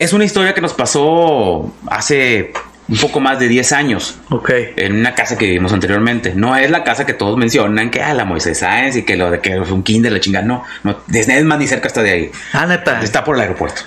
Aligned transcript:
Es 0.00 0.12
una 0.12 0.24
historia 0.24 0.54
que 0.54 0.60
nos 0.60 0.74
pasó 0.74 1.74
hace 1.88 2.52
un 2.88 2.98
poco 2.98 3.18
más 3.18 3.40
de 3.40 3.48
10 3.48 3.72
años. 3.72 4.16
Ok. 4.30 4.48
En 4.76 4.94
una 4.94 5.12
casa 5.16 5.36
que 5.36 5.46
vivimos 5.46 5.72
anteriormente. 5.72 6.34
No 6.36 6.54
es 6.54 6.70
la 6.70 6.84
casa 6.84 7.04
que 7.04 7.14
todos 7.14 7.36
mencionan, 7.36 7.90
que 7.90 8.00
a 8.00 8.14
la 8.14 8.24
Moisés 8.24 8.60
Sáenz 8.60 8.94
y 8.94 9.02
que 9.02 9.16
lo 9.16 9.28
de 9.28 9.40
que 9.40 9.56
es 9.56 9.70
un 9.72 9.82
kinder, 9.82 10.12
la 10.12 10.20
chingada. 10.20 10.46
No, 10.46 10.62
no, 10.84 11.00
es 11.12 11.44
más 11.44 11.58
ni 11.58 11.66
cerca 11.66 11.88
está 11.88 12.02
de 12.02 12.12
ahí. 12.12 12.30
Ah, 12.52 12.64
neta. 12.66 13.02
Está 13.02 13.24
por 13.24 13.34
el 13.34 13.40
aeropuerto. 13.40 13.82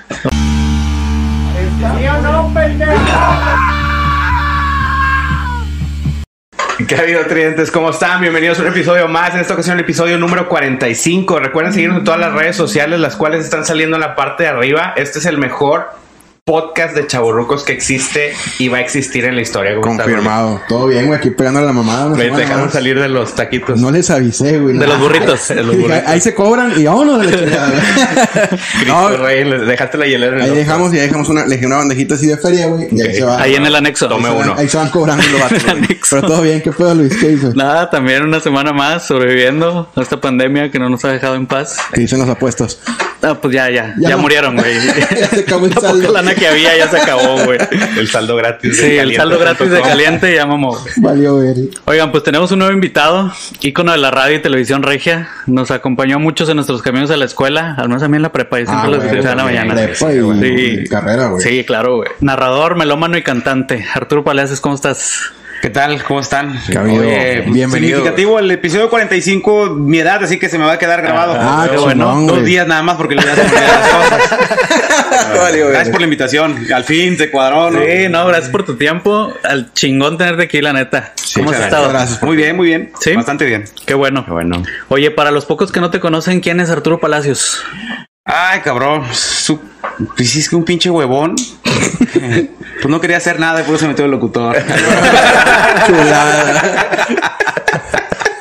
¿Qué 6.87 6.95
ha 6.95 7.01
habido, 7.01 7.25
tridentes? 7.25 7.69
¿Cómo 7.69 7.89
están? 7.89 8.21
Bienvenidos 8.21 8.59
a 8.59 8.61
un 8.63 8.69
episodio 8.69 9.07
más. 9.07 9.33
En 9.33 9.41
esta 9.41 9.53
ocasión, 9.53 9.77
el 9.77 9.83
episodio 9.83 10.17
número 10.17 10.47
45. 10.47 11.39
Recuerden 11.39 11.73
seguirnos 11.73 11.99
en 11.99 12.03
todas 12.05 12.19
las 12.19 12.33
redes 12.33 12.55
sociales, 12.55 12.99
las 12.99 13.15
cuales 13.15 13.43
están 13.43 13.65
saliendo 13.65 13.97
en 13.97 14.01
la 14.01 14.15
parte 14.15 14.43
de 14.43 14.49
arriba. 14.49 14.93
Este 14.95 15.19
es 15.19 15.25
el 15.25 15.37
mejor 15.37 15.89
podcast 16.51 16.95
de 16.95 17.05
chaburrucos 17.05 17.63
que 17.63 17.71
existe 17.71 18.33
y 18.57 18.67
va 18.67 18.77
a 18.79 18.81
existir 18.81 19.25
en 19.25 19.35
la 19.35 19.41
historia. 19.43 19.75
¿Cómo 19.75 19.91
estás, 19.91 20.07
Confirmado. 20.07 20.59
Todo 20.67 20.87
bien, 20.87 21.05
güey. 21.05 21.19
Aquí 21.19 21.29
pegando 21.29 21.59
a 21.59 21.63
la 21.63 21.71
mamada. 21.71 22.09
dejaron 22.15 22.63
más. 22.63 22.73
salir 22.73 22.99
de 22.99 23.07
los 23.09 23.35
taquitos. 23.35 23.79
No 23.79 23.91
les 23.91 24.09
avisé, 24.09 24.57
güey. 24.57 24.73
De 24.75 24.87
no. 24.87 24.93
los 24.93 24.99
burritos. 24.99 25.47
de 25.49 25.63
los 25.63 25.77
burritos. 25.77 26.03
ahí 26.07 26.19
se 26.19 26.33
cobran 26.33 26.73
y 26.81 26.85
vámonos 26.85 27.19
de 27.19 27.25
la 27.31 27.37
chingada. 27.43 27.71
Cristo, 28.79 28.87
no, 28.87 29.65
dejaste 29.65 29.97
la 29.99 30.07
hielera 30.07 30.37
en 30.37 30.41
ahí 30.41 30.55
dejamos 30.55 30.91
y 30.93 30.97
ahí 30.97 31.03
dejamos 31.05 31.29
una, 31.29 31.43
le 31.45 31.55
dejé 31.55 31.67
una 31.67 31.77
bandejita 31.77 32.15
así 32.15 32.25
de 32.25 32.37
feria, 32.37 32.67
güey. 32.67 32.87
Y 32.91 33.01
ahí 33.01 33.13
se 33.15 33.23
va. 33.23 33.39
Ahí 33.39 33.53
en 33.55 33.65
el 33.67 33.75
anexo. 33.75 34.05
ahí 34.05 34.09
Tome 34.09 34.29
se 34.29 34.33
van- 34.35 34.49
uno. 34.49 34.55
Ahí 34.57 34.67
se 34.67 34.77
van 34.77 34.89
cobrando 34.89 35.23
los 35.31 35.41
vatos. 35.41 35.63
Pero 36.09 36.21
todo 36.23 36.41
bien, 36.41 36.61
¿qué 36.61 36.71
pedo, 36.71 36.95
Luis? 36.95 37.15
¿Qué 37.17 37.27
dices? 37.29 37.55
Nada, 37.55 37.91
también 37.91 38.23
una 38.23 38.39
semana 38.39 38.73
más 38.73 39.05
sobreviviendo 39.05 39.91
a 39.95 40.01
esta 40.01 40.19
pandemia 40.19 40.71
que 40.71 40.79
no 40.79 40.89
nos 40.89 41.05
ha 41.05 41.09
dejado 41.11 41.35
en 41.35 41.45
paz. 41.45 41.77
¿Qué 41.93 42.01
dicen 42.01 42.19
los 42.19 42.27
apuestos? 42.29 42.79
Ah, 43.21 43.37
pues 43.39 43.53
ya, 43.53 43.69
ya. 43.69 43.93
Ya, 43.99 44.09
Ya 44.09 44.15
no. 44.15 44.23
murieron, 44.23 44.55
güey. 44.57 44.73
Ya 45.19 45.27
se 45.29 45.41
acabó 45.41 45.67
el 45.67 45.73
saldo. 45.73 46.11
Que 46.35 46.47
había 46.47 46.77
ya 46.77 46.89
se 46.89 46.97
acabó, 46.97 47.43
güey. 47.45 47.59
El 47.97 48.07
saldo 48.07 48.35
gratis. 48.35 48.77
Sí, 48.77 48.97
el 48.97 49.15
saldo 49.15 49.37
gratis 49.39 49.69
de 49.69 49.81
caliente 49.81 50.33
ya 50.33 50.45
mamó. 50.45 50.77
Valió, 50.97 51.37
ver. 51.37 51.55
Oigan, 51.85 52.11
pues 52.11 52.23
tenemos 52.23 52.51
un 52.51 52.59
nuevo 52.59 52.73
invitado, 52.73 53.31
ícono 53.61 53.91
de 53.91 53.97
la 53.97 54.11
radio 54.11 54.37
y 54.37 54.41
televisión 54.41 54.83
regia. 54.83 55.29
Nos 55.47 55.71
acompañó 55.71 56.15
a 56.15 56.19
muchos 56.19 56.49
en 56.49 56.55
nuestros 56.55 56.81
caminos 56.81 57.11
a 57.11 57.17
la 57.17 57.25
escuela, 57.25 57.75
al 57.77 57.87
menos 57.89 58.03
a 58.03 58.07
mí 58.07 58.15
en 58.17 58.23
la 58.23 58.31
prepa, 58.31 58.59
y 58.59 58.65
siempre 58.65 58.91
Ah, 58.91 59.31
en 59.31 59.37
la 59.37 59.43
mañana. 59.43 59.73
prepa 59.75 60.13
y 60.13 60.19
Sí. 60.21 60.83
carrera, 60.89 61.27
güey. 61.27 61.41
Sí, 61.43 61.63
claro, 61.65 61.97
güey. 61.97 62.09
Narrador, 62.21 62.75
melómano 62.75 63.17
y 63.17 63.23
cantante. 63.23 63.85
Arturo 63.93 64.23
Palacios, 64.23 64.59
¿cómo 64.61 64.75
estás? 64.75 65.31
¿Qué 65.61 65.69
tal? 65.69 66.03
¿Cómo 66.03 66.19
están? 66.19 66.59
¿Qué 66.71 66.75
habido? 66.75 67.03
Bienvenido. 67.03 67.69
Significativo 67.69 68.39
el 68.39 68.49
episodio 68.49 68.89
45, 68.89 69.75
mi 69.75 69.99
edad, 69.99 70.23
así 70.23 70.39
que 70.39 70.49
se 70.49 70.57
me 70.57 70.65
va 70.65 70.73
a 70.73 70.79
quedar 70.79 71.03
grabado. 71.03 71.35
Ah, 71.37 71.67
qué 71.69 71.75
qué 71.75 71.81
bueno. 71.81 72.19
Dos 72.21 72.43
días 72.43 72.65
nada 72.65 72.81
más 72.81 72.95
porque 72.95 73.13
le 73.13 73.21
voy 73.21 73.29
a 73.29 73.33
hacer 73.33 73.51
las 73.53 73.89
cosas. 73.89 74.39
Gracias 75.69 75.89
por 75.89 75.99
la 75.99 76.05
invitación. 76.05 76.65
Al 76.73 76.83
fin 76.83 77.15
se 77.15 77.29
cuadró, 77.29 77.69
¿no? 77.69 77.79
Sí, 77.79 78.09
no, 78.09 78.25
gracias 78.25 78.49
por 78.49 78.63
tu 78.63 78.75
tiempo. 78.75 79.31
Al 79.43 79.71
chingón 79.73 80.17
tenerte 80.17 80.43
aquí, 80.43 80.61
la 80.61 80.73
neta. 80.73 81.13
¿Cómo 81.35 81.51
has 81.51 81.59
estado? 81.59 81.89
gracias. 81.89 82.23
Muy 82.23 82.35
bien, 82.35 82.55
muy 82.55 82.67
bien. 82.67 82.91
¿Sí? 82.99 83.13
Bastante 83.13 83.45
bien. 83.45 83.65
Qué 83.85 83.93
bueno. 83.93 84.25
Bueno. 84.27 84.63
Oye, 84.87 85.11
para 85.11 85.29
los 85.29 85.45
pocos 85.45 85.71
que 85.71 85.79
no 85.79 85.91
te 85.91 85.99
conocen, 85.99 86.39
¿quién 86.39 86.59
es 86.59 86.71
Arturo 86.71 86.99
Palacios? 86.99 87.63
Ay, 88.25 88.61
cabrón. 88.61 89.03
Su... 89.13 89.59
Pues 90.17 90.31
sí, 90.31 90.39
es 90.39 90.49
que 90.49 90.55
un 90.55 90.65
pinche 90.65 90.89
huevón. 90.89 91.35
pues 92.81 92.91
no 92.91 92.99
quería 92.99 93.17
hacer 93.17 93.39
nada 93.39 93.61
y 93.61 93.63
por 93.63 93.75
eso 93.75 93.83
se 93.83 93.87
metió 93.87 94.05
el 94.05 94.11
locutor. 94.11 94.57
Chulada. 95.85 96.61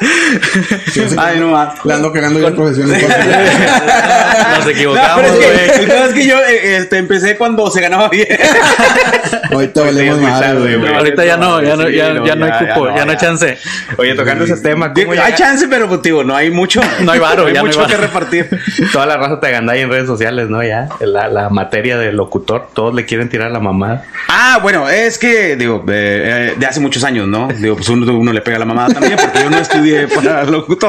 Ay, 1.18 1.38
no 1.40 1.48
más. 1.48 1.84
Le 1.84 1.94
ando 1.94 2.12
cagando 2.12 2.40
yo 2.40 2.54
profesiones. 2.54 3.02
Nos 3.02 4.64
No, 4.64 4.70
equivocamos, 4.70 5.24
es 5.24 5.32
que, 5.32 5.38
güey. 5.38 5.80
el 5.80 5.86
pedo 5.86 6.04
es 6.06 6.14
que 6.14 6.26
yo 6.26 6.38
eh, 6.38 6.76
este, 6.76 6.98
empecé 6.98 7.36
cuando 7.36 7.70
se 7.70 7.80
ganaba 7.80 8.08
bien. 8.08 8.26
Ahorita 9.52 9.82
valemos 9.82 10.00
Sí, 10.00 10.08
es 10.08 10.16
muy 10.16 10.30
madre, 10.30 10.46
tarde, 10.46 10.76
güey. 10.76 10.94
Ahorita 10.94 11.24
ya 11.24 11.36
no, 11.36 11.62
ya 11.62 11.76
no, 11.76 11.86
Sí, 11.86 11.94
ya, 11.94 12.12
no, 12.12 12.26
ya 12.26 12.34
no 12.34 12.44
hay 12.46 12.52
cupo, 12.52 12.88
ya 12.88 12.94
ya 12.94 13.00
no, 13.00 13.04
no 13.06 13.10
hay 13.12 13.16
chance. 13.16 13.58
Oye, 13.96 14.14
tocando 14.14 14.44
ese 14.44 14.56
tema, 14.56 14.92
¿cómo 14.92 15.12
Hay 15.12 15.34
chance, 15.34 15.66
pero 15.68 15.88
pues, 15.88 16.02
digo, 16.02 16.24
no 16.24 16.34
hay 16.36 16.50
mucho. 16.50 16.80
No 17.00 17.12
hay 17.12 17.18
varo, 17.18 17.46
hay 17.46 17.54
ya 17.54 17.62
no 17.62 17.68
hay 17.70 17.76
mucho 17.76 17.86
que 17.88 17.96
repartir. 17.96 18.48
Toda 18.92 19.06
la 19.06 19.16
raza 19.16 19.40
te 19.40 19.46
agandalla 19.48 19.80
en 19.80 19.90
redes 19.90 20.06
sociales, 20.06 20.48
¿no? 20.48 20.62
Ya, 20.62 20.88
la, 21.00 21.28
la 21.28 21.48
materia 21.48 21.98
de 21.98 22.12
locutor, 22.12 22.68
todos 22.74 22.94
le 22.94 23.04
quieren 23.06 23.28
tirar 23.28 23.48
a 23.48 23.50
la 23.50 23.60
mamá. 23.60 24.02
Ah, 24.28 24.58
bueno, 24.62 24.88
es 24.88 25.18
que, 25.18 25.56
digo, 25.56 25.84
eh, 25.88 26.52
eh, 26.52 26.54
de 26.58 26.66
hace 26.66 26.80
muchos 26.80 27.04
años, 27.04 27.26
¿no? 27.28 27.48
Digo, 27.48 27.76
pues 27.76 27.88
uno, 27.88 28.10
uno 28.12 28.32
le 28.32 28.40
pega 28.40 28.56
a 28.56 28.60
la 28.60 28.66
mamada 28.66 28.94
también, 28.94 29.16
porque 29.20 29.40
yo 29.42 29.50
no 29.50 29.58
estudié 29.58 30.08
para 30.08 30.44
locutor. 30.44 30.79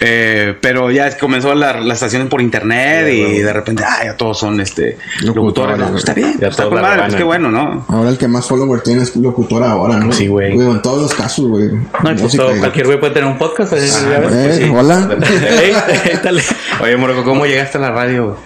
Eh, 0.00 0.54
pero 0.60 0.90
ya 0.90 1.16
comenzó 1.18 1.54
la, 1.54 1.80
la 1.80 1.94
estación 1.94 2.28
por 2.28 2.40
internet 2.40 3.08
y 3.12 3.38
de 3.40 3.52
repente, 3.52 3.82
ah, 3.86 4.04
ya 4.04 4.16
todos 4.16 4.38
son 4.38 4.60
este 4.60 4.96
locutores. 5.22 5.34
Locutores, 5.76 5.78
No, 5.78 5.84
güey. 5.86 5.98
está 5.98 6.14
bien, 6.14 6.34
Ya 6.40 6.48
está 6.48 6.64
con 6.64 6.80
madre, 6.80 7.02
pues 7.04 7.14
qué 7.16 7.22
bueno, 7.24 7.50
¿no? 7.50 7.84
Ahora 7.88 8.10
el 8.10 8.18
que 8.18 8.28
más 8.28 8.46
follower 8.46 8.80
tiene 8.80 9.02
es 9.02 9.14
locutor 9.16 9.62
ahora, 9.62 9.96
¿no? 9.98 10.12
Sí, 10.12 10.26
güey. 10.28 10.52
En 10.52 10.82
todos 10.82 11.02
los 11.02 11.14
casos, 11.14 11.46
güey. 11.46 11.68
No, 11.72 12.16
pues 12.18 12.36
todo- 12.36 12.56
cualquier 12.58 12.86
güey 12.86 13.00
puede 13.00 13.12
tener 13.14 13.28
un 13.28 13.38
podcast. 13.38 13.72
Ya 13.74 14.18
ves. 14.20 14.32
Eh, 14.32 14.64
sí. 14.64 14.72
Hola. 14.74 15.08
Oye, 16.82 16.96
Moroco, 16.96 17.24
¿cómo 17.24 17.46
llegaste 17.46 17.78
a 17.78 17.80
la 17.80 17.90
radio? 17.90 18.36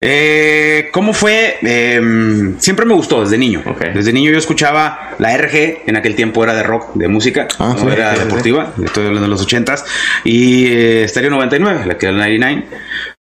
Eh, 0.00 0.90
¿Cómo 0.92 1.12
fue? 1.12 1.56
Eh, 1.62 2.00
siempre 2.58 2.86
me 2.86 2.94
gustó 2.94 3.22
desde 3.22 3.36
niño. 3.36 3.62
Desde 3.94 4.12
niño 4.12 4.30
yo 4.30 4.38
escuchaba 4.38 5.16
la 5.18 5.36
RG, 5.36 5.82
en 5.88 5.96
aquel 5.96 6.14
tiempo 6.14 6.44
era 6.44 6.54
de 6.54 6.62
rock, 6.62 6.94
de 6.94 7.08
música, 7.08 7.48
Ah, 7.58 7.74
no 7.76 7.84
sí, 7.84 7.88
era 7.92 8.12
sí, 8.14 8.18
sí. 8.20 8.24
deportiva, 8.24 8.74
estoy 8.84 9.06
hablando 9.06 9.26
de 9.26 9.30
los 9.30 9.42
ochentas, 9.42 9.84
y 10.22 10.66
eh, 10.68 11.04
Stereo 11.08 11.30
99, 11.30 11.84
la 11.86 11.98
que 11.98 12.06
era 12.06 12.12
el 12.12 12.18
99. 12.18 12.66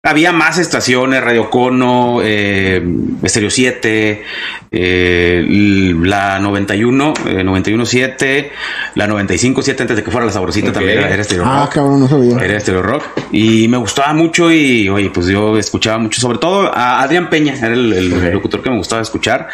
Había 0.03 0.31
más 0.31 0.57
estaciones, 0.57 1.23
Radio 1.23 1.51
Cono, 1.51 2.21
eh, 2.23 2.83
Stereo 3.23 3.51
7, 3.51 4.23
eh, 4.71 5.93
la 6.01 6.39
91, 6.39 7.13
eh, 7.27 7.43
91.7, 7.43 8.49
la 8.95 9.05
95.7 9.07 9.79
antes 9.81 9.97
de 9.97 10.03
que 10.03 10.09
fuera 10.09 10.25
la 10.25 10.31
saborcita 10.31 10.69
Ok. 10.69 10.73
también 10.73 10.97
era, 10.97 11.07
era 11.13 11.23
Stereo 11.23 11.45
Ah, 11.45 11.65
Rock. 11.65 11.73
cabrón, 11.75 11.99
no 11.99 12.07
sabía. 12.07 12.35
Era 12.43 12.57
estéreo 12.57 12.81
rock 12.81 13.03
y 13.31 13.67
me 13.67 13.77
gustaba 13.77 14.11
mucho 14.13 14.51
y 14.51 14.89
oye, 14.89 15.11
pues 15.13 15.27
yo 15.27 15.55
escuchaba 15.59 15.99
mucho, 15.99 16.19
sobre 16.19 16.39
todo 16.39 16.75
a 16.75 17.03
Adrián 17.03 17.29
Peña, 17.29 17.53
era 17.55 17.67
el, 17.67 17.93
el 17.93 18.11
Ok. 18.13 18.23
locutor 18.33 18.63
que 18.63 18.71
me 18.71 18.77
gustaba 18.77 19.03
escuchar 19.03 19.49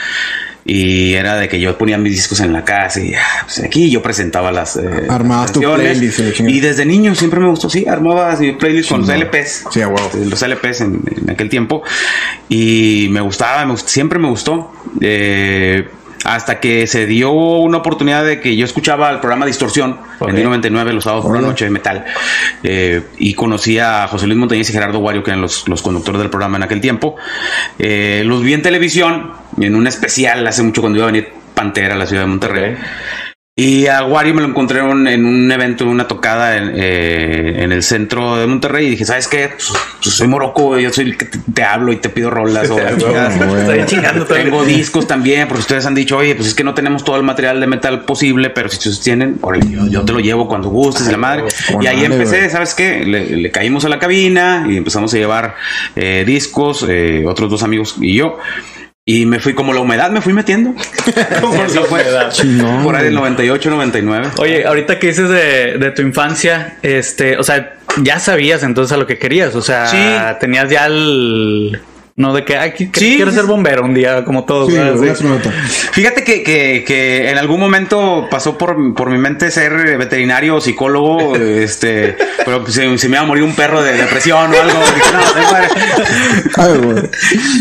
y 0.68 1.14
era 1.14 1.38
de 1.38 1.48
que 1.48 1.60
yo 1.60 1.78
ponía 1.78 1.98
mis 1.98 2.12
discos 2.12 2.42
en 2.42 2.52
la 2.52 2.66
casa 2.66 3.00
y 3.00 3.14
ah, 3.14 3.44
pues 3.46 3.64
aquí 3.64 3.90
yo 3.90 4.02
presentaba 4.02 4.52
las 4.52 4.76
eh, 4.76 5.08
Armabas 5.10 5.54
tu 5.54 5.62
playlist, 5.62 6.20
eh, 6.20 6.34
y 6.40 6.60
desde 6.60 6.86
niño 6.86 7.16
siempre 7.16 7.40
me 7.40 7.48
gustó, 7.48 7.70
sí, 7.70 7.86
armaba 7.88 8.36
mi 8.36 8.52
playlist 8.52 8.90
con 8.90 9.00
los 9.02 9.10
LPs. 9.10 9.64
Sí, 9.72 9.80
huevo. 9.80 9.98
Este, 10.14 10.26
Los 10.26 10.42
LPs 10.42 10.82
en, 10.82 11.02
en 11.24 11.30
aquel 11.30 11.50
tiempo 11.50 11.84
y 12.50 13.08
me 13.12 13.22
gustaba, 13.22 13.66
me 13.66 13.78
siempre 13.78 14.20
me 14.20 14.28
gustó. 14.28 14.72
Eh, 15.02 15.88
hasta 16.24 16.60
que 16.60 16.88
se 16.88 17.06
dio 17.06 17.32
una 17.32 17.78
oportunidad 17.78 18.26
de 18.26 18.42
que 18.42 18.56
yo 18.58 18.66
escuchaba 18.66 19.10
el 19.12 19.20
programa 19.20 19.46
Distorsión 19.46 20.00
Ok. 20.20 20.30
en 20.30 20.38
el 20.38 20.44
99, 20.44 20.92
los 20.94 21.04
sábados 21.04 21.26
por 21.26 21.36
la 21.36 21.42
noche 21.42 21.66
de 21.66 21.72
metal. 21.72 22.04
Eh, 22.64 23.02
y 23.18 23.34
conocí 23.34 23.80
a 23.80 24.08
José 24.08 24.26
Luis 24.28 24.38
Montañez 24.38 24.70
y 24.70 24.74
Gerardo 24.74 25.00
Wario, 25.00 25.24
que 25.24 25.30
eran 25.32 25.42
los, 25.42 25.68
los 25.70 25.82
conductores 25.82 26.20
del 26.20 26.30
programa 26.30 26.58
en 26.58 26.64
aquel 26.64 26.82
tiempo. 26.82 27.16
Eh, 27.80 28.24
los 28.26 28.44
vi 28.44 28.54
en 28.54 28.62
televisión, 28.62 29.32
en 29.58 29.76
un 29.76 29.88
especial 29.88 30.46
hace 30.48 30.64
mucho 30.64 30.82
cuando 30.82 31.00
iba 31.00 31.08
a 31.08 31.12
venir 31.12 31.30
Pantera 31.54 31.96
a 31.96 31.98
la 31.98 32.06
ciudad 32.06 32.24
de 32.24 32.28
Monterrey. 32.28 32.74
Ok. 32.74 32.80
Y 33.60 33.88
a 33.88 34.04
Wario 34.04 34.36
me 34.36 34.42
lo 34.42 34.50
encontré 34.50 34.82
en 34.82 35.08
en 35.08 35.26
un 35.26 35.52
evento, 35.52 35.84
en 35.84 35.90
una 35.90 36.08
tocada 36.08 36.58
en, 36.58 36.74
eh, 36.76 37.64
en 37.64 37.72
el 37.72 37.82
centro 37.82 38.38
de 38.38 38.46
Monterrey. 38.46 38.86
Y 38.86 38.90
dije, 38.92 39.04
¿sabes 39.04 39.28
qué? 39.28 39.48
Pues, 39.48 39.74
pues 40.04 40.16
soy 40.16 40.28
moroco, 40.28 40.78
yo 40.78 40.94
soy 40.94 41.06
el 41.06 41.18
que 41.18 41.26
te, 41.26 41.40
te 41.40 41.64
hablo 41.64 41.92
y 41.92 41.96
te 41.96 42.10
pido 42.10 42.30
rolas. 42.30 42.70
o 42.70 42.78
chingando 43.88 44.26
Tengo 44.26 44.64
discos 44.64 45.08
también, 45.08 45.48
porque 45.48 45.62
ustedes 45.62 45.88
han 45.88 45.96
dicho, 45.96 46.18
oye, 46.18 46.36
pues 46.36 46.50
es 46.50 46.54
que 46.54 46.64
no 46.64 46.76
tenemos 46.76 47.04
todo 47.04 47.16
el 47.16 47.24
material 47.24 47.60
de 47.60 47.66
metal 47.66 48.06
posible, 48.06 48.52
pero 48.52 48.70
si 48.70 48.78
ustedes 48.78 49.00
tienen, 49.00 49.40
órale, 49.42 49.66
yo, 49.72 49.88
yo 49.88 50.06
te 50.06 50.14
lo 50.14 50.20
llevo 50.20 50.48
cuando 50.48 50.70
gustes, 50.70 51.08
y 51.08 51.12
la 51.12 51.18
madre. 51.18 51.46
con 51.74 51.82
Y 51.82 51.88
ahí 51.88 52.06
empecé, 52.06 52.38
güey. 52.38 52.52
¿sabes 52.52 52.76
qué? 52.76 53.04
Le, 53.06 53.38
le 53.38 53.50
caímos 53.50 53.84
a 53.86 53.90
la 53.90 53.98
cabina 53.98 54.68
y 54.70 54.78
empezamos 54.78 55.12
a 55.16 55.18
llevar 55.18 55.56
eh, 55.96 56.26
discos, 56.28 56.86
eh, 56.88 57.26
otros 57.26 57.50
dos 57.50 57.64
amigos 57.64 57.96
y 58.00 58.14
yo. 58.14 58.38
Y 59.10 59.26
me 59.26 59.40
fui 59.40 59.54
como 59.54 59.72
la 59.72 59.80
humedad, 59.80 60.12
me 60.12 60.20
fui 60.20 60.34
metiendo. 60.34 60.76
Como 61.42 61.64
eso 61.64 61.86
fue. 61.86 62.04
Por 62.84 62.94
ahí 62.94 63.06
del 63.06 63.14
güey. 63.18 63.32
98, 63.32 63.70
99. 63.70 64.28
Oye, 64.38 64.66
ahorita 64.68 65.00
que 65.00 65.08
dices 65.08 65.30
de, 65.30 65.78
de 65.78 65.92
tu 65.92 66.02
infancia, 66.02 66.76
este, 66.82 67.38
o 67.38 67.44
sea, 67.44 67.76
ya 68.02 68.20
sabías 68.20 68.64
entonces 68.64 68.92
a 68.92 68.98
lo 68.98 69.08
que 69.08 69.18
querías, 69.18 69.56
o 69.56 69.62
sea, 69.62 69.88
Sí. 69.88 69.98
tenías 70.42 70.70
ya 70.70 70.88
el... 70.88 71.80
No, 72.20 72.34
de 72.34 72.44
que, 72.44 72.74
Sí, 72.76 72.90
quiero 73.18 73.32
ser 73.32 73.46
bombero 73.46 73.84
un 73.84 73.94
día, 73.94 74.26
como 74.26 74.44
todos. 74.44 74.74
Fíjate 75.92 76.24
que, 76.24 76.42
que, 76.42 76.84
que 76.84 77.30
en 77.30 77.38
algún 77.38 77.60
momento 77.60 78.28
pasó 78.32 78.58
por, 78.58 78.96
por 78.96 79.12
mi 79.12 79.20
mente 79.20 79.52
ser 79.52 80.00
veterinario 80.00 80.56
o 80.56 80.62
psicólogo, 80.62 81.36
este, 81.36 82.18
pero 82.44 82.66
se, 82.66 82.98
se 82.98 83.08
me 83.08 83.18
iba 83.18 83.24
a 83.24 83.28
morir 83.28 83.44
un 83.44 83.54
perro 83.54 83.84
de 83.84 83.94
depresión 83.94 84.52
o 84.52 84.60
algo. 84.60 84.80
Ay. 86.58 86.80
Oye, 86.80 87.10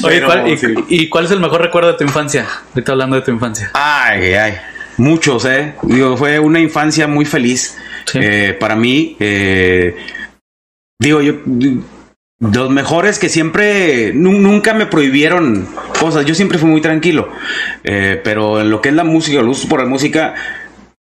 Pero, 0.09 0.27
¿cuál, 0.27 0.49
y, 0.49 0.57
sí. 0.57 0.67
y 0.89 1.09
cuál 1.11 1.27
es 1.27 1.31
el 1.33 1.41
mejor 1.41 1.61
recuerdo 1.61 1.93
de 1.93 1.99
tu 1.99 2.05
infancia? 2.05 2.47
Ahorita 2.75 2.93
hablando 2.93 3.17
de 3.17 3.23
tu 3.23 3.31
infancia. 3.33 3.71
Ay, 3.75 4.33
ay, 4.33 4.55
muchos, 4.97 5.45
eh. 5.45 5.75
Digo, 5.83 6.17
fue 6.17 6.39
una 6.39 6.61
infancia 6.61 7.07
muy 7.07 7.27
feliz 7.27 7.77
Sí. 8.07 8.21
eh, 8.23 8.57
para 8.59 8.75
mí. 8.77 9.17
eh, 9.21 9.97
digo, 10.99 11.21
yo 11.21 11.35
los 12.39 12.71
mejores 12.71 13.19
que 13.19 13.29
siempre, 13.29 14.13
nu- 14.15 14.39
nunca 14.39 14.75
me 14.75 14.87
prohibieron 14.87 15.67
cosas. 16.01 16.27
Yo 16.27 16.35
siempre 16.35 16.59
fui 16.59 16.69
muy 16.69 16.81
tranquilo. 16.81 17.29
Eh, 17.85 18.21
pero 18.23 18.61
en 18.61 18.71
lo 18.71 18.81
que 18.83 18.91
es 18.91 18.95
la 18.95 19.05
música, 19.05 19.41
el 19.41 19.49
uso 19.49 19.69
por 19.69 19.81
la 19.81 19.87
música, 19.87 20.35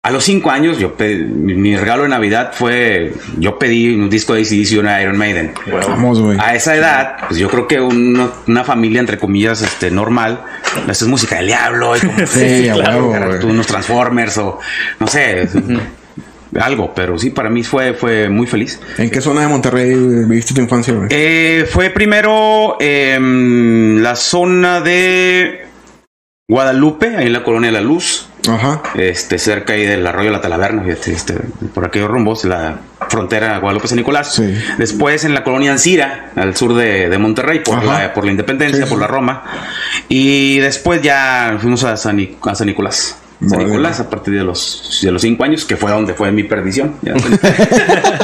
a 0.02 0.12
los 0.12 0.24
cinco 0.24 0.50
años, 0.50 0.80
yo 0.80 0.96
mi, 0.98 1.76
regalo 1.76 2.04
de 2.04 2.10
Navidad 2.10 2.52
fue, 2.54 3.12
yo 3.38 3.60
pedí 3.60 3.94
un 3.96 4.10
disco 4.10 4.34
de 4.34 4.44
ACDC 4.44 4.72
y 4.72 4.78
una 4.78 5.02
Iron 5.02 5.18
Maiden. 5.18 5.52
Vamos, 5.70 6.22
güey. 6.22 6.38
A 6.40 6.56
esa 6.56 6.74
edad, 6.78 7.18
pues 7.28 7.38
yo 7.38 7.50
creo 7.50 7.68
que 7.68 7.82
uno- 7.82 8.32
una 8.48 8.64
familia, 8.64 9.02
entre 9.02 9.18
comillas, 9.18 9.62
este, 9.62 9.92
normal, 9.92 10.42
esa 10.88 11.04
es 11.04 11.08
música 11.08 11.36
del 11.36 11.48
diablo, 11.48 11.98
y 11.98 12.00
como, 12.00 12.14
Sí, 12.28 12.70
güey. 12.74 13.44
unos 13.46 13.68
Transformers 13.68 14.38
o 14.38 14.60
no 15.02 15.08
sé, 15.08 15.50
algo, 16.60 16.94
pero 16.96 17.18
sí, 17.20 17.30
para 17.30 17.50
mí 17.50 17.64
fue, 17.64 17.94
fue 17.94 18.30
muy 18.30 18.48
feliz. 18.48 18.80
¿En 18.98 19.10
qué 19.10 19.22
zona 19.22 19.42
de 19.42 19.48
Monterrey 19.48 19.94
viviste 19.94 20.54
tu 20.54 20.62
infancia? 20.62 20.94
Eh, 21.10 21.68
fue 21.70 21.90
primero 21.90 22.78
em, 22.80 24.02
la 24.02 24.16
zona 24.16 24.82
de 24.82 25.66
Guadalupe, 26.50 27.16
ahí 27.16 27.28
en 27.28 27.34
la 27.34 27.44
colonia 27.44 27.72
La 27.72 27.82
Luz, 27.82 28.28
Ajá. 28.50 28.82
este, 28.96 29.38
cerca 29.38 29.74
ahí 29.74 29.86
del 29.86 30.06
arroyo 30.08 30.28
de 30.30 30.32
la 30.32 30.42
Talaverna, 30.42 30.84
este, 30.88 31.36
por 31.76 31.86
aquellos 31.86 32.10
rumbos, 32.10 32.44
la 32.46 32.78
frontera 33.08 33.60
Guadalupe-San 33.60 33.98
Nicolás. 33.98 34.34
Sí. 34.34 34.56
Después 34.80 35.24
en 35.26 35.36
la 35.36 35.44
colonia 35.44 35.72
Ancira, 35.72 36.32
al 36.36 36.56
sur 36.56 36.74
de, 36.74 37.10
de 37.10 37.18
Monterrey, 37.20 37.60
por 37.60 37.84
la, 37.84 38.12
por 38.14 38.26
la 38.26 38.32
Independencia, 38.32 38.78
Sí, 38.78 38.84
sí. 38.86 38.90
por 38.90 39.00
la 39.00 39.06
Roma. 39.08 39.44
Y 40.08 40.58
después 40.60 41.04
ya 41.04 41.56
fuimos 41.62 41.84
a 41.84 41.96
San, 41.98 42.28
a 42.42 42.56
San 42.56 42.66
Nicolás. 42.68 43.16
San. 43.48 43.60
Nicolás 43.60 44.00
a 44.02 44.10
partir 44.10 44.34
de 44.34 44.44
los, 44.44 45.00
de 45.02 45.12
los 45.12 45.22
cinco 45.22 45.44
años, 45.46 45.64
que 45.66 45.78
fue 45.78 45.92
donde 45.92 46.14
fue 46.14 46.32
mi 46.32 46.44
perdición. 46.44 46.96
Ya. 47.02 47.14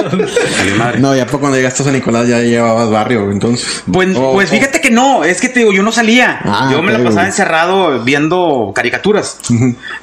No, 1.00 1.16
ya 1.16 1.26
cuando 1.26 1.58
llegaste 1.58 1.84
a 1.84 1.86
San 1.86 1.94
Nicolás 1.94 2.28
ya 2.28 2.40
llevabas 2.42 2.90
barrio, 2.90 3.32
entonces. 3.32 3.84
Pues, 3.92 4.16
Oh, 4.16 4.34
pues 4.34 4.50
oh. 4.50 4.54
fíjate 4.54 4.82
que 4.82 4.92
no, 4.92 5.24
es 5.24 5.42
que 5.42 5.50
te 5.50 5.60
digo, 5.60 5.74
yo 5.74 5.84
no 5.84 5.92
salía. 5.92 6.40
Ah, 6.44 6.70
yo 6.72 6.82
me 6.82 6.92
la 6.92 6.98
pasaba 7.00 7.16
güey. 7.16 7.26
encerrado 7.28 8.04
viendo 8.04 8.72
caricaturas. 8.76 9.40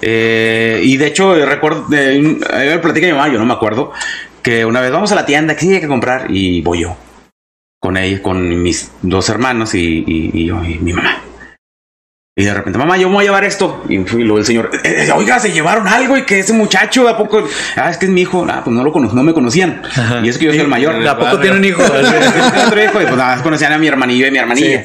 Eh, 0.01 0.81
y 0.85 0.97
de 0.97 1.07
hecho, 1.07 1.37
eh, 1.37 1.47
recuerdo, 1.47 1.87
eh, 1.93 2.39
eh, 2.53 2.71
me 2.75 2.79
platica 2.79 3.07
mi 3.07 3.13
mamá, 3.13 3.29
yo 3.29 3.39
no 3.39 3.47
me 3.47 3.55
acuerdo, 3.55 3.93
que 4.43 4.65
una 4.65 4.81
vez 4.81 4.91
vamos 4.91 5.13
a 5.13 5.15
la 5.15 5.27
tienda, 5.27 5.55
que 5.55 5.61
sí 5.61 5.75
hay 5.75 5.81
que 5.81 5.89
comprar, 5.89 6.27
y 6.31 6.61
voy 6.63 6.81
yo. 6.81 6.97
Con 7.81 7.97
ella, 7.97 8.23
con 8.23 8.63
mis 8.63 8.91
dos 9.03 9.29
hermanos 9.29 9.75
y, 9.75 10.05
y- 10.07 10.31
y 10.35 10.47
yo 10.47 10.63
y 10.65 10.79
mi 10.79 10.93
mamá. 10.93 11.19
Y 12.35 12.45
de 12.45 12.55
repente, 12.55 12.79
mamá, 12.79 12.97
yo 12.97 13.09
me 13.11 13.17
voy 13.17 13.25
a 13.25 13.27
llevar 13.27 13.45
esto. 13.45 13.85
Y 13.91 13.99
luego 13.99 14.39
el 14.39 14.47
señor, 14.47 14.71
"Eh, 14.85 15.05
eh, 15.07 15.13
oiga, 15.15 15.39
se 15.39 15.53
llevaron 15.53 15.87
algo 15.87 16.17
y 16.17 16.23
que 16.25 16.39
ese 16.39 16.55
muchacho, 16.55 17.07
¿a 17.07 17.19
poco? 17.19 17.47
Ah, 17.77 17.91
es 17.91 17.99
que 17.99 18.07
es 18.07 18.11
mi 18.11 18.23
hijo. 18.23 18.47
Ah, 18.49 18.63
pues 18.65 18.75
no 18.75 18.83
lo 18.83 18.91
cono 18.91 19.11
no 19.13 19.23
me 19.23 19.35
conocían. 19.35 19.83
Y 20.23 20.31
es 20.31 20.39
que 20.39 20.47
yo 20.47 20.51
soy 20.53 20.61
el 20.61 20.69
mayor. 20.69 21.07
¿A 21.07 21.19
poco 21.19 21.39
tiene 21.41 21.59
un 21.59 21.65
hijo? 21.67 21.83
otro 21.83 22.83
hijo 22.83 23.03
y 23.03 23.05
pues 23.05 23.17
nada 23.19 23.35
más 23.35 23.43
conocían 23.43 23.75
a 23.75 23.79
mi 23.79 23.87
hermanillo 23.87 24.27
y 24.27 24.31
mi 24.31 24.39
hermanilla. 24.39 24.85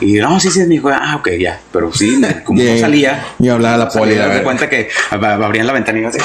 Y 0.00 0.14
no, 0.14 0.40
sí, 0.40 0.50
sí, 0.50 0.60
es 0.62 0.68
mi 0.68 0.76
hijo. 0.76 0.88
Ah, 0.88 1.16
ok, 1.16 1.28
ya. 1.38 1.60
Pero 1.70 1.92
sí, 1.92 2.18
como 2.44 2.62
no 2.62 2.78
salía. 2.78 3.22
Y 3.40 3.48
hablaba 3.50 3.74
a 3.74 3.78
la 3.78 3.88
poli, 3.90 4.16
a 4.16 4.22
de 4.28 4.34
ver. 4.36 4.42
cuenta 4.42 4.66
que 4.70 4.88
ab- 5.10 5.44
abrían 5.44 5.66
la 5.66 5.74
ventana 5.74 5.98
y 5.98 6.02
yo 6.02 6.08
así. 6.08 6.18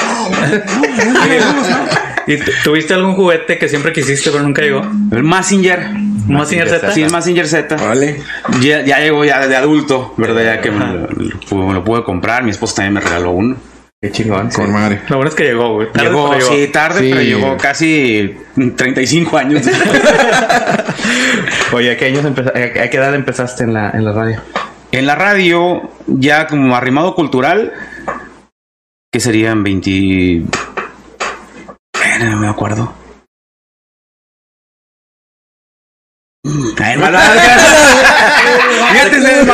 ¿Y 2.26 2.36
tu- 2.38 2.50
tuviste 2.64 2.94
algún 2.94 3.14
juguete 3.14 3.58
que 3.58 3.68
siempre 3.68 3.92
quisiste 3.92 4.30
pero 4.30 4.42
nunca 4.42 4.62
llegó? 4.62 4.80
El 5.10 5.22
Massinger. 5.22 5.90
Mazinger 6.28 6.68
Z. 6.68 6.92
Sí, 6.92 7.02
el 7.02 7.10
Massinger 7.10 7.46
Z. 7.46 7.76
Vale. 7.76 8.20
Ya, 8.60 8.82
ya 8.84 8.98
llegó 9.00 9.24
ya 9.24 9.46
de 9.46 9.56
adulto, 9.56 10.14
¿verdad? 10.16 10.44
Ya 10.44 10.60
que 10.60 10.70
me 10.70 10.86
lo, 10.86 11.08
lo- 11.08 11.66
me 11.66 11.74
lo 11.74 11.84
pude 11.84 12.04
comprar. 12.04 12.44
Mi 12.44 12.50
esposa 12.50 12.76
también 12.76 12.94
me 12.94 13.00
regaló 13.00 13.30
uno. 13.32 13.56
Qué 14.00 14.10
chingón. 14.10 14.50
Con 14.50 14.72
madre. 14.72 15.00
Lo 15.08 15.16
bueno 15.16 15.28
es 15.30 15.36
que 15.36 15.44
llegó, 15.44 15.74
güey. 15.74 15.92
Tarde, 15.92 16.08
Llegó, 16.08 16.28
pero 16.30 16.40
llegó. 16.40 16.52
sí, 16.54 16.68
tarde, 16.72 17.00
Sí. 17.00 17.08
pero 17.10 17.22
llegó 17.22 17.56
casi 17.56 18.36
35 18.76 19.36
años. 19.38 19.62
Oye, 21.72 21.92
¿a 21.92 21.96
qué 21.96 22.06
años 22.06 22.24
a 22.24 22.88
qué 22.90 22.96
edad 22.96 23.14
empezaste 23.14 23.62
en 23.64 23.74
la, 23.74 23.90
en 23.90 24.04
la 24.04 24.12
radio? 24.12 24.40
En 24.90 25.06
la 25.06 25.14
radio, 25.14 25.90
ya 26.06 26.46
como 26.48 26.74
arrimado 26.76 27.14
cultural, 27.14 27.72
que 29.12 29.20
serían 29.20 29.62
20. 29.62 30.42
Espera, 31.94 32.30
No 32.30 32.36
me 32.38 32.48
acuerdo. 32.48 32.92
Ay, 36.44 36.94
hermano, 36.94 37.18
Fíjate, 38.92 39.16
ese- 39.16 39.46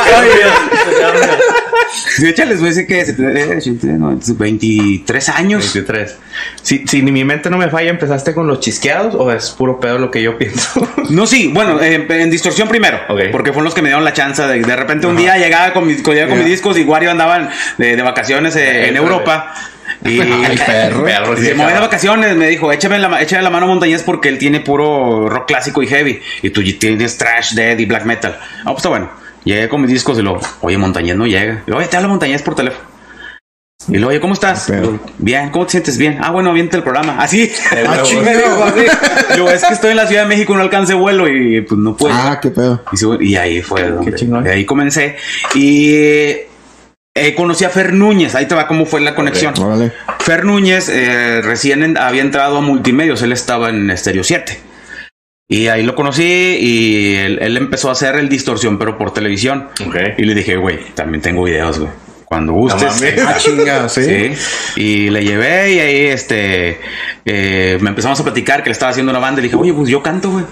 Sí, 2.17 2.27
échales, 2.27 2.59
güey, 2.59 2.71
ese 2.71 2.87
que 2.87 3.01
es, 3.01 3.09
eh, 3.09 3.59
no, 3.83 4.17
es 4.17 4.35
23 4.35 5.29
años. 5.29 5.71
23. 5.75 6.15
Si, 6.63 6.87
si 6.87 7.03
ni 7.03 7.11
mi 7.11 7.23
mente 7.23 7.51
no 7.51 7.57
me 7.59 7.69
falla, 7.69 7.91
¿empezaste 7.91 8.33
con 8.33 8.47
los 8.47 8.59
chisqueados 8.59 9.13
o 9.13 9.31
es 9.31 9.51
puro 9.51 9.79
pedo 9.79 9.99
lo 9.99 10.09
que 10.09 10.23
yo 10.23 10.35
pienso? 10.39 10.87
No, 11.11 11.27
sí, 11.27 11.51
bueno, 11.53 11.79
eh, 11.81 12.05
en 12.09 12.29
distorsión 12.31 12.67
primero, 12.67 12.99
porque 13.31 13.49
fueron 13.51 13.65
los 13.65 13.73
que 13.75 13.81
me 13.83 13.89
dieron 13.89 14.03
la 14.03 14.13
chance 14.13 14.41
de 14.43 14.59
de 14.61 14.75
repente 14.75 15.05
un 15.07 15.15
día 15.15 15.37
llegaba 15.37 15.73
con 15.73 15.85
mis, 15.87 16.01
con, 16.01 16.13
llegaba 16.15 16.29
con 16.31 16.39
mis 16.39 16.47
discos 16.47 16.77
y 16.77 16.83
Wario 16.83 17.09
andaban 17.11 17.49
de, 17.77 17.95
de 17.95 18.01
vacaciones 18.01 18.55
eh, 18.55 18.87
en 18.87 18.95
Europa. 18.95 19.53
Y 20.05 20.19
Ay, 20.21 20.57
perro. 20.65 21.03
Perro, 21.03 21.35
sí, 21.35 21.45
se 21.45 21.53
de 21.53 21.79
vacaciones, 21.79 22.35
me 22.35 22.47
dijo, 22.47 22.71
échame 22.71 22.99
la, 22.99 23.21
échame 23.21 23.43
la 23.43 23.49
mano 23.49 23.65
a 23.65 23.69
Montañez 23.69 24.03
porque 24.03 24.29
él 24.29 24.37
tiene 24.37 24.61
puro 24.61 25.27
rock 25.29 25.47
clásico 25.47 25.83
y 25.83 25.87
heavy. 25.87 26.21
Y 26.41 26.49
tú 26.51 26.61
tienes 26.79 27.17
trash, 27.17 27.53
dead 27.53 27.77
y 27.77 27.85
black 27.85 28.05
metal. 28.05 28.37
Ah, 28.61 28.65
pues 28.65 28.77
está 28.77 28.89
bueno. 28.89 29.09
Llegué 29.43 29.69
con 29.69 29.81
mis 29.81 29.91
discos 29.91 30.19
y 30.19 30.21
lo, 30.21 30.39
oye, 30.61 30.77
Montañez 30.77 31.15
no 31.15 31.25
llega. 31.25 31.63
Y, 31.65 31.71
oye, 31.71 31.87
te 31.87 31.97
habla 31.97 32.07
Montañez 32.07 32.41
por 32.41 32.55
teléfono. 32.55 32.87
Y 33.87 33.93
luego, 33.93 34.09
oye, 34.09 34.19
¿cómo 34.19 34.33
estás? 34.33 34.65
Pero- 34.67 34.99
Bien, 35.17 35.49
¿cómo 35.49 35.65
te 35.65 35.71
sientes? 35.71 35.97
Bien. 35.97 36.19
Ah, 36.21 36.31
bueno, 36.31 36.53
viente 36.53 36.77
el 36.77 36.83
programa. 36.83 37.15
Así. 37.19 37.51
Ah. 37.71 38.03
Yo, 39.35 39.49
es 39.51 39.63
que 39.63 39.73
estoy 39.73 39.91
en 39.91 39.97
la 39.97 40.07
Ciudad 40.07 40.23
de 40.23 40.27
México, 40.27 40.55
no 40.55 40.61
alcance 40.61 40.93
vuelo 40.93 41.27
y 41.27 41.61
pues 41.61 41.79
no 41.79 41.95
puedo. 41.95 42.13
Ah, 42.13 42.39
qué 42.41 42.51
pedo. 42.51 42.83
Y, 43.19 43.31
y 43.31 43.35
ahí 43.35 43.61
fue 43.61 43.81
chingón. 44.15 44.43
de 44.43 44.51
ahí 44.51 44.65
comencé. 44.65 45.15
Y 45.55 46.48
eh, 47.15 47.35
conocí 47.35 47.65
a 47.65 47.69
Fer 47.69 47.93
Núñez. 47.93 48.35
Ahí 48.35 48.47
te 48.47 48.55
va 48.55 48.67
cómo 48.67 48.85
fue 48.85 49.01
la 49.01 49.15
conexión. 49.15 49.53
Órale. 49.59 49.91
Fer 50.19 50.45
Núñez 50.45 50.89
eh, 50.89 51.41
recién 51.41 51.83
en- 51.83 51.97
había 51.97 52.21
entrado 52.21 52.57
a 52.57 52.61
Multimedios. 52.61 53.21
Él 53.21 53.31
estaba 53.31 53.69
en 53.69 53.95
Stereo 53.97 54.23
7. 54.23 54.59
Y 55.51 55.67
ahí 55.67 55.83
lo 55.83 55.95
conocí 55.95 56.23
y 56.23 57.15
él, 57.15 57.39
él 57.41 57.57
empezó 57.57 57.89
a 57.89 57.93
hacer 57.93 58.15
el 58.17 58.29
distorsión, 58.29 58.77
pero 58.77 58.97
por 58.97 59.11
televisión. 59.13 59.67
Ok. 59.85 59.95
Y 60.19 60.25
le 60.25 60.35
dije, 60.35 60.55
güey, 60.57 60.77
también 60.93 61.21
tengo 61.23 61.43
videos, 61.43 61.79
güey. 61.79 61.91
Cuando 62.25 62.53
gustes. 62.53 63.01
Ah, 63.27 63.35
chinga, 63.39 63.89
sí. 63.89 64.03
Sí. 64.03 64.31
Y 64.79 65.09
le 65.09 65.23
llevé 65.25 65.73
y 65.73 65.79
ahí 65.79 66.05
este 66.07 66.79
eh, 67.25 67.79
me 67.81 67.89
empezamos 67.89 68.19
a 68.19 68.23
platicar 68.23 68.61
que 68.61 68.69
le 68.69 68.73
estaba 68.73 68.91
haciendo 68.91 69.09
una 69.11 69.17
banda 69.19 69.41
y 69.41 69.43
le 69.43 69.47
dije, 69.47 69.59
oye, 69.59 69.73
pues 69.73 69.89
yo 69.89 70.03
canto, 70.03 70.29
güey. 70.29 70.45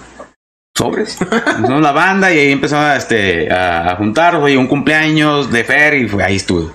Sobres. 0.77 1.17
Empezamos 1.19 1.81
la 1.81 1.91
banda 1.91 2.31
y 2.31 2.37
ahí 2.37 2.51
empezó 2.51 2.77
a, 2.77 2.95
este, 2.95 3.51
a, 3.51 3.95
juntar, 3.97 4.35
oye, 4.35 4.55
un 4.57 4.67
cumpleaños 4.67 5.51
de 5.51 5.63
Fer 5.63 5.95
y 5.95 6.07
fue, 6.07 6.23
ahí 6.23 6.35
estuve. 6.35 6.71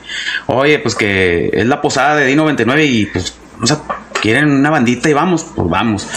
Oye, 0.46 0.80
pues 0.80 0.96
que 0.96 1.50
es 1.52 1.66
la 1.66 1.80
posada 1.80 2.16
de 2.16 2.34
D99 2.34 2.84
y 2.84 3.06
pues 3.06 3.36
vamos 3.54 3.70
a, 3.70 3.80
quieren 4.20 4.50
una 4.50 4.70
bandita 4.70 5.08
y 5.08 5.12
vamos, 5.12 5.46
pues 5.54 5.68
vamos. 5.68 6.08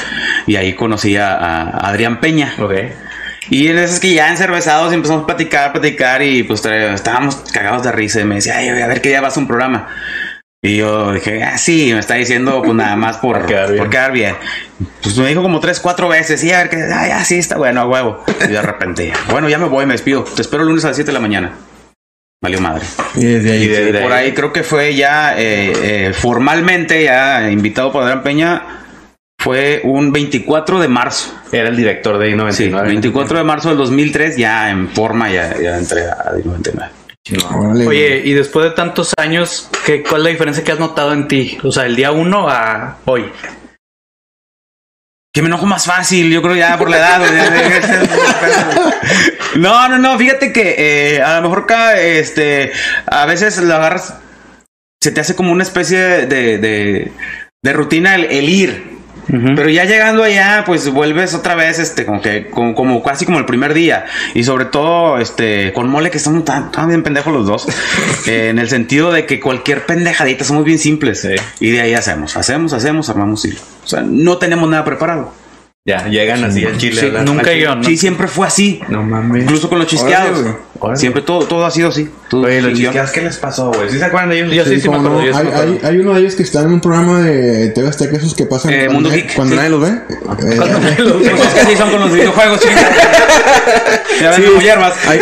Y 0.48 0.56
ahí 0.56 0.74
conocí 0.74 1.16
a, 1.16 1.36
a 1.36 1.90
Adrián 1.90 2.20
Peña. 2.20 2.56
Ok. 2.60 2.74
Y 3.52 3.68
en 3.68 3.78
esas 3.78 4.00
que 4.00 4.16
ya 4.16 4.32
encervezados 4.32 4.92
empezamos 4.92 5.22
a 5.24 5.28
platicar, 5.28 5.72
platicar 5.72 6.24
y 6.24 6.42
pues 6.42 6.66
estábamos 6.66 7.36
cagados 7.54 7.84
de 7.84 7.92
risa 7.92 8.20
y 8.20 8.26
me 8.26 8.36
decía, 8.36 8.58
ay, 8.58 8.70
a 8.70 8.88
ver 8.88 9.00
qué 9.00 9.10
día 9.10 9.22
vas 9.22 9.38
a 9.38 9.40
un 9.40 9.48
programa. 9.48 9.88
Y 10.66 10.78
yo 10.78 11.14
dije, 11.14 11.44
ah, 11.44 11.58
sí, 11.58 11.92
me 11.94 12.00
está 12.00 12.16
diciendo 12.16 12.62
pues 12.64 12.76
nada 12.76 12.96
más 12.96 13.18
por, 13.18 13.38
Por 13.40 13.46
quedar 13.48 13.68
bien. 13.72 13.78
por 13.78 13.90
quedar 13.90 14.12
bien. 14.12 14.36
Pues 15.04 15.18
me 15.18 15.28
dijo 15.28 15.42
como 15.42 15.60
tres, 15.60 15.80
cuatro 15.80 16.08
veces, 16.08 16.42
sí, 16.42 16.52
a 16.52 16.58
ver 16.60 16.70
qué, 16.70 16.78
ah, 16.92 17.08
ya, 17.08 17.24
sí, 17.24 17.38
está 17.38 17.58
bueno, 17.58 17.82
a 17.82 17.88
huevo. 17.88 18.24
Y 18.44 18.52
de 18.52 18.62
repente, 18.62 19.14
bueno, 19.30 19.48
ya 19.48 19.58
me 19.58 19.66
voy, 19.68 19.86
me 19.86 19.94
despido. 19.94 20.24
Te 20.24 20.42
espero 20.42 20.64
el 20.64 20.70
lunes 20.70 20.84
a 20.86 20.90
las 20.90 20.98
7 20.98 21.08
de 21.10 21.14
la 21.14 21.20
mañana. 21.20 21.52
Valió 22.44 22.60
madre. 22.62 22.84
Y 23.16 23.24
desde 23.26 23.52
ahí. 23.54 23.64
Y 23.64 23.68
de- 23.68 23.90
Y 23.90 24.04
por 24.04 24.12
ahí 24.12 24.34
creo 24.34 24.52
que 24.54 24.64
fue 24.64 24.94
ya 24.96 25.36
eh, 25.38 25.72
eh, 26.10 26.14
formalmente, 26.14 27.04
ya 27.04 27.50
invitado 27.50 27.92
por 27.92 28.04
Adrián 28.04 28.24
Peña, 28.24 28.62
fue 29.40 29.82
un 29.84 30.12
24 30.12 30.80
de 30.80 30.88
marzo. 30.88 31.34
Era 31.52 31.70
el 31.70 31.78
director 31.78 32.18
de 32.18 32.30
I-99. 32.32 32.52
Sí, 32.52 32.70
24 32.70 33.38
de 33.38 33.44
marzo 33.44 33.70
del 33.70 33.78
2003, 33.78 34.36
ya 34.38 34.70
en 34.72 34.90
forma, 34.90 35.30
ya, 35.32 35.56
ya 35.62 35.78
entré 35.78 36.06
a 36.10 36.34
D99. 36.34 36.90
Oye, 37.88 38.22
y 38.24 38.34
después 38.34 38.66
de 38.66 38.72
tantos 38.72 39.14
años, 39.18 39.68
¿qué, 39.84 40.04
¿cuál 40.04 40.22
es 40.22 40.24
la 40.26 40.30
diferencia 40.30 40.64
que 40.64 40.72
has 40.72 40.80
notado 40.80 41.12
en 41.12 41.28
ti? 41.28 41.58
O 41.64 41.72
sea, 41.72 41.86
el 41.86 41.96
día 41.96 42.12
uno 42.12 42.48
a 42.50 42.98
hoy. 43.06 43.32
Que 45.34 45.42
me 45.42 45.48
enojo 45.48 45.66
más 45.66 45.86
fácil, 45.86 46.32
yo 46.32 46.42
creo 46.42 46.56
ya 46.56 46.78
por 46.78 46.90
la 46.90 46.98
edad. 46.98 47.22
no, 49.56 49.90
no, 49.90 49.98
no, 49.98 50.18
fíjate 50.20 50.54
que 50.54 51.16
eh, 51.16 51.22
a 51.22 51.38
lo 51.38 51.42
mejor 51.44 51.64
acá, 51.64 52.00
este, 52.00 52.72
a 53.08 53.26
veces 53.26 53.58
lo 53.58 53.74
agarras, 53.74 54.20
se 55.02 55.12
te 55.12 55.20
hace 55.20 55.36
como 55.36 55.52
una 55.52 55.64
especie 55.64 56.00
de, 56.28 56.58
de, 56.60 57.12
de 57.64 57.74
rutina 57.74 58.16
el, 58.16 58.26
el 58.26 58.50
ir. 58.50 58.95
Pero 59.28 59.70
ya 59.70 59.86
llegando 59.86 60.24
allá, 60.24 60.64
pues 60.66 60.90
vuelves 60.90 61.34
otra 61.34 61.56
vez, 61.56 61.80
este, 61.80 62.06
como 62.06 62.22
que, 62.22 62.48
como, 62.50 62.76
como 62.76 63.04
casi 63.04 63.26
como 63.26 63.40
el 63.40 63.46
primer 63.46 63.74
día. 63.74 64.06
Y 64.34 64.44
sobre 64.44 64.66
todo, 64.66 65.18
este, 65.20 65.74
con 65.74 65.90
mole 65.90 66.12
que 66.12 66.18
estamos 66.18 66.46
tan, 66.46 66.72
tan 66.72 66.88
bien 66.88 67.04
pendejos 67.04 67.34
los 67.34 67.48
dos. 67.48 67.68
eh, 68.28 68.50
en 68.50 68.60
el 68.60 68.70
sentido 68.70 69.12
de 69.12 69.26
que 69.26 69.40
cualquier 69.40 69.86
pendejadita 69.86 70.44
somos 70.44 70.64
bien 70.64 70.80
simples. 70.80 71.28
Y 71.60 71.72
de 71.72 71.82
ahí 71.82 71.94
hacemos, 71.94 72.38
hacemos, 72.38 72.74
hacemos, 72.74 73.10
armamos 73.10 73.46
y. 73.46 73.52
O 73.52 73.88
sea, 73.88 74.02
no 74.02 74.38
tenemos 74.38 74.70
nada 74.70 74.84
preparado. 74.84 75.34
Ya, 75.88 76.08
llegan 76.08 76.44
así 76.44 76.66
al 76.66 76.80
Chile. 76.80 77.00
Sí, 77.00 77.12
nunca 77.24 77.54
yo, 77.54 77.76
¿no? 77.76 77.84
Sí, 77.84 77.96
siempre 77.96 78.28
fue 78.28 78.48
así. 78.48 78.82
No 78.90 79.04
mames. 79.04 79.44
Incluso 79.44 79.70
con 79.70 79.78
los 79.78 79.88
chisqueados. 79.88 80.42
güey. 80.42 80.56
Órale. 80.86 81.00
Siempre 81.00 81.22
todo, 81.22 81.46
todo 81.46 81.66
ha 81.66 81.72
sido 81.72 81.90
así. 81.90 82.10
Todo 82.30 82.44
Oye, 82.44 82.62
los 82.62 83.12
¿qué 83.12 83.22
les 83.22 83.38
pasó, 83.38 83.72
güey? 83.72 83.90
¿Sí 83.90 83.98
se 84.00 84.06
acuerdan 84.06 84.30
de 84.30 84.40
ellos? 84.40 84.54
Yo 84.54 84.66
sí, 84.66 84.80
sí 84.82 84.90
me 84.90 84.96
cómo 84.98 85.10
acuerdo. 85.10 85.20
no. 85.22 85.26
yo 85.26 85.78
sí 85.80 85.80
hay, 85.84 85.98
uno 86.00 86.14
de 86.14 86.20
ellos 86.22 86.36
que 86.36 86.44
está 86.44 86.62
en 86.62 86.68
un 86.74 86.82
programa 86.82 87.22
de 87.22 87.70
TV 87.70 87.88
Azteca, 87.88 88.18
esos 88.18 88.34
que 88.36 88.46
pasan 88.46 88.72
Eh, 88.74 88.78
cuando, 88.86 88.94
Mundo 88.94 89.10
nadie- 89.10 89.22
Geek, 89.24 89.36
cuando 89.36 89.52
sí. 89.54 89.58
nadie 89.58 89.70
los 89.72 89.82
ve. 89.82 89.90
Eh, 89.90 91.30
Pues 91.32 91.42
es 91.42 91.54
que 91.54 91.60
así 91.62 91.76
son 91.78 91.92
con 91.92 92.00
los 92.02 92.14
videojuegos. 92.14 92.60
Ya 94.22 94.32
ven 94.32 94.44
como 94.46 94.62
hierbas. 94.62 94.94
ahí, 95.08 95.20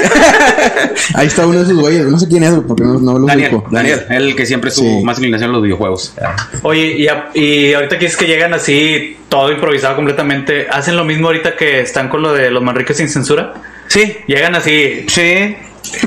ahí 1.15 1.27
está 1.27 1.47
uno 1.47 1.57
de 1.59 1.63
esos 1.65 1.79
güeyes, 1.79 2.05
no 2.05 2.19
sé 2.19 2.27
quién 2.27 2.43
es, 2.43 2.51
porque 2.67 2.83
no, 2.83 2.99
no 2.99 3.17
lo 3.17 3.25
Daniel, 3.25 3.55
ubico. 3.55 3.67
Daniel, 3.71 4.05
el 4.09 4.35
que 4.35 4.45
siempre 4.45 4.69
tuvo 4.71 4.99
Sí. 4.99 5.03
más 5.03 5.17
inclinación 5.17 5.49
a 5.49 5.53
los 5.53 5.63
videojuegos. 5.63 6.13
Oye, 6.61 6.97
y, 6.97 7.07
a- 7.07 7.29
y 7.33 7.73
ahorita 7.73 7.97
que 7.97 8.05
es 8.05 8.15
que 8.15 8.25
llegan 8.27 8.53
así, 8.53 9.17
todo 9.29 9.51
improvisado 9.51 9.95
completamente, 9.95 10.67
¿hacen 10.69 10.95
lo 10.95 11.05
mismo 11.05 11.27
ahorita 11.27 11.55
que 11.55 11.81
están 11.81 12.07
con 12.09 12.21
lo 12.21 12.33
de 12.33 12.51
los 12.51 12.61
Manriques 12.61 12.97
sin 12.97 13.09
censura? 13.09 13.53
Sí, 13.87 14.17
Llegan 14.27 14.55
así, 14.55 15.05
sí. 15.07 15.55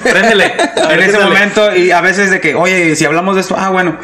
préndele. 0.02 0.52
en 0.90 1.00
ese 1.00 1.18
momento, 1.18 1.74
y 1.76 1.90
a 1.90 2.00
veces 2.00 2.30
de 2.30 2.40
que, 2.40 2.54
oye, 2.54 2.96
si 2.96 3.04
hablamos 3.04 3.34
de 3.34 3.40
esto, 3.42 3.54
ah, 3.58 3.70
bueno. 3.70 3.98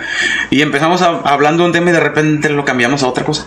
Y 0.51 0.63
empezamos 0.63 1.03
a- 1.03 1.21
hablando 1.25 1.63
de 1.63 1.69
un 1.69 1.73
tema 1.73 1.91
y 1.91 1.93
de 1.93 2.01
repente 2.01 2.49
lo 2.51 2.65
cambiamos 2.65 3.03
a 3.03 3.09
otra 3.09 3.25
cosa. 3.25 3.47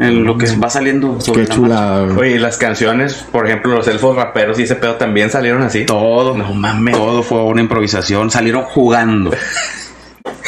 En 0.00 0.22
lo 0.24 0.38
que 0.38 0.46
va 0.56 0.70
saliendo 0.70 1.20
sobre 1.20 1.42
Qué 1.42 1.48
la 1.48 1.54
chulada, 1.56 2.04
güey. 2.04 2.18
Oye, 2.18 2.30
y 2.36 2.38
las 2.38 2.56
canciones, 2.56 3.14
por 3.32 3.46
ejemplo, 3.46 3.74
los 3.74 3.88
elfos 3.88 4.14
raperos 4.14 4.56
y 4.60 4.62
ese 4.62 4.76
pedo 4.76 4.94
también 4.94 5.28
salieron 5.28 5.60
así. 5.62 5.84
Todo, 5.86 6.36
No 6.36 6.54
mames. 6.54 6.94
todo 6.96 7.24
fue 7.24 7.42
una 7.42 7.60
improvisación. 7.62 8.30
Salieron 8.30 8.62
jugando. 8.62 9.32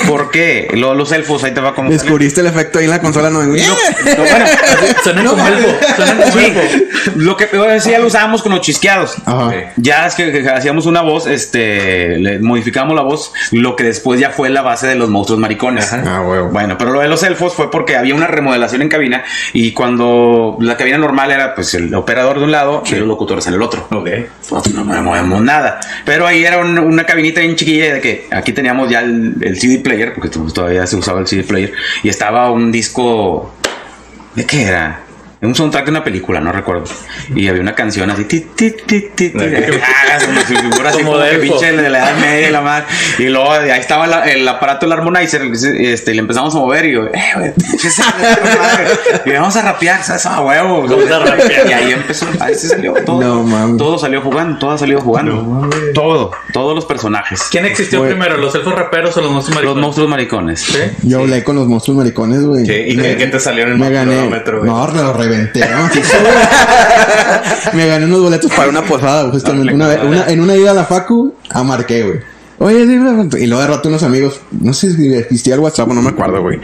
¿Por 0.07 0.31
qué? 0.31 0.69
Lo- 0.75 0.95
los 0.95 1.13
elfos, 1.13 1.45
ahí 1.45 1.53
te 1.53 1.61
va 1.61 1.75
como. 1.75 1.91
Descubriste 1.91 2.41
el 2.41 2.47
efecto 2.49 2.79
ahí 2.79 2.85
en 2.85 2.91
la 2.91 3.01
consola, 3.01 3.31
no, 3.31 3.47
güey. 3.47 3.61
No, 3.63 3.75
bueno, 4.17 4.45
como 5.35 5.47
elfo, 5.49 5.69
suenan 5.97 6.17
como 6.19 6.33
sí, 6.33 6.53
lo 7.17 7.37
que 7.37 7.49
sí 7.81 7.91
ya 7.91 7.99
lo 7.99 8.07
usábamos 8.07 8.43
con 8.43 8.53
los 8.53 8.61
chisqueados. 8.61 9.17
Ajá. 9.27 9.53
Ya 9.77 10.07
es 10.07 10.15
que, 10.15 10.33
que 10.33 10.49
hacíamos 10.49 10.87
una 10.87 11.03
voz, 11.03 11.27
este, 11.27 12.19
le 12.19 12.39
modificamos 12.39 12.95
la 12.95 13.03
voz, 13.03 13.33
lo 13.53 13.77
que 13.77 13.85
después 13.85 14.21
ya 14.21 14.31
fue 14.31 14.51
la 14.51 14.63
base 14.63 14.87
de 14.87 14.95
los 14.95 15.09
monstruos 15.09 15.41
maricones. 15.41 15.93
Ah, 15.93 16.23
huevo. 16.27 16.49
Bueno, 16.49 16.77
pero 16.79 16.93
lo 16.93 17.01
de 17.01 17.09
los 17.09 17.23
elfos 17.23 17.55
fue 17.55 17.71
porque 17.71 17.97
había 17.97 18.15
una 18.15 18.27
remodelación 18.27 18.83
en 18.83 18.89
cabina 18.89 19.25
y 19.53 19.73
cuando 19.73 20.57
la 20.61 20.77
cabina 20.77 20.99
normal 20.99 21.31
era 21.31 21.55
pues 21.55 21.75
el 21.75 21.95
operador 21.95 22.39
de 22.39 22.45
un 22.45 22.53
lado 22.53 22.83
y 22.91 22.95
los 22.95 23.07
locutores 23.09 23.47
en 23.47 23.55
el 23.55 23.63
otro. 23.63 23.87
Ok. 23.91 24.09
Pues, 24.49 24.75
no 24.75 24.85
movemos 24.85 25.41
nada. 25.43 25.81
Pero 26.05 26.27
ahí 26.27 26.45
era 26.45 26.59
un- 26.59 26.79
una 26.79 27.05
cabinita 27.05 27.41
bien 27.41 27.57
chiquilla 27.57 27.95
de 27.95 28.01
que 28.01 28.27
aquí 28.31 28.53
teníamos 28.53 28.91
ya 28.91 29.01
el, 29.01 29.35
el 29.41 29.59
CD 29.59 29.79
porque 30.15 30.29
to- 30.29 30.53
todavía 30.53 30.87
se 30.87 30.97
usaba 30.97 31.21
el 31.21 31.27
CD 31.27 31.43
player, 31.45 31.73
y 32.03 32.09
estaba 32.09 32.51
un 32.51 32.71
disco. 32.73 33.53
¿De 34.35 34.47
qué 34.47 34.63
era? 34.63 35.01
Un 35.43 35.55
soundtrack 35.55 35.87
de 35.87 35.91
una 35.91 36.05
película, 36.05 36.39
no 36.39 36.53
recuerdo. 36.53 36.85
Y 37.35 37.49
había 37.49 37.63
una 37.63 37.75
canción 37.75 38.11
así. 38.11 38.25
Ti, 38.25 38.41
ti, 38.55 38.73
ti, 38.87 39.01
ti, 39.15 39.31
ti, 39.31 39.39
ah, 39.41 40.19
como 40.27 40.41
si 40.43 40.55
figura 40.55 40.91
así 40.91 40.99
Como 40.99 41.13
como 41.13 41.19
de 41.25 41.31
que 41.31 41.37
elfo. 41.37 41.59
pinche 41.59 41.73
de 41.77 41.89
la 41.89 41.99
edad 41.99 42.17
media 42.19 42.49
y 42.49 42.53
la 42.53 42.61
madre. 42.61 42.85
Y 43.19 43.23
luego 43.25 43.51
ahí 43.51 43.71
estaba 43.81 44.07
la- 44.07 44.25
el 44.31 44.47
aparato 44.47 44.85
del 44.85 44.93
Harmonizer. 44.99 45.41
Este, 45.43 46.11
y 46.11 46.15
le 46.15 46.21
empezamos 46.21 46.55
a 46.55 46.59
mover 46.59 46.85
y 46.85 46.93
yo, 46.93 47.07
eh, 47.07 47.13
güey, 47.37 47.53
¿qué 47.81 47.89
es? 47.89 48.03
Y 49.25 49.31
vamos 49.31 49.57
a 49.57 49.63
rapear, 49.63 50.03
¿sabes? 50.03 50.27
A 50.27 50.43
huevo. 50.43 50.83
Vamos 50.87 51.11
a 51.11 51.19
rapear. 51.21 51.67
Y 51.69 51.73
ahí 51.73 51.93
empezó. 51.93 52.27
Ahí 52.39 52.55
se 52.55 52.69
salió 52.69 52.93
todo. 53.07 53.21
No, 53.23 53.43
mames. 53.43 53.79
Todo 53.79 53.99
salió 53.99 54.21
jugando, 54.21 54.59
todo 54.59 54.73
ha 54.73 54.79
salido 54.79 55.01
jugando. 55.01 55.71
todo, 55.95 56.33
todos 56.53 56.75
los 56.75 56.85
personajes. 56.85 57.45
¿Quién 57.51 57.65
existió 57.65 58.01
Güey. 58.01 58.11
primero, 58.11 58.37
los 58.37 58.55
elfos 58.55 58.75
raperos 58.75 59.17
o 59.17 59.23
los 59.23 59.31
monstruos 59.33 59.57
Los 59.65 59.75
maricones? 59.75 59.83
monstruos 59.83 60.11
maricones. 60.11 60.61
¿Sí? 60.61 61.09
Yo 61.09 61.21
hablé 61.21 61.43
con 61.43 61.57
los 61.57 61.67
monstruos 61.67 61.97
maricones, 61.97 62.43
güey. 62.45 62.67
Sí, 62.67 62.73
¿Y 62.73 62.97
qué, 62.99 63.17
qué 63.17 63.27
te 63.29 63.41
salió 63.41 63.65
en 63.65 63.71
el 63.73 63.79
Me 63.79 63.91
gané. 63.91 64.29
No, 64.29 64.87
lo 64.87 65.13
reventé. 65.31 65.61
¿no? 65.61 65.89
me 67.73 67.87
gané 67.87 68.05
unos 68.07 68.21
boletos 68.21 68.53
para 68.53 68.69
una 68.69 68.83
posada, 68.83 69.31
justamente. 69.31 69.73
Una, 69.75 69.89
vez- 69.89 70.01
una- 70.05 70.27
en 70.27 70.41
una 70.41 70.57
ida 70.57 70.71
a 70.73 70.75
la 70.75 70.85
Facu, 70.85 71.35
amarqué, 71.51 72.03
güey. 72.03 72.21
Oye, 72.63 72.81
y 72.83 73.47
luego 73.47 73.63
de 73.63 73.67
rato 73.69 73.89
unos 73.89 74.03
amigos, 74.03 74.39
no 74.51 74.75
sé 74.75 74.93
si 74.95 75.15
existía 75.15 75.55
el 75.55 75.61
WhatsApp, 75.61 75.89
no 75.89 76.03
me 76.03 76.11
acuerdo, 76.11 76.43
güey. 76.43 76.61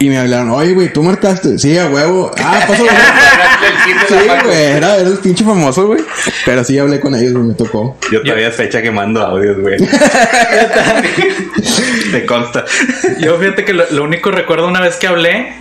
Y 0.00 0.08
me 0.08 0.18
hablaron, 0.18 0.50
oye, 0.50 0.72
güey, 0.74 0.92
¿tú 0.92 1.04
marcaste? 1.04 1.56
Sí, 1.60 1.78
a 1.78 1.86
huevo. 1.86 2.32
Ah, 2.42 2.64
pasó. 2.66 2.82
Sí, 4.08 4.14
güey, 4.44 4.56
era, 4.62 4.96
era 4.96 5.08
el 5.08 5.18
pinche 5.18 5.44
famoso, 5.44 5.86
güey. 5.86 6.00
Pero 6.44 6.62
sí 6.64 6.78
hablé 6.78 7.00
con 7.00 7.14
ellos, 7.14 7.32
me 7.34 7.54
tocó. 7.54 7.96
Yo 8.12 8.22
todavía 8.22 8.50
fecha 8.50 8.82
que 8.82 8.90
mando 8.90 9.20
audios, 9.22 9.58
güey. 9.60 9.76
Te 12.12 12.26
consta. 12.26 12.64
Yo 13.20 13.36
fíjate 13.38 13.64
que 13.64 13.72
lo, 13.72 13.84
lo 13.90 14.04
único 14.04 14.30
recuerdo 14.30 14.66
una 14.68 14.80
vez 14.80 14.96
que 14.96 15.06
hablé, 15.08 15.52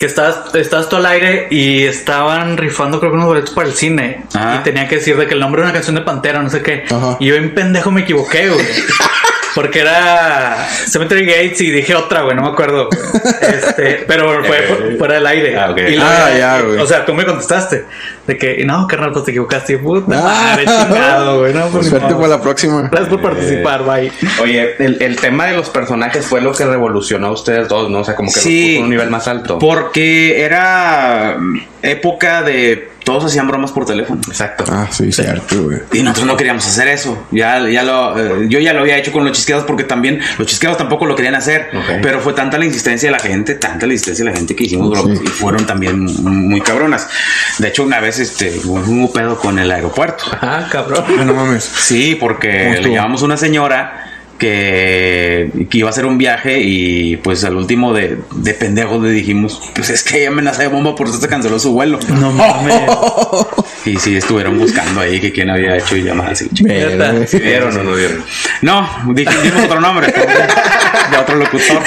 que 0.00 0.06
estabas, 0.06 0.54
estabas 0.54 0.88
tú 0.88 0.96
al 0.96 1.04
aire 1.04 1.46
y 1.50 1.82
estaban 1.84 2.56
rifando 2.56 2.98
creo 3.00 3.12
que 3.12 3.16
unos 3.18 3.28
boletos 3.28 3.50
para 3.50 3.68
el 3.68 3.74
cine. 3.74 4.24
Ajá. 4.34 4.56
Y 4.56 4.64
tenía 4.64 4.88
que 4.88 4.96
decir 4.96 5.14
de 5.18 5.26
que 5.26 5.34
el 5.34 5.40
nombre 5.40 5.60
de 5.60 5.66
una 5.66 5.74
canción 5.74 5.94
de 5.94 6.00
Pantera, 6.00 6.42
no 6.42 6.48
sé 6.48 6.62
qué. 6.62 6.84
Ajá. 6.90 7.18
Y 7.20 7.26
yo 7.26 7.34
en 7.36 7.54
pendejo 7.54 7.90
me 7.90 8.00
equivoqué, 8.00 8.48
güey. 8.48 8.64
Porque 9.54 9.80
era 9.80 10.66
Cemetery 10.86 11.26
Gates 11.26 11.60
y 11.60 11.70
dije 11.70 11.94
otra, 11.96 12.22
güey, 12.22 12.34
no 12.34 12.42
me 12.42 12.48
acuerdo. 12.48 12.88
Este, 13.42 14.04
pero 14.06 14.42
fue 14.44 14.58
por- 14.62 14.96
fuera 14.98 15.14
del 15.14 15.26
aire. 15.26 15.58
Ah, 15.58 15.70
ok. 15.70 15.78
Y 15.78 15.96
luego- 15.96 16.04
Ah, 16.10 16.30
ya, 16.38 16.60
güey. 16.62 16.78
O 16.78 16.86
sea, 16.86 17.04
tú 17.04 17.12
me 17.14 17.26
contestaste. 17.26 17.84
De 18.30 18.38
que, 18.38 18.64
no, 18.64 18.86
carnal, 18.86 19.10
pues 19.12 19.24
te 19.24 19.32
equivocaste. 19.32 19.76
Puta 19.78 20.06
Ah. 20.18 20.22
madre, 20.52 20.64
chingado, 20.66 21.40
güey. 21.40 21.52
No, 21.52 21.66
pues, 21.72 21.88
Suerte 21.88 22.06
modo. 22.10 22.18
para 22.20 22.28
la 22.36 22.40
próxima. 22.40 22.82
Gracias 22.82 23.08
por 23.08 23.20
participar, 23.22 23.82
bye. 23.84 24.12
Oye, 24.40 24.76
el, 24.78 25.02
el 25.02 25.16
tema 25.16 25.46
de 25.46 25.56
los 25.56 25.68
personajes 25.68 26.24
fue 26.24 26.40
lo 26.40 26.52
que 26.52 26.64
revolucionó 26.64 27.26
a 27.26 27.32
ustedes 27.32 27.66
dos, 27.66 27.90
¿no? 27.90 27.98
O 28.00 28.04
sea, 28.04 28.14
como 28.14 28.30
que 28.30 28.36
los 28.36 28.44
Sí. 28.44 28.68
puso 28.74 28.80
a 28.82 28.84
un 28.84 28.90
nivel 28.90 29.10
más 29.10 29.26
alto. 29.26 29.58
Porque 29.58 30.44
era 30.44 31.38
mm, 31.40 31.60
época 31.82 32.42
de 32.42 32.88
todos 33.04 33.24
hacían 33.24 33.48
bromas 33.48 33.72
por 33.72 33.86
teléfono. 33.86 34.20
Exacto. 34.28 34.62
Ah, 34.70 34.86
sí, 34.90 35.10
cierto, 35.10 35.62
güey. 35.64 35.78
Y 35.92 36.02
nosotros 36.02 36.26
no 36.26 36.36
queríamos 36.36 36.64
hacer 36.66 36.86
eso. 36.86 37.26
Ya, 37.32 37.66
ya 37.68 37.82
lo, 37.82 38.16
eh, 38.16 38.46
yo 38.48 38.60
ya 38.60 38.74
lo 38.74 38.80
había 38.80 38.98
hecho 38.98 39.10
con 39.10 39.24
los 39.24 39.32
chisqueados 39.36 39.64
porque 39.64 39.84
también 39.84 40.20
los 40.38 40.46
chisqueados 40.46 40.76
tampoco 40.78 41.06
lo 41.06 41.16
querían 41.16 41.34
hacer. 41.34 41.70
Ok. 41.74 42.00
Pero 42.02 42.20
fue 42.20 42.34
tanta 42.34 42.58
la 42.58 42.66
insistencia 42.66 43.08
de 43.08 43.12
la 43.12 43.18
gente, 43.18 43.54
tanta 43.54 43.86
la 43.86 43.94
insistencia 43.94 44.22
de 44.24 44.30
la 44.30 44.36
gente 44.36 44.54
que 44.54 44.64
hicimos 44.64 44.90
bromas 44.90 45.18
Sí. 45.18 45.24
y 45.24 45.28
fueron 45.28 45.66
también 45.66 45.98
muy 46.22 46.60
cabronas. 46.60 47.08
De 47.58 47.68
hecho, 47.68 47.82
una 47.84 48.00
vez 48.00 48.19
este, 48.20 48.60
hubo 48.64 48.74
un 48.74 49.12
pedo 49.12 49.38
con 49.38 49.58
el 49.58 49.70
aeropuerto. 49.70 50.24
Ah, 50.42 50.66
cabrón. 50.70 51.04
Ah, 51.18 51.24
no 51.24 51.34
mames. 51.34 51.64
Sí, 51.64 52.16
porque 52.18 52.76
¿Cómo 52.82 52.96
le 52.96 53.24
una 53.24 53.36
señora 53.36 54.06
que, 54.38 55.50
que 55.68 55.78
iba 55.78 55.88
a 55.88 55.90
hacer 55.90 56.06
un 56.06 56.16
viaje 56.16 56.60
y 56.60 57.18
pues 57.18 57.44
al 57.44 57.56
último 57.56 57.92
de, 57.92 58.18
de 58.36 58.54
pendejos 58.54 59.02
le 59.02 59.10
dijimos, 59.10 59.60
pues 59.74 59.90
es 59.90 60.02
que 60.02 60.16
hay 60.16 60.24
amenaza 60.24 60.62
de 60.62 60.68
bomba 60.68 60.96
por 60.96 61.08
eso 61.08 61.20
se 61.20 61.28
canceló 61.28 61.58
su 61.58 61.72
vuelo. 61.72 61.98
No 62.08 62.32
mames. 62.32 62.74
Y 63.84 63.96
sí, 63.98 64.16
estuvieron 64.16 64.58
buscando 64.58 65.00
ahí 65.00 65.20
que 65.20 65.30
quién 65.30 65.50
había 65.50 65.76
hecho 65.76 65.96
llamadas. 65.96 66.42
y 66.42 66.62
Verga, 66.62 67.12
güey. 67.12 67.26
¿Sí 67.26 67.38
¿Vieron 67.38 67.76
o 67.76 67.82
no 67.82 67.92
vieron? 67.94 68.24
No, 68.62 68.88
dij- 69.08 69.42
dimos 69.42 69.64
otro 69.64 69.80
nombre 69.80 70.06
de 70.06 71.16
otro 71.18 71.36
locutor. 71.36 71.82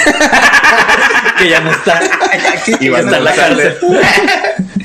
que 1.38 1.48
ya 1.48 1.60
no 1.60 1.72
está. 1.72 2.00
Y 2.80 2.88
ya 2.90 2.98
está 2.98 3.16
en 3.18 3.24
la 3.24 3.32
cárcel. 3.34 3.76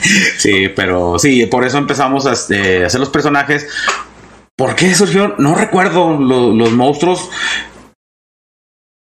Sí, 0.37 0.69
pero 0.75 1.19
sí, 1.19 1.45
por 1.47 1.65
eso 1.65 1.77
empezamos 1.77 2.25
a 2.25 2.33
este, 2.33 2.85
hacer 2.85 2.99
los 2.99 3.09
personajes. 3.09 3.67
¿Por 4.55 4.75
qué 4.75 4.93
surgió? 4.95 5.35
No 5.37 5.55
recuerdo 5.55 6.17
lo- 6.19 6.53
los 6.53 6.71
monstruos. 6.71 7.29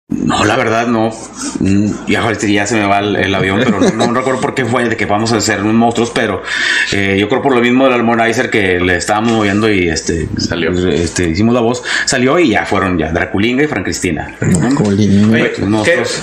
No, 0.09 0.45
la 0.45 0.57
verdad 0.57 0.87
no. 0.89 1.11
Mm, 1.61 1.87
Ya, 2.07 2.21
ahorita 2.23 2.47
ya 2.47 2.67
se 2.67 2.75
me 2.77 2.87
va 2.87 2.99
el, 2.99 3.17
el 3.17 3.35
avión, 3.35 3.61
pero 3.65 3.81
no, 3.81 4.07
no 4.09 4.13
recuerdo 4.13 4.41
por 4.43 4.55
qué 4.55 4.65
fue 4.67 4.87
de 4.87 4.95
que 4.97 5.07
vamos 5.07 5.33
a 5.33 5.39
hacer 5.39 5.63
unos 5.63 5.75
monstruos, 5.75 6.11
pero 6.15 6.43
eh, 6.93 7.17
yo 7.19 7.29
creo 7.31 7.41
por 7.41 7.55
lo 7.55 7.63
mismo 7.63 7.85
del 7.85 7.95
Harmonizer 7.95 8.51
que 8.51 8.79
le 8.79 8.97
estábamos 8.97 9.33
moviendo 9.33 9.71
y 9.71 9.89
este 9.89 10.29
salió, 10.37 10.71
este, 10.91 11.31
hicimos 11.31 11.55
la 11.55 11.61
voz, 11.61 11.83
salió 12.05 12.39
y 12.39 12.51
ya 12.51 12.67
fueron 12.67 12.99
ya 12.99 13.11
Draculinga 13.11 13.63
y 13.65 13.67
Fran 13.69 13.85
Cristina. 13.85 14.37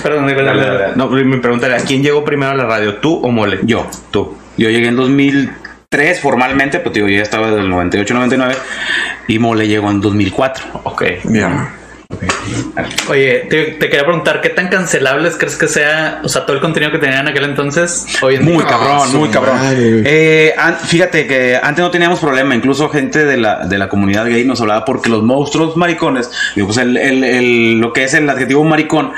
Perdón, 0.02 0.26
dale, 0.28 0.42
dale, 0.44 0.66
dale. 0.66 0.96
No, 0.96 1.08
mi 1.08 1.38
pregunta 1.38 1.66
era, 1.66 1.78
¿quién 1.78 2.02
llegó 2.02 2.24
primero 2.24 2.52
a 2.52 2.54
la 2.54 2.66
radio? 2.66 2.94
¿Tú 2.98 3.16
o 3.16 3.30
Mole? 3.32 3.58
Yo. 3.64 3.88
Tú. 4.12 4.36
Yo 4.60 4.68
llegué 4.68 4.88
en 4.88 4.96
2003 4.96 6.20
formalmente, 6.20 6.80
pero 6.80 6.92
te 6.92 6.98
digo, 6.98 7.08
yo 7.08 7.16
ya 7.16 7.22
estaba 7.22 7.50
del 7.50 7.70
98-99 7.70 8.54
y 9.28 9.38
Mole 9.38 9.66
llegó 9.66 9.90
en 9.90 10.02
2004. 10.02 10.82
Ok. 10.84 11.02
Ya. 11.24 11.79
Oye, 13.08 13.46
te, 13.48 13.62
te 13.72 13.88
quería 13.88 14.04
preguntar, 14.04 14.40
¿qué 14.40 14.50
tan 14.50 14.68
cancelables 14.68 15.36
crees 15.36 15.56
que 15.56 15.68
sea, 15.68 16.20
o 16.24 16.28
sea, 16.28 16.44
todo 16.44 16.54
el 16.56 16.62
contenido 16.62 16.90
que 16.92 16.98
tenían 16.98 17.20
en 17.20 17.28
aquel 17.28 17.44
entonces? 17.44 18.06
Hoy 18.20 18.36
en 18.36 18.44
Muy 18.44 18.58
día? 18.58 18.66
cabrón, 18.66 19.08
su 19.10 19.18
muy 19.18 19.28
cabrón. 19.28 19.56
Eh, 20.04 20.52
an- 20.58 20.76
fíjate 20.76 21.26
que 21.26 21.58
antes 21.62 21.82
no 21.82 21.90
teníamos 21.90 22.18
problema, 22.20 22.54
incluso 22.54 22.88
gente 22.88 23.24
de 23.24 23.36
la, 23.36 23.66
de 23.66 23.78
la 23.78 23.88
comunidad 23.88 24.26
gay 24.26 24.44
nos 24.44 24.60
hablaba 24.60 24.84
porque 24.84 25.08
los 25.08 25.22
monstruos 25.22 25.76
maricones, 25.76 26.30
digo, 26.56 26.68
pues 26.68 26.78
el, 26.78 26.96
el- 26.96 27.24
el- 27.24 27.78
lo 27.78 27.92
que 27.92 28.04
es 28.04 28.14
el 28.14 28.28
adjetivo 28.28 28.64
maricón, 28.64 29.12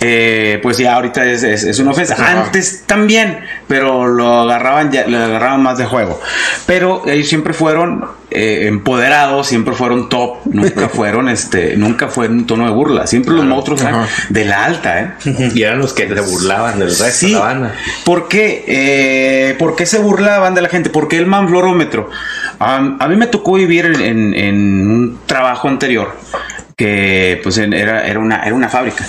eh, 0.00 0.58
pues 0.62 0.78
ya 0.78 0.94
ahorita 0.96 1.24
es, 1.24 1.42
es- 1.42 1.64
es 1.64 1.78
una 1.78 1.92
ofensa. 1.92 2.14
Ajá. 2.14 2.42
Antes 2.44 2.84
también, 2.86 3.40
pero 3.68 4.06
lo 4.06 4.40
agarraban 4.42 4.90
ya, 4.92 5.06
lo 5.06 5.16
agarraban 5.18 5.62
más 5.62 5.78
de 5.78 5.86
juego. 5.86 6.20
Pero 6.66 7.02
ellos 7.06 7.28
siempre 7.28 7.52
fueron 7.54 8.04
eh, 8.34 8.66
empoderados, 8.66 9.46
siempre 9.46 9.74
fueron 9.74 10.08
top, 10.08 10.38
nunca 10.46 10.88
fueron, 10.92 11.28
este, 11.28 11.76
nunca 11.76 12.08
fue 12.08 12.26
en 12.26 12.32
un 12.32 12.46
tono 12.46 12.64
de 12.66 12.72
burla. 12.72 13.06
Siempre 13.06 13.34
los 13.34 13.44
monstruos 13.44 13.80
eran 13.82 14.06
de 14.28 14.44
la 14.44 14.64
alta, 14.64 15.00
¿eh? 15.00 15.10
Y 15.54 15.62
eran 15.62 15.78
los 15.78 15.92
que 15.92 16.08
se 16.08 16.20
burlaban 16.20 16.78
del 16.78 16.88
resto 16.88 17.04
Sí. 17.12 17.26
de 17.28 17.32
la 17.32 17.38
banda. 17.40 17.74
¿Por 18.04 18.28
qué? 18.28 18.64
Eh, 18.66 19.54
¿Por 19.58 19.76
qué 19.76 19.86
se 19.86 19.98
burlaban 19.98 20.54
de 20.54 20.62
la 20.62 20.68
gente? 20.68 20.90
¿Por 20.90 21.08
qué 21.08 21.18
el 21.18 21.26
manflorómetro? 21.26 22.10
Am, 22.58 22.96
a 23.00 23.08
mí 23.08 23.16
me 23.16 23.26
tocó 23.26 23.54
vivir 23.54 23.86
en, 23.86 24.00
en- 24.02 24.34
en 24.34 24.90
un 24.90 25.18
trabajo 25.26 25.68
anterior 25.68 26.16
que 26.76 27.40
pues 27.42 27.58
en- 27.58 27.72
era, 27.72 28.06
era, 28.06 28.18
una, 28.18 28.42
era 28.44 28.54
una 28.54 28.68
fábrica. 28.68 29.04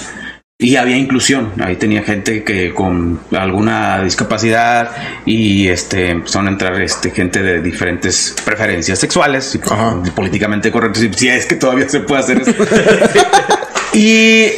Y 0.57 0.77
había 0.77 0.95
inclusión, 0.95 1.51
ahí 1.61 1.75
tenía 1.75 2.01
gente 2.01 2.45
que 2.45 2.73
con 2.73 3.19
alguna 3.37 4.01
discapacidad 4.01 4.89
y 5.25 5.67
este 5.67 6.11
empezaron 6.11 6.47
a 6.47 6.51
entrar 6.51 6.81
este, 6.81 7.11
gente 7.11 7.43
de 7.43 7.61
diferentes 7.61 8.33
preferencias 8.45 8.97
sexuales 8.97 9.53
y 9.55 9.59
Ajá. 9.69 10.01
políticamente 10.15 10.71
correctos, 10.71 11.01
si, 11.01 11.13
si 11.13 11.27
es 11.27 11.45
que 11.45 11.55
todavía 11.55 11.89
se 11.89 11.99
puede 11.99 12.21
hacer 12.21 12.41
eso. 12.41 12.53
y 13.93 14.51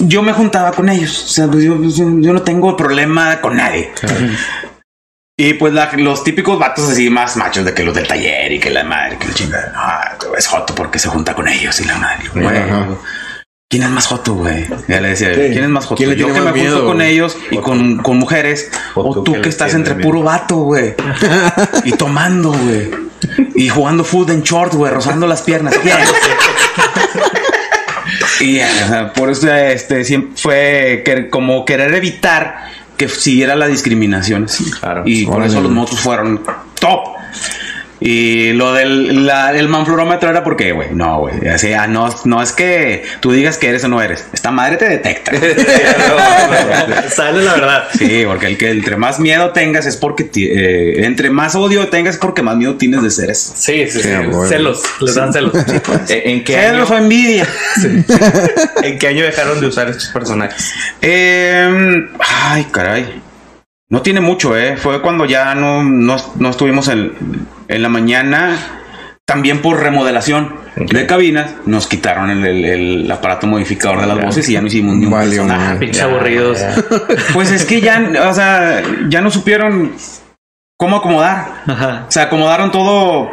yo 0.00 0.22
me 0.22 0.34
juntaba 0.34 0.72
con 0.72 0.90
ellos, 0.90 1.24
o 1.24 1.28
sea, 1.28 1.46
pues, 1.46 1.64
yo, 1.64 1.82
yo- 1.84 2.20
yo 2.20 2.32
no 2.34 2.42
tengo 2.42 2.76
problema 2.76 3.40
con 3.40 3.56
nadie. 3.56 3.90
Y 5.38 5.54
pues 5.54 5.72
la- 5.72 5.90
los 5.96 6.22
típicos 6.22 6.58
vatos 6.58 6.86
así 6.90 7.08
más 7.08 7.38
machos 7.38 7.64
de 7.64 7.72
que 7.72 7.82
los 7.82 7.94
del 7.94 8.06
taller 8.06 8.52
y 8.52 8.60
que 8.60 8.68
la 8.68 8.84
madre, 8.84 9.16
que 9.18 9.26
la 9.28 9.32
chingada. 9.32 9.72
Ah, 9.74 10.18
es 10.36 10.46
joto 10.46 10.74
porque 10.74 10.98
se 10.98 11.08
junta 11.08 11.34
con 11.34 11.48
ellos 11.48 11.80
y 11.80 11.84
la 11.84 11.96
madre. 11.96 12.24
¿Quién 13.70 13.84
es 13.84 13.90
más 13.90 14.08
joto, 14.08 14.34
güey? 14.34 14.66
Ya 14.88 15.00
le 15.00 15.10
decía. 15.10 15.32
¿quién 15.32 15.62
es 15.62 15.68
más 15.68 15.84
joto? 15.84 15.94
¿Quién 15.98 16.10
le 16.10 16.16
Yo 16.16 16.26
que 16.26 16.40
me 16.40 16.50
junto 16.50 16.86
con 16.86 17.00
ellos 17.00 17.36
y 17.52 17.56
con, 17.58 17.98
con 17.98 18.18
mujeres, 18.18 18.68
O 18.96 19.22
tú 19.22 19.40
que 19.40 19.48
estás 19.48 19.74
entre 19.74 19.94
puro 19.94 20.24
vato, 20.24 20.56
güey. 20.56 20.96
y 21.84 21.92
tomando, 21.92 22.50
güey. 22.50 22.90
Y 23.54 23.68
jugando 23.68 24.02
fútbol 24.02 24.34
en 24.34 24.42
short, 24.42 24.74
güey, 24.74 24.92
rozando 24.92 25.24
las 25.28 25.42
piernas. 25.42 25.76
¿Quién? 25.78 25.96
Y 28.40 28.58
o 28.58 28.88
sea, 28.88 29.12
por 29.12 29.30
eso 29.30 29.52
este 29.54 30.02
fue 30.34 31.02
que- 31.04 31.28
como 31.28 31.64
querer 31.66 31.94
evitar 31.94 32.70
que 32.96 33.08
siguiera 33.08 33.54
la 33.54 33.66
discriminación. 33.68 34.46
Claro. 34.80 35.02
Y 35.04 35.26
por 35.26 35.44
eso 35.44 35.60
los 35.60 35.70
monstruos 35.70 36.02
fueron 36.02 36.42
top. 36.80 37.00
Y 38.02 38.52
lo 38.54 38.72
del 38.72 39.26
la- 39.26 39.52
el 39.52 39.68
manflorómetro 39.68 40.30
era 40.30 40.42
porque, 40.42 40.72
güey, 40.72 40.88
no, 40.92 41.18
güey. 41.20 41.34
O 41.48 41.58
sea, 41.58 41.86
no, 41.86 42.08
no 42.24 42.42
es 42.42 42.52
que 42.52 43.04
tú 43.20 43.30
digas 43.32 43.58
que 43.58 43.68
eres 43.68 43.84
o 43.84 43.88
no 43.88 44.00
eres. 44.00 44.26
Esta 44.32 44.50
madre 44.50 44.78
te 44.78 44.88
detecta. 44.88 45.32
Sale 47.10 47.42
la 47.42 47.54
verdad. 47.54 47.84
Sí, 47.96 48.22
porque 48.26 48.46
el 48.46 48.56
que 48.56 48.70
entre 48.70 48.96
más 48.96 49.20
miedo 49.20 49.50
tengas 49.50 49.86
es 49.86 49.96
porque 49.96 50.24
ti- 50.24 50.48
eh, 50.50 51.04
entre 51.04 51.30
más 51.30 51.54
odio 51.54 51.88
tengas 51.88 52.14
es 52.14 52.20
porque 52.20 52.42
más 52.42 52.56
miedo 52.56 52.76
tienes 52.76 53.02
de 53.02 53.10
ser 53.10 53.30
eso. 53.30 53.52
Sí, 53.54 53.86
sí, 53.88 54.00
sí. 54.00 54.08
Sí, 54.08 54.14
bueno. 54.30 54.46
Celos, 54.48 54.82
les 55.00 55.14
dan 55.14 55.32
celos. 55.32 55.52
¿En 56.08 56.30
en 56.30 56.44
qué 56.44 56.56
año, 56.56 56.70
Celos 56.86 56.90
o 56.90 56.96
envidia. 56.96 57.46
¿En 58.82 58.98
qué 58.98 59.08
año 59.08 59.24
dejaron 59.24 59.60
de 59.60 59.66
usar 59.66 59.88
estos 59.90 60.06
personajes? 60.08 60.72
Eh, 61.02 62.06
ay, 62.18 62.64
caray. 62.70 63.20
No 63.88 64.02
tiene 64.02 64.20
mucho, 64.20 64.56
¿eh? 64.56 64.76
Fue 64.76 65.02
cuando 65.02 65.24
ya 65.26 65.54
no, 65.54 65.82
no, 65.82 66.16
no 66.38 66.50
estuvimos 66.50 66.88
en, 66.88 67.12
en 67.74 67.82
la 67.82 67.88
mañana. 67.88 68.56
También 69.26 69.62
por 69.62 69.78
remodelación 69.80 70.56
de 70.74 71.06
cabinas, 71.06 71.52
nos 71.64 71.86
quitaron 71.86 72.30
el, 72.30 72.44
el- 72.44 72.64
el 73.04 73.10
aparato 73.10 73.46
modificador 73.46 74.00
de 74.00 74.08
las 74.08 74.20
voces 74.20 74.48
y 74.48 74.54
ya 74.54 74.60
no 74.60 74.66
hicimos 74.66 74.96
ni 74.96 75.04
un 75.06 75.12
Valió 75.12 75.42
personaje. 75.42 75.64
madre. 75.64 75.78
Pinches 75.78 76.02
aburridos. 76.02 76.58
Pues 77.32 77.52
es 77.52 77.64
que 77.64 77.80
ya, 77.80 78.02
o 78.28 78.34
sea, 78.34 78.82
ya 79.08 79.20
no 79.20 79.30
supieron 79.30 79.92
cómo 80.76 80.96
acomodar. 80.96 81.62
Ajá. 81.68 82.06
O 82.08 82.10
sea, 82.10 82.24
acomodaron 82.24 82.72
todo 82.72 83.30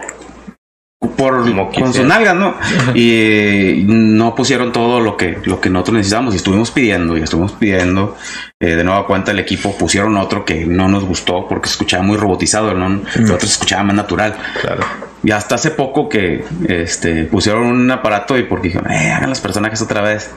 por 0.99 1.43
Como 1.43 1.71
con 1.71 1.85
quisieran. 1.85 2.07
nalgas, 2.07 2.35
¿no? 2.35 2.55
Y 2.95 3.83
no 3.87 4.33
pusieron 4.33 4.71
todo 4.71 4.99
lo 4.99 5.15
que 5.15 5.37
lo 5.45 5.61
que 5.61 5.69
nosotros 5.69 5.97
necesitábamos 5.97 6.33
y 6.33 6.37
estuvimos 6.37 6.71
pidiendo 6.71 7.15
y 7.17 7.21
estuvimos 7.21 7.51
pidiendo 7.51 8.17
eh, 8.59 8.75
de 8.75 8.83
nueva 8.83 9.05
cuenta 9.05 9.31
el 9.31 9.39
equipo 9.39 9.77
pusieron 9.77 10.17
otro 10.17 10.43
que 10.43 10.65
no 10.65 10.87
nos 10.87 11.05
gustó 11.05 11.47
porque 11.47 11.67
se 11.67 11.73
escuchaba 11.73 12.01
muy 12.01 12.17
robotizado, 12.17 12.73
¿no? 12.73 13.01
El 13.15 13.25
otro 13.25 13.41
se 13.41 13.53
escuchaba 13.53 13.83
más 13.83 13.95
natural. 13.95 14.35
Claro. 14.59 14.83
Y 15.23 15.31
hasta 15.31 15.55
hace 15.55 15.71
poco 15.71 16.09
que 16.09 16.43
este 16.67 17.25
pusieron 17.25 17.63
un 17.67 17.91
aparato 17.91 18.37
y 18.37 18.43
porque 18.43 18.69
dijeron, 18.69 18.91
eh, 18.91 19.11
hagan 19.11 19.29
los 19.29 19.39
personajes 19.39 19.81
otra 19.81 20.01
vez. 20.01 20.31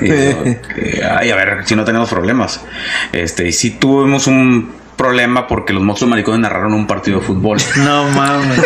Y 0.00 0.10
ay, 1.02 1.30
a 1.30 1.36
ver 1.36 1.58
si 1.64 1.76
no 1.76 1.84
tenemos 1.84 2.08
problemas. 2.08 2.64
Este, 3.12 3.48
y 3.48 3.52
sí 3.52 3.72
tuvimos 3.72 4.26
un 4.26 4.72
problema 4.96 5.46
porque 5.46 5.72
los 5.72 5.82
monstruos 5.82 6.10
maricones 6.10 6.40
narraron 6.40 6.72
un 6.74 6.86
partido 6.86 7.20
de 7.20 7.26
fútbol. 7.26 7.58
No 7.76 8.04
mames. 8.10 8.58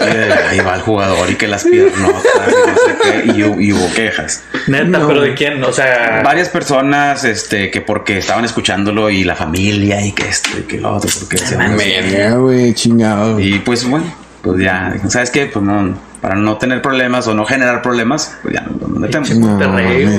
Eh, 0.00 0.34
ahí 0.50 0.60
va 0.60 0.76
el 0.76 0.82
jugador 0.82 1.28
y 1.30 1.34
que 1.34 1.48
las 1.48 1.64
piernotas 1.64 2.22
y 2.24 2.68
no 2.70 2.76
sé 2.76 2.96
qué, 3.02 3.32
y, 3.32 3.42
hu- 3.42 3.60
y 3.62 3.72
hubo 3.72 3.92
quejas. 3.94 4.42
Neta, 4.68 4.84
No. 4.98 5.08
pero 5.08 5.20
¿de 5.22 5.34
quién? 5.34 5.62
O 5.64 5.72
sea, 5.72 6.22
Varias 6.24 6.48
personas, 6.48 7.24
este, 7.24 7.70
que 7.70 7.80
porque 7.80 8.18
estaban 8.18 8.44
escuchándolo 8.44 9.10
y 9.10 9.24
la 9.24 9.34
familia 9.34 10.00
y 10.04 10.12
que 10.12 10.28
esto 10.28 10.50
y 10.58 10.62
que 10.62 10.78
lo 10.80 10.94
otro, 10.94 11.10
porque 11.18 11.36
decían, 11.38 11.76
Ya, 12.10 12.34
güey, 12.36 12.72
chingado. 12.74 13.38
y 13.40 13.58
pues 13.58 13.84
bueno, 13.88 14.06
pues 14.42 14.60
ya, 14.62 14.94
¿sabes 15.08 15.30
qué? 15.30 15.46
Pues 15.46 15.64
no, 15.64 15.98
para 16.20 16.34
no 16.34 16.56
tener 16.58 16.82
problemas 16.82 17.26
o 17.28 17.34
no 17.34 17.44
generar 17.44 17.80
problemas, 17.82 18.36
pues 18.42 18.54
ya 18.54 18.62
no 18.62 18.88
nos 18.88 18.98
metemos. 18.98 19.30
No. 19.34 19.58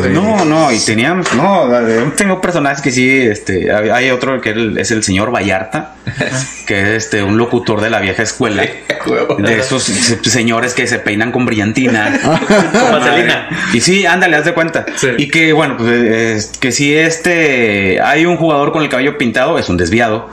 No, 0.09 0.45
no, 0.45 0.71
y 0.71 0.79
teníamos, 0.79 1.33
no, 1.33 1.69
yo 1.87 2.11
tengo 2.15 2.39
personajes 2.41 2.81
que 2.81 2.91
sí, 2.91 3.09
este, 3.21 3.71
hay 3.73 3.89
hay 3.89 4.09
otro 4.11 4.39
que 4.41 4.73
es 4.77 4.91
el 4.91 5.03
señor 5.03 5.33
Vallarta, 5.33 5.95
que 6.67 6.81
es 6.81 7.03
este, 7.05 7.21
un 7.23 7.37
locutor 7.37 7.81
de 7.81 7.89
la 7.89 7.99
vieja 7.99 8.23
escuela, 8.23 8.63
de 9.39 9.57
esos 9.59 9.83
se- 9.83 10.23
señores 10.29 10.73
que 10.73 10.87
se 10.87 10.99
peinan 10.99 11.31
con 11.31 11.45
brillantina. 11.45 12.19
Con 12.49 12.91
vaselina. 12.91 13.49
Y 13.73 13.81
sí, 13.81 14.05
ándale, 14.05 14.35
haz 14.37 14.45
de 14.45 14.53
cuenta. 14.53 14.85
Sí. 14.95 15.07
Y 15.17 15.27
que 15.29 15.53
bueno, 15.53 15.75
pues 15.77 15.89
eh, 15.91 16.35
es- 16.35 16.47
que 16.59 16.71
si 16.71 16.93
este 16.95 17.99
hay 18.01 18.25
un 18.25 18.37
jugador 18.37 18.71
con 18.71 18.83
el 18.83 18.89
cabello 18.89 19.17
pintado, 19.17 19.57
es 19.59 19.69
un 19.69 19.77
desviado. 19.77 20.29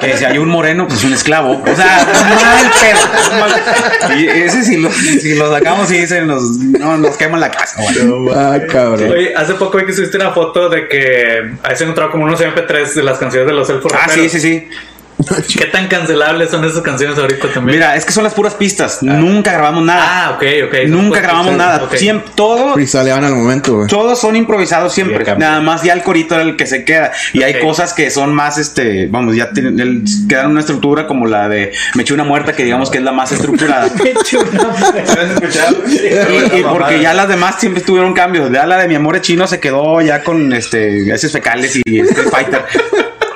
que 0.00 0.16
si 0.16 0.24
hay 0.24 0.38
un 0.38 0.48
moreno, 0.48 0.86
pues 0.86 1.00
es 1.00 1.04
un 1.04 1.12
esclavo. 1.12 1.62
O 1.62 1.76
sea, 1.76 2.06
mal 2.06 2.70
pedo. 2.80 3.40
mal. 3.40 4.18
Y 4.20 4.39
ese 4.44 4.64
si 4.64 4.76
lo, 4.76 4.90
si 4.90 5.34
lo 5.34 5.50
sacamos 5.52 5.90
y 5.90 6.06
se 6.06 6.22
nos, 6.22 6.42
no, 6.58 6.96
nos 6.96 7.16
queman 7.16 7.40
la 7.40 7.50
casa. 7.50 7.82
güey. 7.82 8.34
Ah, 8.34 8.58
cabrón. 8.70 9.12
Oye, 9.12 9.34
hace 9.34 9.54
poco 9.54 9.78
vi 9.78 9.86
que 9.86 9.92
subiste 9.92 10.16
una 10.16 10.32
foto 10.32 10.68
de 10.68 10.88
que 10.88 11.52
ahí 11.62 11.76
se 11.76 11.84
encontraba 11.84 12.10
como 12.10 12.24
unos 12.24 12.40
MP3 12.40 12.94
de 12.94 13.02
las 13.02 13.18
canciones 13.18 13.46
de 13.46 13.54
los 13.54 13.68
elfos. 13.70 13.92
Ah, 13.94 14.08
sí, 14.08 14.28
sí, 14.28 14.40
sí. 14.40 14.68
¿Qué 15.58 15.66
tan 15.66 15.88
cancelables 15.88 16.50
son 16.50 16.64
esas 16.64 16.82
canciones 16.82 17.18
ahorita 17.18 17.48
también? 17.52 17.78
Mira, 17.78 17.96
es 17.96 18.04
que 18.04 18.12
son 18.12 18.24
las 18.24 18.34
puras 18.34 18.54
pistas. 18.54 19.02
Nunca 19.02 19.52
grabamos 19.52 19.84
nada. 19.84 20.02
Ah, 20.04 20.30
ok, 20.36 20.44
ok. 20.66 20.74
Nunca 20.88 21.20
grabamos 21.20 21.56
nada. 21.56 21.88
Siempre, 21.96 22.30
todo, 22.34 22.74
al 22.74 23.34
momento, 23.34 23.76
güey. 23.76 23.88
todos 23.88 24.20
son 24.20 24.36
improvisados 24.36 24.92
siempre. 24.92 25.24
Nada 25.36 25.60
más 25.60 25.82
ya 25.82 25.92
el 25.92 26.02
corito 26.02 26.34
era 26.34 26.42
el 26.44 26.56
que 26.56 26.66
se 26.66 26.84
queda. 26.84 27.12
Y 27.32 27.42
hay 27.42 27.60
cosas 27.60 27.92
que 27.92 28.10
son 28.10 28.34
más, 28.34 28.58
este, 28.58 29.06
vamos, 29.08 29.36
ya 29.36 29.52
tienen, 29.52 29.78
el- 29.80 30.04
quedan 30.28 30.50
una 30.50 30.60
estructura 30.60 31.06
como 31.06 31.26
la 31.26 31.48
de 31.48 31.72
Me 31.94 32.02
eché 32.02 32.14
una 32.14 32.24
muerta, 32.24 32.52
que 32.54 32.64
digamos 32.64 32.90
que 32.90 32.98
es 32.98 33.04
la 33.04 33.12
más 33.12 33.32
estructurada. 33.32 33.88
y, 35.88 36.58
y 36.58 36.62
porque 36.62 37.00
ya 37.00 37.14
las 37.14 37.28
demás 37.28 37.56
siempre 37.58 37.82
tuvieron 37.82 38.14
cambios. 38.14 38.50
Ya 38.52 38.66
la 38.66 38.78
de 38.78 38.88
Mi 38.88 38.94
amor 38.94 39.16
es 39.16 39.22
chino 39.22 39.46
se 39.46 39.60
quedó 39.60 40.00
ya 40.00 40.22
con 40.22 40.52
este 40.52 41.04
fecales 41.32 41.80
y 41.84 42.00
este 42.00 42.22
Fighter. 42.24 42.64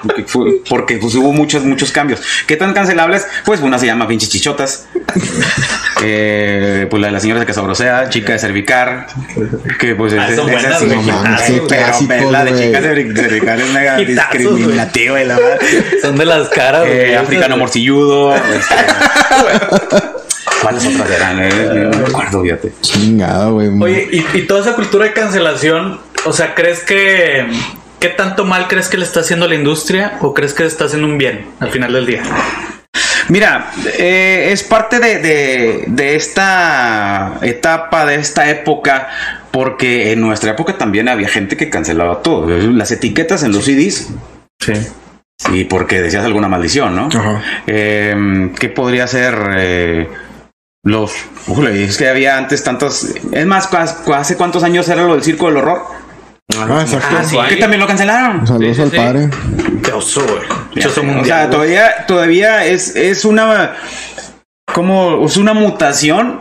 Porque, 0.07 0.25
fue- 0.25 0.61
porque, 0.69 0.97
pues 0.99 1.15
hubo 1.15 1.33
muchos, 1.33 1.65
muchos 1.65 1.91
cambios. 1.93 2.21
¿Qué 2.47 2.57
tan 2.57 2.73
cancelables? 2.75 3.27
Pues 3.45 3.61
una 3.61 3.79
se 3.79 3.87
llama 3.87 4.07
pinche 4.07 4.29
chichotas. 4.29 4.87
Eh, 6.07 6.87
pues 6.91 7.01
la 7.01 7.07
de 7.07 7.13
la 7.13 7.21
señora 7.21 7.41
de 7.41 7.47
Casabrosea, 7.47 8.11
chica 8.11 8.33
de 8.35 8.39
cervicar. 8.39 9.07
Que 9.79 9.95
pues 9.95 10.13
Ah, 10.13 10.29
es- 10.29 10.37
son 10.37 10.51
buenas. 10.51 10.83
No 10.83 10.89
qué 10.89 11.53
güey. 11.61 12.07
Pero, 12.09 12.31
la 12.31 12.45
de 12.45 12.51
güey. 12.51 12.67
chicas 12.67 12.83
de 12.83 12.95
cervi- 12.95 13.17
cervicar 13.17 13.61
es 13.61 13.69
mega 13.73 13.97
discriminativa 13.97 15.23
y 15.23 15.25
la. 15.25 15.39
Son 16.03 16.17
de 16.19 16.27
las 16.27 16.49
caras. 16.51 16.83
Eh, 16.87 17.05
güey. 17.07 17.15
africano 17.15 17.57
morcilludo. 17.57 18.35
este, 18.37 18.75
¿Cuáles 20.63 20.85
otras 20.87 21.11
eran? 21.11 21.39
Eh, 21.43 21.89
no 21.91 21.99
me 21.99 22.07
acuerdo, 22.09 22.43
fíjate. 22.43 22.73
Chingado, 22.83 23.53
güey. 23.55 23.69
Oye, 23.81 24.09
y, 24.13 24.39
y 24.39 24.43
toda 24.43 24.61
esa 24.61 24.75
cultura 24.75 25.07
de 25.07 25.13
cancelación, 25.13 26.01
o 26.27 26.33
sea, 26.33 26.55
¿crees 26.55 26.81
que 26.81 27.47
qué 28.05 28.11
tanto 28.11 28.45
mal 28.45 28.69
crees 28.69 28.89
que 28.89 28.99
le 28.99 29.05
está 29.07 29.21
haciendo 29.21 29.47
a 29.47 29.49
la 29.49 29.55
industria 29.55 30.19
o 30.21 30.35
crees 30.35 30.53
que 30.53 30.63
le 30.65 30.69
está 30.69 30.85
haciendo 30.85 31.07
un 31.09 31.17
bien 31.17 31.47
al 31.59 31.71
final 31.71 31.91
del 31.95 32.05
día? 32.05 32.23
Mira, 33.31 33.71
eh, 33.99 34.49
es 34.53 34.63
parte 34.63 34.99
de, 35.01 35.19
de- 35.21 35.85
de 35.87 36.15
esta 36.15 37.39
etapa, 37.41 38.05
de 38.05 38.17
esta 38.17 38.51
época, 38.51 39.09
porque 39.51 40.13
en 40.13 40.21
nuestra 40.21 40.51
época 40.51 40.77
también 40.77 41.09
había 41.09 41.29
gente 41.29 41.57
que 41.57 41.71
cancelaba 41.71 42.21
todo. 42.21 42.47
Las 42.47 42.91
etiquetas 42.93 43.43
en 43.43 43.53
los 43.53 43.65
CDs, 43.65 44.09
Sí. 44.61 44.75
y 45.53 45.65
porque 45.65 46.03
decías 46.03 46.27
alguna 46.27 46.49
maldición, 46.49 46.95
¿no? 46.95 47.09
Ajá. 47.09 47.43
Eh, 47.67 48.51
¿Qué 48.59 48.69
podría 48.69 49.07
ser 49.07 49.35
eh, 49.57 50.09
los... 50.85 51.15
Ujule, 51.47 51.85
es 51.85 51.97
que 51.97 52.09
había 52.09 52.37
antes 52.37 52.63
tantos... 52.63 53.07
Es 53.33 53.47
más, 53.47 53.69
¿cu- 53.69 54.13
¿hace 54.13 54.37
cuántos 54.37 54.63
años 54.63 54.87
era 54.91 55.03
lo 55.05 55.15
del 55.15 55.23
circo 55.25 55.47
del 55.47 55.57
horror? 55.57 56.04
Ah, 56.53 56.81
exacto. 56.83 57.17
Ah, 57.19 57.25
sí. 57.25 57.37
Que 57.49 57.57
también 57.57 57.81
lo 57.81 57.87
cancelaron. 57.87 58.47
Saludos 58.47 58.69
Sí, 58.69 58.75
sí, 58.77 58.83
al 58.83 58.91
sí. 58.91 58.97
padre. 58.97 59.31
Qué 59.83 59.93
oso, 59.93 60.23
güey. 60.23 60.87
O 60.87 61.03
mundial, 61.03 61.25
sea, 61.25 61.51
todavía, 61.51 62.07
todavía 62.07 62.65
es, 62.67 62.95
es 62.97 63.25
una. 63.25 63.73
como 64.73 65.25
es 65.27 65.37
una 65.37 65.55
mutación 65.55 66.41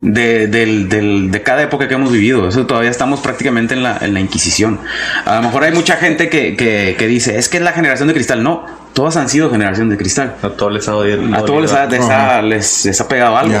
de, 0.00 0.46
del- 0.48 0.88
del- 0.90 1.30
de 1.30 1.42
cada 1.42 1.62
época 1.62 1.88
que 1.88 1.94
hemos 1.94 2.12
vivido. 2.12 2.48
Eso 2.48 2.66
todavía 2.66 2.90
estamos 2.90 3.20
prácticamente 3.20 3.74
en 3.74 3.82
la, 3.82 3.96
en 4.00 4.12
la 4.12 4.20
Inquisición. 4.20 4.78
A 5.24 5.36
lo 5.36 5.42
mejor 5.42 5.64
hay 5.64 5.72
mucha 5.72 5.96
gente 5.96 6.28
que, 6.28 6.56
que, 6.56 6.94
que 6.98 7.06
dice, 7.06 7.38
es 7.38 7.48
que 7.48 7.56
es 7.56 7.62
la 7.62 7.72
generación 7.72 8.08
de 8.08 8.14
cristal. 8.14 8.42
No, 8.42 8.66
todas 8.92 9.16
han 9.16 9.28
sido 9.30 9.50
generación 9.50 9.88
de 9.88 9.96
cristal. 9.96 10.34
A 10.42 10.50
todos 10.50 10.72
les 10.72 10.86
ha 10.88 10.96
odiado. 10.96 11.22
A 11.34 11.44
todos 11.44 11.62
les 11.62 11.72
ha, 11.72 11.86
les 11.86 12.02
ha- 12.10 12.42
les- 12.42 12.84
les 12.84 13.00
ha 13.00 13.08
pegado 13.08 13.36
algo. 13.38 13.54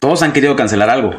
Todos 0.00 0.22
han 0.22 0.32
querido 0.32 0.56
cancelar 0.56 0.88
algo. 0.88 1.14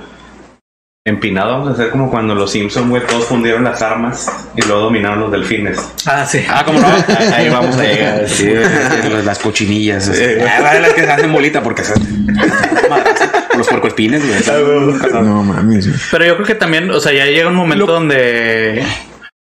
Empinado 1.09 1.51
vamos 1.51 1.67
a 1.69 1.71
hacer 1.73 1.91
como 1.91 2.09
cuando 2.09 2.33
los 2.33 2.49
Simpsons, 2.51 2.89
güey, 2.89 3.05
todos 3.05 3.25
fundieron 3.25 3.63
las 3.63 3.79
armas 3.83 4.27
y 4.55 4.61
luego 4.63 4.81
dominaron 4.85 5.19
los 5.19 5.31
delfines. 5.31 5.77
Ah, 6.07 6.25
sí. 6.25 6.43
Ah, 6.49 6.63
¿cómo 6.65 6.79
no? 6.79 6.87
Ahí 7.35 7.47
vamos 7.47 7.77
a 7.77 7.83
llegar. 7.83 8.27
Sí, 8.27 8.51
las- 8.51 9.23
las 9.23 9.37
cochinillas. 9.37 10.09
así. 10.09 10.23
Ah, 10.49 10.73
las 10.81 10.93
que 10.93 11.03
se 11.03 11.11
hacen 11.11 11.31
bolita 11.31 11.61
porque 11.61 11.83
se 11.83 11.93
los 13.55 13.67
puercoespines, 13.67 14.23
güey. 14.27 14.63
No 15.23 15.43
mames. 15.43 15.87
Pero 16.09 16.25
yo 16.25 16.33
creo 16.37 16.47
que 16.47 16.55
también, 16.55 16.89
o 16.89 16.99
sea, 16.99 17.13
ya 17.13 17.25
llega 17.27 17.49
un 17.49 17.55
momento 17.55 17.85
donde 17.85 18.83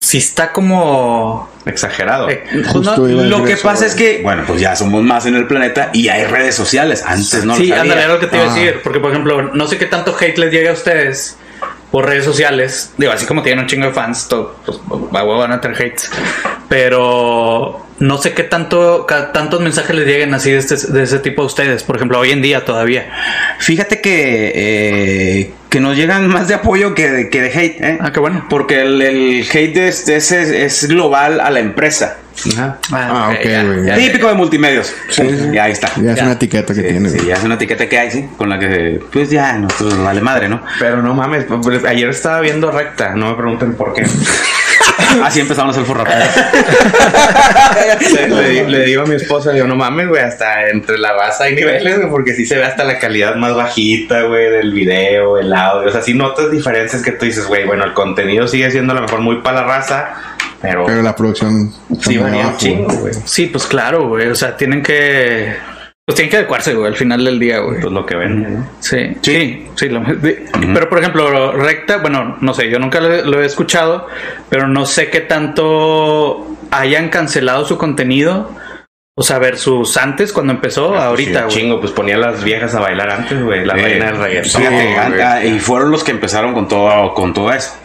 sí 0.01 0.17
está 0.17 0.51
como... 0.51 1.51
Exagerado. 1.67 2.29
eh, 2.31 2.43
Justo 2.65 2.97
no- 2.97 3.07
iba 3.09 3.21
a 3.21 3.25
Lo 3.27 3.43
que 3.43 3.53
eso, 3.53 3.61
pasa 3.61 3.85
güey. 3.85 3.89
es 3.89 3.95
que, 3.95 4.21
bueno, 4.23 4.41
pues 4.47 4.59
ya 4.59 4.75
somos 4.75 5.03
más 5.03 5.27
en 5.27 5.35
el 5.35 5.45
planeta 5.45 5.91
y 5.93 6.07
hay 6.09 6.23
redes 6.25 6.55
sociales. 6.55 7.03
Antes 7.05 7.45
no 7.45 7.53
sí, 7.55 7.67
lo 7.67 7.75
sabía. 7.75 7.81
ándale, 7.93 8.07
lo 8.07 8.19
que 8.19 8.25
te 8.25 8.37
iba 8.37 8.45
a 8.47 8.51
Ah. 8.51 8.55
decir. 8.55 8.79
Porque, 8.83 8.99
por 8.99 9.11
ejemplo, 9.11 9.51
no 9.53 9.67
sé 9.67 9.77
qué 9.77 9.85
tanto 9.85 10.15
hate 10.19 10.39
les 10.39 10.51
llega 10.51 10.71
a 10.71 10.73
ustedes 10.73 11.37
por 11.93 12.07
redes 12.07 12.25
sociales. 12.25 12.91
Digo, 12.97 13.11
así 13.11 13.27
como 13.27 13.43
tienen 13.43 13.59
un 13.65 13.67
chingo 13.69 13.85
de 13.85 13.93
fans, 13.93 14.27
to- 14.27 14.55
pues, 14.65 14.79
van 15.37 15.51
a 15.51 15.61
tener 15.61 15.77
hates. 15.77 16.09
Pero 16.67 17.85
no 18.03 18.17
sé 18.17 18.33
qué 18.33 18.43
tanto 18.43 19.05
ca- 19.07 19.31
tantos 19.31 19.61
mensajes 19.61 19.95
les 19.95 20.05
lleguen 20.05 20.33
así 20.33 20.51
de, 20.51 20.57
este, 20.57 20.75
de 20.91 21.03
ese 21.03 21.19
tipo 21.19 21.41
a 21.41 21.45
ustedes. 21.45 21.83
Por 21.83 21.95
ejemplo, 21.95 22.19
hoy 22.19 22.31
en 22.31 22.41
día 22.41 22.65
todavía. 22.65 23.09
Fíjate 23.59 24.01
que, 24.01 24.51
eh, 24.53 25.51
que 25.69 25.79
nos 25.79 25.95
llegan 25.95 26.27
más 26.35 26.47
de 26.49 26.55
apoyo 26.55 26.93
que 26.95 27.09
de, 27.09 27.29
que 27.29 27.41
de 27.41 27.47
hate, 27.57 27.81
¿eh? 27.81 27.97
Ah, 28.01 28.11
qué 28.11 28.19
bueno. 28.19 28.45
Porque 28.49 28.81
el, 28.81 29.01
el 29.01 29.47
hate 29.49 29.77
es, 29.77 30.09
es, 30.09 30.31
es 30.33 30.87
global 30.89 31.39
a 31.39 31.49
la 31.49 31.59
empresa. 31.61 32.17
Ajá. 32.57 32.79
Ah, 32.91 33.31
ok, 33.31 33.45
ya, 33.45 33.63
güey. 33.63 33.85
ya. 33.85 33.95
Típico 33.95 34.27
de 34.27 34.33
multimedios. 34.33 34.91
Sí, 35.09 35.21
sí. 35.29 35.49
Y 35.53 35.57
ahí 35.59 35.71
está. 35.71 35.89
Ya 36.01 36.11
es 36.11 36.17
Ya. 36.17 36.23
una 36.23 36.33
etiqueta 36.33 36.73
que 36.73 36.81
Sí, 36.81 36.87
tiene. 36.87 37.09
sí, 37.09 37.19
ya 37.27 37.35
es 37.35 37.43
una 37.43 37.55
etiqueta 37.55 37.87
que 37.87 37.99
hay, 37.99 38.11
sí, 38.11 38.27
con 38.37 38.49
la 38.49 38.57
que, 38.59 38.99
pues 39.13 39.29
ya, 39.29 39.53
nosotros 39.53 39.97
vale 40.03 40.19
madre, 40.19 40.49
¿no? 40.49 40.61
Pero 40.79 41.01
no 41.03 41.13
mames, 41.13 41.45
pues, 41.45 41.85
ayer 41.85 42.09
estaba 42.09 42.41
viendo 42.41 42.69
recta, 42.71 43.13
no 43.15 43.29
me 43.29 43.35
pregunten 43.35 43.75
por 43.75 43.93
qué. 43.93 44.03
Así 45.23 45.41
empezamos 45.41 45.77
el 45.77 45.85
forro. 45.85 46.03
le, 48.29 48.63
le 48.65 48.69
le 48.69 48.85
digo 48.85 49.03
a 49.03 49.05
mi 49.05 49.15
esposa, 49.15 49.51
digo, 49.51 49.67
no 49.67 49.75
mames, 49.75 50.07
güey, 50.09 50.21
hasta 50.21 50.69
entre 50.69 50.97
la 50.97 51.13
raza 51.13 51.45
hay 51.45 51.55
niveles, 51.55 51.97
güey, 51.97 52.09
porque 52.09 52.33
sí 52.33 52.45
se 52.45 52.57
ve 52.57 52.65
hasta 52.65 52.83
la 52.83 52.99
calidad 52.99 53.35
más 53.35 53.55
bajita, 53.55 54.23
güey, 54.23 54.49
del 54.49 54.73
video, 54.73 55.37
el 55.37 55.53
audio. 55.53 55.89
O 55.89 55.91
sea, 55.91 56.01
sí 56.01 56.13
notas 56.13 56.51
diferencias 56.51 57.01
que 57.01 57.11
tú 57.11 57.25
dices, 57.25 57.45
güey, 57.47 57.65
bueno, 57.65 57.83
el 57.83 57.93
contenido 57.93 58.47
sigue 58.47 58.69
siendo 58.71 58.93
a 58.93 58.95
lo 58.95 59.01
mejor 59.03 59.21
muy 59.21 59.41
para 59.41 59.61
la 59.61 59.67
raza, 59.67 60.13
pero, 60.61 60.85
Pero 60.85 61.01
la 61.01 61.15
producción. 61.15 61.71
sí 62.01 62.17
varía 62.17 62.47
un 62.47 62.57
chingo, 62.57 62.93
güey. 62.93 63.13
Sí, 63.25 63.47
pues 63.47 63.65
claro, 63.65 64.07
güey. 64.07 64.29
O 64.29 64.35
sea, 64.35 64.55
tienen 64.55 64.81
que. 64.81 65.53
Pues 66.05 66.17
tienen 66.17 66.31
que 66.31 66.37
adecuarse, 66.37 66.73
güey, 66.73 66.87
al 66.87 66.95
final 66.97 67.23
del 67.23 67.39
día, 67.39 67.59
güey. 67.59 67.79
Pues 67.79 67.93
lo 67.93 68.05
que 68.05 68.15
ven, 68.17 68.43
¿no? 68.59 68.67
Sí, 68.81 69.15
sí, 69.21 69.67
sí. 69.75 69.87
lo- 69.87 70.01
de- 70.01 70.45
Pero 70.73 70.89
por 70.89 70.99
ejemplo, 70.99 71.53
recta, 71.53 71.97
bueno, 71.99 72.35
no 72.41 72.53
sé, 72.53 72.69
yo 72.69 72.77
nunca 72.77 72.99
lo, 72.99 73.23
lo 73.23 73.41
he 73.41 73.45
escuchado, 73.45 74.07
pero 74.49 74.67
no 74.67 74.85
sé 74.85 75.09
qué 75.09 75.21
tanto 75.21 76.45
hayan 76.71 77.07
cancelado 77.09 77.65
su 77.65 77.77
contenido. 77.77 78.51
O 79.15 79.21
sea, 79.23 79.37
versus 79.39 79.95
antes 79.95 80.33
cuando 80.33 80.51
empezó, 80.53 80.87
Ah, 80.97 81.09
pues 81.09 81.19
sí, 81.21 81.25
ahorita, 81.27 81.39
un 81.39 81.45
güey. 81.45 81.55
chingo, 81.57 81.79
pues 81.79 81.91
ponía 81.93 82.15
a 82.15 82.19
las 82.19 82.43
viejas 82.43 82.73
a 82.75 82.79
bailar 82.81 83.09
antes, 83.11 83.41
güey, 83.41 83.63
la 83.63 83.75
Eh, 83.77 83.81
reina 83.83 84.05
del 84.07 84.17
reggaetón. 84.17 85.45
y 85.55 85.59
fueron 85.59 85.91
los 85.91 86.03
que 86.03 86.11
empezaron 86.11 86.53
con 86.53 86.67
todo, 86.67 87.13
con 87.13 87.33
todo 87.33 87.53
eso. 87.53 87.77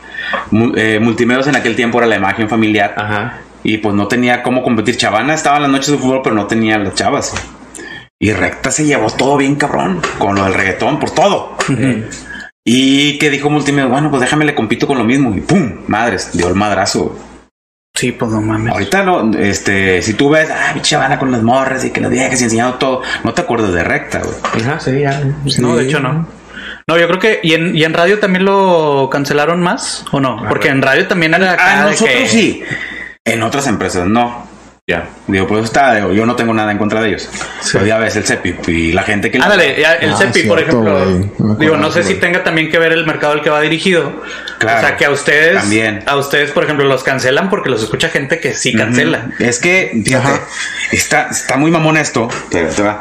Eh, 0.76 0.98
Multimedios 1.00 1.46
en 1.46 1.54
aquel 1.54 1.76
tiempo 1.76 1.98
era 1.98 2.06
la 2.08 2.16
imagen 2.16 2.48
familiar. 2.48 2.94
Ajá. 2.96 3.40
Y 3.62 3.76
pues 3.78 3.94
no 3.94 4.08
tenía 4.08 4.42
cómo 4.42 4.62
competir. 4.64 4.96
Chavana 4.96 5.34
estaba 5.34 5.56
en 5.56 5.62
las 5.64 5.70
noches 5.70 5.92
de 5.92 5.98
fútbol, 5.98 6.20
pero 6.24 6.34
no 6.34 6.46
tenía 6.46 6.78
las 6.78 6.94
chavas. 6.94 7.34
Y 8.20 8.32
Recta 8.32 8.70
se 8.70 8.84
llevó 8.84 9.08
todo 9.10 9.36
bien 9.36 9.54
cabrón 9.54 10.00
con 10.18 10.34
lo 10.34 10.44
del 10.44 10.54
reggaetón, 10.54 10.98
por 10.98 11.10
todo. 11.10 11.56
Y 12.64 13.16
que 13.18 13.30
dijo 13.30 13.48
Multimedia, 13.48 13.86
bueno, 13.88 14.10
pues 14.10 14.20
déjame 14.20 14.44
le 14.44 14.54
compito 14.54 14.86
con 14.86 14.98
lo 14.98 15.04
mismo. 15.04 15.34
Y 15.34 15.40
pum, 15.40 15.82
madres, 15.86 16.30
dio 16.36 16.48
el 16.48 16.54
madrazo. 16.54 17.16
Sí, 17.94 18.12
pues 18.12 18.30
no 18.30 18.40
mames. 18.40 18.72
Ahorita 18.72 19.02
no, 19.02 19.32
este, 19.38 20.02
si 20.02 20.14
tú 20.14 20.30
ves, 20.30 20.48
ah, 20.50 20.72
mi 20.74 20.82
chavana 20.82 21.18
con 21.18 21.32
las 21.32 21.42
morras 21.42 21.84
y 21.84 21.90
que 21.90 22.00
las 22.00 22.10
viejas 22.10 22.40
y 22.40 22.44
enseñando 22.44 22.74
todo, 22.74 23.02
no 23.24 23.34
te 23.34 23.42
acuerdas 23.42 23.72
de 23.72 23.82
Recta, 23.84 24.20
güey. 24.20 24.64
Ajá, 24.64 24.78
sí, 24.80 25.00
ya. 25.00 25.20
No, 25.58 25.76
de 25.76 25.84
hecho 25.84 26.00
no. 26.00 26.26
No, 26.86 26.98
yo 26.98 27.06
creo 27.06 27.18
que. 27.18 27.40
¿Y 27.42 27.54
en, 27.54 27.76
y 27.76 27.84
en 27.84 27.94
radio 27.94 28.18
también 28.18 28.44
lo 28.44 29.08
cancelaron 29.10 29.60
más? 29.62 30.04
¿O 30.12 30.20
no? 30.20 30.42
Porque 30.48 30.68
en 30.68 30.80
radio 30.82 31.06
también 31.06 31.34
era. 31.34 31.56
Ah, 31.58 31.84
nosotros 31.90 32.16
que- 32.16 32.28
sí. 32.28 32.62
En 33.24 33.42
otras 33.42 33.66
empresas 33.66 34.06
no. 34.06 34.47
Ya. 34.88 35.06
Digo, 35.26 35.46
pues 35.46 35.64
está, 35.64 35.94
digo, 35.96 36.14
yo 36.14 36.24
no 36.24 36.34
tengo 36.34 36.54
nada 36.54 36.72
en 36.72 36.78
contra 36.78 37.02
de 37.02 37.08
ellos. 37.10 37.28
Pero 37.74 37.84
ya 37.84 37.98
ves 37.98 38.16
el 38.16 38.24
CEPI 38.24 38.56
y 38.68 38.92
la 38.92 39.02
gente 39.02 39.30
que... 39.30 39.36
Ándale, 39.36 39.78
ya 39.78 39.92
el 39.96 40.14
Ah, 40.14 40.16
CEPI, 40.16 40.42
por 40.48 40.58
cierto, 40.58 40.98
ejemplo. 41.10 41.54
digo, 41.56 41.76
no 41.76 41.90
sé 41.90 42.02
si 42.04 42.14
tenga 42.14 42.42
también 42.42 42.70
que 42.70 42.78
ver 42.78 42.92
el 42.92 43.04
mercado 43.04 43.34
al 43.34 43.42
que 43.42 43.50
va 43.50 43.60
dirigido. 43.60 44.22
Claro, 44.58 44.78
o 44.78 44.80
sea, 44.80 44.96
que 44.96 45.04
a 45.04 45.10
ustedes, 45.10 45.56
también. 45.60 46.02
a 46.06 46.16
ustedes, 46.16 46.52
por 46.52 46.64
ejemplo, 46.64 46.86
los 46.86 47.02
cancelan 47.04 47.50
porque 47.50 47.68
los 47.68 47.82
escucha 47.82 48.08
gente 48.08 48.40
que 48.40 48.54
sí 48.54 48.72
cancela. 48.72 49.28
Es 49.38 49.58
que, 49.58 49.92
fíjate, 50.02 50.26
Ajá. 50.26 50.40
está, 50.90 51.28
está 51.30 51.58
muy 51.58 51.70
mamón 51.70 51.98
esto. 51.98 52.28
Pero. 52.50 52.98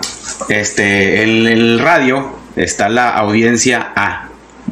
Este, 0.49 1.23
el 1.23 1.79
radio 1.79 2.37
está 2.57 2.89
la 2.89 3.11
audiencia 3.11 3.93
A. 3.95 4.26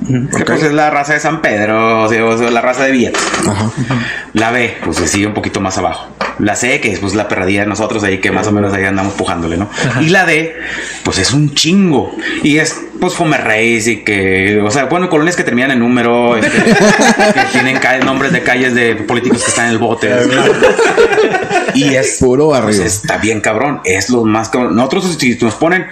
Que 0.08 0.46
pues 0.46 0.62
es 0.62 0.74
la 0.74 0.90
raza 0.90 1.14
de 1.14 1.20
San 1.20 1.42
Pedro, 1.42 2.04
o 2.04 2.10
sea, 2.10 2.52
la 2.52 2.62
raza 2.62 2.84
de 2.84 2.92
Villa. 2.92 3.12
Ajá. 3.48 3.72
La 4.34 4.52
B, 4.52 4.78
pues 4.84 4.98
se 4.98 5.08
sigue 5.08 5.28
un 5.28 5.34
poquito 5.34 5.62
más 5.62 5.78
abajo. 5.78 6.10
La 6.40 6.56
C, 6.56 6.82
que 6.82 6.92
es 6.92 7.00
pues 7.00 7.16
la 7.16 7.28
perradilla 7.28 7.62
de 7.62 7.68
nosotros 7.68 8.04
ahí, 8.04 8.20
que 8.20 8.30
más 8.30 8.46
o 8.48 8.52
menos 8.52 8.74
ahí 8.74 8.84
andamos 8.84 9.14
pujándole, 9.14 9.56
¿no? 9.58 9.70
Y 10.02 10.10
la 10.10 10.26
D, 10.26 10.54
pues 11.04 11.18
es 11.18 11.32
un 11.32 11.56
chingo. 11.56 12.14
Y 12.44 12.58
es, 12.58 12.78
pues, 13.00 13.14
Fome 13.14 13.38
Reis 13.38 13.88
y 13.88 14.04
que, 14.04 14.62
o 14.62 14.70
sea, 14.70 14.86
bueno, 14.86 15.10
colonias 15.10 15.38
que 15.38 15.44
terminan 15.44 15.72
en 15.72 15.80
número, 15.80 16.36
este, 16.36 16.52
que 17.34 17.42
tienen 17.54 17.80
nombres 18.04 18.34
de 18.34 18.44
calles 18.44 18.76
de 18.76 18.96
políticos 18.96 19.44
que 19.44 19.50
están 19.50 19.68
en 19.68 19.72
el 19.72 19.78
bote. 19.78 20.12
y 21.74 21.96
es, 21.96 22.18
Puro 22.20 22.50
pues, 22.50 22.62
barrio. 22.62 22.84
está 22.84 23.18
bien 23.18 23.40
cabrón. 23.40 23.80
Es 23.86 24.10
lo 24.10 24.26
más 24.26 24.50
cabrón. 24.50 24.76
Nosotros, 24.76 25.16
si 25.18 25.38
nos 25.42 25.56
ponen 25.56 25.88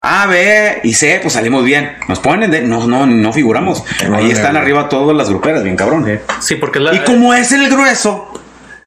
A, 0.00 0.26
B 0.26 0.80
y 0.84 0.94
C, 0.94 1.18
pues 1.20 1.34
salimos 1.34 1.64
bien. 1.64 1.96
Nos 2.06 2.20
ponen 2.20 2.50
de, 2.50 2.62
no, 2.62 2.86
no, 2.86 3.04
no 3.06 3.32
figuramos. 3.32 3.82
Ahí 4.14 4.30
están 4.30 4.56
arriba 4.56 4.88
todas 4.88 5.16
las 5.16 5.28
gruperas, 5.28 5.64
bien 5.64 5.76
cabrón. 5.76 6.06
Sí, 6.40 6.54
porque 6.54 6.78
la. 6.78 6.94
Y 6.94 7.00
como 7.00 7.34
es 7.34 7.50
el 7.50 7.68
grueso 7.68 8.32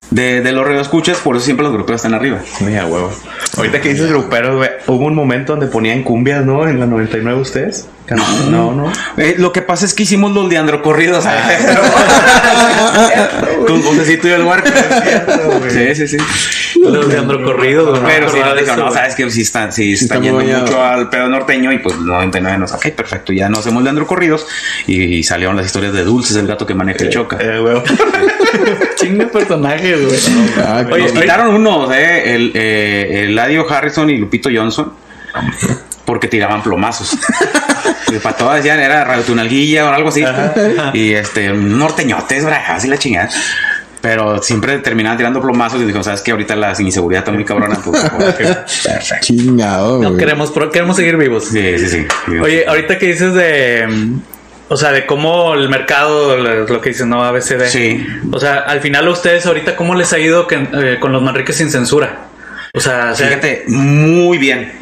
de, 0.09 0.41
de 0.41 0.51
los 0.53 0.65
radioescuchas, 0.65 1.17
por 1.17 1.35
eso 1.35 1.43
siempre 1.43 1.63
los 1.65 1.73
gruperos 1.73 1.99
están 1.99 2.13
arriba. 2.13 2.39
Mira, 2.61 2.85
huevo. 2.85 3.11
Ahorita 3.57 3.81
que 3.81 3.89
dices 3.89 4.07
gruperos, 4.09 4.55
güey, 4.55 4.69
hubo 4.87 5.05
un 5.05 5.15
momento 5.15 5.51
donde 5.53 5.67
ponían 5.67 6.03
cumbias, 6.03 6.45
¿no? 6.45 6.65
En 6.67 6.79
la 6.79 6.85
99 6.85 7.41
ustedes. 7.41 7.87
No, 8.15 8.73
no. 8.73 8.91
Eh, 9.17 9.35
lo 9.37 9.51
que 9.51 9.61
pasa 9.61 9.85
es 9.85 9.93
que 9.93 10.03
hicimos 10.03 10.31
los 10.33 10.47
leandrocorridos. 10.49 11.25
Con 13.67 13.81
Josecito 13.81 14.27
y 14.27 14.31
el 14.31 14.43
huerco. 14.43 14.69
Sí, 15.69 15.95
sí, 15.95 16.07
sí. 16.07 16.17
Los 16.83 17.09
de 17.09 17.17
androcorridos, 17.17 17.89
güey, 17.89 18.01
no 18.01 18.07
me 18.07 18.13
Pero 18.13 18.29
sí, 18.29 18.37
no, 18.75 18.83
güey. 18.83 18.93
sabes 18.93 19.15
que 19.15 19.29
sí 19.29 19.41
está, 19.41 19.71
sí 19.71 19.93
está, 19.93 20.15
está 20.15 20.17
muy 20.17 20.25
yendo 20.25 20.37
bañado. 20.39 20.65
mucho 20.65 20.83
al 20.83 21.09
pedo 21.09 21.29
norteño 21.29 21.71
y 21.71 21.79
pues 21.79 21.95
99 21.97 22.57
nos, 22.57 22.71
ok, 22.73 22.87
perfecto, 22.89 23.33
ya 23.33 23.49
no 23.49 23.59
hacemos 23.59 23.83
leandrocorridos 23.83 24.47
y, 24.87 25.03
y 25.17 25.23
salieron 25.23 25.55
las 25.55 25.67
historias 25.67 25.93
de 25.93 26.03
Dulces, 26.03 26.35
el 26.37 26.47
gato 26.47 26.65
que 26.65 26.73
maneja 26.73 27.05
y 27.05 27.09
choca. 27.09 27.37
Eh. 27.39 27.59
Chingo 28.95 29.25
de 29.25 29.27
personajes, 29.27 30.05
güey. 30.05 30.19
Ah, 30.57 30.83
Oye, 30.91 31.03
Nos 31.03 31.11
quitaron 31.11 31.55
unos, 31.55 31.91
eh, 31.93 32.35
el, 32.35 32.51
eh, 32.55 33.25
Eladio 33.25 33.69
Harrison 33.71 34.09
y 34.09 34.17
Lupito 34.17 34.49
Johnson, 34.53 34.93
porque 36.05 36.27
tiraban 36.27 36.61
plomazos. 36.63 37.17
Y 38.13 38.19
para 38.19 38.35
todas 38.35 38.57
decían 38.57 38.77
era 38.81 39.05
radiotunalguilla 39.05 39.85
o 39.89 39.93
algo 39.93 40.09
así. 40.09 40.21
Y 40.93 41.13
este, 41.13 41.47
norteñotes, 41.53 42.43
brajas 42.43 42.83
y 42.83 42.89
la 42.89 42.97
chingada. 42.97 43.29
Pero 44.01 44.41
siempre 44.43 44.79
terminaban 44.79 45.17
tirando 45.17 45.39
plomazos 45.41 45.79
y 45.81 45.85
dijo, 45.85 46.03
sabes 46.03 46.19
que 46.21 46.31
ahorita 46.31 46.55
la 46.57 46.73
inseguridad 46.77 47.21
está 47.21 47.31
muy 47.31 47.45
cabrona. 47.45 47.79
Pues. 47.81 48.01
Chingado, 49.21 50.01
No 50.01 50.17
queremos, 50.17 50.51
queremos 50.73 50.97
seguir 50.97 51.15
vivos. 51.15 51.45
Sí, 51.45 51.79
sí, 51.79 51.87
sí. 51.87 52.07
Oye, 52.41 52.65
ahorita 52.67 52.97
que 52.97 53.07
dices 53.07 53.33
de. 53.33 53.87
O 54.67 54.75
sea, 54.77 54.91
de 54.91 55.05
cómo 55.05 55.53
el 55.53 55.69
mercado, 55.69 56.35
lo 56.37 56.81
que 56.81 56.89
dices, 56.89 57.05
¿no? 57.05 57.23
ABCD. 57.23 57.67
Sí. 57.67 58.05
O 58.31 58.39
sea, 58.39 58.55
al 58.59 58.81
final 58.81 59.07
a 59.07 59.11
ustedes 59.11 59.45
ahorita, 59.45 59.75
¿cómo 59.75 59.95
les 59.95 60.11
ha 60.13 60.19
ido 60.19 60.47
que- 60.47 60.67
eh, 60.73 60.97
con 60.99 61.11
los 61.11 61.21
Manriques 61.21 61.55
sin 61.57 61.69
censura? 61.69 62.25
O 62.73 62.79
sea, 62.79 63.11
o 63.11 63.15
sea, 63.15 63.27
Fíjate, 63.27 63.63
muy 63.67 64.37
bien. 64.37 64.80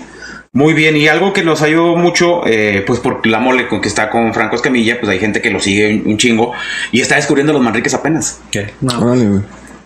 Muy 0.59 0.73
bien. 0.73 0.97
Y 0.97 1.07
algo 1.07 1.31
que 1.31 1.41
nos 1.41 1.61
ayudó 1.61 1.95
mucho, 1.95 2.45
eh, 2.45 2.83
pues 2.85 2.99
por 2.99 3.25
la 3.25 3.39
mole 3.39 3.69
con 3.69 3.79
que 3.79 3.87
está 3.87 4.09
con 4.09 4.33
Franco 4.33 4.57
Escamilla, 4.57 4.99
pues 4.99 5.09
hay 5.09 5.17
gente 5.17 5.41
que 5.41 5.51
lo 5.51 5.61
sigue 5.61 5.87
un, 5.87 6.11
un 6.11 6.17
chingo 6.17 6.51
y 6.91 6.99
está 6.99 7.15
descubriendo 7.15 7.53
los 7.53 7.61
Manriques 7.61 7.93
apenas. 7.93 8.41
no. 8.81 8.99
Órale, 8.99 9.25
güey. 9.25 9.41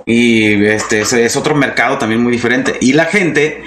Y 0.08 0.66
este 0.66 1.02
es, 1.02 1.14
es 1.14 1.36
otro 1.36 1.54
mercado 1.54 2.00
también 2.00 2.24
muy 2.24 2.32
diferente. 2.32 2.76
Y 2.82 2.94
la 2.94 3.06
gente 3.06 3.62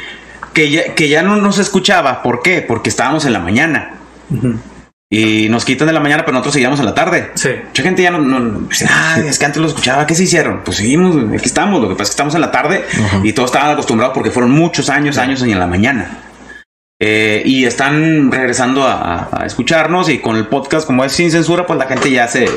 que 0.53 0.69
ya, 0.69 0.95
que 0.95 1.09
ya 1.09 1.23
no 1.23 1.37
nos 1.37 1.61
escuchaba. 1.61 2.25
¿Por 2.25 2.42
qué? 2.42 2.61
Porque 2.61 2.90
estábamos 2.90 3.25
en 3.25 3.35
la 3.35 3.38
mañana. 3.38 3.92
Y 5.09 5.49
nos 5.49 5.64
quitan 5.64 5.87
de 5.87 5.92
la 5.92 6.01
mañana, 6.01 6.25
pero 6.25 6.33
nosotros 6.33 6.55
seguíamos 6.55 6.81
en 6.81 6.87
la 6.87 6.95
tarde. 6.95 7.31
Sí. 7.37 7.51
Mucha 7.69 7.83
gente 7.85 8.03
ya 8.03 8.11
no, 8.11 8.19
no 8.19 8.62
dice, 8.62 8.88
ah, 8.90 9.21
es 9.25 9.38
que 9.38 9.45
antes 9.45 9.62
lo 9.62 9.69
escuchaba, 9.69 10.09
¿qué 10.09 10.16
se 10.16 10.25
hicieron? 10.25 10.62
Pues 10.64 10.79
seguimos, 10.79 11.16
aquí 11.33 11.47
estamos. 11.47 11.81
Lo 11.81 11.88
que 11.88 11.95
pasa 11.95 12.03
es 12.03 12.09
que 12.09 12.14
estamos 12.14 12.35
en 12.35 12.40
la 12.40 12.51
tarde 12.51 12.85
y 13.23 13.33
todos 13.33 13.51
estaban 13.51 13.71
acostumbrados 13.71 14.12
porque 14.12 14.33
fueron 14.33 14.51
muchos 14.51 14.90
años, 14.90 15.19
años 15.19 15.40
en 15.42 15.57
la 15.57 15.69
mañana. 15.69 16.26
Eh, 16.99 17.43
y 17.45 17.65
están 17.67 18.33
regresando 18.33 18.85
a, 18.87 19.43
escucharnos 19.45 20.09
y 20.09 20.19
con 20.19 20.37
el 20.37 20.47
podcast, 20.47 20.87
como 20.87 21.05
es 21.05 21.13
sin 21.13 21.31
censura, 21.31 21.67
pues 21.67 21.79
la 21.79 21.87
gente 21.87 22.11
ya 22.11 22.27
se, 22.27 22.49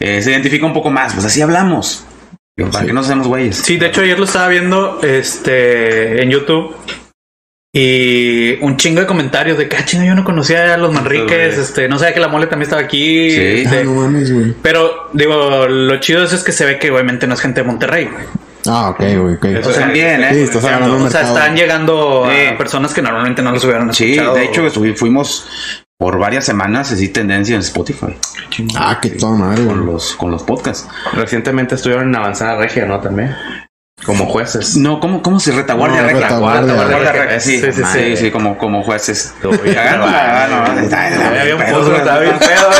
eh, 0.00 0.22
se 0.22 0.30
identifica 0.30 0.64
un 0.64 0.72
poco 0.72 0.90
más. 0.90 1.12
Pues 1.12 1.26
así 1.26 1.42
hablamos. 1.42 2.04
Digo, 2.56 2.70
¿Para 2.70 2.86
qué 2.86 2.92
nos 2.94 3.06
hacemos 3.06 3.28
güeyes? 3.28 3.56
Sí, 3.56 3.76
de 3.76 3.88
hecho 3.88 4.00
ayer 4.00 4.18
lo 4.18 4.24
estaba 4.24 4.48
viendo 4.48 5.00
este 5.02 6.22
en 6.22 6.30
YouTube 6.30 6.74
y 7.74 8.54
un 8.62 8.78
chingo 8.78 9.02
de 9.02 9.06
comentarios 9.06 9.58
de 9.58 9.68
que 9.68 9.76
ah, 9.76 9.84
yo 9.84 10.14
no 10.14 10.24
conocía 10.24 10.72
a 10.72 10.78
los 10.78 10.90
Manriques, 10.90 11.58
este, 11.58 11.86
no 11.86 11.98
sabía 11.98 12.14
que 12.14 12.20
la 12.20 12.28
mole 12.28 12.46
también 12.46 12.64
estaba 12.64 12.80
aquí. 12.80 13.30
Sí. 13.30 13.38
este, 13.38 13.80
Ah, 13.80 13.84
no 13.84 13.92
mames, 13.92 14.32
güey. 14.32 14.54
pero 14.62 15.10
digo, 15.12 15.66
lo 15.68 16.00
chido 16.00 16.24
eso 16.24 16.34
es 16.34 16.42
que 16.42 16.52
se 16.52 16.64
ve 16.64 16.78
que 16.78 16.90
obviamente 16.90 17.26
no 17.26 17.34
es 17.34 17.40
gente 17.42 17.60
de 17.60 17.66
Monterrey. 17.66 18.06
güey. 18.06 18.24
Ah, 18.68 18.90
ok, 18.90 18.98
güey, 18.98 19.34
ok. 19.34 19.44
Eso 19.46 19.70
también, 19.72 20.22
¿eh? 20.24 20.34
Sí, 20.34 20.40
estás 20.42 20.64
agarrando 20.64 20.96
un 20.96 21.06
O 21.06 21.10
sea, 21.10 21.22
están 21.22 21.56
llegando 21.56 22.28
Sí. 22.30 22.46
a 22.54 22.58
personas 22.58 22.92
que 22.94 23.02
normalmente 23.02 23.42
no 23.42 23.52
los 23.52 23.64
hubieran 23.64 23.92
Sí, 23.94 24.12
escuchado. 24.12 24.34
de 24.34 24.44
hecho, 24.44 24.70
fuimos 24.96 25.46
por 25.98 26.18
varias 26.18 26.44
semanas 26.44 26.92
así 26.92 27.08
tendencia 27.08 27.54
en 27.54 27.60
Spotify 27.62 28.14
Ah, 28.76 28.98
qué 29.00 29.16
madre, 29.22 29.64
con 29.64 29.86
los, 29.86 30.14
con 30.14 30.30
los 30.30 30.42
podcasts. 30.42 30.86
Recientemente 31.14 31.74
estuvieron 31.74 32.08
en 32.08 32.16
Avanzada 32.16 32.56
Regia, 32.56 32.84
¿no? 32.86 33.00
También. 33.00 33.34
Como 34.04 34.26
jueces. 34.26 34.76
No, 34.76 35.00
¿cómo, 35.00 35.22
cómo 35.22 35.40
se 35.40 35.52
retaguardia 35.52 36.02
No, 36.02 36.08
recta? 36.08 36.22
retaguardia, 36.28 37.40
Sí, 37.40 37.60
Sí, 37.60 37.72
sí, 37.72 37.74
sí, 37.82 37.82
sí. 37.92 38.16
sí, 38.16 38.30
como, 38.30 38.58
como 38.58 38.82
jueces. 38.82 39.32
Había 39.42 39.94
un 41.54 42.38
pedo, 42.38 42.70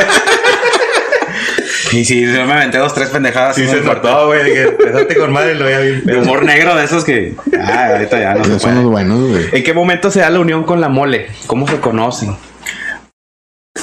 bien 1.91 2.03
Y 2.03 2.05
sí, 2.05 2.23
yo 2.23 2.47
me 2.47 2.53
aventé 2.53 2.79
dos, 2.79 2.95
tres 2.95 3.11
pendejadas. 3.11 3.57
Sí, 3.57 3.67
se 3.67 3.83
cortó, 3.83 4.27
güey. 4.27 4.53
que 4.53 4.63
Empezaste 4.63 5.17
con 5.17 5.33
madre 5.33 5.55
lo 5.55 5.69
ya 5.69 5.79
vi. 5.81 6.01
De 6.03 6.17
humor 6.19 6.45
negro 6.45 6.75
de 6.75 6.85
esos 6.85 7.05
que. 7.05 7.35
Ah, 7.61 7.89
ahorita 7.93 8.21
ya 8.21 8.35
no 8.35 8.45
se 8.45 8.51
Esos 8.51 8.63
son 8.63 8.71
los 8.75 8.85
puede. 8.85 8.93
buenos, 8.93 9.29
güey. 9.31 9.45
¿En 9.53 9.63
qué 9.65 9.73
momento 9.73 10.11
se 10.11 10.21
da 10.21 10.31
la 10.31 10.41
unión 10.41 10.65
con 10.65 10.81
la 10.81 10.89
mole? 10.89 11.29
¿Cómo 11.47 11.67
se 11.69 11.79
conocen? 11.81 12.37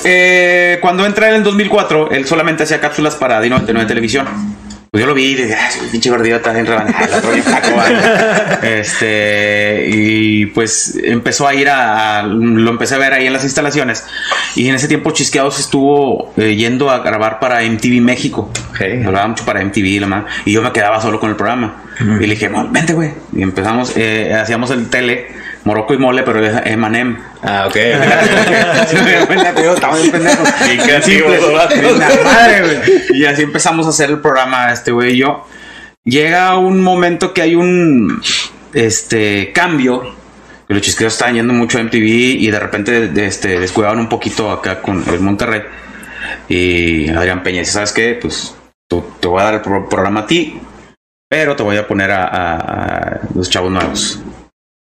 Eh, 0.03 0.79
cuando 0.81 1.05
entré 1.05 1.29
en 1.29 1.35
el 1.35 1.43
2004, 1.43 2.11
él 2.11 2.25
solamente 2.25 2.63
hacía 2.63 2.81
cápsulas 2.81 3.15
para 3.15 3.41
D99 3.41 3.87
Televisión. 3.87 4.27
Pues 4.93 5.01
yo 5.01 5.07
lo 5.07 5.15
vi 5.15 5.23
y 5.25 5.33
dije, 5.33 5.55
ah, 5.55 5.69
pinche 5.91 6.11
bien 7.31 7.43
flaco, 7.43 7.75
vale". 7.75 7.97
Este, 8.79 9.89
y 9.91 10.45
pues 10.45 10.99
empezó 11.03 11.47
a 11.47 11.55
ir 11.55 11.67
a, 11.67 12.19
a- 12.19 12.23
lo 12.27 12.69
empecé 12.69 12.93
a 12.93 12.99
ver 12.99 13.11
ahí 13.11 13.25
en 13.25 13.33
las 13.33 13.43
instalaciones. 13.43 14.05
Y 14.55 14.69
en 14.69 14.75
ese 14.75 14.87
tiempo 14.87 15.09
Chisqueados 15.09 15.59
estuvo 15.59 16.31
eh, 16.37 16.55
yendo 16.55 16.91
a 16.91 16.99
grabar 16.99 17.39
para 17.39 17.63
MTV 17.63 18.01
México. 18.01 18.51
Ok. 18.69 18.81
Grababa 19.01 19.29
mucho 19.29 19.43
para 19.45 19.61
MTV, 19.65 19.99
la 19.99 20.05
madre, 20.05 20.25
y 20.45 20.51
yo 20.53 20.61
me 20.61 20.71
quedaba 20.71 21.01
solo 21.01 21.19
con 21.19 21.31
el 21.31 21.37
programa. 21.37 21.81
Y 21.99 22.27
le 22.27 22.35
dije, 22.35 22.49
"Mol, 22.49 22.67
vente, 22.69 22.93
güey. 22.93 23.09
Y 23.35 23.41
empezamos, 23.41 23.93
eh, 23.97 24.31
hacíamos 24.39 24.69
el 24.69 24.89
tele, 24.91 25.25
Morocco 25.65 25.93
y 25.93 25.97
Mole, 25.97 26.23
pero 26.23 26.45
es 26.45 26.53
Emanem. 26.65 27.17
Ah, 27.41 27.65
ok. 27.67 27.75
Madre, 32.23 32.61
güey. 32.61 33.19
Y 33.19 33.25
así 33.25 33.43
empezamos 33.43 33.85
a 33.85 33.89
hacer 33.89 34.09
el 34.09 34.19
programa, 34.19 34.71
este 34.73 34.91
güey 34.91 35.13
y 35.13 35.17
yo. 35.19 35.47
Llega 36.05 36.57
un 36.57 36.81
momento 36.81 37.33
que 37.33 37.41
hay 37.41 37.55
un 37.55 38.21
este 38.73 39.51
cambio. 39.53 40.21
Que 40.67 40.73
los 40.73 40.81
chisqueros 40.81 41.13
estaban 41.13 41.35
yendo 41.35 41.53
mucho 41.53 41.77
a 41.77 41.83
MTV 41.83 41.95
y 42.39 42.49
de 42.49 42.57
repente 42.59 43.11
este, 43.25 43.59
descuidaban 43.59 43.99
un 43.99 44.07
poquito 44.09 44.49
acá 44.49 44.81
con 44.81 45.03
el 45.07 45.19
Monterrey. 45.19 45.61
Y 46.47 47.09
Adrián 47.09 47.43
Peña 47.43 47.59
dice: 47.59 47.73
¿Sabes 47.73 47.91
qué? 47.91 48.17
Pues 48.21 48.55
tú- 48.89 49.05
te 49.19 49.27
voy 49.27 49.41
a 49.41 49.43
dar 49.45 49.53
el 49.55 49.61
pro- 49.61 49.87
programa 49.89 50.21
a 50.21 50.25
ti, 50.27 50.57
pero 51.29 51.55
te 51.55 51.63
voy 51.63 51.75
a 51.77 51.85
poner 51.85 52.11
a, 52.11 52.23
a- 52.23 52.55
a 52.55 53.19
los 53.35 53.49
chavos 53.49 53.71
nuevos: 53.71 54.19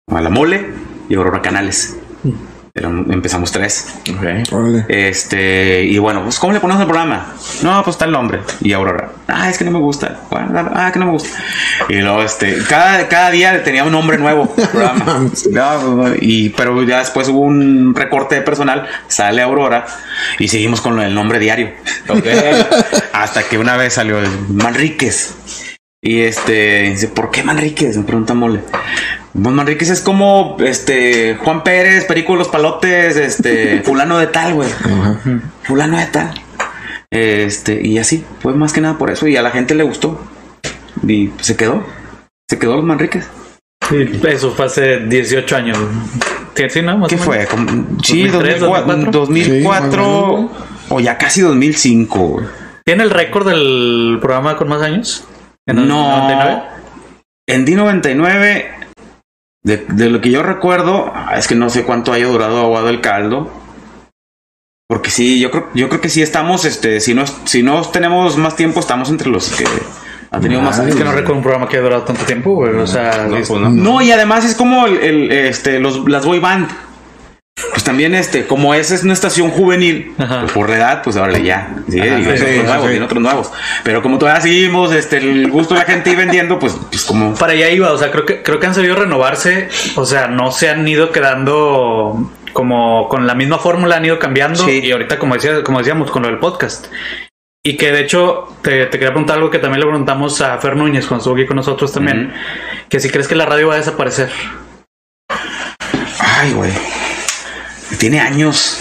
a 0.09 0.21
la 0.21 0.29
mole 0.29 0.65
y 1.09 1.15
Aurora 1.15 1.41
Canales. 1.41 1.97
Eran- 2.73 3.07
empezamos 3.11 3.51
tres. 3.51 3.95
Este, 4.87 5.83
y 5.83 5.97
bueno, 5.97 6.23
pues, 6.23 6.39
¿cómo 6.39 6.53
le 6.53 6.59
ponemos 6.61 6.79
al 6.79 6.87
programa? 6.87 7.33
No, 7.63 7.83
pues 7.83 7.95
está 7.95 8.05
el 8.05 8.11
nombre. 8.11 8.39
Y 8.61 8.71
Aurora, 8.71 9.11
ah, 9.27 9.49
es 9.49 9.57
que 9.57 9.65
no 9.65 9.71
me 9.71 9.79
gusta. 9.79 10.21
Bueno, 10.29 10.69
Ah, 10.73 10.91
que 10.93 10.99
no 10.99 11.07
me 11.07 11.11
gusta. 11.11 11.29
Y 11.89 11.95
luego, 11.95 12.21
este, 12.21 12.55
cada, 12.69 13.07
cada 13.09 13.31
día 13.31 13.63
tenía 13.63 13.83
un 13.83 13.91
nombre 13.91 14.17
nuevo. 14.17 14.53
el 14.57 14.67
programa. 14.69 15.25
No, 15.51 16.13
y, 16.21 16.49
pero 16.49 16.83
ya 16.83 16.99
después 16.99 17.27
hubo 17.29 17.39
un 17.41 17.93
recorte 17.95 18.35
de 18.35 18.41
personal, 18.43 18.87
sale 19.07 19.41
Aurora 19.41 19.85
y 20.39 20.47
seguimos 20.47 20.79
con 20.79 20.97
del 20.99 21.13
nombre 21.15 21.39
diario. 21.39 21.71
Hasta 23.11 23.43
que 23.43 23.57
una 23.57 23.75
vez 23.75 23.93
salió 23.95 24.19
el 24.19 24.29
Manríquez. 24.49 25.33
Y 25.99 26.21
este, 26.21 26.83
dice, 26.91 27.07
¿por 27.09 27.31
qué 27.31 27.43
Manríquez? 27.43 27.97
Me 27.97 28.03
pregunta 28.03 28.35
Mole. 28.35 28.61
Manríquez 29.37 29.89
es 29.89 30.01
como 30.01 30.57
este 30.59 31.35
Juan 31.43 31.63
Pérez, 31.63 32.05
Perico 32.05 32.33
de 32.33 32.39
los 32.39 32.47
Palotes, 32.47 33.15
este, 33.17 33.81
fulano 33.85 34.17
de 34.17 34.27
tal, 34.27 34.53
güey. 34.55 34.69
Fulano 35.63 35.97
de 35.97 36.05
tal. 36.07 36.33
Este, 37.11 37.85
y 37.85 37.97
así, 37.99 38.25
fue 38.41 38.53
más 38.53 38.73
que 38.73 38.81
nada 38.81 38.97
por 38.97 39.09
eso. 39.11 39.27
Y 39.27 39.37
a 39.37 39.41
la 39.41 39.51
gente 39.51 39.75
le 39.75 39.83
gustó. 39.83 40.19
Y 41.07 41.31
se 41.39 41.55
quedó. 41.55 41.83
Se 42.49 42.57
quedó 42.59 42.75
los 42.75 42.85
Manríquez. 42.85 43.27
Sí, 43.89 44.19
eso 44.27 44.51
fue 44.51 44.65
hace 44.65 44.99
18 45.05 45.55
años. 45.55 45.77
Sí, 46.55 46.63
sí, 46.69 46.81
¿no? 46.81 46.97
Más 46.97 47.09
¿Qué 47.09 47.17
fue? 47.17 47.45
Como- 47.45 47.69
sí, 48.03 48.27
2003, 48.27 48.59
2004, 48.61 49.11
2004 49.11 50.49
Sí, 50.51 50.65
o 50.89 50.99
ya 50.99 51.17
casi 51.17 51.41
2005. 51.41 52.19
güey. 52.27 52.45
¿Tiene 52.83 53.03
el 53.03 53.11
récord 53.11 53.47
del 53.47 54.17
programa 54.19 54.57
con 54.57 54.67
más 54.67 54.81
años? 54.81 55.23
¿En 55.67 55.77
el 55.77 55.87
No. 55.87 56.17
99? 56.25 56.61
En 57.47 57.65
D99, 57.65 58.65
de, 59.67 59.85
de 59.89 60.09
lo 60.09 60.21
que 60.21 60.31
yo 60.31 60.41
recuerdo, 60.43 61.13
es 61.35 61.47
que 61.47 61.55
no 61.55 61.69
sé 61.69 61.83
cuánto 61.83 62.13
haya 62.13 62.25
durado 62.27 62.59
Aguado 62.61 62.89
el 62.89 63.01
Caldo. 63.01 63.51
Porque 64.89 65.09
sí, 65.09 65.39
yo 65.39 65.51
creo, 65.51 65.67
yo 65.73 65.89
creo 65.89 65.99
que 65.99 66.07
sí 66.09 66.21
estamos, 66.21 66.63
este, 66.63 67.01
si 67.01 67.13
no, 67.13 67.25
si 67.43 67.61
no 67.61 67.81
tenemos 67.81 68.37
más 68.37 68.55
tiempo, 68.55 68.79
estamos 68.79 69.09
entre 69.09 69.29
los 69.29 69.49
que 69.49 69.65
ha 70.31 70.39
tenido 70.39 70.61
más 70.61 70.77
Madre. 70.77 70.91
Es 70.91 70.95
años. 70.95 70.97
que 70.97 71.03
no 71.03 71.11
recuerdo 71.11 71.35
un 71.35 71.41
programa 71.43 71.67
que 71.67 71.75
haya 71.75 71.83
durado 71.83 72.03
tanto 72.03 72.23
tiempo, 72.23 72.53
güey. 72.55 72.73
O 72.75 72.87
sea, 72.87 73.27
No, 73.29 73.35
es- 73.35 73.49
pues 73.49 73.59
no. 73.59 73.69
No, 73.69 74.01
y 74.01 74.11
además 74.11 74.45
es 74.45 74.55
como 74.55 74.85
el, 74.87 74.97
el, 74.99 75.31
este, 75.31 75.79
los, 75.79 76.07
las 76.09 76.25
boy 76.25 76.39
band. 76.39 76.69
Pues 77.71 77.83
también, 77.83 78.13
este, 78.13 78.45
como 78.45 78.75
esa 78.75 78.93
es 78.93 79.03
una 79.03 79.13
estación 79.13 79.49
juvenil, 79.49 80.13
pues 80.15 80.51
por 80.51 80.69
la 80.69 80.75
edad, 80.77 81.01
pues 81.03 81.15
ahora 81.17 81.39
ya. 81.39 81.75
Sí, 81.89 81.99
Ajá, 81.99 82.19
y 82.19 82.23
sí, 82.23 82.29
otros 82.29 82.39
sí, 82.49 82.59
nuevos, 82.63 82.91
y 82.93 82.97
otros 82.99 83.21
nuevos. 83.23 83.51
Pero 83.83 84.03
como 84.03 84.19
todavía 84.19 84.41
seguimos, 84.41 84.93
este, 84.93 85.17
el 85.17 85.49
gusto 85.49 85.73
de 85.73 85.79
la 85.79 85.85
gente 85.87 86.11
y 86.11 86.15
vendiendo, 86.15 86.59
pues, 86.59 86.77
pues 86.91 87.03
como. 87.03 87.33
para 87.33 87.53
allá 87.53 87.69
iba, 87.71 87.91
o 87.91 87.97
sea, 87.97 88.11
creo 88.11 88.25
que 88.25 88.43
creo 88.43 88.59
que 88.59 88.67
han 88.67 88.75
sabido 88.75 88.95
renovarse, 88.95 89.69
o 89.95 90.05
sea, 90.05 90.27
no 90.27 90.51
se 90.51 90.69
han 90.69 90.87
ido 90.87 91.11
quedando 91.11 92.31
como 92.53 93.07
con 93.09 93.25
la 93.25 93.33
misma 93.33 93.57
fórmula, 93.57 93.97
han 93.97 94.05
ido 94.05 94.19
cambiando 94.19 94.63
Sí. 94.63 94.79
y 94.83 94.91
ahorita 94.91 95.17
como 95.17 95.33
decía, 95.33 95.63
como 95.63 95.79
decíamos 95.79 96.11
con 96.11 96.21
lo 96.23 96.27
del 96.29 96.37
podcast. 96.37 96.87
Y 97.63 97.75
que 97.75 97.91
de 97.91 98.01
hecho 98.01 98.55
te, 98.61 98.85
te 98.85 98.91
quería 98.97 99.09
preguntar 99.09 99.37
algo 99.37 99.49
que 99.49 99.59
también 99.59 99.79
le 99.81 99.87
preguntamos 99.87 100.39
a 100.41 100.57
Fer 100.59 100.75
Núñez 100.75 101.05
cuando 101.07 101.21
estuvo 101.21 101.35
aquí 101.35 101.45
con 101.47 101.57
nosotros 101.57 101.91
también, 101.91 102.33
que 102.87 102.99
si 102.99 103.09
crees 103.09 103.27
que 103.27 103.35
la 103.35 103.45
radio 103.47 103.67
va 103.69 103.73
a 103.73 103.77
desaparecer. 103.77 104.29
Ay, 106.19 106.53
güey. 106.53 106.71
Tiene 107.97 108.19
años, 108.19 108.77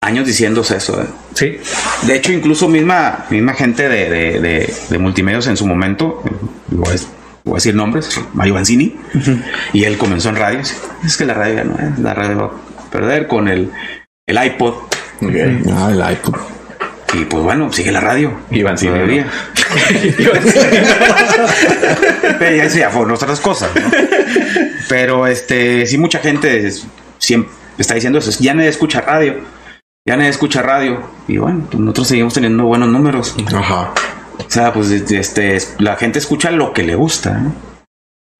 años 0.00 0.26
diciéndose 0.26 0.76
eso. 0.76 1.00
eh. 1.02 1.06
Sí. 1.34 1.58
De 2.06 2.16
hecho, 2.16 2.32
incluso 2.32 2.68
misma, 2.68 3.26
misma 3.30 3.54
gente 3.54 3.88
de, 3.88 4.08
de, 4.10 4.40
de, 4.40 4.74
de 4.88 4.98
multimedios 4.98 5.46
en 5.46 5.56
su 5.56 5.66
momento, 5.66 6.22
voy 6.68 6.94
a, 6.94 6.98
voy 7.44 7.52
a 7.52 7.56
decir 7.56 7.74
nombres, 7.74 8.20
Mario 8.32 8.54
Banzini, 8.54 8.96
y 9.72 9.84
él 9.84 9.98
comenzó 9.98 10.30
en 10.30 10.36
radio. 10.36 10.60
Es 10.60 11.16
que 11.16 11.24
la 11.24 11.34
radio 11.34 11.54
ya 11.56 11.64
no 11.64 11.76
es, 11.78 11.98
la 11.98 12.14
radio 12.14 12.36
va 12.38 12.46
a 12.46 12.90
perder 12.90 13.26
con 13.26 13.48
el, 13.48 13.70
el 14.26 14.44
iPod. 14.44 14.74
Ah, 15.72 15.90
el 15.92 16.12
iPod. 16.12 16.36
Y 17.14 17.24
pues 17.24 17.42
bueno, 17.42 17.72
sigue 17.72 17.90
la 17.90 18.00
radio. 18.00 18.38
Y 18.50 18.62
Banzini, 18.62 18.92
Todavía. 18.92 19.26
Pero 22.38 22.68
ya, 22.68 22.90
fueron 22.90 23.12
otras 23.12 23.40
cosas, 23.40 23.70
¿no? 23.74 23.90
Pero 24.88 25.26
este, 25.26 25.86
sí, 25.86 25.98
mucha 25.98 26.18
gente 26.18 26.70
siempre 27.18 27.52
está 27.78 27.94
diciendo 27.94 28.18
eso. 28.18 28.30
Ya 28.40 28.54
nadie 28.54 28.68
escucha 28.68 29.00
radio. 29.00 29.36
Ya 30.06 30.16
nadie 30.16 30.30
escucha 30.30 30.62
radio. 30.62 31.02
Y 31.26 31.38
bueno, 31.38 31.66
pues 31.70 31.80
nosotros 31.80 32.08
seguimos 32.08 32.34
teniendo 32.34 32.64
buenos 32.64 32.88
números. 32.88 33.34
Ajá. 33.54 33.92
O 34.38 34.50
sea, 34.50 34.72
pues 34.72 34.90
este, 34.90 35.58
la 35.78 35.96
gente 35.96 36.18
escucha 36.18 36.50
lo 36.50 36.72
que 36.72 36.82
le 36.82 36.94
gusta. 36.94 37.42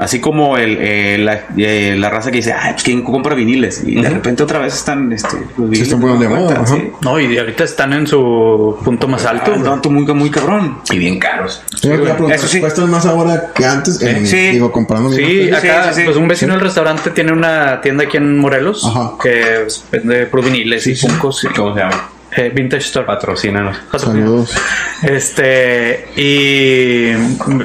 Así 0.00 0.20
como 0.20 0.56
el, 0.56 0.78
eh, 0.80 1.18
la, 1.18 1.40
eh, 1.56 1.96
la 1.98 2.08
raza 2.08 2.30
que 2.30 2.36
dice, 2.36 2.52
ay, 2.52 2.70
pues 2.74 2.84
quién 2.84 3.02
compra 3.02 3.34
viniles. 3.34 3.82
Y 3.84 4.00
de 4.00 4.08
repente 4.08 4.44
otra 4.44 4.60
vez 4.60 4.72
están, 4.72 5.12
este, 5.12 5.36
los 5.56 5.76
Sí, 5.76 5.82
están 5.82 5.98
viniles 6.00 6.18
poniendo 6.18 6.20
de 6.20 6.28
moda, 6.28 6.66
sí. 6.68 6.90
No, 7.00 7.18
y 7.18 7.36
ahorita 7.36 7.64
están 7.64 7.92
en 7.92 8.06
su 8.06 8.78
punto 8.84 9.08
más 9.08 9.26
alto. 9.26 9.52
Ah, 9.58 9.60
tanto 9.60 9.90
muy, 9.90 10.04
muy 10.14 10.30
cabrón. 10.30 10.78
Y 10.92 10.98
bien 10.98 11.18
caros. 11.18 11.62
Quería 11.82 11.98
preguntar, 12.14 12.36
Eso 12.38 12.46
sí. 12.46 12.60
¿Cuestan 12.60 12.88
más 12.92 13.06
ahora 13.06 13.50
que 13.52 13.64
antes? 13.66 14.00
En- 14.00 14.24
Sí. 14.24 14.50
Digo, 14.52 14.70
comprando 14.70 15.10
Sí, 15.10 15.50
acá, 15.50 15.92
sí, 15.92 16.02
sí. 16.02 16.04
pues 16.04 16.16
un 16.16 16.28
vecino 16.28 16.52
del 16.52 16.60
restaurante 16.62 17.10
tiene 17.10 17.32
una 17.32 17.80
tienda 17.80 18.04
aquí 18.04 18.18
en 18.18 18.38
Morelos 18.38 18.84
Ajá. 18.86 19.14
que 19.20 19.66
vende 19.90 20.26
puro 20.26 20.44
viniles 20.44 20.86
y 20.86 20.94
funcos 20.94 21.42
y 21.42 21.48
¿Cómo 21.48 21.74
se 21.74 21.80
llama? 21.80 22.08
Eh, 22.36 22.50
Vintage 22.54 22.84
Store. 22.84 23.06
Patrocínanos. 23.06 23.76
Saludos. 23.96 24.54
Este, 25.02 26.08
y 26.16 27.10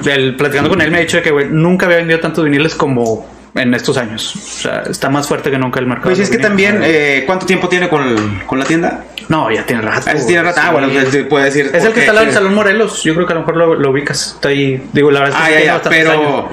el, 0.10 0.36
platicando 0.38 0.70
con 0.70 0.82
él 0.82 0.92
me 0.92 0.98
ha 0.98 1.02
dicho 1.02 1.22
que 1.22 1.32
nunca 1.50 1.86
había 1.86 1.98
vendido 1.98 2.20
tantos 2.20 2.44
viniles 2.44 2.76
como 2.76 3.32
en 3.56 3.74
estos 3.74 3.98
años. 3.98 4.36
O 4.36 4.40
sea, 4.40 4.84
está 4.90 5.10
más 5.10 5.28
fuerte 5.28 5.52
que 5.52 5.58
nunca 5.58 5.80
el 5.80 5.86
mercado. 5.88 6.10
Pues 6.10 6.20
es 6.20 6.30
que 6.30 6.38
también, 6.38 6.80
eh, 6.84 7.24
¿cuánto 7.26 7.46
tiempo 7.46 7.70
tiene 7.70 7.90
con, 7.90 8.40
con 8.46 8.58
la 8.60 8.66
tienda? 8.66 9.06
No, 9.30 9.52
ya 9.52 9.66
tiene 9.66 9.82
rato. 9.82 10.06
Ah, 10.08 10.12
ese 10.14 10.26
tiene 10.28 10.44
rato. 10.44 10.60
Ah, 10.64 10.72
bueno, 10.72 10.90
pues, 10.92 11.10
se 11.10 11.24
puede 11.26 11.46
decir. 11.46 11.70
Es 11.74 11.84
el 11.84 11.94
que 11.94 12.02
está 12.02 12.12
al 12.12 12.16
lado 12.16 12.26
del 12.26 12.34
Salón 12.36 12.54
Morelos. 12.56 13.04
Yo 13.04 13.14
creo 13.16 13.26
que 13.28 13.34
a 13.34 13.36
lo 13.36 13.42
mejor 13.42 13.58
lo, 13.58 13.76
lo 13.76 13.92
ubicas. 13.92 14.34
Está 14.36 14.50
ahí. 14.50 14.84
Digo, 14.92 15.12
la 15.12 15.22
verdad 15.22 15.40
es 15.40 15.48
que 15.48 15.54
Ah, 15.56 15.66
ya, 15.66 15.82
tiene 15.82 16.04
ya, 16.06 16.12
pero. 16.12 16.40
años. 16.40 16.46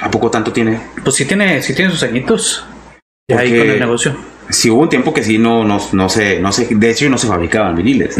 ¿A 0.00 0.10
poco 0.10 0.30
tanto 0.30 0.52
tiene? 0.52 0.80
Pues 1.02 1.16
sí 1.16 1.24
tiene, 1.24 1.60
sí 1.62 1.74
tiene 1.74 1.90
sus 1.90 2.02
añitos. 2.02 2.64
Ya 3.30 3.40
ahí 3.40 3.56
con 3.58 3.68
el 3.70 3.80
negocio. 3.80 4.16
Sí, 4.50 4.70
hubo 4.70 4.82
un 4.82 4.88
tiempo 4.88 5.12
que 5.12 5.22
sí, 5.22 5.38
no, 5.38 5.64
no, 5.64 5.80
no 5.92 6.08
se, 6.08 6.40
no 6.40 6.52
se, 6.52 6.66
de 6.74 6.90
hecho, 6.90 7.08
no 7.10 7.18
se 7.18 7.26
fabricaban 7.26 7.74
viniles. 7.76 8.16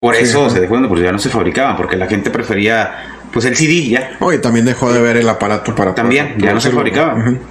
Por 0.00 0.14
eso 0.14 0.48
se 0.50 0.60
dejó 0.60 0.78
de, 0.80 0.86
porque 0.88 1.04
ya 1.04 1.12
no 1.12 1.18
se 1.18 1.28
fabricaban, 1.28 1.76
porque 1.76 1.96
la 1.96 2.06
gente 2.06 2.30
prefería, 2.30 3.18
pues 3.32 3.44
el 3.46 3.56
CD 3.56 3.88
ya. 3.88 4.16
Oye, 4.20 4.38
también 4.38 4.64
dejó 4.64 4.92
de 4.92 5.00
ver 5.02 5.16
el 5.16 5.28
aparato 5.28 5.74
para 5.74 5.94
También, 5.94 6.34
para- 6.34 6.38
ya 6.46 6.54
no 6.54 6.60
se. 6.60 6.68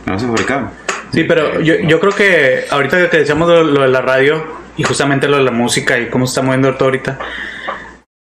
Ya 0.05 0.13
no 0.13 0.19
se 0.19 0.25
fabricaban. 0.27 0.71
Sí, 1.13 1.23
pero 1.23 1.59
yo, 1.61 1.75
yo 1.75 1.99
creo 1.99 2.13
que 2.13 2.65
ahorita 2.69 3.09
que 3.09 3.17
decíamos 3.17 3.49
lo, 3.49 3.63
lo 3.63 3.81
de 3.81 3.87
la 3.89 4.01
radio 4.01 4.45
y 4.77 4.83
justamente 4.83 5.27
lo 5.27 5.37
de 5.37 5.43
la 5.43 5.51
música 5.51 5.97
y 5.99 6.07
cómo 6.09 6.25
se 6.27 6.31
está 6.31 6.41
moviendo 6.41 6.73
todo 6.75 6.85
ahorita, 6.85 7.17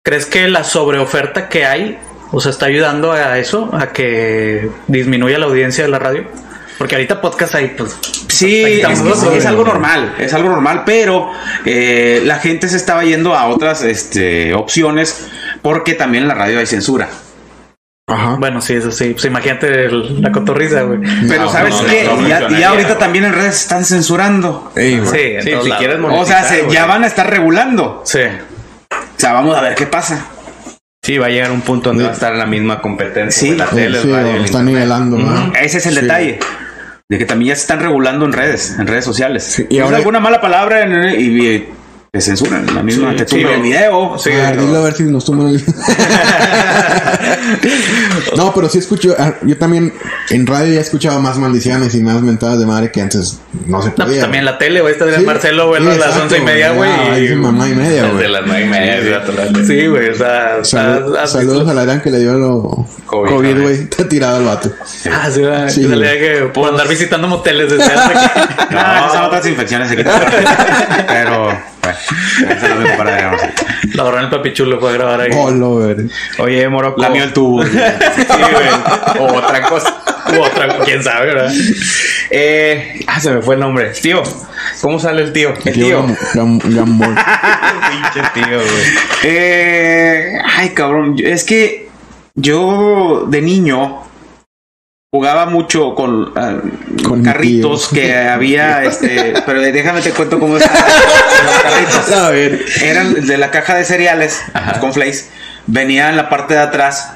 ¿crees 0.04 0.26
que 0.26 0.48
la 0.48 0.64
sobreoferta 0.64 1.48
que 1.48 1.66
hay, 1.66 1.98
o 2.32 2.40
sea, 2.42 2.52
está 2.52 2.66
ayudando 2.68 3.12
a 3.12 3.38
eso, 3.40 3.70
a 3.74 3.88
que 3.94 4.70
disminuya 4.88 5.38
la 5.40 5.46
audiencia 5.46 5.84
de 5.84 5.90
la 5.90 6.00
radio? 6.00 6.26
Porque 6.82 6.96
ahorita 6.96 7.22
podcast 7.22 7.54
hay, 7.54 7.68
pues... 7.78 7.96
Sí, 8.28 8.64
ahí 8.64 8.82
es, 8.82 9.46
algo 9.46 9.64
normal, 9.64 10.16
es 10.18 10.34
algo 10.34 10.50
normal, 10.50 10.82
pero 10.84 11.30
eh, 11.64 12.24
la 12.26 12.40
gente 12.40 12.68
se 12.70 12.76
estaba 12.78 13.04
yendo 13.04 13.36
a 13.36 13.46
otras 13.50 13.84
este, 13.84 14.56
opciones 14.56 15.28
porque 15.62 15.94
también 15.94 16.24
en 16.24 16.28
la 16.30 16.34
radio 16.34 16.58
hay 16.58 16.66
censura. 16.66 17.08
Ajá. 18.10 18.38
Bueno, 18.40 18.62
sí, 18.62 18.74
eso 18.74 18.92
sí. 18.92 19.12
Pues 19.12 19.26
imagínate 19.26 19.86
el- 19.86 20.24
la 20.24 20.32
cotorriza, 20.32 20.82
güey. 20.82 21.02
Pero 21.30 21.44
No, 21.44 21.52
¿sabes 21.52 21.76
no, 21.76 21.86
qué? 21.86 22.04
no, 22.04 22.28
ya, 22.58 22.70
ahorita 22.70 22.98
también 22.98 23.26
en 23.26 23.34
redes 23.34 23.62
están 23.62 23.86
censurando. 23.86 24.72
Ey. 24.76 25.04
Sí, 25.06 25.20
en 25.20 25.44
Sí, 25.44 25.52
si 25.64 25.70
quieres 25.74 26.00
O 26.02 26.26
sea, 26.26 26.44
se- 26.46 26.66
ya 26.72 26.88
van 26.88 27.04
a 27.04 27.08
estar 27.08 27.30
regulando. 27.30 28.02
Sí. 28.06 28.22
O 28.90 29.20
sea, 29.20 29.34
vamos 29.34 29.56
a 29.56 29.62
ver 29.62 29.76
qué 29.76 29.86
pasa. 29.86 30.26
Sí, 31.04 31.20
va 31.20 31.28
a 31.28 31.30
llegar 31.30 31.52
un 31.52 31.62
punto 31.62 31.90
donde 31.90 32.06
va 32.06 32.10
a 32.10 32.14
estar 32.14 32.36
la 32.36 32.48
misma 32.48 32.82
competencia. 32.82 33.40
Sí, 33.40 33.56
la 33.56 33.68
Sí, 33.68 33.76
tele, 33.76 33.98
el 33.98 34.04
sí, 34.04 34.12
radio, 34.12 34.32
lo 34.32 34.38
el 34.38 34.46
están 34.46 34.68
internet. 34.68 34.74
nivelando. 34.90 35.18
¿no? 35.20 35.54
Ese 35.56 35.78
es 35.78 35.86
el 35.86 35.96
Sí. 35.96 36.02
detalle. 36.02 36.40
De 37.12 37.18
que 37.18 37.26
también 37.26 37.50
ya 37.50 37.56
se 37.56 37.62
están 37.64 37.82
regulando 37.82 38.24
en 38.26 38.32
redes, 38.32 38.78
en 38.80 38.88
redes 38.88 39.04
sociales. 39.04 39.44
Sí, 39.44 39.68
y 39.70 39.76
y 39.76 39.80
ahora- 39.80 39.98
alguna 39.98 40.22
mala 40.22 40.40
palabra 40.40 40.84
en- 40.84 41.20
y, 41.20 41.46
y 41.46 41.70
te 42.14 42.20
censuran. 42.20 42.66
La 42.76 42.84
misma, 42.84 43.12
Sí, 43.12 43.16
te 43.20 43.28
sí, 43.28 43.40
el 43.42 43.62
video. 43.62 44.18
Sí, 44.20 44.32
a 44.34 44.36
ver, 44.36 44.50
pero- 44.52 44.66
dilo 44.66 44.78
a 44.80 44.84
ver 44.84 44.94
si 44.96 45.04
nos 45.04 45.24
toman 45.24 45.48
el... 45.48 45.64
no, 48.36 48.54
pero 48.54 48.68
sí 48.68 48.80
escucho. 48.80 49.16
ah, 49.18 49.36
Yo 49.44 49.58
también 49.58 49.94
en 50.30 50.46
radio 50.46 50.74
ya 50.74 50.80
he 50.80 50.82
escuchado 50.82 51.22
más 51.22 51.38
maldiciones 51.38 51.96
y 51.96 52.04
más 52.04 52.22
mentadas 52.22 52.60
de 52.60 52.66
madre 52.66 52.92
que 52.92 53.00
antes 53.00 53.40
no 53.66 53.82
se 53.82 53.92
No, 53.92 53.96
podía. 53.96 54.08
pues 54.08 54.20
también 54.20 54.44
la 54.44 54.58
tele, 54.58 54.82
güey. 54.82 54.92
Está 54.92 55.06
de 55.06 55.20
Marcelo, 55.20 55.70
güey, 55.70 55.88
a 55.88 55.96
las 55.96 56.18
once 56.18 56.38
y 56.38 56.42
media, 56.42 56.74
güey. 56.74 56.92
ahí 56.92 57.28
y- 57.32 57.36
mamá 57.36 57.70
y 57.70 57.76
media, 57.76 58.10
güey. 58.10 58.28
las 58.30 58.42
nueve 58.46 58.66
y 58.66 58.68
media, 58.68 59.24
sí, 59.66 59.88
güey, 59.88 60.10
o 60.10 60.16
sea, 60.16 60.58
Salud- 60.66 61.16
has- 61.16 61.24
has 61.24 61.32
saludos 61.32 61.70
a 61.70 61.74
la 61.74 61.86
gran 61.86 62.02
que 62.02 62.12
le 62.12 62.20
dio 62.20 62.34
lo 62.34 62.86
COVID, 63.06 63.56
¿no? 63.56 63.62
güey. 63.62 63.76
Está 63.84 64.10
tirado 64.10 64.40
el 64.40 64.44
vato. 64.48 64.70
Ah, 65.10 65.30
sí, 65.32 65.40
güey, 65.44 65.70
Sí, 65.70 65.88
que 65.88 66.50
por 66.54 66.72
andar 66.72 66.90
visitando 66.90 67.30
moteles 67.30 67.72
desde 67.72 67.84
hace 67.94 68.12
que- 68.12 68.76
No, 68.76 68.82
esas 68.82 69.14
son 69.14 69.24
otras 69.24 69.46
infecciones 69.48 69.88
se 69.88 69.96
quitan. 69.96 70.22
Pero, 71.08 71.71
bueno, 71.82 71.98
eso 72.56 72.68
lo 72.68 72.80
dejo 72.82 72.98
para 72.98 73.12
agarró 74.02 74.18
en 74.20 74.24
el 74.26 74.30
papichulo 74.30 74.80
fue 74.80 74.90
a 74.92 74.94
grabar 74.94 75.22
ahí. 75.22 75.32
Oh. 75.34 75.88
Oye, 76.44 76.68
Morocco. 76.70 77.02
Lamió 77.02 77.24
el 77.24 77.34
tubo. 77.34 77.64
Sí, 77.64 77.70
güey. 77.72 79.20
O 79.20 79.34
otra 79.36 79.62
cosa. 79.64 79.98
U 80.38 80.40
otra, 80.42 80.78
quién 80.86 81.04
sabe, 81.04 81.34
¿verdad? 81.34 81.52
Eh, 82.30 83.04
ah, 83.08 83.20
se 83.20 83.32
me 83.32 83.42
fue 83.42 83.56
el 83.56 83.62
nombre. 83.62 83.90
Tío. 84.02 84.22
¿Cómo 84.82 85.00
sale 85.00 85.24
el 85.24 85.34
tío? 85.34 85.54
El 85.66 85.74
Tío 85.74 85.86
tío. 85.86 86.06
Gam- 86.06 86.18
Gam- 86.62 86.76
Gambol. 86.76 87.16
Pinche 87.90 88.30
tío, 88.34 88.58
güey. 88.58 88.84
Eh, 89.24 90.38
ay, 90.58 90.70
cabrón. 90.70 91.16
Es 91.22 91.44
que 91.44 91.90
yo 92.36 93.26
de 93.28 93.42
niño 93.42 94.04
jugaba 95.14 95.46
mucho 95.46 95.94
con, 95.94 96.32
ah, 96.38 96.56
Con 97.06 97.22
carritos 97.22 97.90
que 97.90 98.16
había, 98.16 98.84
este, 98.86 99.34
pero 99.46 99.60
déjame 99.62 100.00
te 100.02 100.12
cuento 100.12 100.40
cómo 100.40 100.56
estaban 100.56 100.82
los 101.46 101.60
carritos. 101.60 102.12
A 102.14 102.30
ver. 102.30 102.66
Eran 102.82 103.14
de 103.28 103.38
la 103.38 103.52
caja 103.52 103.76
de 103.76 103.84
cereales 103.84 104.42
con 104.80 104.94
flakes. 104.94 105.30
Venía 105.68 106.10
en 106.10 106.16
la 106.16 106.30
parte 106.30 106.54
de 106.54 106.62
atrás 106.62 107.12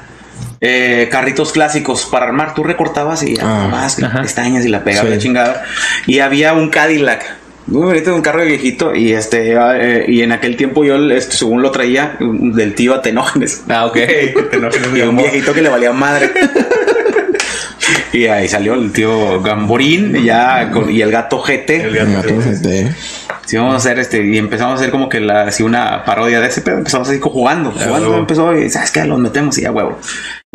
eh, 0.60 1.08
carritos 1.10 1.52
clásicos 1.52 2.04
para 2.04 2.26
armar. 2.26 2.52
Tú 2.52 2.64
recortabas 2.64 3.22
y 3.22 3.34
Ah, 3.40 3.68
más 3.70 4.02
ajá. 4.02 4.20
pestañas 4.20 4.66
y 4.66 4.68
la 4.68 4.84
pegabas 4.84 5.14
Sí. 5.14 5.18
chingada. 5.20 5.64
Y 6.06 6.18
había 6.18 6.52
un 6.52 6.68
Cadillac. 6.68 7.24
Muy 7.66 7.82
bonito, 7.86 8.14
un 8.14 8.20
carro 8.20 8.44
viejito. 8.44 8.94
Y 8.94 9.14
este 9.14 9.54
eh, 9.56 10.04
y 10.06 10.20
en 10.20 10.32
aquel 10.32 10.58
tiempo 10.58 10.84
yo, 10.84 10.96
este, 11.12 11.34
según 11.34 11.62
lo 11.62 11.70
traía, 11.70 12.16
del 12.20 12.74
tío 12.74 12.94
Atenógenes. 12.94 13.62
Ah, 13.70 13.86
ok. 13.86 13.94
Te 14.50 14.56
enojes, 14.58 14.82
Y 14.94 15.00
un 15.00 15.16
viejito 15.16 15.54
que 15.54 15.62
le 15.62 15.70
valía 15.70 15.92
madre. 15.94 16.30
Y 18.12 18.26
ahí 18.26 18.48
salió 18.48 18.74
el 18.74 18.92
tío 18.92 19.40
Gamborín 19.42 20.14
ya 20.24 20.70
con- 20.70 20.90
y 20.90 21.00
el 21.02 21.10
gato 21.10 21.38
GT. 21.40 21.70
El 21.76 21.96
gato 22.12 22.34
GT. 22.36 22.94
Sí, 23.46 23.56
vamos 23.56 23.74
a 23.74 23.76
hacer 23.76 23.98
este, 24.00 24.24
y 24.24 24.38
empezamos 24.38 24.72
a 24.72 24.74
hacer 24.76 24.90
como 24.90 25.08
que 25.08 25.20
la, 25.20 25.42
así 25.42 25.62
una 25.62 26.04
parodia 26.04 26.40
de 26.40 26.48
ese 26.48 26.62
pedo. 26.62 26.78
Empezamos 26.78 27.08
así 27.08 27.20
como 27.20 27.34
jugando, 27.34 27.70
jugando, 27.70 28.16
empezó 28.18 28.56
y 28.56 28.68
sabes 28.70 28.90
qué, 28.90 29.04
los 29.04 29.20
metemos 29.20 29.56
y 29.58 29.62
ya 29.62 29.70
huevo. 29.70 30.00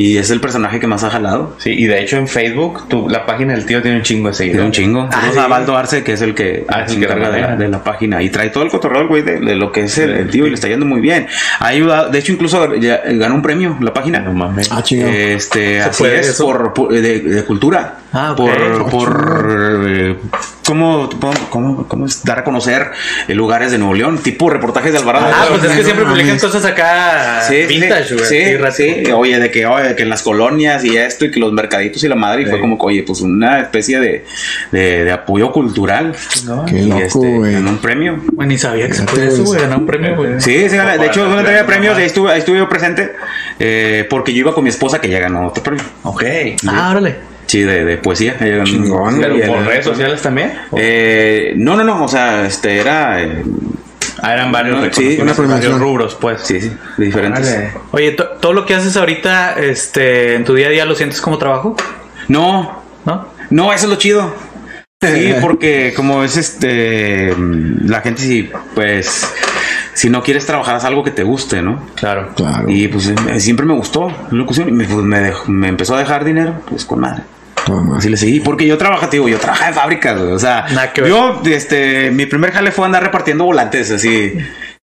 Y 0.01 0.17
es 0.17 0.31
el 0.31 0.41
personaje 0.41 0.79
que 0.79 0.87
más 0.87 1.03
ha 1.03 1.09
jalado. 1.11 1.55
Sí, 1.59 1.69
y 1.71 1.85
de 1.85 2.01
hecho 2.01 2.17
en 2.17 2.27
Facebook, 2.27 2.87
tu, 2.87 3.07
la 3.07 3.25
página 3.25 3.53
del 3.53 3.65
tío 3.65 3.81
tiene 3.81 3.97
un 3.97 4.03
chingo 4.03 4.29
de 4.29 4.35
Tiene 4.37 4.51
seguidores. 4.53 4.65
un 4.65 4.71
chingo. 4.71 5.11
Saludos 5.11 5.37
a 5.37 5.47
Baldo 5.47 5.77
Arce, 5.77 6.03
que 6.03 6.13
es 6.13 6.21
el 6.21 6.33
que 6.33 6.65
Ah, 6.67 6.87
se 6.87 6.97
que 6.97 7.03
encarga 7.05 7.27
de 7.29 7.37
la, 7.41 7.47
maneja. 7.47 7.55
de 7.63 7.67
la 7.69 7.83
página. 7.83 8.23
Y 8.23 8.29
trae 8.29 8.49
todo 8.49 8.63
el 8.63 8.69
cotorreo, 8.71 9.07
güey, 9.07 9.21
de, 9.21 9.39
de 9.39 9.55
lo 9.55 9.71
que 9.71 9.81
es 9.83 9.97
el, 9.99 10.11
el 10.11 10.29
tío 10.29 10.47
y 10.47 10.49
le 10.49 10.55
está 10.55 10.67
yendo 10.67 10.85
muy 10.85 11.01
bien. 11.01 11.27
Ha 11.59 11.67
ayudado, 11.67 12.09
de 12.09 12.17
hecho, 12.19 12.31
incluso 12.31 12.73
ya 12.75 13.01
ganó 13.05 13.35
un 13.35 13.41
premio 13.41 13.77
la 13.79 13.93
página. 13.93 14.19
No 14.19 14.33
mames. 14.33 14.71
Ah, 14.71 14.81
chingado. 14.81 15.11
Este, 15.11 15.81
así 15.81 16.03
es, 16.05 16.41
por, 16.41 16.73
por- 16.73 16.91
de, 16.91 17.19
de 17.19 17.43
cultura. 17.45 17.97
Ah, 18.13 18.31
ok. 18.33 18.37
Por, 18.37 18.89
por 18.89 19.85
eh, 19.87 20.15
¿cómo, 20.65 21.09
cómo, 21.49 21.87
cómo 21.87 22.05
es 22.05 22.23
dar 22.25 22.39
a 22.39 22.43
conocer 22.43 22.91
eh, 23.27 23.33
lugares 23.33 23.71
de 23.71 23.77
Nuevo 23.77 23.93
León, 23.93 24.17
tipo 24.17 24.49
reportajes 24.49 24.91
de 24.91 24.97
Alvarado. 24.97 25.27
Ah, 25.33 25.45
pues 25.49 25.63
es 25.63 25.69
que 25.71 25.77
no 25.77 25.83
siempre 25.83 26.05
publican 26.05 26.37
cosas 26.39 26.65
acá 26.65 27.41
Sí, 27.47 27.63
vintage, 27.67 28.09
sí, 28.09 28.13
güey. 28.59 28.71
sí, 28.71 29.03
sí. 29.05 29.11
Oye, 29.13 29.39
de 29.39 29.49
que, 29.49 29.65
oye, 29.65 29.95
que 29.95 30.03
en 30.03 30.09
las 30.09 30.23
colonias 30.23 30.83
y 30.83 30.97
esto 30.97 31.23
y 31.25 31.31
que 31.31 31.39
los 31.39 31.53
mercaditos 31.53 32.03
y 32.03 32.07
la 32.09 32.15
madre, 32.15 32.41
y 32.43 32.45
fue 32.47 32.59
como 32.59 32.77
que, 32.77 32.85
oye, 32.85 33.03
pues 33.03 33.21
una 33.21 33.61
especie 33.61 33.99
de, 34.01 34.25
de, 34.71 35.05
de 35.05 35.11
apoyo 35.11 35.51
cultural. 35.53 36.13
Qué 36.67 36.79
y 36.79 36.87
loco, 36.87 37.01
este, 37.01 37.37
güey. 37.37 37.53
ganó 37.53 37.69
un 37.69 37.77
premio. 37.77 38.19
Güey, 38.33 38.47
ni 38.49 38.57
sabía 38.57 38.87
que 38.87 38.93
se 38.93 39.03
podía 39.03 39.25
eso, 39.29 39.43
güey. 39.45 39.61
Ganar 39.61 39.77
un 39.77 39.85
premio, 39.85 40.15
güey. 40.17 40.41
Sí, 40.41 40.69
sí, 40.69 40.75
gana- 40.75 40.97
de 40.97 41.07
hecho, 41.07 41.25
una 41.27 41.39
entrega 41.39 41.59
de 41.59 41.65
premios, 41.65 41.97
ahí 41.97 42.05
estuve, 42.05 42.31
ahí 42.31 42.39
estuve 42.39 42.57
yo 42.57 42.67
presente, 42.67 43.13
eh, 43.57 44.05
porque 44.09 44.33
yo 44.33 44.39
iba 44.39 44.53
con 44.53 44.63
mi 44.65 44.69
esposa 44.69 44.99
que 44.99 45.07
ya 45.09 45.19
ganó 45.19 45.47
otro 45.47 45.63
premio. 45.63 45.83
Ok. 46.03 46.23
Ah, 46.67 46.89
órale. 46.91 47.30
Sí, 47.51 47.63
de, 47.63 47.83
de 47.83 47.97
poesía. 47.97 48.37
ganó- 48.39 48.63
Chingón, 48.63 49.19
¿Pero 49.19 49.35
por 49.45 49.65
redes 49.65 49.83
sociales 49.83 50.21
también? 50.21 50.53
Eh, 50.77 51.51
no, 51.57 51.75
no, 51.75 51.83
no, 51.83 52.05
o 52.05 52.07
sea, 52.07 52.45
este 52.45 52.79
era. 52.79 53.21
eh, 53.21 53.43
Ah, 54.23 54.33
eran 54.33 54.51
varios, 54.53 54.77
No, 54.77 54.93
sí, 54.93 55.17
varios 55.17 55.79
rubros, 55.79 56.15
pues. 56.15 56.41
sí, 56.43 56.61
sí, 56.61 56.71
de 56.97 57.05
diferentes. 57.05 57.47
Órale. 57.51 57.71
Oye, 57.91 58.11
to- 58.11 58.27
todo 58.39 58.53
lo 58.53 58.65
que 58.65 58.75
haces 58.75 58.95
ahorita, 58.95 59.55
este, 59.59 60.35
en 60.35 60.45
tu 60.45 60.53
día 60.53 60.67
a 60.67 60.69
día 60.69 60.85
lo 60.85 60.95
sientes 60.95 61.19
como 61.19 61.37
trabajo, 61.37 61.75
No, 62.29 62.83
¿no? 63.03 63.27
no, 63.49 63.73
eso 63.73 63.85
es 63.85 63.89
lo 63.89 63.95
chido. 63.97 64.33
Sí, 65.01 65.33
porque 65.41 65.91
como 65.93 66.23
es 66.23 66.37
este. 66.37 67.35
La 67.83 67.99
gente, 68.01 68.21
sí, 68.21 68.49
pues. 68.75 69.29
Si 69.93 70.09
no 70.09 70.23
quieres 70.23 70.45
trabajar, 70.45 70.75
haz 70.75 70.85
algo 70.85 71.03
que 71.03 71.11
te 71.11 71.23
guste, 71.23 71.61
¿no? 71.61 71.85
Claro. 71.95 72.29
Claro. 72.35 72.63
Y 72.69 72.87
pues 72.87 73.07
eh, 73.09 73.39
siempre 73.41 73.65
me 73.65 73.73
gustó 73.73 74.07
la 74.09 74.37
locución 74.37 74.69
y 74.69 74.71
me, 74.71 74.85
pues, 74.85 75.03
me, 75.03 75.19
dejó- 75.19 75.51
me 75.51 75.67
empezó 75.67 75.95
a 75.95 75.99
dejar 75.99 76.23
dinero, 76.23 76.61
pues 76.69 76.85
con 76.85 77.01
madre. 77.01 77.23
Toma. 77.65 77.97
Así 77.97 78.09
le 78.09 78.17
seguí, 78.17 78.39
porque 78.39 78.65
yo 78.65 78.77
trabajo, 78.77 79.07
te 79.07 79.17
digo, 79.17 79.29
yo 79.29 79.37
trabajaba 79.39 79.69
en 79.69 79.73
fábricas, 79.75 80.19
güey, 80.19 80.31
o 80.33 80.39
sea, 80.39 80.65
yo, 81.07 81.41
este, 81.45 82.09
mi 82.11 82.25
primer 82.25 82.51
jale 82.51 82.71
fue 82.71 82.85
andar 82.85 83.03
repartiendo 83.03 83.45
volantes, 83.45 83.91
así, 83.91 84.33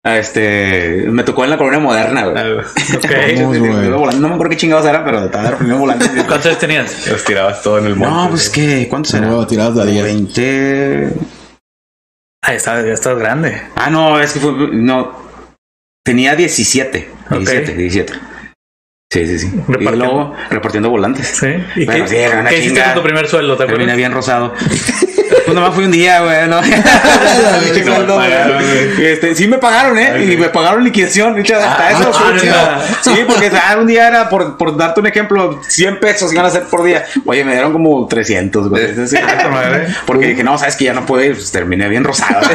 Este, 0.02 1.04
me 1.08 1.22
tocó 1.22 1.44
en 1.44 1.50
la 1.50 1.56
colonia 1.56 1.78
moderna, 1.80 2.26
güey. 2.26 2.58
Ok. 2.58 3.36
Vamos, 3.36 3.58
güey. 3.58 3.86
Iba 3.86 3.96
volando, 3.96 4.20
No 4.20 4.28
me 4.28 4.34
acuerdo 4.34 4.50
qué 4.50 4.56
chingados 4.58 4.84
era, 4.86 5.02
pero 5.04 5.24
estaba 5.24 5.50
repente 5.52 5.74
volando. 5.78 6.04
¿Cuántos 6.26 6.46
años 6.46 6.58
tenías? 6.58 7.06
Los 7.06 7.24
tirabas 7.24 7.62
todo 7.62 7.78
en 7.78 7.86
el 7.86 7.96
monte. 7.96 8.14
No, 8.14 8.28
pues 8.28 8.50
que, 8.50 8.86
¿cuántos 8.88 9.14
eran? 9.14 9.28
luego 9.30 9.46
tiradas 9.46 9.76
de 9.76 9.82
a 9.82 9.84
10. 9.86 10.04
20. 10.04 11.08
Ah, 12.42 12.52
estás, 12.54 12.84
ya 12.84 12.92
estás 12.92 13.16
grande. 13.18 13.62
Ah, 13.76 13.88
no, 13.88 14.20
es 14.20 14.32
que 14.34 14.40
fue, 14.40 14.52
no. 14.72 15.24
Tenía 16.04 16.36
17. 16.36 17.08
17, 17.30 17.72
Ok. 17.72 17.76
17. 17.78 18.12
Sí, 19.14 19.24
sí, 19.28 19.38
sí. 19.38 19.46
Y 19.46 19.58
Repartiendo. 19.60 19.96
luego 19.96 20.34
repartiendo 20.50 20.90
volantes. 20.90 21.28
Sí. 21.38 21.46
¿Y 21.76 21.86
Pero 21.86 22.04
qué, 22.04 22.10
sí, 22.10 22.16
una 22.36 22.50
qué 22.50 22.58
hiciste 22.58 22.82
con 22.82 22.94
tu 22.94 23.02
primer 23.04 23.28
sueldo? 23.28 23.52
¿Te 23.56 23.58
Terminé 23.64 23.84
acuerdas? 23.84 23.96
bien 23.96 24.12
rosado. 24.12 24.52
Pues 25.44 25.54
nomás 25.54 25.74
fui 25.74 25.84
un 25.84 25.90
día, 25.90 26.22
güey, 26.22 26.48
¿no? 26.48 26.58
No, 28.06 28.14
güey. 28.14 29.06
Este, 29.06 29.34
sí 29.34 29.46
me 29.46 29.58
pagaron, 29.58 29.98
¿eh? 29.98 30.24
Y 30.32 30.36
me 30.38 30.48
pagaron 30.48 30.82
liquidación. 30.82 31.38
hecho, 31.38 31.56
hasta 31.56 31.88
Ah, 31.88 31.90
eso. 31.90 32.10
ah, 32.14 32.80
sí, 33.02 33.10
porque 33.26 33.50
ah, 33.54 33.76
un 33.78 33.86
día 33.86 34.08
era, 34.08 34.30
por, 34.30 34.56
por 34.56 34.74
darte 34.74 35.00
un 35.00 35.06
ejemplo, 35.06 35.60
100 35.68 36.00
pesos 36.00 36.32
iban 36.32 36.46
a 36.46 36.50
ser 36.50 36.62
por 36.64 36.82
día. 36.82 37.04
Oye, 37.26 37.44
me 37.44 37.52
dieron 37.52 37.72
como 37.74 38.06
300, 38.06 38.70
güey. 38.70 38.86
Porque 40.06 40.28
dije, 40.28 40.42
no, 40.44 40.56
sabes 40.56 40.76
que 40.76 40.84
ya 40.86 40.94
no 40.94 41.04
puedo 41.04 41.22
ir. 41.22 41.34
Pues 41.34 41.52
terminé 41.52 41.88
bien 41.88 42.04
rosado. 42.04 42.40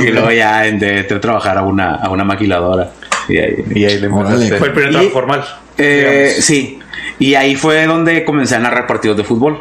y 0.00 0.06
luego 0.10 0.30
ya 0.32 0.66
entré 0.66 1.00
a 1.00 1.20
trabajar 1.20 1.56
a 1.58 1.62
una, 1.62 1.94
a 1.94 2.10
una 2.10 2.24
maquiladora. 2.24 2.90
Y 3.28 3.38
ahí, 3.38 3.64
Y 3.74 3.84
ahí 3.84 3.98
le. 3.98 4.08
Fue 4.08 4.68
el 4.68 4.72
primer 4.72 4.90
Y- 4.90 4.92
trabajo 4.92 5.10
formal. 5.12 5.44
eh, 5.78 6.34
sí. 6.40 6.78
Y 7.18 7.34
ahí 7.34 7.56
fue 7.56 7.86
donde 7.86 8.24
comencé 8.24 8.56
a 8.56 8.58
narrar 8.58 8.86
partidos 8.86 9.16
de 9.16 9.24
fútbol. 9.24 9.58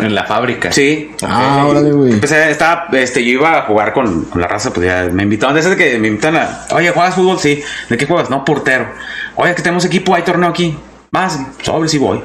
En 0.00 0.14
la 0.16 0.24
fábrica. 0.24 0.72
Sí. 0.72 1.12
Ah, 1.22 1.64
órale, 1.68 1.92
güey. 1.92 2.12
Empecé, 2.12 2.50
estaba, 2.50 2.88
este, 2.92 3.22
yo 3.24 3.32
iba 3.32 3.58
a 3.58 3.62
jugar 3.62 3.92
con, 3.92 4.24
con 4.24 4.40
la 4.40 4.48
raza, 4.48 4.72
pues 4.72 4.86
ya 4.86 5.08
me 5.12 5.22
invitaban. 5.22 5.54
Desde 5.54 5.76
que 5.76 5.96
me 5.98 6.08
invitan 6.08 6.34
a, 6.36 6.66
oye, 6.72 6.90
¿juegas 6.90 7.14
fútbol? 7.14 7.38
Sí. 7.38 7.62
¿De 7.88 7.96
qué 7.96 8.06
juegas? 8.06 8.28
No, 8.30 8.44
portero. 8.44 8.88
Oye, 9.36 9.54
que 9.54 9.62
tenemos 9.62 9.84
equipo, 9.84 10.14
hay 10.14 10.22
torneo 10.22 10.48
aquí. 10.50 10.76
Más, 11.12 11.38
sobre 11.62 11.88
si 11.88 11.98
voy. 11.98 12.20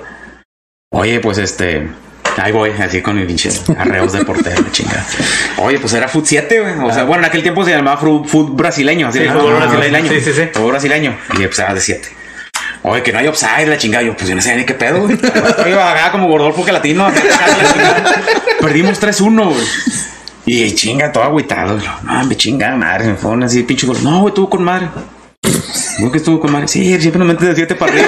Oye, 0.92 1.20
pues 1.20 1.38
este, 1.38 1.88
ahí 2.38 2.52
voy, 2.52 2.72
así 2.72 3.02
con 3.02 3.18
el 3.18 3.26
pinche 3.26 3.50
arreos 3.78 4.14
de 4.14 4.24
portero, 4.24 4.62
la 4.62 4.72
chingada. 4.72 5.06
Oye, 5.58 5.80
pues 5.80 5.94
era 5.94 6.08
Foot 6.08 6.26
7, 6.26 6.60
güey. 6.62 6.90
O 6.90 6.94
sea, 6.94 7.04
bueno, 7.04 7.24
en 7.24 7.30
aquel 7.30 7.42
tiempo 7.42 7.64
se 7.66 7.72
llamaba 7.72 7.98
Foot, 7.98 8.56
brasileño, 8.56 9.08
así 9.08 9.20
Sí, 9.20 9.26
ah, 9.28 9.34
fútbol 9.34 9.54
fútbol 9.54 9.78
brasileño. 9.78 10.12
Sí, 10.12 10.22
sí, 10.22 10.34
sí. 10.34 10.50
Fútbol 10.54 10.72
brasileño. 10.72 11.18
Y 11.34 11.46
pues 11.46 11.60
era 11.60 11.74
de 11.74 11.82
7. 11.82 12.10
Oye, 12.84 13.04
que 13.04 13.12
no 13.12 13.20
hay 13.20 13.28
upside, 13.28 13.68
la 13.68 13.78
chingada. 13.78 14.04
Yo, 14.04 14.16
pues 14.16 14.30
yo 14.30 14.36
no 14.36 14.42
sabía 14.42 14.58
ni 14.58 14.66
qué 14.66 14.74
pedo, 14.74 15.02
güey. 15.02 15.18
Iba 15.68 15.92
acá 15.92 16.12
como 16.12 16.28
Gordolfo 16.28 16.64
que 16.64 16.72
latino. 16.72 17.12
Perdimos 18.62 19.02
3-1, 19.02 19.46
güey. 19.46 19.68
Y 20.46 20.74
chinga, 20.76 21.12
todo 21.12 21.24
agüitado. 21.24 21.78
No, 22.04 22.24
me 22.24 22.38
chinga, 22.38 22.76
madre. 22.76 23.08
Me 23.08 23.16
fueron 23.16 23.44
así, 23.44 23.64
pinche 23.64 23.86
gol. 23.86 23.98
No, 24.04 24.20
güey, 24.22 24.30
estuvo 24.30 24.50
con 24.50 24.64
madre. 24.64 24.88
¿Cómo 25.98 26.12
que 26.12 26.20
estuvo 26.20 26.40
con 26.40 26.52
madre? 26.52 26.68
Sí, 26.68 27.00
siempre 27.02 27.20
nos 27.20 27.28
metes 27.28 27.50
de 27.50 27.56
7 27.56 27.76
para 27.76 27.92
arriba. 27.92 28.08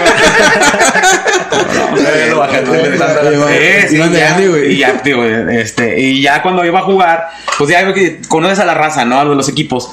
Y 4.72 4.78
ya, 4.78 5.02
digo, 5.04 5.24
este, 5.26 6.00
y 6.00 6.22
ya 6.22 6.42
cuando 6.42 6.64
iba 6.66 6.80
a 6.80 6.84
jugar, 6.84 7.28
pues 7.58 7.70
ya 7.70 7.92
que 7.94 8.20
conoces 8.28 8.60
a 8.60 8.66
la 8.66 8.74
raza, 8.74 9.06
¿no? 9.06 9.20
A 9.20 9.24
los 9.24 9.50
equipos. 9.50 9.92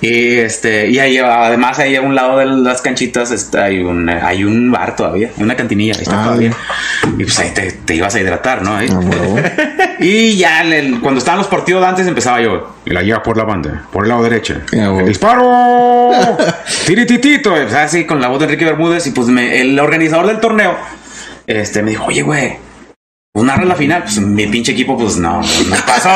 Y 0.00 0.36
este, 0.38 0.88
y 0.88 0.98
ahí 0.98 1.18
además 1.18 1.78
ahí 1.78 1.96
a 1.96 2.02
un 2.02 2.14
lado 2.14 2.38
de 2.38 2.46
las 2.46 2.82
canchitas 2.82 3.30
está, 3.30 3.64
hay 3.64 3.78
un, 3.82 4.08
hay 4.08 4.44
un 4.44 4.70
bar 4.70 4.96
todavía, 4.96 5.30
una 5.38 5.56
cantinilla, 5.56 5.94
ahí 5.96 6.02
está 6.02 6.20
Ah, 6.20 6.24
todavía. 6.24 6.52
Y 7.18 7.24
pues 7.24 7.38
ahí 7.38 7.50
te, 7.50 7.72
te 7.72 7.94
ibas 7.94 8.14
a 8.14 8.20
hidratar, 8.20 8.62
¿no? 8.62 8.76
Ahí. 8.76 8.88
Ah. 8.90 9.82
Y 9.98 10.36
ya 10.36 10.60
en 10.62 10.72
el- 10.74 11.00
cuando 11.00 11.18
estaban 11.18 11.38
los 11.38 11.46
partidos 11.48 11.80
de 11.80 11.88
antes 11.88 12.06
empezaba 12.06 12.38
yo. 12.42 12.74
Y 12.84 12.90
la 12.90 13.00
lleva 13.00 13.22
por 13.22 13.38
la 13.38 13.44
banda, 13.44 13.84
por 13.90 14.04
el 14.04 14.10
lado 14.10 14.22
derecho. 14.22 14.54
Güey. 14.70 15.06
¡Disparo! 15.06 16.10
¡Tirititito! 16.86 17.54
Sea, 17.68 17.84
así 17.84 18.04
con 18.04 18.20
la 18.20 18.28
voz 18.28 18.38
de 18.40 18.44
Enrique 18.44 18.66
Bermúdez. 18.66 19.06
Y 19.06 19.12
pues 19.12 19.28
me- 19.28 19.58
el 19.60 19.80
organizador 19.80 20.26
del 20.26 20.38
torneo 20.38 20.76
este, 21.46 21.82
me 21.82 21.90
dijo, 21.90 22.06
oye, 22.06 22.22
güey, 22.22 22.56
pues 23.32 23.44
narra 23.46 23.64
la 23.64 23.74
final. 23.74 24.02
Pues 24.02 24.18
mi 24.18 24.46
pinche 24.46 24.72
equipo, 24.72 24.96
pues 24.96 25.16
no, 25.18 25.42
no 25.42 25.76
pasó. 25.86 26.08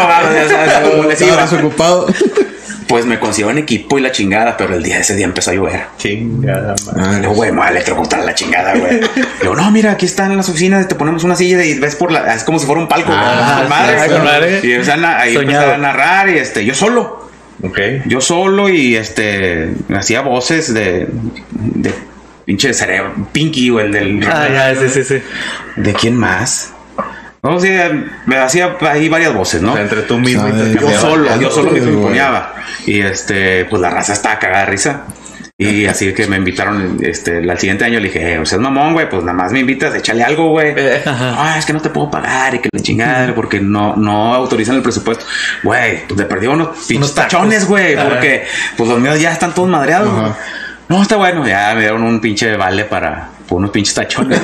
sabes 1.16 1.52
ocupado. 1.58 2.06
Pues 2.88 3.06
me 3.06 3.20
consiguió 3.20 3.50
un 3.50 3.58
equipo 3.58 3.98
y 3.98 4.00
la 4.00 4.10
chingada, 4.10 4.56
pero 4.56 4.74
el 4.74 4.82
día 4.82 4.98
ese 4.98 5.14
día 5.14 5.26
empezó 5.26 5.52
a 5.52 5.54
llover. 5.54 5.82
Chingada 5.96 6.74
madre. 6.86 7.02
Ah, 7.04 7.12
Le 7.12 7.20
digo, 7.20 7.34
güey, 7.34 7.52
me 7.52 7.68
electrocutar 7.68 8.24
la 8.24 8.34
chingada, 8.34 8.74
güey. 8.74 9.00
Le 9.00 9.08
digo, 9.42 9.54
no, 9.54 9.70
mira, 9.70 9.92
aquí 9.92 10.06
están 10.06 10.32
en 10.32 10.38
las 10.38 10.48
oficinas, 10.48 10.88
te 10.88 10.96
ponemos 10.96 11.22
una 11.22 11.36
silla 11.36 11.62
y 11.62 11.78
ves 11.78 11.94
por 11.94 12.10
la. 12.10 12.34
Es 12.34 12.42
como 12.42 12.58
si 12.58 12.66
fuera 12.66 12.80
un 12.80 12.88
palco. 12.88 13.12
Ah, 13.14 13.64
madre. 13.68 14.00
sí, 14.08 14.14
madre. 14.24 14.60
Y 14.64 14.72
empezaron 14.72 15.04
a, 15.04 15.20
ahí 15.20 15.36
a 15.36 15.76
narrar 15.76 16.30
y 16.30 16.38
este, 16.38 16.64
yo 16.64 16.74
solo. 16.74 17.30
Ok. 17.62 17.78
Yo 18.06 18.20
solo 18.20 18.68
y 18.68 18.96
este 18.96 19.68
hacía 19.94 20.22
voces 20.22 20.72
de, 20.74 21.06
de 21.50 21.94
pinche 22.51 22.74
cerebro, 22.74 23.12
Pinky 23.30 23.70
o 23.70 23.78
el 23.78 23.92
del. 23.92 24.26
Ah, 24.28 24.48
ya, 24.53 24.74
sí, 24.74 24.88
sí, 24.88 25.05
sí. 25.05 25.22
¿De 25.76 25.92
quién 25.94 26.16
más? 26.16 26.72
No, 27.44 27.61
sí, 27.61 27.70
me 28.26 28.38
hacía 28.38 28.76
ahí 28.80 29.09
varias 29.09 29.32
voces, 29.32 29.62
¿no? 29.62 29.70
O 29.70 29.74
sea, 29.74 29.84
entre 29.84 30.03
tú 30.03 30.18
mismo 30.18 30.48
y 30.48 30.51
te 30.51 30.80
Yo 30.80 30.90
solo, 31.01 31.40
yo 31.40 31.48
solo 31.48 31.70
me 31.70 31.78
Güey. 31.78 31.92
imponeaba. 31.94 32.57
Y 32.86 33.03
este, 33.03 33.66
pues 33.66 33.80
la 33.80 33.90
raza 33.90 34.14
estaba 34.14 34.40
cagada 34.40 34.64
de 34.64 34.70
risa. 34.72 35.05
Y 35.57 35.86
así 35.92 36.12
que 36.12 36.26
me 36.26 36.38
invitaron, 36.38 36.98
este, 37.03 37.38
el 37.38 37.57
siguiente 37.59 37.84
año 37.84 38.01
le 38.01 38.09
dije, 38.09 38.32
eh, 38.34 38.38
o 38.40 38.44
sea, 38.44 38.57
es 38.57 38.62
mamón, 38.62 38.94
güey, 38.94 39.09
pues 39.09 39.22
nada 39.22 39.38
más 39.38 39.53
me 39.53 39.61
invitas, 39.61 39.94
échale 39.94 40.24
algo, 40.24 40.51
güey. 40.51 40.74
Ah, 41.07 41.55
es 41.57 41.64
que 41.64 41.72
no 41.72 41.80
te 41.80 41.90
puedo 41.90 42.11
pagar 42.11 42.57
y 42.57 42.59
que 42.59 42.68
la 42.72 42.82
chingada, 42.82 43.32
porque 43.32 43.61
no, 43.61 43.94
no 43.94 44.34
autorizan 44.34 44.74
el 44.74 44.82
presupuesto. 44.82 45.24
Güey, 45.62 46.05
pues 46.09 46.18
le 46.18 46.26
perdí 46.26 46.48
unos 46.48 46.76
pinches 46.88 47.14
tachones, 47.14 47.68
güey, 47.68 47.94
porque 47.94 48.44
pues 48.76 48.90
los 48.90 48.98
míos 48.98 49.20
ya 49.20 49.30
están 49.30 49.55
todos 49.55 49.68
madreados. 49.68 50.12
Ajá. 50.12 50.36
No, 50.91 51.01
está 51.03 51.14
bueno, 51.16 51.47
ya 51.47 51.72
me 51.74 51.82
dieron 51.82 52.03
un 52.03 52.20
pinche 52.20 52.57
vale 52.57 52.84
para 52.84 53.28
por 53.49 53.59
unos 53.59 53.70
pinches 53.70 53.95
tachones. 53.95 54.41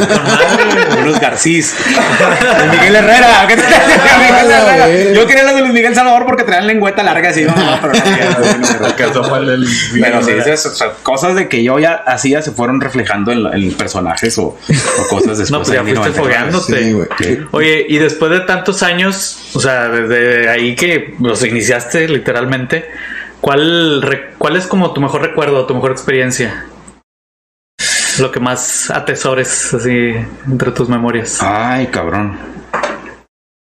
unos 1.01 1.19
Garcís. 1.21 1.75
De 1.77 2.69
Miguel 2.77 2.95
Herrera. 2.97 3.47
¿qué 3.49 3.57
tal? 3.57 3.65
Miguel 4.21 4.49
la 4.49 4.77
Herrera. 4.77 5.13
Yo 5.13 5.27
quería 5.27 5.43
los 5.43 5.55
de 5.57 5.61
Luis 5.63 5.73
Miguel 5.73 5.95
Salvador 5.95 6.25
porque 6.25 6.45
traían 6.45 6.69
lengüeta 6.69 7.03
larga 7.03 7.31
así. 7.31 7.43
No, 7.45 7.55
no, 7.55 7.81
pero, 7.81 7.93
no, 7.95 9.25
fallar 9.25 9.49
el- 9.55 9.67
pero 10.01 10.23
sí, 10.23 10.31
esas, 10.31 10.67
o 10.67 10.75
sea, 10.77 10.93
cosas 11.03 11.35
de 11.35 11.49
que 11.49 11.65
yo 11.65 11.79
ya 11.81 11.95
hacía 11.95 12.43
se 12.43 12.53
fueron 12.53 12.81
reflejando 12.81 13.33
en, 13.33 13.47
en 13.47 13.73
personajes 13.75 14.39
o, 14.39 14.57
o 14.99 15.09
cosas 15.09 15.39
después. 15.39 15.51
No, 15.51 15.59
pues 15.59 15.71
ya 15.73 15.83
fuiste 15.83 15.99
99. 15.99 16.17
fogueándote. 16.17 16.83
Sí, 16.85 16.93
güey. 16.93 17.09
Sí. 17.21 17.39
Oye, 17.53 17.87
y 17.89 17.99
después 17.99 18.31
de 18.31 18.41
tantos 18.41 18.83
años, 18.85 19.51
o 19.55 19.61
sea, 19.61 19.89
desde 19.89 20.49
ahí 20.49 20.75
que 20.77 21.15
los 21.21 21.45
iniciaste 21.45 22.09
literalmente, 22.09 22.89
¿cuál, 23.41 24.35
cuál 24.39 24.57
es 24.57 24.67
como 24.67 24.93
tu 24.93 25.01
mejor 25.01 25.23
recuerdo, 25.23 25.67
tu 25.67 25.75
mejor 25.75 25.93
experiencia? 25.93 26.67
Lo 28.19 28.33
que 28.33 28.41
más 28.41 28.91
atesores 28.91 29.75
así 29.75 30.15
entre 30.47 30.71
tus 30.73 30.89
memorias. 30.89 31.39
Ay, 31.43 31.89
cabrón. 31.89 32.39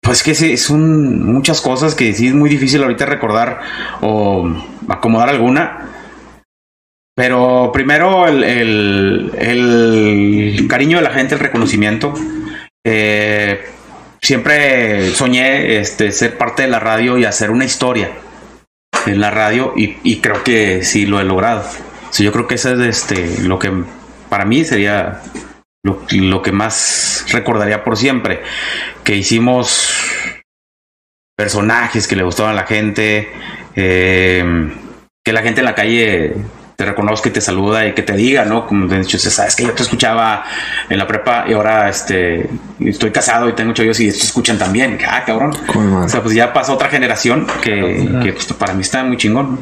Pues 0.00 0.22
que 0.22 0.36
sí, 0.36 0.56
son 0.56 1.24
muchas 1.32 1.60
cosas 1.60 1.96
que 1.96 2.12
sí 2.12 2.28
es 2.28 2.34
muy 2.34 2.48
difícil 2.48 2.80
ahorita 2.82 3.06
recordar 3.06 3.60
o 4.02 4.48
acomodar 4.88 5.28
alguna. 5.30 5.88
Pero 7.16 7.70
primero 7.72 8.28
el, 8.28 8.44
el- 8.44 9.32
el 9.36 10.68
cariño 10.68 10.98
de 10.98 11.02
la 11.04 11.10
gente, 11.10 11.34
el 11.34 11.40
reconocimiento. 11.40 12.14
Eh, 12.86 13.64
siempre 14.22 15.10
soñé 15.10 15.78
este, 15.80 16.12
ser 16.12 16.38
parte 16.38 16.62
de 16.62 16.68
la 16.68 16.78
radio 16.78 17.18
y 17.18 17.24
hacer 17.24 17.50
una 17.50 17.64
historia 17.64 18.10
en 19.07 19.20
la 19.20 19.30
radio 19.30 19.72
y, 19.76 20.16
creo 20.20 20.42
que 20.42 20.82
sí 20.84 21.07
lo 21.07 21.20
he 21.20 21.24
logrado. 21.24 21.64
Sí, 22.11 22.24
yo 22.24 22.32
creo 22.32 22.46
que 22.46 22.54
eso 22.57 22.72
es 22.72 22.80
este, 22.80 23.42
lo 23.42 23.59
que 23.59 23.72
para 24.28 24.44
mí 24.44 24.64
sería 24.64 25.22
lo, 25.84 26.02
lo 26.11 26.42
que 26.42 26.52
más 26.52 27.26
recordaría 27.30 27.84
por 27.84 27.96
siempre. 27.96 28.42
Que 29.04 29.16
hicimos 29.16 29.92
personajes 31.36 32.09
que 32.09 32.16
le 32.16 32.24
gustaban 32.24 32.52
a 32.52 32.57
la 32.57 32.66
gente, 32.66 33.30
eh, 33.74 34.72
que 35.24 35.32
la 35.32 35.42
gente 35.42 35.61
en 35.61 35.66
la 35.66 35.74
calle 35.74 36.34
te 36.77 36.85
reconozca 36.85 37.31
y 37.31 37.33
te 37.33 37.41
saluda 37.41 37.87
y 37.87 37.95
que 37.95 38.03
te 38.03 38.12
diga, 38.12 38.45
¿no? 38.45 38.66
Como 38.66 38.87
de 38.87 39.01
hecho, 39.01 39.18
sabes 39.18 39.57
que 39.57 39.64
yo 39.64 39.72
te 39.72 39.83
escuchaba 39.83 40.45
en 40.91 40.99
la 40.99 41.07
prepa 41.07 41.47
y 41.49 41.55
ahora 41.55 41.89
este 41.89 42.49
estoy 42.81 43.11
casado 43.11 43.49
y 43.49 43.55
tengo 43.55 43.72
chollos 43.72 43.99
y 44.01 44.11
te 44.11 44.16
escuchan 44.18 44.59
también. 44.59 44.99
Ah, 45.09 45.22
cabrón. 45.27 45.53
O 46.05 46.09
sea, 46.09 46.22
pues 46.22 46.35
ya 46.35 46.53
pasó 46.53 46.74
otra 46.74 46.89
generación 46.91 47.47
que, 47.62 48.07
que, 48.22 48.33
pues, 48.35 48.47
para 48.53 48.74
mí 48.74 48.83
está 48.83 49.03
muy 49.05 49.16
chingón. 49.16 49.59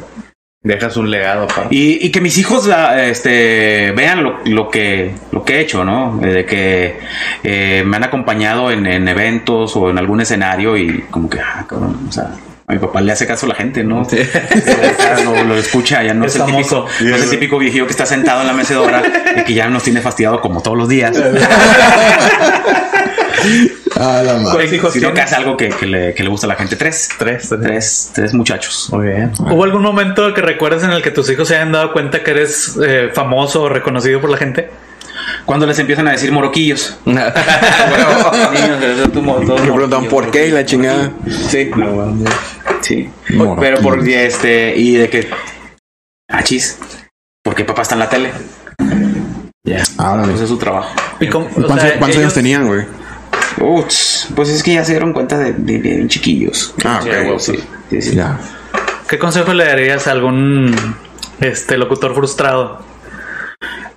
Dejas 0.61 0.97
un 0.97 1.11
legado, 1.11 1.45
pa. 1.47 1.67
Y, 1.69 2.03
y 2.05 2.11
que 2.11 2.19
mis 2.21 2.39
hijos 2.39 2.65
la- 2.65 3.05
este, 3.05 3.93
vean 3.95 4.23
lo, 4.23 4.39
lo 4.45 4.67
que, 4.71 5.13
lo 5.31 5.43
que 5.45 5.57
he 5.57 5.59
hecho, 5.61 5.85
¿no? 5.85 6.19
Eh, 6.23 6.27
De 6.33 6.45
que 6.45 6.97
eh, 7.43 7.83
me 7.85 7.97
han 7.97 8.03
acompañado 8.03 8.71
en, 8.71 8.87
en 8.87 9.07
eventos 9.07 9.75
o 9.77 9.91
en 9.91 9.99
algún 9.99 10.21
escenario 10.21 10.75
y 10.75 11.01
como 11.11 11.29
que, 11.29 11.39
ah, 11.39 11.65
cabrón, 11.69 12.07
o 12.09 12.11
sea, 12.11 12.31
a 12.67 12.73
mi 12.73 12.79
papá 12.79 12.99
le 13.01 13.11
hace 13.11 13.27
caso 13.27 13.45
a 13.45 13.49
la 13.49 13.55
gente, 13.55 13.83
¿no? 13.83 14.05
Sea, 14.09 15.19
lo, 15.23 15.43
lo 15.43 15.55
escucha, 15.55 16.01
ya 16.03 16.13
no 16.13 16.25
Es 16.25 16.35
es, 16.35 16.41
el 16.41 16.47
típico, 16.47 16.69
famoso. 16.69 16.87
no 17.01 17.15
es 17.15 17.23
el 17.23 17.29
típico 17.29 17.59
viejillo 17.59 17.85
que 17.85 17.91
está 17.91 18.05
sentado 18.05 18.41
en 18.41 18.47
la 18.47 18.53
mecedora 18.53 19.03
y 19.37 19.43
que 19.43 19.53
ya 19.53 19.69
nos 19.69 19.83
tiene 19.83 20.01
fastidiado 20.01 20.41
como 20.41 20.61
todos 20.61 20.77
los 20.77 20.89
días. 20.89 21.15
Ah, 23.97 24.21
la 24.25 24.33
madre. 24.33 24.51
¿Cuántos 24.51 24.73
hijos 24.73 24.93
Si 24.93 24.99
no, 24.99 25.13
que 25.13 25.21
hace 25.21 25.35
algo 25.35 25.55
que, 25.55 25.69
que 25.69 25.85
le, 25.85 26.13
que 26.13 26.23
le 26.23 26.29
gusta 26.29 26.47
a 26.47 26.49
la 26.49 26.55
gente. 26.55 26.75
Tres. 26.75 27.09
Tres, 27.17 27.47
tres. 27.47 27.61
Tres, 27.61 28.11
tres 28.13 28.33
muchachos. 28.33 28.89
Muy 28.91 29.07
bien. 29.07 29.31
¿Hubo 29.39 29.63
algún 29.63 29.83
momento 29.83 30.33
que 30.33 30.41
recuerdes 30.41 30.83
en 30.83 30.91
el 30.91 31.01
que 31.01 31.11
tus 31.11 31.29
hijos 31.29 31.47
se 31.47 31.55
hayan 31.55 31.71
dado 31.71 31.93
cuenta 31.93 32.21
que 32.23 32.31
eres 32.31 32.77
eh, 32.85 33.09
famoso 33.13 33.63
o 33.63 33.69
reconocido 33.69 34.19
por 34.19 34.29
la 34.29 34.37
gente? 34.37 34.69
Cuando 35.45 35.65
les 35.65 35.79
empiezan 35.79 36.07
a 36.07 36.11
decir 36.11 36.31
moroquillos. 36.31 36.97
Niños, 37.05 37.23
eso 38.83 39.09
tú 39.13 39.21
Me 39.21 39.55
preguntan 39.71 40.05
por 40.05 40.29
qué 40.31 40.47
y 40.47 40.51
la 40.51 40.65
chingada. 40.65 41.11
Sí. 41.47 41.71
Sí. 42.85 43.09
Pero 43.59 43.81
por 43.81 44.07
este. 44.07 44.75
Y 44.75 44.95
de 44.95 45.09
que. 45.09 45.27
Achis. 46.29 46.77
Porque 47.43 47.63
papá 47.63 47.81
está 47.81 47.95
en 47.95 47.99
la 47.99 48.09
tele. 48.09 48.31
Ya. 49.63 49.83
Ahora 49.97 50.23
Pues 50.23 50.41
es 50.41 50.49
su 50.49 50.57
trabajo. 50.57 50.93
¿Y 51.19 51.27
cómo- 51.27 51.47
o 51.47 51.49
¿Cuántos, 51.49 51.81
sea, 51.81 51.97
cuántos 51.97 52.19
años 52.19 52.33
tenían, 52.33 52.67
güey? 52.67 52.85
Uts, 53.59 54.27
pues 54.35 54.49
es 54.49 54.61
que 54.61 54.73
ya 54.73 54.83
se 54.83 54.91
dieron 54.91 55.13
cuenta 55.13 55.37
de, 55.39 55.53
de, 55.53 55.73
de 55.79 55.95
bien 55.95 56.09
chiquillos. 56.09 56.73
Ah, 56.83 56.99
ok, 57.01 57.07
güey, 57.07 57.23
güey, 57.25 57.39
sí, 57.39 57.59
sí, 57.89 58.01
sí. 58.01 58.15
Ya. 58.15 58.37
¿Qué 59.07 59.17
consejo 59.17 59.53
le 59.53 59.65
darías 59.65 60.07
a 60.07 60.11
algún 60.11 60.75
este 61.39 61.77
locutor 61.77 62.13
frustrado 62.15 62.83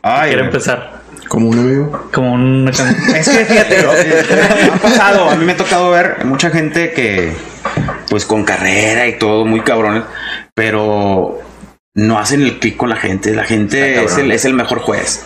Ay, 0.02 0.28
quiere 0.30 0.44
empezar? 0.44 1.02
Como 1.28 1.48
un 1.48 1.58
amigo. 1.58 2.08
Como 2.12 2.32
un 2.32 2.68
Es 3.14 3.28
que 3.28 3.44
fíjate, 3.44 3.82
me 3.82 4.70
ha 4.72 4.76
pasado, 4.80 5.28
a 5.28 5.34
mí 5.36 5.44
me 5.44 5.52
ha 5.52 5.56
tocado 5.56 5.90
ver 5.90 6.24
mucha 6.24 6.50
gente 6.50 6.92
que, 6.92 7.32
pues 8.10 8.24
con 8.24 8.44
carrera 8.44 9.06
y 9.06 9.18
todo, 9.18 9.44
muy 9.44 9.60
cabrones, 9.60 10.04
pero 10.54 11.40
no 11.94 12.18
hacen 12.18 12.42
el 12.42 12.58
clic 12.58 12.76
con 12.76 12.88
la 12.88 12.96
gente. 12.96 13.34
La 13.34 13.44
gente 13.44 14.04
es 14.04 14.18
el, 14.18 14.30
es 14.32 14.44
el 14.44 14.54
mejor 14.54 14.80
juez. 14.80 15.24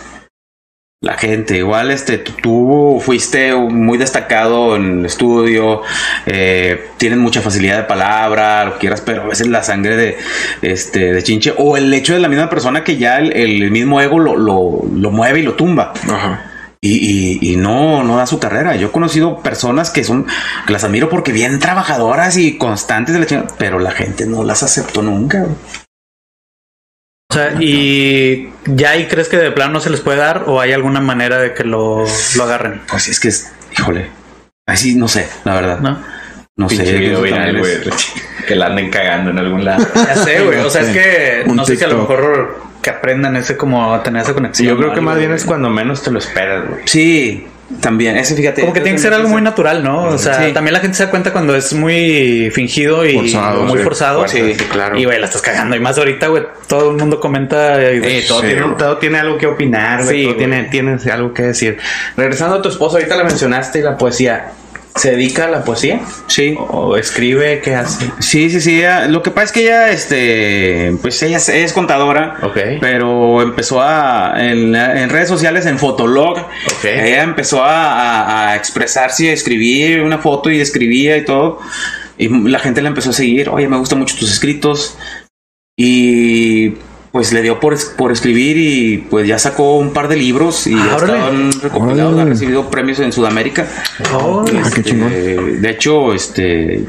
La 1.01 1.17
gente, 1.17 1.57
igual 1.57 1.91
este, 1.91 2.17
tú, 2.17 2.31
tú 2.41 3.01
fuiste 3.03 3.53
muy 3.53 3.97
destacado 3.97 4.77
en 4.77 4.99
el 4.99 5.05
estudio, 5.05 5.81
eh, 6.25 6.91
tienen 6.95 7.19
mucha 7.19 7.41
facilidad 7.41 7.75
de 7.75 7.83
palabra, 7.83 8.63
lo 8.63 8.73
que 8.75 8.79
quieras, 8.79 9.01
pero 9.01 9.23
a 9.23 9.27
veces 9.27 9.47
la 9.47 9.63
sangre 9.63 9.97
de, 9.97 10.17
este, 10.61 11.11
de 11.11 11.21
chinche 11.21 11.53
o 11.57 11.75
el 11.75 11.93
hecho 11.93 12.13
de 12.13 12.21
la 12.21 12.29
misma 12.29 12.49
persona 12.49 12.85
que 12.85 12.95
ya 12.95 13.17
el, 13.17 13.33
el 13.33 13.69
mismo 13.69 13.99
ego 13.99 14.17
lo, 14.17 14.37
lo, 14.37 14.81
lo 14.95 15.11
mueve 15.11 15.41
y 15.41 15.43
lo 15.43 15.55
tumba. 15.55 15.91
Ajá. 16.09 16.52
Y, 16.85 17.39
y- 17.41 17.53
y 17.53 17.55
no, 17.55 18.03
no 18.03 18.17
da 18.17 18.25
su 18.27 18.39
carrera. 18.39 18.75
Yo 18.75 18.87
he 18.87 18.91
conocido 18.91 19.41
personas 19.41 19.89
que 19.89 20.03
son, 20.03 20.27
que 20.67 20.73
las 20.73 20.83
admiro 20.83 21.07
porque 21.09 21.31
bien 21.31 21.57
trabajadoras 21.59 22.35
y 22.35 22.57
constantes 22.57 23.13
de 23.13 23.21
la 23.21 23.25
chingada, 23.25 23.47
pero 23.57 23.79
la 23.79 23.91
gente 23.91 24.25
no 24.25 24.43
las 24.43 24.63
aceptó 24.63 25.01
nunca. 25.01 25.39
güey. 25.39 25.55
O 27.31 27.33
sea, 27.33 27.53
y 27.59 28.49
ya 28.65 28.91
ahí 28.91 29.07
crees 29.07 29.29
que 29.29 29.37
de 29.37 29.51
plano 29.51 29.73
no 29.73 29.79
se 29.79 29.89
les 29.89 30.01
puede 30.01 30.17
dar 30.17 30.43
o 30.47 30.59
hay 30.59 30.73
alguna 30.73 30.99
manera 30.99 31.37
de 31.39 31.53
que 31.53 31.63
lo, 31.63 32.05
lo 32.35 32.43
agarren, 32.43 32.81
Pues 32.89 33.07
es 33.07 33.19
que 33.19 33.29
es, 33.29 33.51
híjole, 33.77 34.09
así 34.67 34.93
no 34.95 35.07
sé, 35.07 35.27
la 35.45 35.55
verdad. 35.55 35.79
No, 35.79 35.99
¿no? 36.57 36.69
sé. 36.69 36.83
Video 36.83 37.21
viral, 37.21 37.63
Que 38.45 38.55
la 38.55 38.67
anden 38.67 38.91
cagando 38.91 39.31
en 39.31 39.39
algún 39.39 39.63
lado. 39.65 39.87
Ya 39.95 40.15
sé, 40.17 40.41
güey. 40.41 40.59
O 40.59 40.69
sea, 40.69 40.81
es 40.81 40.89
que 40.89 41.43
no 41.51 41.65
sé 41.65 41.77
si 41.77 41.83
a 41.85 41.87
lo 41.87 41.99
mejor 41.99 42.61
que 42.83 42.91
aprendan 42.91 43.35
ese 43.35 43.57
como 43.57 43.99
tener 44.01 44.21
esa 44.21 44.29
Sí, 44.29 44.33
conexión. 44.35 44.67
yo 44.67 44.75
creo 44.77 44.89
que 44.89 44.99
algo, 44.99 45.05
más 45.05 45.17
bien 45.17 45.29
güey. 45.29 45.37
es 45.39 45.45
cuando 45.45 45.69
menos 45.71 46.03
te 46.03 46.11
lo 46.11 46.19
esperas, 46.19 46.67
güey. 46.69 46.81
Sí, 46.85 47.47
también. 47.81 48.17
Ese 48.17 48.35
fíjate. 48.35 48.61
Como 48.61 48.73
que 48.73 48.81
tiene 48.81 48.97
que 48.97 49.01
ser 49.01 49.13
algo 49.13 49.29
muy 49.29 49.41
natural, 49.41 49.83
¿no? 49.83 50.03
O 50.03 50.17
sea, 50.19 50.45
Sí. 50.45 50.53
también 50.53 50.73
la 50.73 50.79
gente 50.79 50.95
se 50.97 51.05
da 51.05 51.09
cuenta 51.09 51.31
cuando 51.31 51.55
es 51.55 51.73
muy 51.73 52.51
fingido 52.53 53.03
y 53.05 53.15
Forzado, 53.15 53.63
muy 53.63 53.77
sí. 53.79 53.83
forzado. 53.83 54.27
Sí, 54.27 54.55
claro. 54.71 54.95
Y 54.99 55.05
güey, 55.05 55.17
la 55.19 55.25
estás 55.25 55.41
cagando. 55.41 55.75
Y 55.75 55.79
más 55.79 55.97
ahorita, 55.97 56.27
güey, 56.27 56.43
todo 56.67 56.91
el 56.91 56.97
mundo 56.97 57.19
comenta. 57.19 57.81
y- 57.81 58.01
Eh, 58.03 58.25
todo, 58.27 58.41
Sí, 58.41 58.47
tiene, 58.47 58.61
todo 58.77 58.97
tiene 58.97 59.17
algo 59.19 59.37
que 59.39 59.47
opinar, 59.47 60.03
güey. 60.03 60.17
Sí, 60.17 60.23
todo 60.23 60.33
güey. 60.35 60.37
tiene, 60.49 60.63
tiene 60.65 60.97
algo 61.11 61.33
que 61.33 61.43
decir. 61.43 61.77
Regresando 62.17 62.57
a 62.57 62.61
tu 62.61 62.69
esposo, 62.69 62.97
ahorita 62.97 63.15
la 63.15 63.23
mencionaste 63.23 63.79
y 63.79 63.81
la 63.81 63.97
poesía. 63.97 64.51
¿Se 64.95 65.09
dedica 65.11 65.45
a 65.45 65.49
la 65.49 65.63
poesía? 65.63 66.01
Sí. 66.27 66.55
¿O 66.57 66.95
escribe? 66.97 67.61
¿Qué 67.61 67.73
hace? 67.75 68.11
Sí, 68.19 68.49
sí, 68.51 68.61
sí. 68.61 68.77
ella- 68.77 69.07
lo 69.07 69.23
que 69.23 69.31
pasa 69.31 69.45
es 69.45 69.51
que 69.51 69.61
ella, 69.63 69.89
este, 69.91 70.95
pues 71.01 71.21
ella 71.23 71.37
es, 71.37 71.49
es 71.49 71.73
contadora. 71.73 72.37
Ok. 72.43 72.57
Pero 72.79 73.41
empezó 73.41 73.81
a, 73.81 74.35
en, 74.37 74.75
en 74.75 75.09
redes 75.09 75.27
sociales, 75.29 75.65
en 75.65 75.79
Fotolog, 75.79 76.37
Ok. 76.37 76.85
ella 76.85 77.23
empezó 77.23 77.63
a, 77.63 77.91
a- 77.91 78.49
a 78.51 78.55
expresarse, 78.55 79.31
a 79.31 79.33
escribir 79.33 80.01
una 80.03 80.19
foto 80.19 80.51
y 80.51 80.61
escribía 80.61 81.17
y 81.17 81.25
todo. 81.25 81.59
Y 82.19 82.29
la 82.47 82.59
gente 82.59 82.81
la 82.83 82.89
empezó 82.89 83.09
a 83.09 83.13
seguir. 83.13 83.49
Oye, 83.49 83.67
me 83.67 83.77
gustan 83.77 83.97
mucho 83.99 84.15
tus 84.15 84.31
escritos. 84.31 84.95
Y 85.75 86.75
pues 87.13 87.31
le 87.31 87.43
dio 87.43 87.59
por, 87.59 87.77
por 87.95 88.11
escribir 88.11 88.57
y 88.57 88.97
pues 89.09 89.27
ya 89.27 89.37
sacó 89.37 89.77
un 89.77 89.93
par 89.93 90.07
de 90.07 90.17
libros 90.17 90.65
y 90.67 90.73
Ah, 90.75 90.97
recopilados, 91.61 92.19
ha 92.19 92.25
recibido 92.25 92.69
premios 92.71 92.99
en 92.99 93.13
Sudamérica. 93.13 93.67
Oh, 94.13 94.43
Ah. 94.51 94.69
Eh, 95.11 95.57
de 95.61 95.69
hecho, 95.69 96.11
este 96.13 96.83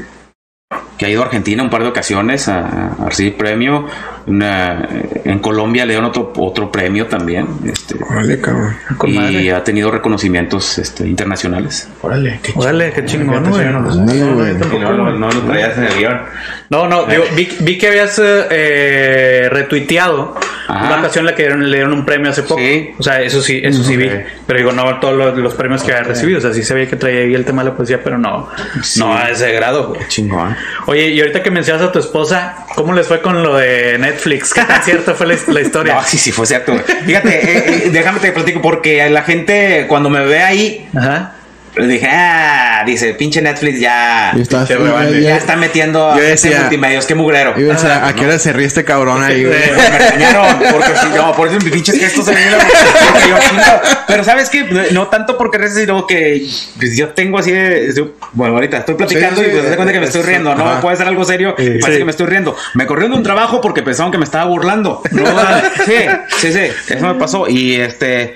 que 0.97 1.05
ha 1.05 1.09
ido 1.09 1.21
a 1.21 1.25
Argentina 1.25 1.61
un 1.61 1.69
par 1.69 1.83
de 1.83 1.89
ocasiones 1.89 2.47
a, 2.47 2.87
a 2.93 3.05
recibir 3.09 3.35
premio. 3.37 3.85
Una- 4.27 4.87
en 5.23 5.39
Colombia 5.39 5.85
le 5.85 5.93
dieron 5.93 6.09
otro, 6.09 6.33
otro 6.37 6.71
premio 6.71 7.05
también. 7.07 7.47
Este, 7.65 7.95
Órale, 8.03 8.41
cabrón. 8.41 8.75
y 9.05 9.13
madre. 9.13 9.51
ha 9.53 9.63
tenido 9.63 9.91
reconocimientos 9.91 10.77
este, 10.79 11.07
internacionales. 11.07 11.87
Órale, 12.01 12.39
qué 12.41 12.51
Órale, 12.55 12.91
qué 12.91 13.05
chingón, 13.05 13.47
güey. 13.49 13.65
No, 13.67 13.79
lo- 14.91 15.11
no 15.17 15.29
lo 15.31 15.41
traías 15.41 15.77
en 15.77 15.83
el 15.85 15.93
guion. 15.97 16.21
No, 16.69 16.87
no, 16.87 17.05
digo, 17.05 17.23
vi, 17.35 17.47
vi 17.59 17.77
que 17.77 17.87
habías 17.89 18.17
eh, 18.17 18.47
eh, 18.49 19.49
retuiteado 19.51 20.35
Ajá. 20.67 20.87
una 20.87 20.99
ocasión 20.99 21.21
en 21.23 21.31
la 21.31 21.35
que 21.35 21.43
dieron- 21.43 21.69
le 21.69 21.77
dieron 21.77 21.93
un 21.93 22.05
premio 22.05 22.31
hace 22.31 22.41
poco. 22.41 22.59
Sí. 22.59 22.89
O 22.97 23.03
sea, 23.03 23.21
eso 23.21 23.41
sí, 23.41 23.61
eso 23.63 23.83
sí 23.83 23.95
vi. 23.95 24.09
Pero 24.47 24.57
digo, 24.59 24.71
no 24.71 24.99
todos 24.99 25.15
los, 25.15 25.37
los 25.37 25.53
premios 25.53 25.83
que 25.83 25.91
había 25.91 26.03
recibido. 26.03 26.39
O 26.39 26.41
sea, 26.41 26.51
sí 26.53 26.63
sabía 26.63 26.87
que 26.87 26.95
traía 26.95 27.21
ahí 27.21 27.35
el 27.35 27.45
tema 27.45 27.63
de 27.63 27.69
la 27.69 27.75
poesía, 27.77 28.01
pero 28.03 28.17
no, 28.17 28.49
no 28.97 29.13
a 29.15 29.29
ese 29.29 29.51
grado. 29.51 29.89
güey. 29.89 30.01
Chingón. 30.07 30.55
Oye, 30.87 31.09
y 31.09 31.19
ahorita 31.19 31.43
que 31.43 31.51
mencionas 31.51 31.83
a 31.83 31.91
tu 31.91 31.99
esposa, 31.99 32.65
¿cómo 32.75 32.93
les 32.93 33.07
fue 33.07 33.21
con 33.21 33.43
lo 33.43 33.57
de 33.57 33.97
Netflix? 34.15 34.53
¿Qué 34.53 34.61
tan 34.61 34.81
cierto 34.83 35.13
fue 35.15 35.27
la, 35.27 35.35
la 35.47 35.61
historia? 35.61 35.95
No, 35.95 36.03
sí, 36.03 36.17
sí, 36.17 36.31
fue 36.31 36.45
cierto. 36.45 36.73
Fíjate, 37.05 37.29
eh, 37.29 37.83
eh, 37.85 37.89
déjame 37.91 38.19
te 38.19 38.31
platico 38.31 38.61
porque 38.61 39.07
la 39.09 39.23
gente 39.23 39.85
cuando 39.87 40.09
me 40.09 40.25
ve 40.25 40.41
ahí, 40.41 40.87
Ajá. 40.95 41.34
Le 41.77 41.87
dije, 41.87 42.07
ah, 42.09 42.83
dice, 42.85 43.13
pinche 43.13 43.41
Netflix 43.41 43.79
ya, 43.79 44.31
estás- 44.31 44.67
Pinche 44.69 44.83
ya- 44.83 45.09
ya 45.09 45.19
ya- 45.19 45.37
está 45.37 45.55
metiendo 45.55 46.15
Yo 46.15 46.21
decía- 46.21 46.59
multimedios, 46.61 47.05
qué 47.05 47.15
mugrero. 47.15 47.53
iba 47.57 47.73
a 47.73 47.75
decir, 47.75 47.91
¿a 47.91 48.13
qué 48.13 48.25
hora 48.25 48.39
se 48.39 48.53
ríe 48.53 48.65
este 48.65 48.83
cabrón 48.85 49.23
ahí, 49.23 49.43
güey? 49.43 49.59
Me 49.59 49.97
regañaron 49.99 50.57
porque 50.71 50.91
si 51.01 51.09
no, 51.15 51.33
por 51.35 51.47
eso 51.49 51.57
mis 51.59 51.71
pinches 51.73 51.99
gestos 51.99 52.25
se 52.25 52.33
me 52.33 52.39
yo. 52.41 53.35
Pero 54.07 54.23
sabes 54.23 54.49
que 54.49 54.63
no 54.91 55.07
tanto 55.07 55.37
porque 55.37 55.57
reces, 55.57 55.79
sino 55.79 56.05
que 56.07 56.45
pues, 56.77 56.95
yo 56.95 57.09
tengo 57.09 57.39
así 57.39 57.51
de, 57.51 57.91
yo- 57.95 58.11
bueno, 58.33 58.55
ahorita 58.55 58.77
estoy 58.77 58.95
platicando 58.95 59.41
Sí, 59.41 59.47
sí, 59.47 59.51
y 59.51 59.59
pues, 59.59 59.69
se 59.69 59.75
cuenta 59.75 59.93
que 59.93 59.99
me 59.99 60.05
estoy 60.05 60.21
es- 60.21 60.27
riendo, 60.27 60.55
no 60.55 60.69
ajá. 60.69 60.81
puede 60.81 60.97
ser 60.97 61.07
algo 61.07 61.25
serio, 61.25 61.55
y 61.57 61.79
parece 61.79 61.91
Sí. 61.93 61.97
que 61.99 62.05
me 62.05 62.11
estoy 62.11 62.27
riendo. 62.27 62.55
Me 62.73 62.85
corrieron 62.85 63.11
de 63.11 63.17
un 63.17 63.23
trabajo 63.23 63.61
porque 63.61 63.81
pensaban 63.83 64.11
que 64.11 64.17
me 64.17 64.23
estaba 64.25 64.45
burlando. 64.45 65.01
No, 65.11 65.23
sí, 65.85 65.93
sí, 66.39 66.53
sí, 66.53 66.93
eso 66.93 67.07
me 67.07 67.15
pasó 67.15 67.47
y 67.49 67.75
este 67.75 68.35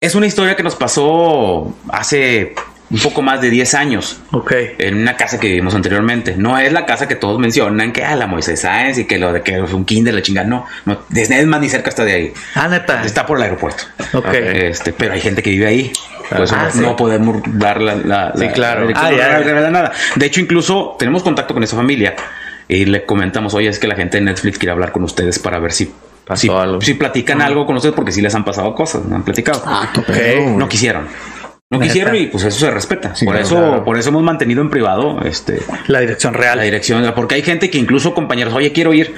es 0.00 0.14
una 0.14 0.26
historia 0.26 0.56
que 0.56 0.62
nos 0.62 0.74
pasó 0.76 1.74
hace 1.88 2.54
un 2.90 2.98
poco 3.00 3.22
más 3.22 3.40
de 3.40 3.50
10 3.50 3.74
años 3.74 4.20
Ok. 4.30 4.52
en 4.78 4.98
una 5.00 5.16
casa 5.16 5.40
que 5.40 5.48
vivimos 5.48 5.74
anteriormente. 5.74 6.34
No 6.36 6.58
es 6.58 6.70
la 6.72 6.84
casa 6.86 7.08
que 7.08 7.16
todos 7.16 7.40
mencionan, 7.40 7.92
que 7.92 8.04
ah, 8.04 8.14
la 8.14 8.26
Moisés 8.26 8.60
Sáenz 8.60 8.98
y 8.98 9.06
que 9.06 9.18
lo 9.18 9.32
de 9.32 9.40
que 9.42 9.56
es 9.58 9.72
un 9.72 9.84
kinder, 9.86 10.14
la 10.14 10.22
chingada. 10.22 10.46
No, 10.46 10.66
no, 10.84 11.00
desde 11.08 11.40
es 11.40 11.46
más 11.46 11.60
ni 11.60 11.68
cerca 11.68 11.88
está 11.88 12.04
de 12.04 12.12
ahí. 12.12 12.32
Ah, 12.54 12.68
neta. 12.68 13.02
Está 13.04 13.24
por 13.26 13.38
el 13.38 13.44
aeropuerto. 13.44 13.84
Ok. 14.12 14.28
Este, 14.34 14.92
pero 14.92 15.14
hay 15.14 15.20
gente 15.20 15.42
que 15.42 15.50
vive 15.50 15.66
ahí. 15.66 15.92
Por 16.28 16.42
eso 16.42 16.54
Ah, 16.56 16.64
no, 16.66 16.70
sí. 16.72 16.78
no 16.80 16.94
podemos 16.96 17.38
dar 17.46 17.80
la, 17.80 17.94
la, 17.96 18.32
Sí, 18.36 18.44
la- 18.44 18.52
claro. 18.52 18.88
la 18.90 19.00
Ah, 19.00 19.10
no 19.10 19.16
ya, 19.16 19.40
ya. 19.42 19.70
nada. 19.70 19.92
De 20.14 20.26
hecho, 20.26 20.40
incluso 20.40 20.94
tenemos 20.98 21.22
contacto 21.22 21.54
con 21.54 21.62
esa 21.64 21.74
familia 21.76 22.14
y 22.68 22.84
le 22.84 23.04
comentamos, 23.04 23.54
oye, 23.54 23.68
es 23.68 23.78
que 23.78 23.86
la 23.88 23.96
gente 23.96 24.18
de 24.18 24.24
Netflix 24.24 24.58
quiere 24.58 24.72
hablar 24.72 24.92
con 24.92 25.02
ustedes 25.04 25.38
para 25.38 25.58
ver 25.58 25.72
si, 25.72 25.90
Pasó 26.26 26.40
si, 26.42 26.48
algo. 26.50 26.80
si 26.80 26.94
platican 26.94 27.40
algo 27.40 27.64
con 27.66 27.76
ustedes 27.76 27.94
porque 27.94 28.12
sí 28.12 28.20
les 28.20 28.34
han 28.34 28.44
pasado 28.44 28.74
cosas, 28.74 29.04
no 29.04 29.14
han 29.16 29.22
platicado. 29.22 29.62
Ah, 29.64 29.90
qué 29.94 30.00
pedo, 30.02 30.42
güey. 30.42 30.56
no 30.56 30.68
quisieron. 30.68 31.06
No 31.68 31.80
quisieron 31.80 32.14
y 32.14 32.26
pues 32.26 32.44
eso 32.44 32.60
se 32.60 32.70
respeta. 32.70 33.14
Sí, 33.16 33.24
por 33.24 33.34
claro, 33.34 33.46
eso, 33.46 33.56
claro. 33.56 33.84
por 33.84 33.98
eso 33.98 34.10
hemos 34.10 34.22
mantenido 34.22 34.62
en 34.62 34.70
privado 34.70 35.20
este 35.24 35.60
La 35.88 35.98
dirección 36.00 36.32
real. 36.34 36.58
la 36.58 36.62
dirección, 36.64 37.12
porque 37.16 37.34
hay 37.36 37.42
gente 37.42 37.70
que 37.70 37.78
incluso 37.78 38.14
compañeros, 38.14 38.54
oye, 38.54 38.72
quiero 38.72 38.92
ir. 38.94 39.14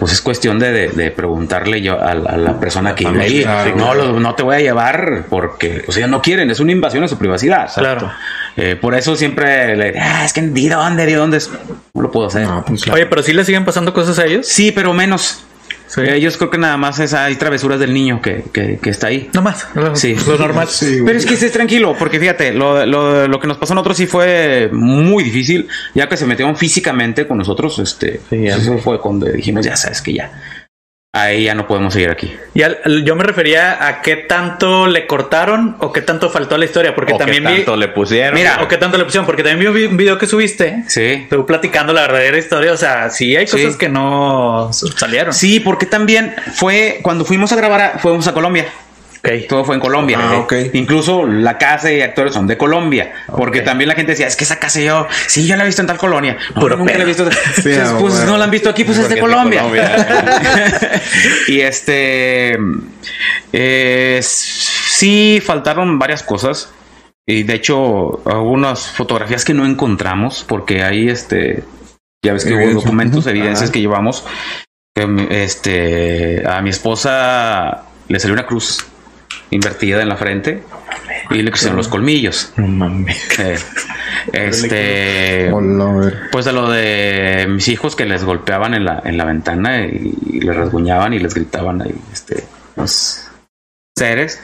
Pues 0.00 0.12
es 0.12 0.20
cuestión 0.20 0.58
de, 0.58 0.72
de- 0.72 0.88
de 0.88 1.10
preguntarle 1.12 1.80
yo 1.80 2.02
a, 2.02 2.12
la- 2.14 2.30
a 2.30 2.36
la 2.36 2.58
persona 2.58 2.94
que 2.96 3.06
vive 3.06 3.22
ahí. 3.22 3.42
Claro, 3.44 3.76
no, 3.76 3.94
lo- 3.94 4.18
no 4.20 4.34
te 4.34 4.42
voy 4.42 4.56
a 4.56 4.60
llevar 4.60 5.26
porque, 5.30 5.84
o 5.86 5.92
sea, 5.92 6.06
no 6.08 6.20
quieren, 6.20 6.50
es 6.50 6.58
una 6.58 6.72
invasión 6.72 7.04
a 7.04 7.08
su 7.08 7.16
privacidad. 7.18 7.70
Claro. 7.72 8.10
Eh, 8.56 8.74
por 8.76 8.94
eso 8.96 9.14
siempre 9.14 9.76
le 9.76 9.98
ah, 9.98 10.24
es 10.24 10.32
que 10.32 10.42
¿de 10.42 10.68
dónde? 10.68 11.06
¿De 11.06 11.14
dónde? 11.14 11.36
es?". 11.38 11.50
No 11.94 12.02
lo 12.02 12.10
puedo 12.10 12.26
hacer. 12.26 12.46
Ah, 12.50 12.64
pues 12.66 12.82
claro. 12.82 12.96
Oye, 12.96 13.06
pero 13.06 13.22
sí 13.22 13.32
le 13.32 13.44
siguen 13.44 13.64
pasando 13.64 13.94
cosas 13.94 14.18
a 14.18 14.24
ellos. 14.26 14.46
Sí, 14.48 14.72
pero 14.72 14.92
menos. 14.92 15.44
Sí. 15.88 16.00
Ellos 16.00 16.36
creo 16.36 16.50
que 16.50 16.58
nada 16.58 16.76
más 16.76 16.98
es, 16.98 17.14
hay 17.14 17.36
travesuras 17.36 17.78
del 17.78 17.94
niño 17.94 18.20
que, 18.20 18.44
que- 18.52 18.78
que 18.82 18.90
está 18.90 19.06
ahí. 19.06 19.30
No 19.32 19.40
más. 19.42 19.68
Lo, 19.74 19.94
Sí. 19.94 20.16
lo 20.26 20.36
normal. 20.36 20.66
Sí. 20.68 21.00
Pero 21.04 21.16
es 21.18 21.24
que 21.26 21.34
estés 21.34 21.52
tranquilo, 21.52 21.94
porque 21.98 22.18
fíjate, 22.18 22.52
lo, 22.52 22.84
lo, 22.86 23.28
lo 23.28 23.40
que 23.40 23.46
nos 23.46 23.56
pasó 23.56 23.72
a 23.72 23.76
nosotros 23.76 23.96
sí 23.96 24.06
fue 24.06 24.68
muy 24.72 25.22
difícil, 25.22 25.68
ya 25.94 26.08
que 26.08 26.16
se 26.16 26.26
metieron 26.26 26.56
físicamente 26.56 27.26
con 27.28 27.38
nosotros, 27.38 27.78
este, 27.78 28.20
Sí, 28.28 28.46
eso 28.46 28.78
fue 28.78 29.00
cuando 29.00 29.26
dijimos, 29.26 29.64
ya 29.64 29.76
sabes 29.76 30.02
que 30.02 30.14
ya. 30.14 30.32
Ahí 31.20 31.44
ya 31.44 31.54
no 31.54 31.66
podemos 31.66 31.92
seguir 31.92 32.10
aquí. 32.10 32.34
Y 32.54 32.62
al- 32.62 32.78
al- 32.84 33.04
yo 33.04 33.14
me 33.16 33.24
refería 33.24 33.86
a 33.86 34.02
qué 34.02 34.16
tanto 34.16 34.86
le 34.86 35.06
cortaron 35.06 35.76
o 35.80 35.92
qué 35.92 36.02
tanto 36.02 36.30
faltó 36.30 36.54
a 36.54 36.58
la 36.58 36.64
historia, 36.64 36.94
porque 36.94 37.14
O 37.14 37.16
también 37.18 37.44
qué 37.44 37.50
vi. 37.50 37.56
tanto 37.58 37.76
le 37.76 37.88
pusieron. 37.88 38.34
Mira, 38.34 38.60
o 38.62 38.68
qué 38.68 38.76
tanto 38.76 38.98
le 38.98 39.04
pusieron, 39.04 39.26
porque 39.26 39.42
también 39.42 39.72
vi 39.74 39.84
un 39.84 39.96
video 39.96 40.18
que 40.18 40.26
subiste. 40.26 40.84
Sí. 40.88 41.26
Tú 41.30 41.44
platicando 41.46 41.92
la 41.92 42.02
verdadera 42.02 42.38
historia, 42.38 42.72
o 42.72 42.76
sea, 42.76 43.10
sí 43.10 43.36
hay 43.36 43.46
Sí. 43.46 43.56
cosas 43.62 43.76
que 43.76 43.88
no 43.88 44.70
salieron. 44.72 45.32
Sí, 45.34 45.60
porque 45.60 45.86
también 45.86 46.34
fue 46.54 47.00
cuando 47.02 47.24
fuimos 47.24 47.52
a 47.52 47.56
grabar, 47.56 47.80
a- 47.80 47.98
fuimos 47.98 48.26
a 48.26 48.32
Colombia. 48.34 48.66
Todo 49.48 49.64
fue 49.64 49.74
en 49.74 49.80
Colombia. 49.80 50.18
Ah. 50.20 50.46
Incluso 50.72 51.26
la 51.26 51.58
casa 51.58 51.90
y 51.92 52.00
actores 52.00 52.34
son 52.34 52.46
de 52.46 52.56
Colombia. 52.56 53.12
Porque 53.26 53.60
también 53.60 53.88
la 53.88 53.94
gente 53.94 54.12
decía, 54.12 54.26
es 54.26 54.36
que 54.36 54.44
esa 54.44 54.58
casa 54.58 54.80
yo, 54.80 55.06
sí, 55.26 55.46
yo 55.46 55.56
la 55.56 55.64
he 55.64 55.66
visto 55.66 55.82
en 55.82 55.88
tal 55.88 55.98
colonia. 55.98 56.36
No, 56.54 56.60
Puro 56.60 56.76
nunca 56.76 56.96
la 56.96 57.04
he 57.04 57.06
visto. 57.06 57.24
Pues, 57.24 57.78
ah, 57.78 57.96
pues, 57.98 58.14
bueno. 58.14 58.32
no 58.32 58.38
la 58.38 58.44
han 58.44 58.50
visto 58.50 58.70
aquí, 58.70 58.84
pues 58.84 58.98
es 58.98 59.08
de 59.08 59.16
Porque 59.16 59.34
es 59.34 59.50
de 59.50 59.58
Colombia. 59.60 59.62
Colombia. 59.62 61.02
y 61.48 61.60
este, 61.60 62.56
eh, 63.52 64.20
sí, 64.22 65.42
faltaron 65.44 65.98
varias 65.98 66.22
cosas. 66.22 66.72
Y 67.28 67.42
de 67.42 67.54
hecho, 67.54 68.22
algunas 68.24 68.88
fotografías 68.88 69.44
que 69.44 69.52
no 69.52 69.66
encontramos, 69.66 70.44
porque 70.46 70.84
ahí 70.84 71.08
este, 71.08 71.64
ya 72.24 72.32
ves 72.32 72.44
que 72.44 72.54
hubo 72.54 72.80
documentos, 72.80 73.26
evidencias 73.26 73.70
que 73.70 73.80
llevamos. 73.80 74.24
Este, 75.30 76.42
a 76.48 76.62
mi 76.62 76.70
esposa 76.70 77.82
le 78.08 78.18
salió 78.18 78.32
una 78.32 78.46
cruz 78.46 78.86
invertida 79.50 80.02
en 80.02 80.08
la 80.08 80.16
frente 80.16 80.62
y 81.30 81.42
le 81.42 81.50
crecieron 81.50 81.76
los 81.76 81.88
colmillos. 81.88 82.52
No 82.56 82.66
mames. 82.66 83.38
Eh, 83.38 83.58
este, 84.32 85.52
pues 86.32 86.44
de 86.44 86.52
lo 86.52 86.70
de 86.70 87.46
mis 87.48 87.68
hijos 87.68 87.96
que 87.96 88.04
les 88.04 88.24
golpeaban 88.24 88.74
en 88.74 88.84
la, 88.84 89.02
en 89.04 89.16
la 89.16 89.24
ventana 89.24 89.86
y, 89.86 90.14
y 90.26 90.40
les 90.40 90.56
rasguñaban 90.56 91.12
y 91.14 91.18
les 91.18 91.34
gritaban 91.34 91.82
ahí, 91.82 91.94
este, 92.12 92.44
los 92.76 93.28
seres. 93.96 94.40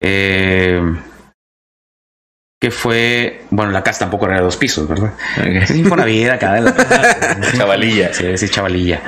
Eh, 0.00 0.80
que 2.60 2.70
fue, 2.72 3.44
bueno, 3.50 3.70
la 3.70 3.84
casa 3.84 4.00
tampoco 4.00 4.26
era 4.26 4.36
de 4.36 4.42
dos 4.42 4.56
pisos, 4.56 4.88
¿verdad? 4.88 5.12
Es 5.44 5.70
Infonavit 5.70 6.28
acá 6.28 6.54
de 6.54 6.62
la 6.62 6.74
Chavalilla. 7.56 8.12
Sí, 8.12 8.36
sí, 8.36 8.48
chavalilla. 8.48 9.00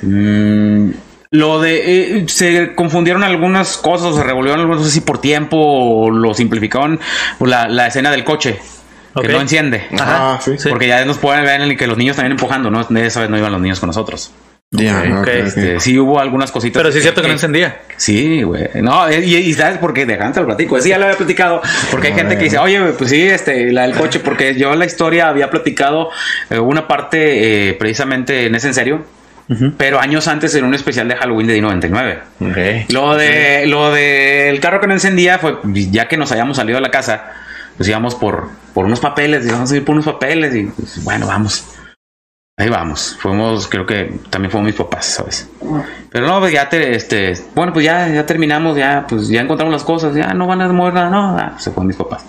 Mm, 0.00 0.90
lo 1.34 1.60
de. 1.60 2.18
eh, 2.18 2.24
se 2.28 2.74
confundieron 2.74 3.24
algunas 3.24 3.76
cosas, 3.76 4.14
se 4.14 4.22
revolvieron, 4.22 4.68
no 4.68 4.82
sé 4.82 4.90
si 4.90 5.00
por 5.00 5.20
tiempo 5.20 5.56
o 5.58 6.10
lo 6.10 6.32
simplificaron. 6.32 7.00
La, 7.40 7.68
la 7.68 7.88
escena 7.88 8.10
del 8.10 8.24
coche, 8.24 8.58
que 9.20 9.28
no 9.28 9.40
enciende. 9.40 9.86
Ah, 9.98 10.38
sí. 10.40 10.56
Sí. 10.58 10.68
Porque 10.68 10.86
ya 10.86 11.04
nos 11.04 11.18
pueden 11.18 11.44
ver 11.44 11.60
en 11.60 11.76
que 11.76 11.86
los 11.86 11.98
niños 11.98 12.16
también 12.16 12.32
empujando, 12.32 12.70
¿no? 12.70 12.84
De 12.84 13.06
esa 13.06 13.20
vez 13.20 13.30
no 13.30 13.36
iban 13.36 13.52
los 13.52 13.60
niños 13.60 13.80
con 13.80 13.88
nosotros. 13.88 14.32
Ok. 14.72 15.28
Este, 15.28 15.78
sí 15.78 15.98
hubo 15.98 16.18
algunas 16.18 16.50
cositas. 16.50 16.80
Pero 16.80 16.90
sí 16.90 16.98
es 16.98 17.04
cierto 17.04 17.22
que 17.22 17.28
no 17.28 17.34
encendía. 17.34 17.82
Sí, 17.96 18.42
güey. 18.42 18.68
No, 18.82 19.10
y, 19.10 19.16
y 19.16 19.52
sabes 19.54 19.78
por 19.78 19.92
qué, 19.92 20.04
dejante 20.04 20.40
lo 20.40 20.46
platico. 20.46 20.80
Sí, 20.80 20.88
ya 20.88 20.98
lo 20.98 21.04
había 21.04 21.16
platicado. 21.16 21.62
Porque 21.90 22.08
hay 22.08 22.14
gente 22.14 22.36
que 22.36 22.44
dice, 22.44 22.58
oye, 22.58 22.80
pues 22.98 23.10
sí, 23.10 23.22
este, 23.22 23.72
la 23.72 23.82
del 23.82 23.94
coche, 23.94 24.20
porque 24.20 24.56
yo 24.56 24.72
en 24.72 24.80
la 24.80 24.86
historia 24.86 25.28
había 25.28 25.48
platicado 25.50 26.10
eh, 26.50 26.58
una 26.58 26.88
parte 26.88 27.68
eh, 27.68 27.74
precisamente 27.74 28.46
en 28.46 28.54
ese 28.54 28.68
en 28.68 28.74
serio. 28.74 29.04
Pero 29.76 30.00
años 30.00 30.26
antes 30.26 30.54
en 30.54 30.64
un 30.64 30.74
especial 30.74 31.06
de 31.08 31.16
Halloween 31.16 31.46
de 31.46 31.62
D99. 31.62 32.18
Ok. 32.40 32.90
Lo 32.92 33.14
de 33.14 33.66
lo 33.66 33.92
del 33.92 34.58
carro 34.60 34.80
que 34.80 34.86
no 34.86 34.94
encendía 34.94 35.38
fue 35.38 35.58
ya 35.64 36.08
que 36.08 36.16
nos 36.16 36.32
habíamos 36.32 36.56
salido 36.56 36.76
de 36.76 36.82
la 36.82 36.90
casa, 36.90 37.32
pues 37.76 37.88
íbamos 37.88 38.14
por, 38.14 38.48
por 38.72 38.86
unos 38.86 39.00
papeles, 39.00 39.46
íbamos 39.46 39.70
a 39.70 39.76
ir 39.76 39.84
por 39.84 39.94
unos 39.94 40.06
papeles 40.06 40.54
y 40.54 40.64
pues, 40.64 41.04
bueno, 41.04 41.26
vamos. 41.26 41.64
Ahí 42.56 42.68
vamos. 42.68 43.16
Fuimos, 43.18 43.66
creo 43.66 43.84
que 43.84 44.20
también 44.30 44.50
fuimos 44.50 44.66
mis 44.66 44.76
papás, 44.76 45.06
¿sabes? 45.06 45.50
Pero 46.10 46.28
no, 46.28 46.38
pues 46.38 46.52
ya 46.52 46.68
te, 46.68 46.94
este, 46.94 47.34
bueno, 47.54 47.72
pues 47.72 47.84
ya, 47.84 48.08
ya 48.08 48.24
terminamos, 48.24 48.76
ya, 48.76 49.04
pues 49.08 49.28
ya 49.28 49.40
encontramos 49.40 49.72
las 49.72 49.82
cosas, 49.82 50.14
ya 50.14 50.32
no 50.34 50.46
van 50.46 50.62
a 50.62 50.72
mover 50.72 50.94
nada, 50.94 51.10
no, 51.10 51.36
ah, 51.36 51.56
se 51.58 51.72
fueron 51.72 51.88
mis 51.88 51.96
papás. 51.96 52.24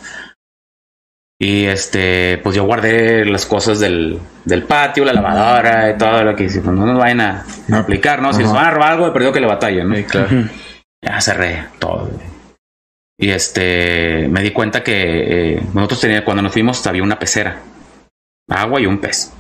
Y 1.39 1.65
este, 1.65 2.39
pues 2.41 2.55
yo 2.55 2.63
guardé 2.63 3.25
las 3.25 3.45
cosas 3.45 3.79
del, 3.79 4.19
del 4.45 4.63
patio, 4.63 5.03
la 5.03 5.13
lavadora 5.13 5.91
y 5.91 5.97
todo 5.97 6.23
lo 6.23 6.35
que 6.35 6.45
pues 6.45 6.65
no 6.65 6.85
nos 6.85 6.97
vayan 6.97 7.19
a, 7.21 7.45
a 7.71 7.77
aplicar, 7.77 8.21
¿no? 8.21 8.31
Si 8.31 8.41
nos 8.41 8.53
van 8.53 8.67
a 8.67 8.71
robar 8.71 8.91
algo, 8.93 9.07
he 9.07 9.11
perdido 9.11 9.33
que 9.33 9.41
le 9.41 9.47
batallen, 9.47 9.89
¿no? 9.89 9.95
claro. 10.07 10.29
Ya 11.03 11.19
cerré 11.19 11.65
todo. 11.77 12.09
Y 13.17 13.29
este, 13.29 14.27
me 14.29 14.41
di 14.41 14.51
cuenta 14.51 14.83
que 14.83 15.55
eh, 15.55 15.63
nosotros 15.73 16.01
teníamos, 16.01 16.25
cuando 16.25 16.43
nos 16.43 16.53
fuimos, 16.53 16.85
había 16.87 17.03
una 17.03 17.19
pecera, 17.19 17.59
agua 18.49 18.81
y 18.81 18.85
un 18.85 18.99
pez, 18.99 19.31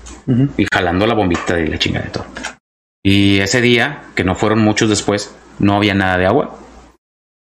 y 0.57 0.65
jalando 0.71 1.07
la 1.07 1.13
bombita 1.13 1.55
de 1.55 1.67
la 1.67 1.77
chingada 1.77 2.05
de 2.05 2.11
todo. 2.11 2.25
Y 3.03 3.39
ese 3.39 3.61
día, 3.61 4.03
que 4.15 4.23
no 4.23 4.35
fueron 4.35 4.59
muchos 4.59 4.89
después, 4.89 5.35
no 5.59 5.75
había 5.75 5.93
nada 5.93 6.17
de 6.17 6.25
agua. 6.25 6.57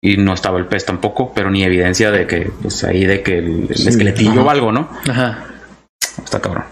Y 0.07 0.19
no 0.19 0.35
estaba 0.35 0.59
el 0.59 0.67
pez 0.67 0.85
tampoco, 0.85 1.33
pero 1.33 1.51
ni 1.51 1.65
evidencia 1.65 2.11
de 2.11 2.27
que, 2.27 2.53
pues 2.61 2.85
ahí 2.85 3.07
de 3.07 3.23
que 3.23 3.39
el, 3.39 3.67
el 3.71 3.75
Sí, 3.75 3.89
esqueletillo 3.89 4.33
ajá. 4.33 4.43
o 4.43 4.51
algo, 4.51 4.71
¿no? 4.71 4.91
Ajá. 5.09 5.45
Está 6.23 6.41
cabrón. 6.43 6.65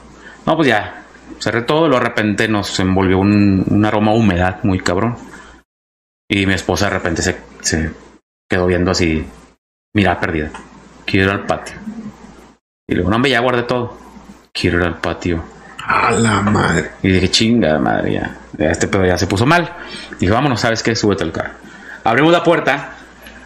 No, 0.45 0.55
pues 0.55 0.69
ya. 0.69 1.03
Cerré 1.39 1.63
todo, 1.63 1.89
luego 1.89 2.03
de 2.05 2.09
repente 2.11 2.47
nos 2.47 2.79
envolvió 2.79 3.19
un, 3.19 3.65
un 3.67 3.85
aroma 3.87 4.11
a 4.11 4.15
humedad 4.15 4.59
muy 4.65 4.81
cabrón. 4.81 5.17
Y 6.29 6.45
mi 6.45 6.53
esposa 6.53 6.87
de 6.87 6.91
repente 6.91 7.23
se, 7.23 7.39
se 7.63 7.91
quedó 8.51 8.67
viendo 8.67 8.91
así, 8.91 9.25
mirada 9.95 10.21
perdida. 10.21 10.51
Quiero 11.07 11.29
ir 11.29 11.33
al 11.33 11.47
patio. 11.47 11.77
Y 12.87 12.95
luego, 12.95 13.09
no, 13.09 13.17
hombre, 13.17 13.31
ya 13.31 13.41
guardé 13.41 13.63
todo. 13.63 13.97
Quiero 14.53 14.79
ir 14.79 14.85
al 14.85 14.99
patio. 14.99 15.43
A 15.87 16.11
la 16.13 16.43
madre. 16.43 16.91
Y 17.03 17.09
dije, 17.09 17.31
chinga 17.31 17.79
madre, 17.79 18.13
ya. 18.13 18.37
ya 18.59 18.67
Este 18.71 18.89
pedo 18.89 19.07
ya 19.07 19.17
se 19.17 19.27
puso 19.27 19.47
mal. 19.47 19.73
Dije, 20.21 20.31
vámonos, 20.33 20.61
¿sabes 20.61 20.83
qué? 20.83 20.95
Súbete 20.95 21.25
al 21.25 21.33
carro. 21.33 21.55
Abrimos 22.05 22.31
la 22.31 22.45
puerta 22.45 22.99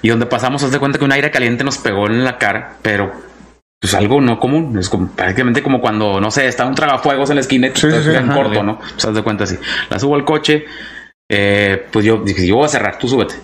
y 0.06 0.08
donde 0.08 0.26
pasamos, 0.26 0.62
haz 0.62 0.70
de 0.70 0.78
cuenta 0.78 0.98
que 0.98 1.04
un 1.04 1.10
aire 1.12 1.30
caliente 1.32 1.64
nos 1.64 1.78
pegó 1.78 2.06
en 2.06 2.22
la 2.22 2.38
cara, 2.38 2.74
pero 2.82 3.12
pues 3.80 3.92
algo 3.94 4.20
no 4.20 4.38
común. 4.38 4.78
Es 4.78 4.88
como, 4.88 5.08
prácticamente 5.10 5.62
como 5.62 5.80
cuando, 5.80 6.20
no 6.20 6.30
sé, 6.30 6.46
está 6.46 6.64
un 6.64 6.74
tragafuegos 6.76 7.28
en 7.30 7.36
la 7.36 7.40
esquina 7.40 7.68
Sí, 7.74 7.88
sí, 7.90 8.10
en 8.14 8.28
corto, 8.28 8.62
¿no? 8.62 8.78
Pues 8.78 9.04
haz 9.04 9.14
de 9.14 9.22
cuenta 9.22 9.44
así. 9.44 9.58
La 9.90 9.98
subo 9.98 10.14
al 10.14 10.24
coche. 10.24 10.64
eh, 11.30 11.86
pues 11.90 12.04
yo 12.04 12.18
dije, 12.18 12.46
yo 12.46 12.54
voy 12.56 12.66
a 12.66 12.68
cerrar, 12.68 12.98
tú 12.98 13.08
súbete. 13.08 13.34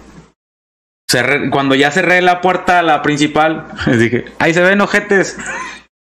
Cerré- 1.10 1.50
cuando 1.50 1.74
ya 1.74 1.90
cerré 1.90 2.22
la 2.22 2.40
puerta, 2.40 2.80
la 2.82 3.02
principal, 3.02 3.66
dije, 3.98 4.26
ahí 4.38 4.54
se 4.54 4.62
ven 4.62 4.80
ojetes. 4.80 5.36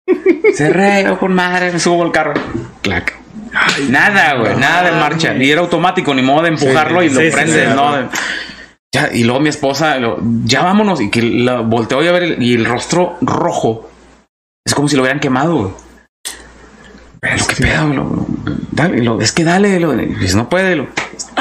Cerré, 0.55 1.03
yo 1.03 1.18
con 1.18 1.34
madre, 1.34 1.72
me 1.72 1.80
subo 1.80 2.03
al 2.03 2.12
carro. 2.12 2.34
Clac. 2.82 3.20
Nada, 3.89 4.36
güey, 4.36 4.55
nada 4.55 4.84
de 4.84 4.91
marcha. 4.91 5.36
Y 5.36 5.51
era 5.51 5.62
automático, 5.62 6.14
ni 6.14 6.22
modo 6.22 6.43
de 6.43 6.49
empujarlo 6.49 7.01
Sí, 7.01 7.07
y 7.07 7.09
lo 7.09 7.32
prendes, 7.32 7.76
¿no? 7.76 8.09
Ya, 8.94 9.10
y 9.14 9.24
luego 9.24 9.39
mi 9.39 9.50
esposa, 9.50 9.98
lo- 10.00 10.20
ya 10.44 10.64
vámonos. 10.64 11.00
Y 11.02 11.10
que 11.10 11.22
la 11.22 11.62
volteó 11.62 12.00
a 12.00 12.12
ver 12.12 12.24
el- 12.24 12.44
y 12.44 12.54
el 12.56 12.66
rostro 12.66 13.18
rojo. 13.22 13.89
Es 14.66 14.76
como 14.76 14.89
si 14.89 14.96
lo 14.96 15.02
hubieran 15.04 15.20
quemado. 15.20 15.76
Lo 17.22 17.48
que 17.48 17.56
pedo, 17.56 17.88
lo- 17.88 18.26
dale, 18.72 19.02
lo- 19.04 19.22
es 19.22 19.32
que 19.32 19.44
dale, 19.44 19.80
lo, 19.80 19.94
y 20.02 20.16
no 20.36 20.50
puede, 20.50 20.76
lo- 20.76 20.88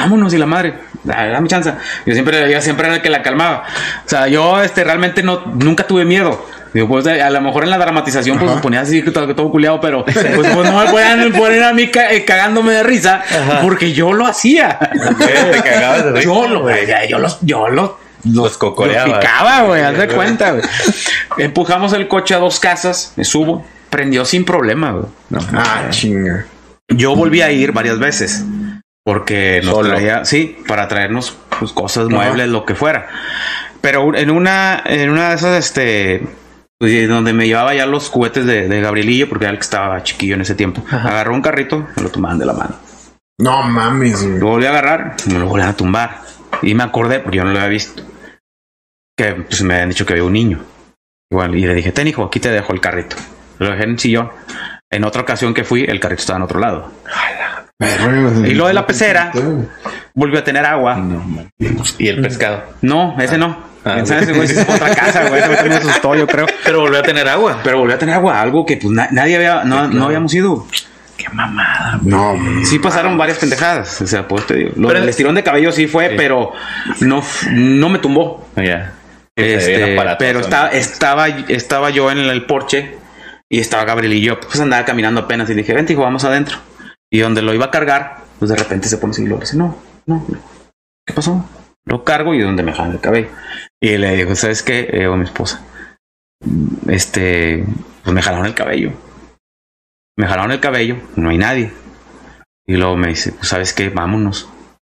vámonos 0.01 0.33
y 0.35 0.39
la 0.39 0.47
madre, 0.47 0.75
dame 1.05 1.49
chance. 1.49 1.73
Yo 2.07 2.15
siempre, 2.15 2.51
yo 2.51 2.61
siempre 2.61 2.87
era 2.87 2.97
el 2.97 3.03
que 3.03 3.11
la 3.11 3.23
calmaba. 3.23 3.65
O 4.05 4.09
sea, 4.09 4.29
yo 4.29 4.63
este 4.63 4.85
realmente 4.85 5.23
no, 5.23 5.43
nunca 5.55 5.87
tuve 5.87 6.05
miedo. 6.05 6.45
Digo, 6.73 6.87
pues 6.87 7.07
a 7.07 7.31
lo 7.31 7.41
mejor 7.41 7.65
en 7.65 7.71
la 7.71 7.79
dramatización 7.79 8.39
pues 8.39 8.55
me 8.55 8.61
ponía 8.61 8.81
así 8.81 9.03
que 9.03 9.11
todo, 9.11 9.35
todo 9.35 9.51
culiado, 9.51 9.81
pero 9.81 10.05
pues, 10.05 10.17
pues, 10.17 10.71
no 10.71 10.85
me 10.85 10.91
pueden 10.91 11.33
poner 11.33 11.65
a 11.65 11.73
mí 11.73 11.91
eh, 11.93 12.25
cagándome 12.25 12.73
de 12.73 12.83
risa 12.83 13.23
porque 13.63 13.93
yo 13.93 14.13
lo 14.13 14.27
hacía. 14.27 14.79
Te 14.79 15.63
cagabas 15.63 16.05
de 16.05 16.11
risa, 16.13 16.25
yo 16.25 16.49
lo, 16.49 16.63
güey. 16.63 16.87
yo 17.09 17.19
los, 17.19 17.39
yo 17.43 17.69
los 17.69 17.91
Los 18.25 18.35
los 18.35 18.59
cocoreabas. 18.59 19.19
picaba, 19.19 19.63
güey, 19.63 19.83
haz 19.83 19.97
de 19.97 20.09
cuenta, 20.09 20.53
güey. 20.53 20.63
Empujamos 21.39 21.93
el 21.93 22.07
coche 22.07 22.35
a 22.35 22.39
dos 22.39 22.61
casas, 22.61 23.15
me 23.17 23.25
subo, 23.25 23.65
prendió 23.89 24.25
sin 24.25 24.45
problema, 24.45 24.93
güey. 24.93 25.07
Ah, 25.55 25.87
chinga. 25.91 26.47
Yo 26.89 27.17
volví 27.17 27.41
a 27.41 27.51
ir 27.51 27.73
varias 27.73 27.99
veces 27.99 28.45
porque 29.05 29.61
nos 29.65 29.75
Solo. 29.75 29.89
traía, 29.91 30.25
sí, 30.25 30.59
para 30.67 30.89
traernos 30.89 31.37
pues, 31.59 31.73
cosas, 31.73 32.07
Ajá. 32.07 32.17
muebles, 32.17 32.49
lo 32.49 32.65
que 32.65 32.75
fuera. 32.75 33.09
Pero 33.81 34.15
en 34.15 34.31
una, 34.31 34.83
en 34.85 35.11
una 35.11 35.31
de 35.31 35.35
esas, 35.37 35.59
este, 35.59 36.23
pues, 36.79 37.09
donde 37.09 37.33
me 37.33 37.47
llevaba 37.47 37.75
ya 37.75 37.87
los 37.87 38.09
juguetes 38.09 38.45
de, 38.47 38.69
de 38.69 38.81
Gabrielillo, 38.81 39.29
porque 39.29 39.45
era 39.47 39.53
el 39.53 39.59
que 39.59 39.65
estaba 39.65 40.03
chiquillo 40.03 40.35
en 40.35 40.43
ese 40.43 40.55
tiempo, 40.55 40.83
agarró 40.91 41.35
un 41.35 41.43
carrito, 41.43 41.87
me 41.97 42.03
lo 42.03 42.11
tomaban 42.11 42.39
de 42.39 42.47
la 42.47 42.53
mano. 42.53 42.75
No 43.39 43.63
mames. 43.63 44.23
Lo 44.23 44.49
volví 44.49 44.67
a 44.67 44.71
agarrar, 44.71 45.17
me 45.27 45.39
lo 45.39 45.47
volví 45.47 45.65
a 45.65 45.73
tumbar. 45.73 46.21
Y 46.63 46.75
me 46.75 46.83
acordé, 46.83 47.21
porque 47.21 47.39
yo 47.39 47.45
no 47.45 47.53
lo 47.53 47.59
había 47.59 47.71
visto, 47.71 48.03
que 49.17 49.33
pues, 49.33 49.63
me 49.63 49.75
habían 49.75 49.89
dicho 49.89 50.05
que 50.05 50.13
había 50.13 50.25
un 50.25 50.35
niño. 50.35 50.61
Igual, 51.33 51.55
y 51.55 51.67
le 51.67 51.75
dije, 51.75 51.93
ten 51.93 52.09
hijo, 52.09 52.25
aquí 52.25 52.41
te 52.41 52.51
dejo 52.51 52.73
el 52.73 52.81
carrito. 52.81 53.17
Lo 53.59 53.71
dejé 53.71 53.85
en 53.85 53.91
el 53.91 53.99
sillón. 53.99 54.31
En 54.91 55.05
otra 55.05 55.23
ocasión 55.23 55.55
que 55.55 55.65
fui, 55.65 55.85
el 55.85 56.01
carrito 56.01 56.21
estaba 56.21 56.39
en 56.39 56.43
otro 56.43 56.59
lado. 56.59 56.93
Y 58.45 58.55
lo 58.55 58.67
de 58.69 58.75
la 58.75 58.87
pecera, 58.87 59.33
volvió 60.15 60.39
a 60.41 60.45
tener 60.45 60.65
agua. 60.67 60.97
No. 60.97 61.47
Y 61.99 62.09
el 62.09 62.21
pescado. 62.21 62.63
No, 62.83 63.17
ese 63.21 63.39
no. 63.39 63.71
Ah, 63.85 64.01
Ese- 64.01 64.33
güey 64.35 64.47
se 64.47 64.63
fue 64.65 64.75
a 64.75 64.77
otra 64.77 64.95
casa, 64.95 65.29
güey. 65.29 65.41
Ese 65.41 65.55
güey 65.57 65.69
me 65.71 65.75
asustó, 65.77 66.15
yo 66.15 66.27
creo. 66.27 66.45
Pero 66.65 66.81
volvió 66.81 66.99
a 66.99 67.03
tener 67.03 67.27
agua. 67.29 67.61
Pero 67.65 67.79
volvió 67.79 67.95
a 67.97 67.99
tener 67.99 68.15
agua, 68.15 68.39
algo 68.41 68.67
que 68.67 68.77
pues 68.77 68.93
na- 68.93 69.09
nadie 69.11 69.37
había, 69.37 69.65
no, 69.65 69.89
no 69.89 70.05
habíamos 70.05 70.35
ido. 70.35 70.67
Qué 71.17 71.27
mamada. 71.33 71.99
No, 72.03 72.37
güey. 72.37 72.65
Sí 72.67 72.79
pasaron 72.79 73.17
varias 73.17 73.39
pendejadas. 73.39 74.03
O 74.03 74.07
sea, 74.07 74.29
pues 74.29 74.47
te 74.47 74.55
digo. 74.55 74.71
Lo 74.77 74.89
Pero- 74.89 75.01
del 75.01 75.09
estirón 75.09 75.35
de 75.35 75.43
cabello 75.43 75.73
sí 75.73 75.87
fue, 75.87 76.11
pero 76.17 76.53
no, 77.01 77.23
no 77.53 77.89
me 77.89 77.99
tumbó. 77.99 78.47
Ve 78.55 78.85
Este, 79.37 79.97
pero 80.19 80.41
¿no? 80.41 80.45
estaba, 80.45 80.69
estaba, 80.73 81.29
estaba 81.29 81.89
yo 81.89 82.11
en 82.11 82.19
el 82.19 82.45
porche 82.45 82.97
y 83.49 83.61
estaba 83.61 83.85
Gabriel 83.87 84.13
y 84.13 84.21
yo. 84.21 84.39
Pues 84.39 84.61
andaba 84.61 84.85
caminando 84.85 85.23
apenas 85.23 85.49
y 85.49 85.55
dije, 85.55 85.73
vente, 85.73 85.95
hijo, 85.95 86.03
vamos 86.03 86.25
adentro. 86.25 86.59
Y 87.11 87.19
donde 87.21 87.43
lo 87.43 87.53
iba 87.53 87.67
a 87.67 87.71
cargar, 87.71 88.19
pues 88.39 88.51
de 88.51 88.57
repente 88.57 88.89
se 88.89 88.99
pone 88.99 89.11
así 89.11 89.25
y 89.25 89.27
lo 89.27 89.39
dice, 89.39 89.57
no, 89.57 89.77
no, 90.07 90.25
no. 90.29 90.39
¿Qué 91.05 91.13
pasó? 91.13 91.45
Lo 91.85 92.05
cargo 92.05 92.35
y 92.35 92.41
donde 92.41 92.63
me 92.63 92.73
jalan 92.73 92.93
el 92.93 93.01
cabello. 93.01 93.29
Y 93.81 93.97
le 93.97 94.15
digo, 94.15 94.35
¿sabes 94.37 94.63
qué? 94.63 94.89
Eh, 94.93 95.09
o 95.09 95.17
mi 95.17 95.25
esposa. 95.25 95.65
Este, 96.89 97.65
pues 98.05 98.15
me 98.15 98.23
jalaron 98.23 98.47
el 98.47 98.55
cabello. 98.55 98.93
Me 100.17 100.27
jalaron 100.27 100.53
el 100.53 100.61
cabello, 100.61 100.97
no 101.17 101.31
hay 101.31 101.39
nadie. 101.39 101.73
Y 102.67 102.77
luego 102.77 102.97
me 102.97 103.09
dice, 103.09 103.33
pues 103.33 103.49
sabes 103.49 103.73
qué, 103.73 103.89
vámonos. 103.89 104.49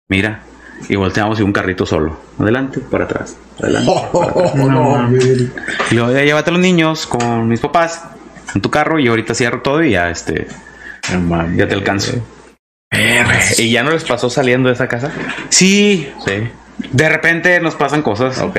Mira. 0.09 0.43
Y 0.89 0.95
volteamos 0.95 1.39
y 1.39 1.43
un 1.43 1.53
carrito 1.53 1.85
solo. 1.85 2.17
Adelante, 2.39 2.79
para 2.79 3.05
atrás. 3.05 3.37
Adelante. 3.59 3.91
No. 4.55 5.11
Y 5.91 5.95
luego 5.95 6.11
ya 6.11 6.23
llévate 6.23 6.49
a 6.49 6.53
los 6.53 6.61
niños 6.61 7.07
con 7.07 7.47
mis 7.47 7.59
papás 7.59 8.03
en 8.55 8.61
tu 8.61 8.71
carro 8.71 8.99
y 8.99 9.07
ahorita 9.07 9.33
cierro 9.33 9.61
todo 9.61 9.83
y 9.83 9.91
ya 9.91 10.09
este 10.09 10.47
ya 11.55 11.67
te 11.67 11.73
alcanzo. 11.73 12.13
¿Y 13.57 13.71
ya 13.71 13.83
no 13.83 13.91
les 13.91 14.03
pasó 14.03 14.29
saliendo 14.29 14.69
de 14.69 14.75
esa 14.75 14.87
casa? 14.87 15.11
Sí, 15.49 16.09
Sí. 16.25 16.49
de 16.91 17.09
repente 17.09 17.59
nos 17.59 17.75
pasan 17.75 18.01
cosas. 18.01 18.37
Ok. 18.39 18.57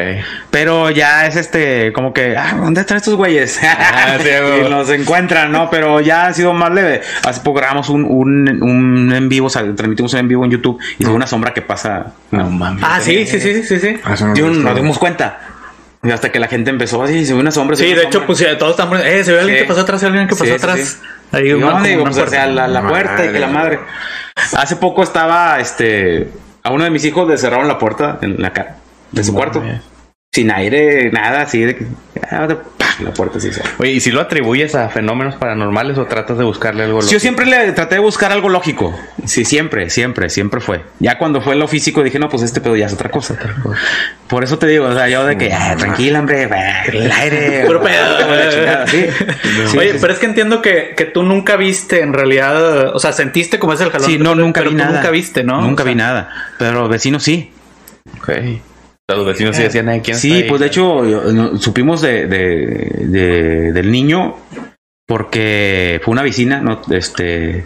Pero 0.51 0.91
ya 0.91 1.27
es 1.27 1.37
este, 1.37 1.93
como 1.93 2.13
que, 2.13 2.37
ah, 2.37 2.57
¿dónde 2.61 2.81
están 2.81 2.97
estos 2.99 3.15
güeyes? 3.15 3.59
Ah, 3.63 4.19
sí, 4.21 4.29
y 4.67 4.69
nos 4.69 4.91
encuentran, 4.91 5.51
¿no? 5.53 5.71
Pero 5.71 6.01
ya 6.01 6.27
ha 6.27 6.35
sido 6.35 6.53
más 6.53 6.71
leve. 6.73 7.01
Hace 7.25 7.41
poco 7.41 7.59
grabamos 7.61 7.89
un, 7.89 8.05
un, 8.05 8.63
un 8.63 9.13
en 9.15 9.29
vivo, 9.29 9.47
o 9.47 9.51
sea, 9.51 9.63
transmitimos 9.75 10.13
un 10.15 10.19
en 10.21 10.29
vivo 10.29 10.45
en 10.45 10.51
YouTube 10.51 10.79
y 10.99 11.05
fue 11.05 11.15
una 11.15 11.27
sombra 11.27 11.55
que 11.55 11.63
pasa. 11.63 12.13
No 12.31 12.51
mames. 12.51 12.83
Ah, 12.87 12.99
sí, 13.01 13.25
sí, 13.25 13.41
sí, 13.41 13.63
sí, 13.63 13.79
sí. 13.79 13.97
Ah, 14.05 14.15
no 14.37 14.51
nos 14.51 14.75
dimos 14.77 14.99
cuenta. 14.99 15.39
Y 16.03 16.11
hasta 16.13 16.31
que 16.31 16.39
la 16.39 16.47
gente 16.47 16.71
empezó 16.71 17.03
así, 17.03 17.25
se 17.27 17.35
ve 17.35 17.41
una 17.41 17.51
sombra. 17.51 17.77
se 17.77 17.85
Sí, 17.85 17.95
de 17.95 18.05
hecho, 18.05 18.25
pues 18.25 18.39
ya 18.39 18.57
todos 18.57 18.79
están 18.79 18.89
eh, 19.05 19.25
se 19.25 19.33
ve 19.33 19.41
alguien 19.41 19.59
Sí. 19.59 19.63
que 19.65 19.69
pasó 19.69 19.81
atrás, 19.81 20.01
se 20.01 20.07
ve 20.07 20.11
alguien 20.11 20.29
que 20.29 20.35
pasó 20.35 20.45
Sí, 20.45 20.51
sí, 20.51 20.57
atrás. 20.57 21.01
Ahí 21.33 21.49
¿Y 21.49 21.53
una, 21.53 21.71
dónde? 21.73 21.97
como 21.97 22.05
Digo, 22.05 22.05
pues, 22.05 22.19
o 22.19 22.27
sea, 22.31 22.47
la, 22.47 22.67
la 22.69 22.89
puerta 22.89 23.25
y 23.25 23.33
que 23.33 23.39
la 23.39 23.47
Madre. 23.49 23.77
madre. 23.79 23.91
Hace 24.57 24.77
poco 24.77 25.03
estaba, 25.03 25.59
este, 25.61 26.31
a 26.63 26.71
uno 26.73 26.85
de 26.85 26.91
mis 26.91 27.05
hijos 27.05 27.29
le 27.29 27.37
cerraron 27.37 27.69
la 27.69 27.79
puerta 27.79 28.19
en 28.23 28.41
la 28.41 28.53
cara 28.53 28.77
de 29.13 29.25
su 29.25 29.35
cuarto. 29.35 29.63
Sin 30.33 30.51
aire, 30.51 31.11
nada, 31.11 31.43
así 31.43 31.61
de 31.63 31.75
que, 31.77 31.87
ah, 32.31 32.47
la 33.01 33.13
puerta 33.13 33.41
sí. 33.41 33.51
Oye, 33.79 33.93
¿y 33.93 34.01
si 34.01 34.11
lo 34.11 34.21
atribuyes 34.21 34.75
a 34.75 34.89
fenómenos 34.89 35.37
paranormales 35.37 35.97
o 35.99 36.07
tratas 36.07 36.37
de 36.37 36.45
buscarle 36.45 36.83
algo 36.85 37.01
Yo 37.01 37.19
siempre 37.21 37.47
le 37.47 37.73
traté 37.73 37.95
de 37.95 38.01
buscar 38.01 38.31
algo 38.33 38.49
lógico. 38.49 38.99
Sí, 39.25 39.45
siempre, 39.45 39.89
siempre, 39.89 40.29
siempre 40.29 40.61
fue. 40.61 40.83
Ya 40.99 41.17
cuando 41.17 41.41
fue 41.41 41.57
lo 41.57 41.67
físico 41.67 42.03
dije, 42.03 42.19
no, 42.19 42.29
pues 42.29 42.43
este 42.43 42.61
pedo 42.61 42.77
ya 42.77 42.87
es 42.87 42.93
otra 42.93 43.11
cosa. 43.11 43.37
Por 44.27 44.45
eso 44.45 44.59
te 44.59 44.67
digo, 44.67 44.87
o 44.87 44.95
sea, 44.95 45.09
yo 45.09 45.25
de 45.25 45.39
que, 45.39 45.53
ah, 45.53 45.77
tranquila, 45.79 46.21
hombre, 46.21 46.49
el 46.93 47.11
aire. 47.21 47.65
Puro 47.67 47.83
pedo. 47.83 48.19
la 48.29 48.51
chingada, 48.51 48.87
sí. 48.87 49.07
Sí, 49.69 49.79
Oye, 49.79 49.93
sí, 49.93 49.99
pero 50.01 50.13
es 50.13 50.19
que 50.19 50.27
entiendo 50.27 50.61
que, 50.61 50.95
que 50.97 51.05
tú 51.05 51.23
nunca 51.23 51.57
viste 51.57 52.03
en 52.03 52.13
realidad, 52.13 52.95
o 52.95 52.99
sea, 52.99 53.13
sentiste 53.13 53.59
como 53.59 53.73
es 53.73 53.81
el 53.81 53.91
jalón. 53.91 54.07
Sí, 54.07 54.19
no, 54.19 54.35
nunca 54.35 54.61
pero 54.61 54.71
vi 54.71 54.77
tú 54.77 54.83
nada. 54.83 54.97
Nunca 54.97 55.11
viste, 55.11 55.43
¿no? 55.43 55.61
Nunca 55.63 55.85
O 55.85 55.87
sea, 55.87 55.93
vi 55.93 55.99
nada. 55.99 56.31
Pero 56.59 56.89
vecinos 56.89 57.23
sí. 57.23 57.51
Ok. 58.19 58.31
Los 59.09 59.25
vecinos 59.27 59.57
sí 59.57 59.63
decían, 59.63 59.89
"Ay, 59.89 60.01
¿quién 60.03 60.17
Sí, 60.19 60.29
está 60.33 60.43
ahí?" 60.45 60.49
pues 60.49 60.61
de 60.61 60.67
hecho 60.67 61.05
yo- 61.07 61.33
no, 61.33 61.57
supimos 61.59 62.03
de, 62.03 62.27
de- 62.27 62.93
de- 63.07 63.73
del 63.73 63.91
niño 63.91 64.37
porque 65.07 66.01
fue 66.05 66.13
una 66.13 66.23
vecina, 66.23 66.61
¿no? 66.61 66.81
este, 66.91 67.65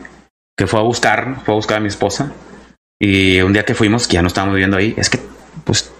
que 0.56 0.66
fue 0.68 0.78
a 0.78 0.82
buscar, 0.84 1.36
fue 1.44 1.54
a 1.54 1.56
buscar 1.56 1.78
a 1.78 1.80
mi 1.80 1.88
esposa 1.88 2.32
y 3.00 3.40
un 3.40 3.52
día 3.52 3.64
que 3.64 3.74
fuimos, 3.74 4.06
que 4.06 4.14
ya 4.14 4.22
no 4.22 4.28
estábamos 4.28 4.54
viviendo 4.54 4.76
ahí, 4.76 4.94
es 4.96 5.10
que, 5.10 5.18
pues, 5.64 5.92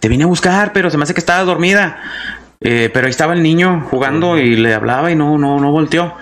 te 0.00 0.08
vine 0.08 0.24
a 0.24 0.26
buscar, 0.26 0.72
pero 0.72 0.90
se 0.90 0.96
me 0.96 1.02
hace 1.02 1.12
que 1.14 1.20
estaba 1.20 1.42
dormida, 1.44 2.00
Eh, 2.60 2.90
pero 2.92 3.06
ahí 3.06 3.10
estaba 3.10 3.34
el 3.34 3.42
niño 3.44 3.86
jugando 3.88 4.36
y 4.36 4.56
le 4.56 4.74
hablaba 4.74 5.12
y 5.12 5.14
no, 5.14 5.38
no, 5.38 5.60
no 5.60 5.70
volteó, 5.70 6.14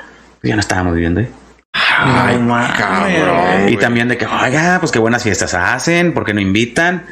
ya 0.43 0.55
no 0.55 0.61
estábamos 0.61 0.93
viviendo 0.95 1.21
ahí. 1.21 1.29
Ay, 1.73 2.37
cabrón. 2.77 3.69
Y 3.71 3.77
también 3.79 4.09
de 4.09 4.19
que, 4.19 4.27
oiga, 4.27 4.77
pues 4.79 4.93
qué 4.93 4.99
buenas 4.99 5.23
fiestas 5.23 5.55
hacen, 5.55 6.12
¿por 6.12 6.27
qué 6.27 6.35
no 6.35 6.41
invitan? 6.43 7.05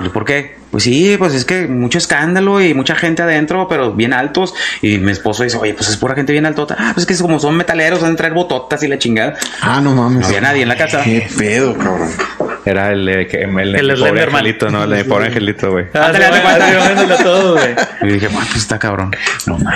Y 0.00 0.04
yo, 0.04 0.12
¿Por 0.12 0.24
qué? 0.24 0.56
Pues 0.70 0.84
sí, 0.84 1.16
pues 1.18 1.34
es 1.34 1.44
que 1.44 1.66
mucho 1.66 1.98
escándalo 1.98 2.60
y 2.60 2.74
mucha 2.74 2.94
gente 2.96 3.22
adentro, 3.22 3.66
pero 3.68 3.92
bien 3.92 4.12
altos. 4.12 4.54
Y 4.82 4.98
mi 4.98 5.12
esposo 5.12 5.42
dice, 5.44 5.56
oye, 5.56 5.74
pues 5.74 5.88
es 5.88 5.96
pura 5.96 6.14
gente 6.14 6.32
bien 6.32 6.46
altota. 6.46 6.76
Ah, 6.78 6.90
pues 6.94 7.08
es 7.08 7.16
que 7.16 7.22
como 7.22 7.38
son 7.38 7.56
metaleros, 7.56 8.00
van 8.00 8.12
a 8.12 8.16
traer 8.16 8.34
bototas 8.34 8.82
y 8.82 8.88
la 8.88 8.98
chingada. 8.98 9.34
Ah, 9.60 9.80
no 9.80 9.94
mames. 9.94 10.20
No 10.20 10.26
había 10.26 10.40
nadie 10.40 10.62
en 10.62 10.68
la 10.68 10.76
casa. 10.76 11.02
Qué 11.04 11.26
pedo, 11.38 11.76
cabrón. 11.76 12.10
Era 12.64 12.92
el, 12.92 13.26
que- 13.28 13.42
el, 13.42 13.58
el, 13.76 13.90
El 13.90 13.98
pobre 13.98 14.22
angelito, 14.24 14.70
¿no? 14.70 14.84
El 14.84 14.90
de 14.90 15.04
pobre 15.04 15.26
angelito, 15.26 15.70
güey. 15.70 15.86
Ah, 15.94 16.06
Ándale, 16.06 17.16
todo, 17.22 17.52
güey. 17.54 17.74
Y 18.02 18.06
dije, 18.14 18.28
bueno, 18.28 18.46
pues 18.50 18.56
está 18.62 18.78
cabrón. 18.78 19.10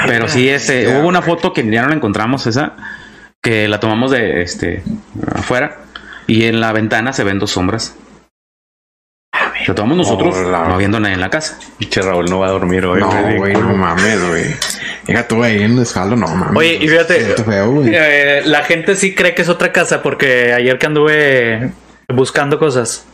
Pero 0.07 0.27
sí, 0.29 0.49
este, 0.49 0.89
hubo 0.89 1.07
una 1.09 1.23
foto 1.23 1.53
que 1.53 1.69
ya 1.71 1.83
no 1.83 1.89
la 1.89 1.95
encontramos, 1.95 2.47
esa, 2.47 2.73
que 3.43 3.69
la 3.69 3.79
tomamos 3.79 4.11
de 4.11 4.43
este 4.43 4.83
afuera. 5.35 5.79
Y 6.27 6.45
en 6.45 6.61
la 6.61 6.73
ventana 6.73 7.13
se 7.13 7.25
ven 7.25 7.39
dos 7.39 7.51
sombras. 7.53 7.95
Lo 9.69 9.75
tomamos 9.75 9.99
nosotros, 9.99 10.35
Hola. 10.35 10.65
no 10.67 10.75
habiendo 10.75 10.99
nadie 10.99 11.15
en 11.17 11.21
la 11.21 11.29
casa. 11.29 11.59
Pinche 11.77 12.01
Raúl 12.01 12.25
no 12.31 12.39
va 12.39 12.47
a 12.47 12.51
dormir 12.53 12.87
hoy, 12.87 13.01
No, 13.01 13.11
güey, 13.37 13.53
no 13.53 13.75
mames, 13.77 14.27
güey. 14.27 14.45
Deja 15.07 15.29
tú 15.29 15.43
ahí 15.43 15.63
en 15.63 15.73
el 15.73 15.83
escalo, 15.83 16.17
no 16.17 16.27
mames. 16.27 16.57
Oye, 16.57 16.79
y 16.81 16.89
fíjate, 16.89 17.21
feo, 17.45 17.85
eh, 17.85 18.41
la 18.47 18.65
gente 18.65 18.97
sí 18.97 19.15
cree 19.15 19.35
que 19.35 19.43
es 19.43 19.51
otra 19.51 19.71
casa 19.71 20.03
porque 20.03 20.55
ayer 20.55 20.79
que 20.79 20.87
anduve 20.87 21.71
buscando 22.09 22.59
cosas, 22.59 23.05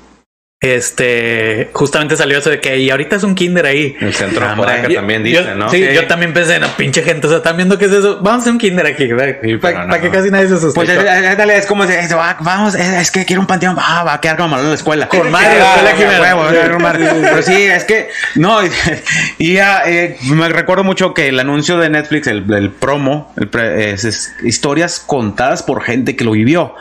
este, 0.65 1.71
justamente 1.73 2.17
salió 2.17 2.39
eso 2.39 2.51
de 2.51 2.61
que 2.61 2.79
y 2.79 2.91
ahorita 2.91 3.17
es 3.17 3.23
un 3.23 3.35
kinder 3.35 3.67
ahí. 3.67 3.97
El 4.01 4.15
centro 4.15 4.47
de 4.47 4.53
Hombre, 4.53 4.83
Yo- 4.89 4.95
también 4.95 5.25
yo- 5.25 5.41
dice, 5.41 5.55
¿no? 5.55 5.69
Sí, 5.71 5.85
yo 5.95 6.07
también 6.07 6.33
pensé, 6.33 6.59
no, 6.59 6.69
pinche 6.77 7.03
gente, 7.03 7.27
o 7.27 7.31
sea, 7.31 7.39
están 7.39 7.57
viendo 7.57 7.79
qué 7.79 7.87
es 7.87 7.93
eso. 7.93 8.17
Vamos 8.23 8.33
a 8.33 8.41
hacer 8.43 8.53
un 8.53 8.59
kinder 8.59 8.87
aquí. 8.87 9.09
Sí, 9.43 9.57
Para 9.57 9.87
no. 9.87 10.01
que 10.01 10.11
casi 10.11 10.31
nadie 10.31 10.49
se 10.49 10.55
asuste. 10.55 10.75
Pues 10.75 10.89
eh, 10.89 10.97
eh, 11.01 11.35
dale, 11.37 11.57
es 11.57 11.67
como 11.67 11.85
si, 11.87 11.93
va, 12.15 12.37
vamos, 12.41 12.75
es, 12.75 12.89
es 12.89 13.11
que 13.11 13.25
quiero 13.25 13.41
un 13.41 13.47
panteón, 13.47 13.77
ah, 13.79 14.05
va 14.05 14.15
a 14.15 14.21
quedar 14.21 14.37
como 14.37 14.49
malo 14.51 14.63
en 14.65 14.69
la 14.71 14.75
escuela. 14.75 15.09
Con 15.09 15.31
madre, 15.31 15.49
Ah, 15.61 15.81
la 15.83 15.91
escuela 15.91 16.71
aquí, 16.71 16.83
madre. 16.83 17.09
Pero 17.23 17.43
sí, 17.43 17.63
es 17.65 17.85
que, 17.85 18.09
no, 18.37 18.61
y, 19.39 19.55
ya, 19.55 19.83
eh, 19.87 20.17
me 20.23 20.49
recuerdo 20.49 20.85
mucho 20.85 21.15
que 21.15 21.29
el 21.29 21.39
anuncio 21.41 21.79
de 21.79 21.91
Netflix, 21.91 22.27
el, 22.27 22.51
el 22.53 22.71
promo, 22.71 23.33
el 23.37 23.49
pre- 23.49 23.93
es, 23.93 24.05
es 24.05 24.33
historias 24.43 25.01
contadas 25.05 25.63
por 25.63 25.83
gente 25.83 26.17
que 26.17 26.25
lo 26.25 26.33
vivió. 26.33 26.75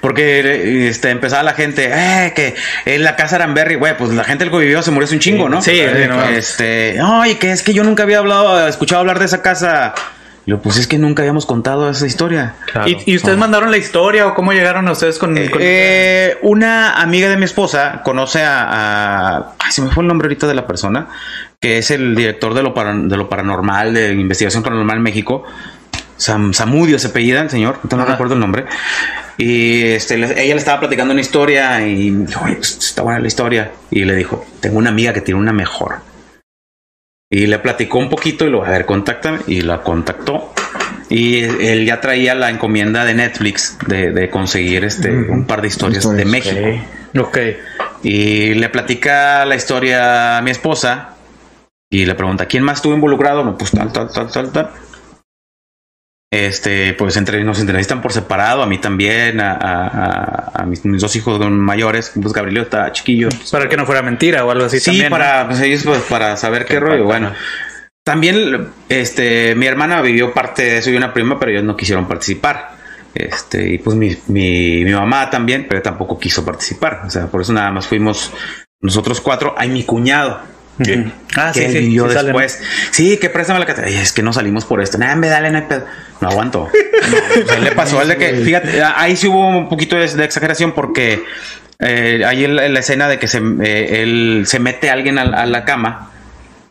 Porque 0.00 0.40
eh, 0.40 0.88
este, 0.88 1.10
empezaba 1.10 1.42
la 1.42 1.54
gente, 1.54 1.90
eh, 1.92 2.32
que 2.34 2.54
en 2.84 3.02
la 3.02 3.16
casa 3.16 3.25
Aranberry, 3.32 3.74
güey, 3.76 3.96
pues 3.96 4.12
la 4.12 4.24
gente 4.24 4.44
que 4.44 4.50
lo 4.50 4.58
vivió 4.58 4.82
se 4.82 4.90
murió 4.90 5.04
hace 5.06 5.14
un 5.14 5.20
chingo, 5.20 5.48
¿no? 5.48 5.60
Sí, 5.62 5.72
sí, 5.72 5.80
Eh, 5.80 6.06
no. 6.08 6.22
este, 6.24 6.98
ay, 7.02 7.34
que 7.36 7.52
es 7.52 7.62
que 7.62 7.72
yo 7.74 7.84
nunca 7.84 8.02
había 8.04 8.18
hablado, 8.18 8.66
escuchado 8.68 9.00
hablar 9.00 9.18
de 9.18 9.24
esa 9.26 9.42
casa. 9.42 9.94
Y 10.44 10.50
yo, 10.50 10.60
pues 10.62 10.76
es 10.76 10.86
que 10.86 10.96
nunca 10.98 11.22
habíamos 11.22 11.44
contado 11.44 11.90
esa 11.90 12.06
historia. 12.06 12.54
Claro. 12.72 12.88
¿Y, 12.88 12.98
y 13.04 13.16
ustedes 13.16 13.36
mandaron 13.36 13.70
la 13.72 13.78
historia 13.78 14.28
o 14.28 14.34
cómo 14.34 14.52
llegaron 14.52 14.86
a 14.86 14.92
ustedes 14.92 15.18
con, 15.18 15.34
con- 15.48 15.58
Eh, 15.60 16.38
una 16.42 17.00
amiga 17.00 17.28
de 17.28 17.36
mi 17.36 17.44
esposa 17.44 18.00
conoce 18.04 18.42
a, 18.44 18.62
a- 19.38 19.54
ay, 19.58 19.72
se 19.72 19.82
me 19.82 19.90
fue 19.90 20.02
el 20.04 20.08
nombre 20.08 20.26
ahorita 20.26 20.46
de 20.46 20.54
la 20.54 20.66
persona 20.66 21.08
que 21.60 21.78
es 21.78 21.90
el 21.90 22.14
director 22.14 22.54
de 22.54 22.62
lo, 22.62 22.74
para- 22.74 22.94
de 22.94 23.16
lo 23.16 23.28
paranormal 23.28 23.92
de 23.94 24.10
investigación 24.12 24.62
paranormal 24.62 24.98
en 24.98 25.02
México 25.02 25.42
Sam, 26.16 26.52
Samudio 26.52 26.98
se 26.98 27.08
apellida 27.08 27.42
el 27.42 27.50
señor 27.50 27.76
ahorita 27.76 27.96
no 27.96 28.04
recuerdo 28.04 28.34
el 28.34 28.40
nombre. 28.40 28.64
Y 29.38 29.82
este, 29.82 30.14
ella 30.14 30.54
le 30.54 30.56
estaba 30.56 30.80
platicando 30.80 31.12
una 31.12 31.20
historia 31.20 31.86
y 31.86 32.10
dijo 32.10 32.44
"Oye, 32.44 32.56
pues, 32.56 32.78
está 32.78 33.02
buena 33.02 33.18
la 33.20 33.26
historia 33.26 33.72
y 33.90 34.04
le 34.04 34.14
dijo 34.14 34.44
tengo 34.60 34.78
una 34.78 34.90
amiga 34.90 35.12
que 35.12 35.20
tiene 35.20 35.40
una 35.40 35.52
mejor 35.52 35.96
y 37.30 37.46
le 37.46 37.58
platicó 37.58 37.98
un 37.98 38.08
poquito 38.08 38.46
y 38.46 38.50
lo 38.50 38.64
a 38.64 38.70
ver 38.70 38.86
contáctame 38.86 39.40
y 39.46 39.60
la 39.62 39.82
contactó. 39.82 40.52
Y 41.08 41.38
él 41.38 41.86
ya 41.86 42.00
traía 42.00 42.34
la 42.34 42.50
encomienda 42.50 43.04
de 43.04 43.14
Netflix 43.14 43.78
de, 43.86 44.10
de 44.10 44.28
conseguir 44.28 44.84
este 44.84 45.10
un 45.10 45.46
par 45.46 45.62
de 45.62 45.68
historias, 45.68 46.04
Historias, 46.04 46.24
de 46.24 46.30
México. 46.30 46.84
Ok. 47.20 47.38
Y 48.02 48.54
le 48.54 48.68
platica 48.68 49.44
la 49.44 49.54
historia 49.54 50.38
a 50.38 50.42
mi 50.42 50.50
esposa 50.50 51.14
y 51.90 52.04
le 52.04 52.14
pregunta, 52.14 52.46
¿quién 52.46 52.64
más 52.64 52.78
estuvo 52.78 52.94
involucrado? 52.94 53.44
No, 53.44 53.56
pues 53.56 53.70
tal, 53.70 53.92
tal, 53.92 54.10
tal, 54.12 54.30
tal, 54.30 54.50
tal. 54.50 54.70
Este, 56.44 56.92
pues 56.94 57.16
entre, 57.16 57.42
nos 57.44 57.60
entrevistan 57.60 58.02
por 58.02 58.12
separado, 58.12 58.62
a 58.62 58.66
mí 58.66 58.78
también, 58.78 59.40
a, 59.40 59.52
a- 59.52 59.86
a- 59.86 60.52
a 60.62 60.66
mis, 60.66 60.84
mis 60.84 61.00
dos 61.00 61.14
hijos 61.16 61.38
mayores, 61.50 62.12
pues 62.20 62.32
Gabrielio 62.34 62.62
está 62.62 62.92
chiquillo. 62.92 63.28
Para 63.50 63.68
que 63.68 63.76
no 63.76 63.86
fuera 63.86 64.02
mentira 64.02 64.44
o 64.44 64.50
algo 64.50 64.64
así 64.66 64.78
Sí, 64.78 64.86
también. 64.86 65.04
¿no? 65.04 65.10
para 65.16 65.46
pues, 65.48 65.60
ellos 65.62 65.82
pues, 65.84 66.00
para 66.02 66.36
saber 66.36 66.66
qué 66.66 66.78
rollo. 66.80 67.04
Bueno, 67.04 67.32
también 68.04 68.68
este 68.88 69.54
mi 69.54 69.66
hermana 69.66 70.00
vivió 70.02 70.32
parte 70.34 70.62
de 70.62 70.78
eso 70.78 70.90
y 70.90 70.96
una 70.96 71.12
prima, 71.14 71.38
pero 71.38 71.52
ellos 71.52 71.64
no 71.64 71.76
quisieron 71.76 72.06
participar. 72.06 72.76
Este, 73.14 73.72
y 73.72 73.78
pues 73.78 73.96
mi, 73.96 74.14
mi, 74.28 74.84
mi 74.84 74.92
mamá 74.92 75.30
también, 75.30 75.66
pero 75.68 75.80
tampoco 75.80 76.18
quiso 76.18 76.44
participar. 76.44 77.02
O 77.06 77.10
sea, 77.10 77.28
por 77.28 77.40
eso 77.40 77.52
nada 77.54 77.70
más 77.70 77.86
fuimos 77.86 78.30
nosotros 78.82 79.20
cuatro. 79.22 79.54
Hay 79.56 79.70
mi 79.70 79.84
cuñado. 79.84 80.38
Que, 80.82 81.10
Ah, 81.36 81.50
que 81.54 81.60
sí, 81.60 81.64
él 81.66 81.72
sí, 81.72 81.78
vivió 81.78 82.06
sí 82.08 82.14
sale, 82.14 82.32
¿no? 82.32 82.38
después. 82.38 82.62
Sí, 82.90 83.16
que 83.18 83.30
préstame 83.30 83.58
la 83.60 83.66
cartera. 83.66 83.88
Es 83.88 84.12
que 84.12 84.22
no 84.22 84.32
salimos 84.32 84.64
por 84.64 84.80
esto. 84.82 84.98
Nada, 84.98 85.16
me 85.16 85.28
dale, 85.28 85.50
no 85.50 85.58
hay 85.58 85.64
pedo. 85.64 85.84
No 86.20 86.28
aguanto. 86.28 86.70
No, 87.06 87.44
o 87.44 87.46
sea, 87.46 87.58
le 87.60 87.70
pasó 87.72 88.02
el 88.02 88.08
de 88.08 88.16
que, 88.16 88.32
fíjate, 88.36 88.82
ahí 88.82 89.14
sí 89.16 89.28
hubo 89.28 89.46
un 89.46 89.68
poquito 89.68 89.96
de, 89.96 90.08
de 90.08 90.24
exageración 90.24 90.72
porque 90.72 91.22
eh, 91.78 92.22
ahí 92.26 92.44
en 92.44 92.56
la, 92.56 92.64
en 92.66 92.74
la 92.74 92.80
escena 92.80 93.06
de 93.06 93.18
que 93.18 93.28
se, 93.28 93.38
eh, 93.62 94.02
él 94.02 94.42
se 94.46 94.58
mete 94.58 94.90
alguien 94.90 95.18
a, 95.18 95.22
a 95.22 95.46
la 95.46 95.64
cama 95.64 96.10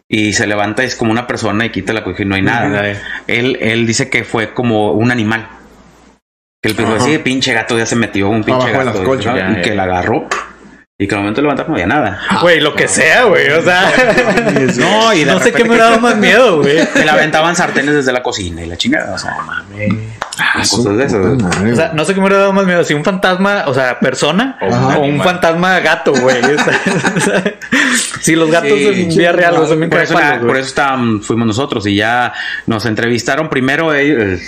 y 0.10 0.34
se 0.34 0.46
levanta 0.48 0.84
y 0.84 0.88
es 0.88 0.96
como 0.96 1.12
una 1.12 1.26
persona 1.28 1.64
y 1.66 1.70
quita 1.70 1.94
la 1.94 2.04
cobija 2.04 2.24
y 2.24 2.26
no 2.26 2.36
hay 2.36 2.42
nada. 2.42 2.92
Él, 3.28 3.58
él 3.62 3.86
dice 3.88 4.10
que 4.10 4.24
fue 4.26 4.54
como 4.54 4.92
un 4.94 5.12
animal. 5.12 5.48
Que 6.62 6.70
el 6.70 6.76
pensó, 6.76 7.00
sí, 7.06 7.18
pinche 7.20 7.54
gato 7.54 7.78
ya 7.78 7.86
se 7.86 7.96
metió, 7.96 8.28
un 8.30 8.44
pinche 8.44 8.68
Abajo 8.74 8.86
gato. 8.86 9.04
colchas. 9.04 9.60
que 9.64 9.74
la 9.76 9.84
agarró. 9.84 10.28
Y 10.98 11.08
que 11.10 11.16
al 11.16 11.20
momento 11.22 11.42
de 11.42 11.44
levantar 11.44 11.68
no 11.68 11.74
había 11.76 11.88
nada. 11.88 12.22
Güey, 12.42 12.62
lo 12.62 12.74
que 12.74 12.88
sea, 12.88 13.26
güey. 13.26 13.50
O 13.52 13.62
sea, 13.62 13.92
No, 14.78 15.14
y 15.14 15.26
no 15.26 15.40
sé 15.42 15.52
qué 15.52 15.66
me 15.66 15.76
daba 15.76 15.98
más 15.98 16.16
miedo, 16.16 16.62
güey. 16.62 16.88
Que 16.94 17.04
le 17.04 17.12
aventaban 17.12 17.54
sartenes 17.54 17.96
desde 17.96 18.14
la 18.14 18.24
cocina 18.24 18.64
y 18.64 18.68
la 18.68 18.78
chingada. 18.78 19.14
O 19.14 19.18
sea, 19.18 19.36
mames. 19.46 19.94
Ah, 20.40 20.64
cosas 20.72 20.96
de 20.96 21.04
esas. 21.04 21.20
Madre, 21.36 21.74
O 21.74 21.76
sea, 21.76 21.92
no 21.94 22.06
sé 22.06 22.14
qué 22.14 22.22
me 22.22 22.28
hubiera 22.28 22.44
dado 22.44 22.54
más 22.54 22.66
miedo, 22.66 22.82
si 22.86 22.94
un 22.94 23.04
fantasma, 23.04 23.66
o 23.68 23.74
sea, 23.74 24.00
persona, 24.00 24.58
O 24.62 24.68
o, 24.68 25.02
un 25.06 25.22
fantasma 25.22 25.82
gato, 25.82 26.14
güey. 26.14 26.38
O 26.46 27.20
sea, 27.20 27.44
si 28.22 28.38
los 28.38 28.50
gatos 28.50 28.70
Sí, 28.70 28.88
en 28.88 29.10
vida 29.10 29.34
real 29.34 29.56
son 29.68 29.90
Por 29.90 30.00
eso, 30.00 30.18
por 30.48 30.58
eso 30.58 30.74
estábam- 30.76 31.22
fuimos 31.22 31.46
nosotros 31.48 31.86
y 31.88 31.96
ya 31.96 32.32
nos 32.68 32.86
entrevistaron 32.86 33.50
primero 33.50 33.94
el, 33.94 34.40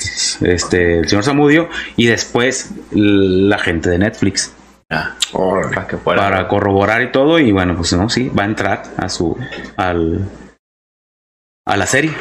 este, 0.41 0.99
el 0.99 1.09
señor 1.09 1.25
Zamudio 1.25 1.67
y 1.97 2.05
después 2.05 2.69
la 2.91 3.57
gente 3.59 3.89
de 3.89 3.97
Netflix 3.99 4.53
Para 4.89 5.87
que 5.87 5.97
fuera. 5.97 6.21
para 6.21 6.47
corroborar 6.47 7.01
y 7.01 7.11
todo 7.11 7.39
y 7.39 7.51
bueno 7.51 7.75
pues 7.75 7.91
no 7.93 8.07
sí 8.09 8.29
va 8.29 8.43
a 8.43 8.45
entrar 8.45 8.83
a 8.97 9.09
su 9.09 9.37
al 9.75 10.29
a 11.65 11.75
la 11.75 11.85
serie 11.85 12.13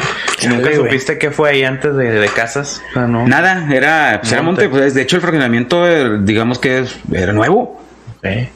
¿Y 0.43 0.49
¿Nunca 0.49 0.65
güey. 0.71 0.77
supiste 0.77 1.19
qué 1.19 1.31
fue 1.31 1.51
ahí 1.51 1.63
antes 1.65 1.95
de, 1.97 2.11
de 2.11 2.29
casas? 2.29 2.83
O 2.91 2.93
sea, 2.95 3.07
no. 3.07 3.27
nada 3.27 3.73
era 3.73 4.19
pues 4.21 4.33
era 4.33 4.43
Monte. 4.43 4.63
monte 4.69 4.79
pues, 4.81 4.95
de 4.95 5.03
hecho 5.03 5.17
el 5.17 5.23
fraccionamiento 5.23 5.89
eh, 5.89 6.19
digamos 6.23 6.59
que 6.59 6.81
es- 6.81 6.99
era 7.13 7.33
nuevo 7.33 7.81
Sí. 8.23 8.49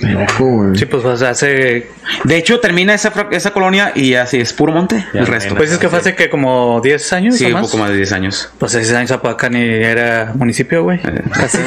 Loco, 0.00 0.44
güey. 0.44 0.78
Sí, 0.78 0.86
pues 0.86 1.04
o 1.04 1.16
sea, 1.16 1.30
hace. 1.30 1.90
de 2.24 2.36
hecho 2.36 2.60
termina 2.60 2.94
esa 2.94 3.12
esa 3.30 3.52
colonia 3.52 3.92
y 3.94 4.14
así 4.14 4.38
es 4.40 4.52
puro 4.52 4.72
monte 4.72 5.04
Ya, 5.12 5.20
el 5.20 5.26
resto 5.26 5.54
Pues 5.54 5.70
es 5.70 5.78
que 5.78 5.88
fue 5.88 5.98
hace 5.98 6.14
que 6.14 6.28
como 6.28 6.80
10 6.82 7.12
años 7.12 7.36
sí 7.36 7.50
o 7.50 7.56
un 7.56 7.62
poco 7.62 7.78
más 7.78 7.90
de 7.90 7.96
10 7.96 8.12
años 8.12 8.50
Pues 8.58 8.72
10 8.72 8.92
años 8.92 9.10
Zapopan 9.10 9.52
ni 9.52 9.62
era 9.62 10.32
municipio, 10.34 10.82
güey. 10.82 11.00
Casi. 11.32 11.58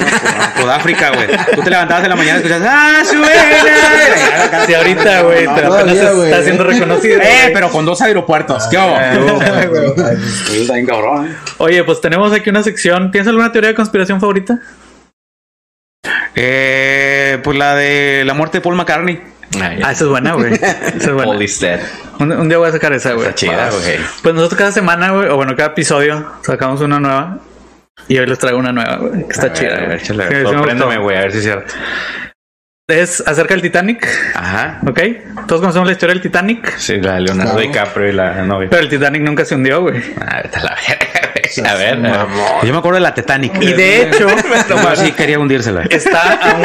Sudáfrica, 0.59 1.11
güey. 1.15 1.28
Tú 1.55 1.61
te 1.61 1.70
levantabas 1.70 2.03
en 2.03 2.09
la 2.09 2.15
mañana 2.15 2.39
y 2.39 2.43
escuchas, 2.43 2.61
¡ah, 2.65 3.03
suena! 3.05 4.65
Sí, 4.65 4.74
ahorita, 4.74 5.22
güey, 5.22 5.45
No, 5.45 5.55
pero 5.55 5.74
apenas 5.74 5.97
está 5.97 6.43
siendo 6.43 6.63
reconocido. 6.63 7.20
Eh, 7.22 7.51
pero 7.53 7.70
con 7.70 7.86
dos 7.86 8.01
aeropuertos. 8.01 8.68
¿Qué 8.68 8.78
hago? 8.78 8.97
Está 10.51 10.74
bien 10.74 10.86
cabrón. 10.86 11.36
Oye, 11.57 11.84
pues 11.84 12.01
tenemos 12.01 12.34
aquí 12.34 12.49
una 12.49 12.63
sección. 12.63 13.11
¿Tienes 13.11 13.28
alguna 13.28 13.51
teoría 13.51 13.70
de 13.70 13.76
conspiración 13.76 14.20
favorita? 14.20 14.59
Eh, 16.39 17.39
pues 17.43 17.57
la 17.57 17.75
de 17.75 18.23
la 18.25 18.33
muerte 18.35 18.59
de 18.59 18.61
Paul 18.61 18.75
McCartney. 18.75 19.19
Ah, 19.59 19.73
esa 19.91 20.03
es 20.03 20.07
buena, 20.07 20.33
güey. 20.33 20.53
Esa 20.53 20.67
es 20.95 21.11
buena. 21.11 21.31
Paul 21.31 21.41
is 21.41 21.59
dead. 21.59 21.79
Un, 22.19 22.31
un 22.31 22.47
día 22.47 22.57
voy 22.59 22.69
a 22.69 22.71
sacar 22.71 22.93
esa, 22.93 23.13
güey. 23.13 23.27
Está 23.27 23.35
chida, 23.35 23.69
güey. 23.71 23.97
Pues 24.21 24.35
nosotros 24.35 24.57
cada 24.57 24.71
semana, 24.71 25.11
güey, 25.11 25.29
o 25.29 25.35
bueno, 25.35 25.55
cada 25.55 25.69
episodio 25.69 26.25
sacamos 26.43 26.79
una 26.81 26.99
nueva. 26.99 27.39
Y 28.07 28.19
hoy 28.19 28.27
les 28.27 28.38
traigo 28.38 28.59
una 28.59 28.71
nueva, 28.71 28.97
güey. 28.97 29.25
Que 29.25 29.33
está 29.33 29.47
A 29.47 29.53
chida. 29.53 29.69
ver, 29.77 29.83
a 29.83 29.88
ver, 30.27 30.43
Sorpréndeme, 30.45 30.97
güey, 30.99 31.17
a 31.17 31.21
ver 31.21 31.31
si 31.31 31.38
es 31.39 31.43
cierto. 31.45 31.73
Es 32.89 33.21
acerca 33.27 33.53
del 33.53 33.61
Titanic, 33.61 34.07
Ajá. 34.33 34.79
¿ok? 34.88 34.99
Todos 35.47 35.59
conocemos 35.61 35.88
la 35.88 35.91
historia 35.93 36.13
del 36.13 36.21
Titanic. 36.21 36.77
Sí, 36.77 37.01
la 37.01 37.15
de 37.15 37.21
Leonardo 37.21 37.53
Claro. 37.55 37.67
DiCaprio 37.67 38.09
y 38.09 38.13
la 38.13 38.43
novia. 38.43 38.69
Pero 38.69 38.81
el 38.83 38.88
Titanic 38.89 39.21
nunca 39.23 39.43
se 39.43 39.55
hundió, 39.55 39.81
güey. 39.81 40.01
Ah, 40.21 40.38
a 40.53 40.59
la 40.63 40.77
verga. 40.88 41.16
A 41.65 41.75
ver. 41.75 41.99
Yo 42.63 42.71
me 42.73 42.77
acuerdo 42.79 42.95
de 42.95 43.01
la 43.01 43.13
Titanic. 43.13 43.61
Y 43.61 43.73
de 43.73 44.03
hecho, 44.03 44.27
sí 44.95 45.11
quería 45.13 45.39
hundírsela. 45.39 45.83
está 45.89 46.33
aún, 46.51 46.63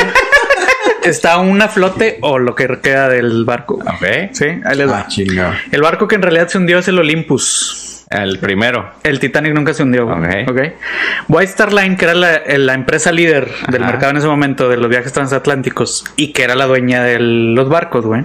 está 1.05 1.33
aún 1.33 1.61
a 1.62 1.68
flote 1.68 2.18
o 2.22 2.39
lo 2.39 2.55
que 2.55 2.68
queda 2.83 3.09
del 3.09 3.45
barco. 3.45 3.74
Ok. 3.74 4.30
Sí, 4.33 4.47
ahí 4.64 4.76
les 4.76 4.89
Ah, 4.89 4.93
va. 4.93 5.07
chingado. 5.09 5.55
El 5.70 5.83
barco 5.83 6.07
que 6.09 6.14
en 6.16 6.22
realidad 6.22 6.49
se 6.49 6.59
hundió 6.59 6.78
es 6.78 6.89
el 6.89 6.99
Olympus. 6.99 7.89
El 8.11 8.39
primero. 8.41 8.93
El 9.05 9.18
Titanic 9.20 9.55
nunca 9.55 9.72
se 9.72 9.83
hundió. 9.83 10.07
güey. 10.07 10.43
Ok. 10.43 10.51
Ok. 10.51 10.61
White 11.28 11.51
Star 11.51 11.72
Line, 11.72 11.97
que 11.97 12.05
era 12.05 12.14
la, 12.14 12.43
la 12.47 12.74
empresa 12.74 13.11
líder 13.11 13.51
del 13.68 13.83
Ajá. 13.83 13.93
mercado 13.93 14.11
en 14.11 14.18
ese 14.18 14.26
momento 14.26 14.68
de 14.68 14.76
los 14.76 14.91
viajes 14.91 15.14
transatlánticos 15.14 16.05
y 16.16 16.35
que 16.35 16.43
era 16.45 16.55
la 16.55 16.66
dueña 16.66 17.03
de 17.03 17.18
los 17.20 17.70
barcos, 17.70 18.05
güey. 18.05 18.24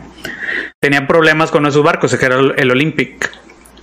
Tenían 0.82 1.08
problemas 1.08 1.52
con 1.52 1.66
esos 1.66 1.84
barcos, 1.84 2.14
que 2.16 2.26
era 2.26 2.36
el 2.36 2.70
Olympic. 2.72 3.32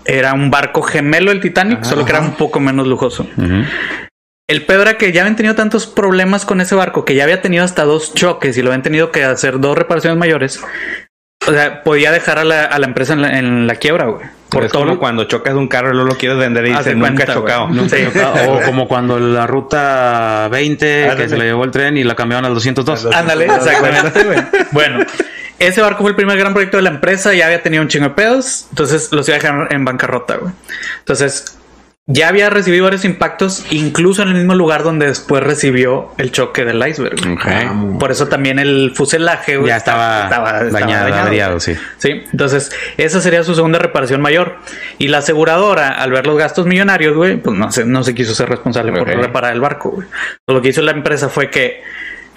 Era 0.05 0.35
un 0.35 0.51
barco 0.51 0.83
gemelo 0.83 1.31
el 1.33 1.41
Titanic, 1.41 1.83
solo 1.85 2.05
que 2.05 2.13
era 2.13 2.21
un 2.21 2.33
poco 2.35 2.61
menos 2.61 2.87
lujoso. 2.87 3.27
El 4.47 4.63
peor 4.67 4.83
era 4.83 4.99
que 4.99 5.11
ya 5.13 5.23
habían 5.23 5.37
tenido 5.37 5.55
tantos 5.55 5.87
problemas 5.87 6.45
con 6.45 6.61
ese 6.61 6.75
barco 6.75 7.05
que 7.07 7.15
ya 7.15 7.25
había 7.25 7.41
tenido 7.41 7.65
hasta 7.65 7.85
dos 7.85 8.13
choques 8.15 8.57
y 8.59 8.63
lo 8.63 8.69
habían 8.69 8.83
tenido 8.83 9.11
que 9.11 9.25
hacer 9.25 9.59
dos 9.61 9.77
reparaciones 9.79 10.19
mayores. 10.19 10.61
O 11.47 11.53
sea, 11.53 11.83
podía 11.83 12.11
dejar 12.13 12.39
a 12.39 12.45
la, 12.45 12.65
a 12.65 12.79
la 12.79 12.87
empresa 12.87 13.15
en 13.15 13.23
la, 13.23 13.39
en 13.39 13.67
la 13.67 13.77
quiebra, 13.77 14.07
güey. 14.07 14.27
Por 14.51 14.69
todo 14.69 14.85
como 14.85 14.99
cuando 14.99 15.25
chocas 15.25 15.55
un 15.55 15.67
carro 15.67 15.89
y 15.91 15.95
luego 15.95 16.11
lo 16.11 16.17
quieres 16.17 16.39
vender 16.39 16.65
y 16.67 16.71
dices 16.71 16.95
nunca 16.95 17.09
he 17.09 17.15
cuenta, 17.15 17.33
chocado. 17.35 17.67
güey. 17.69 17.77
Nunca 17.81 17.97
Sí. 17.97 18.03
he 18.03 18.07
chocado. 18.13 18.53
O 18.53 18.63
como 18.63 18.87
cuando 18.87 19.19
la 19.19 19.47
ruta 19.47 20.49
20 20.51 21.03
Ándale. 21.05 21.23
que 21.23 21.29
se 21.29 21.37
le 21.39 21.45
llevó 21.47 21.65
el 21.65 21.71
tren 21.71 21.97
y 21.97 22.05
la 22.05 22.15
cambiaron 22.15 22.45
al 22.45 22.55
202. 22.55 23.07
Ándale, 23.15 23.47
exactamente, 23.47 24.25
güey. 24.25 24.39
Bueno, 24.73 25.01
ese 25.59 25.81
barco 25.81 26.03
fue 26.03 26.11
el 26.11 26.17
primer 26.17 26.37
gran 26.39 26.53
proyecto 26.53 26.77
de 26.77 26.83
la 26.83 26.91
empresa, 26.91 27.35
ya 27.35 27.47
había 27.47 27.63
tenido 27.63 27.83
un 27.83 27.89
chingo 27.89 28.09
de 28.09 28.15
pedos, 28.15 28.67
entonces 28.71 29.13
los 29.13 29.29
iba 29.29 29.37
a 29.37 29.41
dejar 29.41 29.73
en 29.73 29.85
bancarrota, 29.85 30.37
güey. 30.37 30.53
Entonces, 30.99 31.59
ya 32.07 32.29
había 32.29 32.51
recibido 32.51 32.85
varios 32.85 33.07
impactos, 33.07 33.65
incluso 33.71 34.23
en 34.23 34.29
el 34.29 34.35
mismo 34.35 34.55
lugar 34.55 34.83
donde 34.83 35.07
después 35.07 35.43
recibió 35.43 36.11
el 36.19 36.33
choque 36.33 36.63
del 36.67 36.87
iceberg. 36.87 37.17
Ok. 37.33 37.99
Por 37.99 38.11
eso 38.11 38.29
también 38.29 38.59
el 38.59 38.93
fuselaje 38.95 39.57
güey, 39.57 39.69
Ya 39.69 39.79
estaba, 39.79 40.29
dañado, 40.71 41.15
averiado, 41.15 41.61
sí. 41.61 41.75
Sí, 41.97 42.23
entonces 42.31 42.71
esa 42.99 43.23
sería 43.23 43.43
su 43.43 43.55
segunda 43.55 43.79
reparación 43.79 44.21
mayor. 44.21 44.59
Y 44.99 45.09
la 45.09 45.19
aseguradora, 45.19 45.89
al 45.89 46.11
ver 46.11 46.27
los 46.27 46.37
gastos 46.37 46.67
millonarios, 46.67 47.17
güey, 47.17 47.39
pues 47.39 47.57
no 47.57 47.73
se, 47.73 47.87
no 47.87 48.05
se 48.05 48.15
quiso 48.15 48.35
ser 48.35 48.51
responsable 48.51 48.93
por 48.93 49.09
reparar 49.09 49.55
el 49.55 49.63
barco, 49.63 49.93
güey. 49.93 50.07
Lo 50.47 50.61
que 50.61 50.69
hizo 50.69 50.83
la 50.83 50.93
empresa 50.93 51.31
fue 51.31 51.49
que 51.49 51.83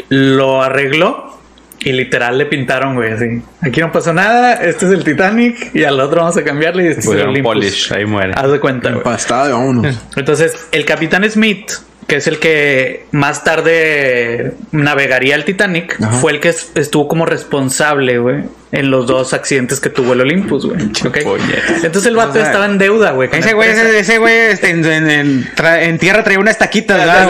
lo 0.07 0.63
arregló 0.63 1.36
y 1.80 1.91
literal 1.91 2.38
le 2.38 2.45
pintaron, 2.47 2.95
güey, 2.95 3.11
así. 3.13 3.41
Aquí 3.61 3.80
no 3.82 3.91
pasó 3.91 4.13
nada, 4.13 4.53
este 4.55 4.86
es 4.88 4.91
el 4.91 5.03
Titanic 5.03 5.73
y 5.75 5.84
al 5.84 5.99
otro 5.99 6.21
vamos 6.21 6.36
a 6.38 6.43
cambiarle 6.43 6.86
y 6.86 6.88
este 6.88 7.01
es 7.01 7.07
el 7.07 7.21
Olympus. 7.28 7.53
polish, 7.53 7.93
ahí 7.93 8.05
muere. 8.05 8.34
Haz 8.36 8.51
de 8.51 8.59
cuenta, 8.59 8.89
güey. 8.89 8.99
Empastada, 8.99 9.49
vámonos. 9.53 9.97
Entonces, 10.15 10.67
el 10.71 10.86
capitán 10.86 11.30
Smith, 11.30 11.71
que 12.07 12.15
es 12.17 12.28
el 12.28 12.39
que 12.39 13.05
más 13.11 13.43
tarde 13.43 14.53
navegaría 14.71 15.36
el 15.36 15.43
Titanic, 15.45 15.97
Ajá. 16.01 16.17
fue 16.17 16.32
el 16.34 16.39
que 16.39 16.49
es- 16.49 16.71
estuvo 16.75 17.07
como 17.07 17.25
responsable, 17.25 18.17
güey, 18.19 18.43
en 18.72 18.91
los 18.91 19.07
dos 19.07 19.34
accidentes 19.34 19.80
que 19.80 19.89
tuvo 19.89 20.13
el 20.13 20.22
Olympus, 20.22 20.65
güey. 20.65 20.84
¿ok? 21.05 21.24
puñetas. 21.24 21.84
Entonces 21.84 22.07
el 22.07 22.15
vato 22.15 22.39
estaba 22.39 22.65
en 22.65 22.78
deuda, 22.78 23.11
güey. 23.11 23.30
Ese 23.32 23.53
güey, 23.53 23.70
ese, 23.70 23.99
ese 23.99 24.18
güey 24.18 24.36
este, 24.36 24.70
en, 24.72 25.97
tierra 25.99 26.24
traía 26.24 26.39
una 26.39 26.51
estaquita, 26.51 26.97
¿verdad? 26.97 27.30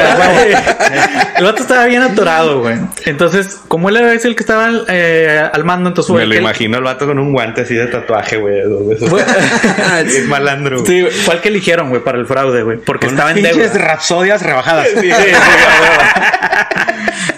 el 1.38 1.44
vato 1.44 1.62
estaba 1.62 1.86
bien 1.86 2.02
atorado, 2.02 2.62
güey. 2.62 2.78
Entonces, 3.06 3.60
como 3.68 3.90
él 3.90 3.98
el 3.98 4.36
que 4.36 4.44
estaba 4.44 4.70
eh, 4.88 5.48
al 5.52 5.64
mando, 5.64 5.90
entonces 5.90 6.12
fue 6.12 6.22
Me 6.22 6.28
lo 6.28 6.36
imagino 6.36 6.78
el 6.78 6.84
vato 6.84 7.06
con 7.06 7.20
un 7.20 7.32
guante 7.32 7.62
así 7.62 7.76
de 7.76 7.88
tatuaje, 7.88 8.38
güey. 8.38 8.62
Es 8.92 10.26
malandro. 10.28 10.82
güey. 10.82 10.88
Sí, 10.88 11.02
güey, 11.02 11.14
el 11.36 11.42
que 11.42 11.50
eligieron, 11.50 11.90
güey, 11.90 12.04
para 12.04 12.18
el 12.18 12.26
fraude, 12.26 12.64
güey, 12.64 12.78
porque 12.78 13.08
estaba 13.08 13.32
en 13.32 13.44
deuda. 13.44 13.72
rapsodias 13.74 14.42
rebajadas. 14.42 14.88
Sí, 14.90 15.02
sí, 15.02 15.12
huevo. 15.12 15.38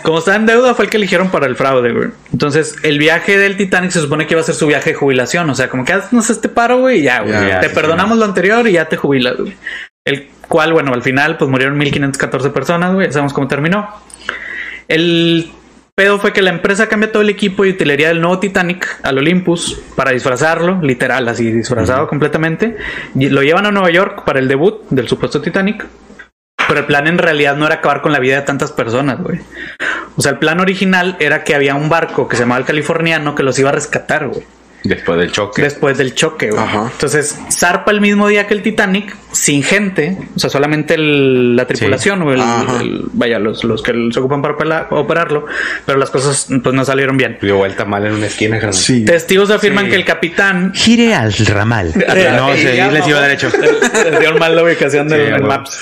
Como 0.10 0.18
estaba 0.18 0.38
en 0.38 0.48
deuda, 0.48 0.74
fue 0.74 0.86
el 0.86 0.90
que 0.90 0.98
eligieron 0.98 1.30
para 1.30 1.46
el 1.46 1.56
fraude, 1.56 1.94
güey. 1.94 2.10
Entonces, 2.34 2.78
el 2.82 2.98
viaje 2.98 3.38
del 3.38 3.58
Titanic 3.58 3.92
se 3.92 4.02
supone 4.02 4.26
que 4.26 4.34
iba 4.34 4.42
a 4.42 4.44
ser 4.44 4.56
su 4.56 4.66
viaje 4.66 4.90
de 4.90 4.96
jubilación. 4.96 5.48
O 5.52 5.54
sea, 5.54 5.70
como 5.70 5.86
que 5.86 5.94
haznos 5.94 6.32
este 6.32 6.50
paro, 6.50 6.80
güey, 6.80 7.02
y 7.02 7.04
ya, 7.04 7.22
güey. 7.22 7.60
Te 7.62 7.70
perdonamos 7.70 8.18
lo 8.18 8.26
anterior 8.26 8.68
y 8.68 8.72
ya 8.72 8.86
te 8.86 8.98
jubilas, 8.98 9.38
güey. 9.38 9.54
El 10.04 10.28
cual, 10.48 10.74
bueno, 10.74 10.96
al 10.96 11.04
final, 11.04 11.38
pues 11.38 11.52
murieron 11.52 11.78
1514 11.78 12.50
personas, 12.50 12.96
güey. 12.96 13.12
Sabemos 13.12 13.34
cómo 13.34 13.48
terminó. 13.48 13.88
El 14.88 15.52
pedo 15.94 16.18
fue 16.18 16.34
que 16.34 16.42
la 16.42 16.50
empresa 16.50 16.90
cambia 16.90 17.12
todo 17.12 17.22
el 17.22 17.30
equipo 17.30 17.64
y 17.64 17.70
utilería 17.70 18.08
del 18.08 18.20
nuevo 18.20 18.40
Titanic 18.40 18.88
al 19.04 19.20
Olympus 19.20 19.80
para 19.96 20.10
disfrazarlo, 20.10 20.82
literal, 20.82 21.28
así 21.28 21.52
disfrazado 21.52 22.08
completamente. 22.08 22.78
Y 23.14 23.30
lo 23.30 23.44
llevan 23.44 23.68
a 23.68 23.72
Nueva 23.72 23.92
York 23.92 24.24
para 24.26 24.40
el 24.40 24.48
debut 24.48 24.90
del 24.90 25.08
supuesto 25.08 25.40
Titanic. 25.40 25.86
Pero 26.68 26.82
el 26.82 26.86
plan 26.86 27.08
en 27.08 27.18
realidad 27.18 27.56
no 27.56 27.66
era 27.66 27.76
acabar 27.76 28.02
con 28.02 28.12
la 28.12 28.20
vida 28.20 28.36
de 28.36 28.42
tantas 28.44 28.72
personas, 28.72 29.20
güey. 29.20 29.40
O 30.20 30.22
sea, 30.22 30.34
el 30.34 30.38
plan 30.38 30.60
original 30.60 31.16
era 31.22 31.46
que 31.46 31.56
había 31.56 31.76
un 31.76 31.88
barco 31.88 32.28
que 32.28 32.36
se 32.36 32.44
llamaba 32.44 32.60
el 32.60 32.66
Californiano 32.66 33.36
que 33.36 33.42
los 33.44 33.58
iba 33.58 33.70
a 33.70 33.74
rescatar, 33.74 34.28
güey. 34.28 34.44
Después 34.84 35.18
del 35.20 35.32
choque. 35.34 35.62
después 35.62 35.98
del 35.98 36.14
choque, 36.16 36.52
güey. 36.52 36.62
Ajá. 36.64 36.90
Entonces, 36.92 37.38
zarpa 37.52 37.92
el 37.92 38.00
mismo 38.00 38.28
día 38.30 38.48
que 38.48 38.54
el 38.54 38.62
Titanic, 38.62 39.14
sin 39.34 39.62
gente, 39.62 40.18
o 40.36 40.40
sea, 40.40 40.50
solamente 40.50 40.94
el- 40.96 41.56
la 41.58 41.66
tripulación, 41.68 42.22
o 42.22 42.32
el- 42.34 43.04
vaya, 43.12 43.40
los, 43.40 43.64
los 43.66 43.82
que 43.82 43.92
se 44.12 44.20
ocupan 44.20 44.42
para 44.42 44.54
opera- 44.56 44.88
operarlo, 44.92 45.46
pero 45.86 45.98
las 46.00 46.10
cosas 46.10 46.48
pues 46.64 46.74
no 46.76 46.86
salieron 46.86 47.18
bien. 47.18 47.38
Dio 47.42 47.58
vuelta 47.58 47.84
mal 47.84 48.06
en 48.06 48.14
una 48.14 48.28
esquina. 48.28 48.72
Sí. 48.74 49.04
Testigos 49.06 49.52
afirman 49.52 49.86
Sí. 49.86 49.92
que 49.92 49.96
el 49.98 50.06
capitán 50.06 50.74
Gire 50.74 51.14
al 51.14 51.34
ramal. 51.34 51.94
no, 52.38 52.56
sí, 52.56 52.64
Ya, 52.76 52.90
les 52.92 53.06
iba 53.08 53.22
derecho. 53.22 53.50
Les 54.06 54.20
dieron 54.20 54.40
mal 54.40 54.56
la 54.56 54.64
ubicación 54.64 55.08
del 55.10 55.36
Sí. 55.38 55.44
Maps. 55.44 55.78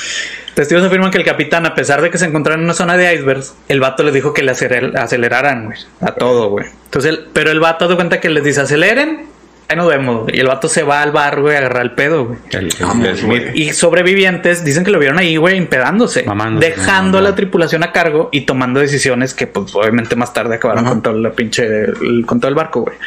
Testigos 0.57 0.83
afirman 0.83 1.11
que 1.11 1.19
el 1.19 1.23
capitán, 1.23 1.67
a 1.67 1.75
pesar 1.75 2.01
de 2.01 2.09
que 2.09 2.17
se 2.17 2.25
encontraron 2.25 2.61
en 2.61 2.65
una 2.65 2.73
zona 2.73 2.97
de 2.97 3.13
icebergs, 3.13 3.53
el 3.67 3.79
vato 3.79 4.01
les 4.01 4.11
dijo 4.11 4.33
que 4.33 4.41
le 4.41 4.53
aceler- 4.53 4.97
aceleraran, 4.97 5.65
güey. 5.65 5.77
A 6.01 6.13
todo, 6.15 6.49
güey. 6.49 6.65
Entonces, 6.85 7.11
el- 7.11 7.27
pero 7.31 7.51
el 7.51 7.59
vato 7.59 7.87
de 7.87 7.93
cuenta 7.95 8.19
que 8.19 8.27
les 8.31 8.43
dice 8.43 8.61
aceleren, 8.61 9.27
ahí 9.69 9.77
nos 9.77 9.87
vemos. 9.87 10.23
güey. 10.23 10.35
Y 10.35 10.39
el 10.39 10.47
vato 10.47 10.67
se 10.67 10.81
va 10.81 11.03
al 11.03 11.11
bar, 11.11 11.41
güey, 11.41 11.53
a 11.53 11.59
agarrar 11.59 11.83
el 11.83 11.91
pedo, 11.91 12.25
güey. 12.25 12.39
El, 12.49 12.65
el- 12.65 12.73
Vamos, 12.81 13.05
el 13.07 13.17
Smith. 13.17 13.43
Y 13.53 13.71
sobrevivientes 13.73 14.63
dicen 14.65 14.83
que 14.83 14.89
lo 14.89 14.97
vieron 14.97 15.19
ahí, 15.19 15.37
güey, 15.37 15.57
impedándose, 15.57 16.23
Mamándose, 16.23 16.69
dejando 16.69 17.19
a 17.19 17.21
la 17.21 17.35
tripulación 17.35 17.83
a 17.83 17.91
cargo 17.91 18.29
y 18.31 18.41
tomando 18.47 18.79
decisiones 18.79 19.35
que, 19.35 19.45
pues, 19.45 19.75
obviamente 19.75 20.15
más 20.15 20.33
tarde 20.33 20.55
acabaron 20.55 20.85
Ajá. 20.85 20.93
con 20.95 21.03
todo 21.03 21.15
el 21.17 21.31
pinche, 21.33 21.65
el- 21.67 22.25
con 22.25 22.39
todo 22.39 22.49
el 22.49 22.55
barco, 22.55 22.81
güey. 22.81 22.97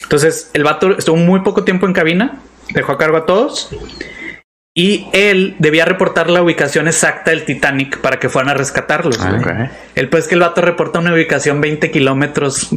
Entonces, 0.00 0.52
el 0.54 0.62
vato 0.62 0.96
estuvo 0.96 1.16
muy 1.16 1.40
poco 1.40 1.64
tiempo 1.64 1.86
en 1.86 1.92
cabina, 1.92 2.38
dejó 2.70 2.92
a 2.92 2.98
cargo 2.98 3.16
a 3.16 3.26
todos 3.26 3.70
y 4.78 5.06
él 5.14 5.56
debía 5.58 5.86
reportar 5.86 6.28
la 6.28 6.42
ubicación 6.42 6.86
exacta 6.86 7.30
del 7.30 7.46
Titanic 7.46 7.98
para 8.02 8.18
que 8.20 8.28
fueran 8.28 8.50
a 8.50 8.54
rescatarlos. 8.54 9.18
Ah. 9.22 9.70
El 9.94 10.10
pues 10.10 10.28
que 10.28 10.34
el 10.34 10.42
vato 10.42 10.60
reporta 10.60 10.98
una 10.98 11.14
ubicación 11.14 11.62
20 11.62 11.90
kilómetros 11.90 12.68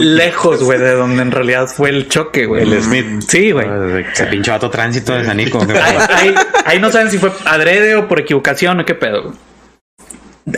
lejos, 0.00 0.64
güey, 0.64 0.80
de 0.80 0.90
donde 0.96 1.22
en 1.22 1.30
realidad 1.30 1.68
fue 1.68 1.90
el 1.90 2.08
choque, 2.08 2.46
güey. 2.46 2.64
El 2.64 2.82
Smith. 2.82 3.06
Sí, 3.28 3.52
güey. 3.52 3.68
Ese 4.12 4.26
pinche 4.26 4.50
vato 4.50 4.68
tránsito 4.68 5.14
de 5.14 5.24
Sanico. 5.24 5.60
Ahí, 5.62 5.96
ahí- 6.08 6.34
ahí 6.66 6.78
no 6.80 6.90
saben 6.90 7.08
si 7.08 7.18
fue 7.18 7.30
adrede 7.44 7.94
o 7.94 8.08
por 8.08 8.18
equivocación 8.18 8.80
o 8.80 8.84
qué 8.84 8.96
pedo. 8.96 9.32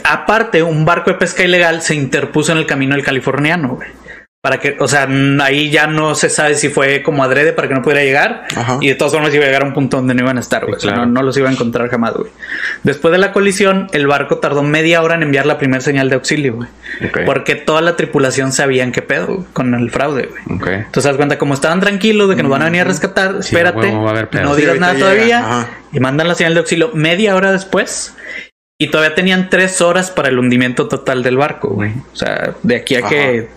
Aparte, 0.02 0.62
un 0.62 0.86
barco 0.86 1.10
de 1.10 1.16
pesca 1.18 1.44
ilegal 1.44 1.82
se 1.82 1.94
interpuso 1.94 2.52
en 2.52 2.58
el 2.58 2.66
camino 2.66 2.94
del 2.96 3.04
californiano, 3.04 3.76
güey. 3.76 3.88
Para 4.46 4.60
que, 4.60 4.76
o 4.78 4.86
sea, 4.86 5.08
ahí 5.42 5.70
ya 5.70 5.88
no 5.88 6.14
se 6.14 6.30
sabe 6.30 6.54
si 6.54 6.68
fue 6.68 7.02
como 7.02 7.24
adrede 7.24 7.52
para 7.52 7.66
que 7.66 7.74
no 7.74 7.82
pudiera 7.82 8.04
llegar. 8.04 8.44
Ajá. 8.54 8.78
Y 8.80 8.86
de 8.86 8.94
todas 8.94 9.12
formas 9.12 9.34
iba 9.34 9.42
a 9.42 9.46
llegar 9.48 9.64
a 9.64 9.66
un 9.66 9.72
punto 9.72 9.96
donde 9.96 10.14
no 10.14 10.22
iban 10.22 10.36
a 10.36 10.40
estar, 10.40 10.62
güey. 10.62 10.76
O 10.76 10.78
sea, 10.78 10.92
claro. 10.92 11.06
no, 11.06 11.14
no 11.14 11.22
los 11.24 11.36
iba 11.36 11.48
a 11.48 11.52
encontrar 11.52 11.90
jamás, 11.90 12.14
güey. 12.14 12.30
Después 12.84 13.10
de 13.10 13.18
la 13.18 13.32
colisión, 13.32 13.88
el 13.92 14.06
barco 14.06 14.38
tardó 14.38 14.62
media 14.62 15.02
hora 15.02 15.16
en 15.16 15.24
enviar 15.24 15.46
la 15.46 15.58
primera 15.58 15.80
señal 15.80 16.10
de 16.10 16.14
auxilio, 16.14 16.54
güey. 16.54 16.68
Porque 17.24 17.56
toda 17.56 17.80
la 17.80 17.96
tripulación 17.96 18.52
sabían 18.52 18.92
qué 18.92 19.02
pedo 19.02 19.44
con 19.52 19.74
el 19.74 19.90
fraude, 19.90 20.28
güey. 20.30 20.58
Ok. 20.60 20.68
Entonces, 20.68 21.02
das 21.02 21.16
cuenta, 21.16 21.38
como 21.38 21.52
estaban 21.52 21.80
tranquilos 21.80 22.28
de 22.28 22.36
que 22.36 22.44
nos 22.44 22.52
van 22.52 22.62
a 22.62 22.66
venir 22.66 22.82
a 22.82 22.84
rescatar, 22.84 23.42
Sí, 23.42 23.56
espérate, 23.56 23.90
va 23.90 24.12
a 24.12 24.42
no 24.44 24.54
digas 24.54 24.78
nada 24.78 24.92
llega, 24.94 25.06
todavía, 25.06 25.38
ajá. 25.40 25.68
y 25.90 25.98
mandan 25.98 26.28
la 26.28 26.36
señal 26.36 26.54
de 26.54 26.60
auxilio 26.60 26.92
media 26.94 27.34
hora 27.34 27.50
después, 27.50 28.14
y 28.78 28.92
todavía 28.92 29.14
tenían 29.16 29.48
tres 29.48 29.80
horas 29.80 30.10
para 30.10 30.28
el 30.28 30.38
hundimiento 30.38 30.86
total 30.86 31.22
del 31.22 31.36
barco, 31.36 31.70
güey. 31.70 31.92
O 32.12 32.16
sea, 32.16 32.54
de 32.62 32.76
aquí 32.76 32.94
a 32.94 32.98
Ajá. 33.00 33.08
que 33.08 33.48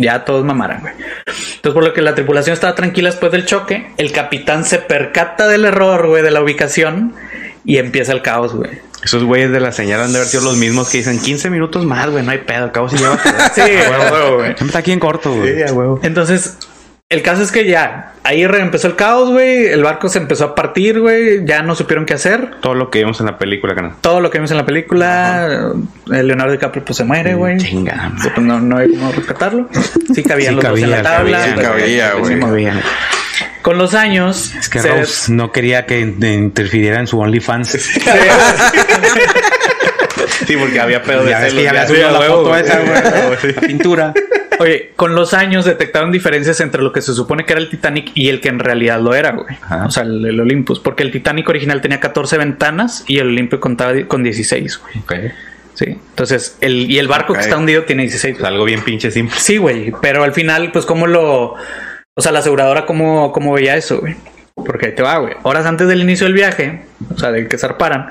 ya 0.00 0.24
todos 0.24 0.44
mamaran, 0.44 0.80
güey. 0.80 0.94
Entonces, 1.26 1.72
por 1.74 1.84
lo 1.84 1.92
que 1.92 2.02
la 2.02 2.14
tripulación 2.14 2.54
estaba 2.54 2.74
tranquila 2.74 3.10
después 3.10 3.30
del 3.32 3.44
choque, 3.46 3.92
el 3.98 4.12
capitán 4.12 4.64
se 4.64 4.78
percata 4.78 5.46
del 5.46 5.64
error, 5.64 6.06
güey, 6.06 6.22
de 6.22 6.30
la 6.30 6.42
ubicación, 6.42 7.14
y 7.64 7.76
empieza 7.78 8.12
el 8.12 8.22
caos, 8.22 8.54
güey. 8.54 8.70
Esos 9.04 9.24
güeyes 9.24 9.50
de 9.50 9.60
la 9.60 9.72
señal 9.72 10.00
han 10.02 10.12
de 10.12 10.18
haber 10.18 10.28
sido 10.28 10.44
los 10.44 10.56
mismos 10.56 10.90
que 10.90 10.98
dicen 10.98 11.18
15 11.20 11.48
minutos 11.48 11.86
más, 11.86 12.10
güey. 12.10 12.24
No 12.24 12.32
hay 12.32 12.38
pedo. 12.38 12.64
Al 12.64 12.72
cabo 12.72 12.88
si 12.88 12.96
lleva. 12.98 13.18
Sí, 13.54 13.60
a 13.60 14.12
huevo, 14.12 14.36
güey. 14.36 14.46
Siempre 14.48 14.66
está 14.66 14.78
aquí 14.80 14.92
en 14.92 15.00
corto, 15.00 15.34
güey. 15.34 15.62
a 15.62 15.72
huevo. 15.72 16.00
Entonces, 16.02 16.58
el 17.12 17.22
caso 17.22 17.42
es 17.42 17.50
que 17.50 17.66
ya, 17.66 18.12
ahí 18.22 18.42
empezó 18.44 18.86
el 18.86 18.94
caos, 18.94 19.30
güey. 19.30 19.66
El 19.66 19.82
barco 19.82 20.08
se 20.08 20.18
empezó 20.18 20.44
a 20.44 20.54
partir, 20.54 21.00
güey. 21.00 21.44
Ya 21.44 21.60
no 21.60 21.74
supieron 21.74 22.06
qué 22.06 22.14
hacer. 22.14 22.52
Todo 22.60 22.74
lo 22.74 22.88
que 22.88 23.00
vimos 23.00 23.18
en 23.18 23.26
la 23.26 23.36
película, 23.36 23.74
canal. 23.74 23.94
Todo 24.00 24.20
lo 24.20 24.30
que 24.30 24.38
vimos 24.38 24.52
en 24.52 24.56
la 24.58 24.64
película, 24.64 25.72
el 26.12 26.26
Leonardo 26.28 26.52
DiCaprio 26.52 26.84
pues 26.84 26.96
se 26.98 27.02
muere, 27.04 27.34
güey. 27.34 27.58
Chinga, 27.58 28.12
Pues, 28.22 28.38
no, 28.38 28.60
no 28.60 28.76
hay 28.78 28.90
cómo 28.90 29.10
rescatarlo. 29.10 29.68
Sí 30.14 30.22
cabían 30.22 30.54
Sí 30.54 30.60
los 30.62 30.64
dos 30.70 30.78
en 30.80 30.90
la 30.90 31.02
cabía, 31.02 31.16
tabla. 31.16 31.38
cabía, 31.40 31.54
Sí 31.56 31.60
cabía, 31.60 32.12
güey. 32.14 32.72
Con 33.62 33.76
los 33.76 33.94
años, 33.94 34.54
Es 34.54 34.68
que 34.68 34.78
se- 34.78 34.88
Rose 34.88 35.32
no 35.32 35.50
quería 35.50 35.86
que 35.86 35.98
in- 36.00 36.24
interfiriera 36.24 37.00
en 37.00 37.08
su 37.08 37.18
OnlyFans. 37.18 37.70
Sí, 40.46 40.56
porque 40.58 40.78
había 40.80 41.02
pedo 41.02 41.24
de 41.24 41.30
Ya 41.30 41.40
ves 41.40 41.52
que 41.54 41.60
celos, 41.60 41.64
ya 41.64 41.70
había 41.70 41.82
ya. 41.82 41.88
subido 41.88 42.06
Sí, 42.06 42.12
la 42.12 42.18
a 42.18 42.20
huevo, 42.20 42.36
foto 42.36 42.48
güey. 42.50 42.62
esa, 42.62 42.78
güey. 42.80 43.54
La 43.54 43.60
pintura. 43.62 44.14
Oye, 44.60 44.92
con 44.94 45.14
los 45.14 45.32
años 45.32 45.64
detectaron 45.64 46.12
diferencias 46.12 46.60
entre 46.60 46.82
lo 46.82 46.92
que 46.92 47.00
se 47.00 47.14
supone 47.14 47.46
que 47.46 47.54
era 47.54 47.62
el 47.62 47.70
Titanic 47.70 48.12
y 48.14 48.28
el 48.28 48.42
que 48.42 48.50
en 48.50 48.58
realidad 48.58 49.00
lo 49.00 49.14
era, 49.14 49.32
güey. 49.32 49.56
Ajá. 49.62 49.86
O 49.86 49.90
sea, 49.90 50.02
el, 50.02 50.22
el 50.26 50.38
Olympus. 50.38 50.80
Porque 50.80 51.02
el 51.02 51.10
Titanic 51.10 51.48
original 51.48 51.80
tenía 51.80 51.98
14 51.98 52.36
ventanas 52.36 53.04
y 53.08 53.20
el 53.20 53.28
Olympus 53.28 53.58
contaba 53.58 53.94
con 54.06 54.22
16, 54.22 54.82
güey. 54.82 55.32
Sí. 55.72 55.86
Entonces, 55.86 56.58
el, 56.60 56.90
y 56.90 56.98
el 56.98 57.08
barco 57.08 57.32
que 57.32 57.40
está 57.40 57.56
hundido 57.56 57.84
tiene 57.84 58.02
16. 58.02 58.36
Es 58.36 58.44
algo 58.44 58.64
bien 58.64 58.82
pinche 58.82 59.10
simple. 59.10 59.34
Sí, 59.38 59.56
güey. 59.56 59.94
Pero 60.02 60.24
al 60.24 60.34
final, 60.34 60.72
pues, 60.72 60.84
¿cómo 60.84 61.06
lo. 61.06 61.54
O 62.14 62.22
sea, 62.22 62.30
la 62.30 62.40
aseguradora, 62.40 62.84
¿cómo, 62.84 63.32
cómo 63.32 63.54
veía 63.54 63.76
eso, 63.76 64.00
güey? 64.00 64.14
Porque 64.54 64.88
ahí 64.88 64.94
te 64.94 65.02
va, 65.02 65.16
güey. 65.16 65.36
Horas 65.42 65.64
antes 65.64 65.88
del 65.88 66.02
inicio 66.02 66.26
del 66.26 66.34
viaje, 66.34 66.82
o 67.14 67.18
sea, 67.18 67.32
de 67.32 67.48
que 67.48 67.56
zarparan, 67.56 68.10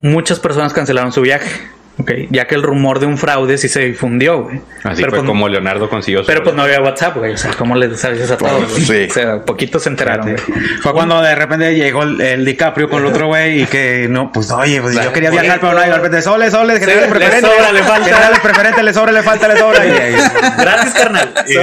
muchas 0.00 0.40
personas 0.40 0.72
cancelaron 0.72 1.12
su 1.12 1.20
viaje. 1.20 1.50
Ok. 1.96 2.10
Ya 2.30 2.46
que 2.46 2.56
el 2.56 2.62
rumor 2.64 2.98
de 2.98 3.06
un 3.06 3.16
fraude 3.18 3.56
sí 3.56 3.68
se 3.68 3.80
difundió, 3.80 4.42
güey. 4.42 4.56
Así 4.82 4.96
Pero, 5.00 5.10
fue 5.10 5.18
pues, 5.20 5.28
como 5.28 5.48
Leonardo 5.48 5.88
consiguió 5.88 6.22
su- 6.22 6.26
Pero 6.26 6.42
pues 6.42 6.56
no 6.56 6.62
había 6.62 6.80
WhatsApp, 6.80 7.16
güey. 7.16 7.32
O 7.34 7.38
sea, 7.38 7.52
¿cómo 7.52 7.76
les 7.76 8.04
avisas 8.04 8.32
a 8.32 8.36
todos? 8.36 8.72
sí. 8.72 9.06
O 9.08 9.12
sea, 9.12 9.42
poquitos 9.42 9.84
se 9.84 9.90
enteraron, 9.90 10.26
güey. 10.32 10.36
Fue 10.82 10.92
cuando 10.92 11.22
de 11.22 11.34
repente 11.36 11.72
llegó 11.76 12.02
el, 12.02 12.20
el 12.20 12.44
DiCaprio 12.44 12.88
con 12.88 13.02
el 13.02 13.06
otro 13.06 13.28
güey 13.28 13.62
y 13.62 13.66
que 13.66 14.08
no, 14.10 14.32
pues 14.32 14.50
oye, 14.50 14.80
pues 14.80 14.94
yo 14.96 15.12
quería 15.12 15.30
viajar, 15.30 15.60
pero 15.60 15.72
no, 15.72 15.84
y 15.84 15.88
de 15.88 15.94
repente, 15.94 16.20
sole, 16.22 16.50
sole, 16.50 16.80
generales 16.80 17.04
le 17.10 17.14
preferentes. 17.14 17.50
sobra, 17.52 17.72
le 17.72 17.82
falta. 17.84 18.04
Generales 18.06 18.40
preferentes, 18.40 18.84
le 18.84 18.92
sobra, 18.92 19.12
le 19.12 19.22
falta, 19.22 19.48
le 19.48 19.56
sobra. 19.56 19.86
Y 19.86 19.90
ahí, 19.90 20.14
Gracias, 20.58 20.94
carnal. 20.94 21.34
Y. 21.46 21.56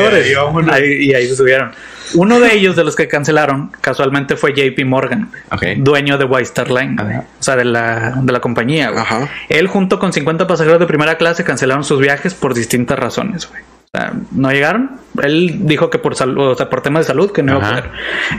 Ahí- 0.71 1.09
y 1.09 1.13
ahí 1.13 1.27
se 1.27 1.35
subieron. 1.35 1.71
Uno 2.15 2.39
de 2.39 2.53
ellos, 2.53 2.75
de 2.75 2.83
los 2.83 2.95
que 2.95 3.07
cancelaron, 3.07 3.71
casualmente 3.81 4.35
fue 4.35 4.53
JP 4.53 4.85
Morgan, 4.85 5.29
dueño 5.77 6.17
de 6.17 6.25
White 6.25 6.43
Star 6.43 6.69
Line, 6.71 6.95
o 7.01 7.43
sea, 7.43 7.55
de 7.55 7.65
la, 7.65 8.13
de 8.21 8.31
la 8.31 8.39
compañía. 8.39 8.89
güey. 8.89 9.01
Ajá. 9.01 9.29
Él, 9.49 9.67
junto 9.67 9.99
con 9.99 10.13
50 10.13 10.47
pasajeros 10.47 10.79
de 10.79 10.85
primera 10.87 11.17
clase, 11.17 11.43
cancelaron 11.43 11.83
sus 11.83 11.99
viajes 11.99 12.33
por 12.33 12.53
distintas 12.53 12.97
razones. 12.99 13.47
güey. 13.49 13.61
O 13.93 13.97
sea, 13.99 14.13
no 14.31 14.49
llegaron. 14.53 14.91
Él 15.21 15.67
dijo 15.67 15.89
que 15.89 15.97
por 15.97 16.15
salud, 16.15 16.51
o 16.51 16.55
sea, 16.55 16.69
por 16.69 16.81
temas 16.81 17.01
de 17.05 17.07
salud, 17.07 17.29
que 17.33 17.43
no 17.43 17.57
iba 17.57 17.67
a 17.67 17.69
poder. 17.71 17.89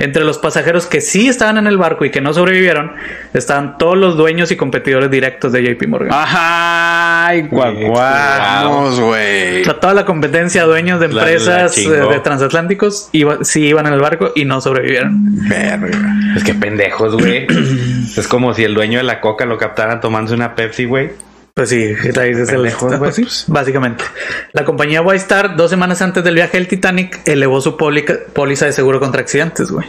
Entre 0.00 0.24
los 0.24 0.38
pasajeros 0.38 0.86
que 0.86 1.02
sí 1.02 1.28
estaban 1.28 1.58
en 1.58 1.66
el 1.66 1.76
barco 1.76 2.06
y 2.06 2.10
que 2.10 2.22
no 2.22 2.32
sobrevivieron, 2.32 2.92
estaban 3.34 3.76
todos 3.76 3.98
los 3.98 4.16
dueños 4.16 4.50
y 4.50 4.56
competidores 4.56 5.10
directos 5.10 5.52
de 5.52 5.62
JP 5.62 5.88
Morgan. 5.88 6.08
Ajá, 6.10 7.26
ay, 7.26 7.42
guau, 7.42 7.70
guau. 7.74 7.92
Vamos, 7.92 8.98
güey. 8.98 9.60
O 9.60 9.64
sea, 9.64 9.78
toda 9.78 9.92
la 9.92 10.06
competencia, 10.06 10.64
dueños 10.64 11.00
de 11.00 11.08
La- 11.08 11.16
la 11.16 11.20
empresas 11.30 11.76
eh, 11.76 11.90
de 11.90 12.20
transatlánticos, 12.20 13.10
iba, 13.12 13.44
sí 13.44 13.66
iban 13.66 13.86
en 13.86 13.92
el 13.92 14.00
barco 14.00 14.32
y 14.34 14.46
no 14.46 14.62
sobrevivieron. 14.62 15.48
Verga. 15.50 15.98
Es 16.34 16.44
que 16.44 16.54
pendejos, 16.54 17.14
güey. 17.18 17.46
es 18.16 18.26
como 18.26 18.54
si 18.54 18.64
el 18.64 18.72
dueño 18.72 18.96
de 19.00 19.04
la 19.04 19.20
coca 19.20 19.44
lo 19.44 19.58
captaran 19.58 20.00
tomándose 20.00 20.34
una 20.34 20.54
Pepsi, 20.54 20.86
güey. 20.86 21.10
Pues 21.54 21.68
sí, 21.68 21.94
ahí 22.18 22.32
güey. 22.32 23.12
Sí, 23.12 23.26
básicamente. 23.48 24.04
La 24.52 24.64
compañía 24.64 25.02
White 25.02 25.22
Star, 25.22 25.56
dos 25.56 25.70
semanas 25.70 26.00
antes 26.00 26.24
del 26.24 26.34
viaje 26.34 26.56
del 26.56 26.68
Titanic, 26.68 27.20
elevó 27.26 27.60
su 27.60 27.76
póliza 27.76 28.66
de 28.66 28.72
seguro 28.72 29.00
contra 29.00 29.20
accidentes, 29.20 29.70
güey. 29.70 29.86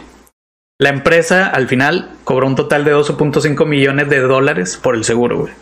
La 0.84 0.90
empresa, 0.90 1.46
al 1.46 1.66
final, 1.66 2.10
cobró 2.24 2.46
un 2.46 2.56
total 2.56 2.84
de 2.84 2.94
12.5 2.94 3.64
millones 3.64 4.10
de 4.10 4.20
dólares 4.20 4.76
por 4.76 4.94
el 4.94 5.02
seguro, 5.04 5.38
güey. 5.38 5.54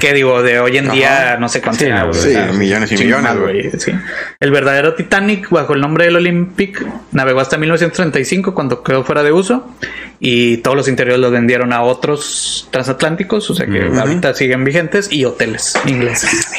Que 0.00 0.14
digo, 0.14 0.42
de 0.42 0.58
hoy 0.58 0.78
en 0.78 0.90
día 0.90 1.32
Ajá. 1.32 1.36
no 1.38 1.50
sé 1.50 1.60
cuánto. 1.60 1.80
Sí, 1.80 1.84
era, 1.84 2.04
no, 2.04 2.08
güey. 2.08 2.18
Sí, 2.18 2.36
millones 2.54 2.90
y 2.92 2.96
millones, 2.96 3.38
güey. 3.38 3.70
sí. 3.78 3.92
El 4.40 4.50
verdadero 4.50 4.94
Titanic, 4.94 5.50
bajo 5.50 5.74
el 5.74 5.82
nombre 5.82 6.06
del 6.06 6.16
Olympic, 6.16 6.82
navegó 7.12 7.40
hasta 7.40 7.58
1935 7.58 8.54
cuando 8.54 8.82
quedó 8.82 9.04
fuera 9.04 9.22
de 9.22 9.32
uso 9.32 9.70
y 10.18 10.56
todos 10.58 10.78
los 10.78 10.88
interiores 10.88 11.20
los 11.20 11.30
vendieron 11.30 11.74
a 11.74 11.82
otros 11.82 12.66
transatlánticos, 12.70 13.50
o 13.50 13.54
sea 13.54 13.66
que 13.66 13.82
ahorita 13.82 14.32
siguen 14.32 14.64
vigentes 14.64 15.12
y 15.12 15.26
hoteles 15.26 15.74
ingleses. 15.84 16.50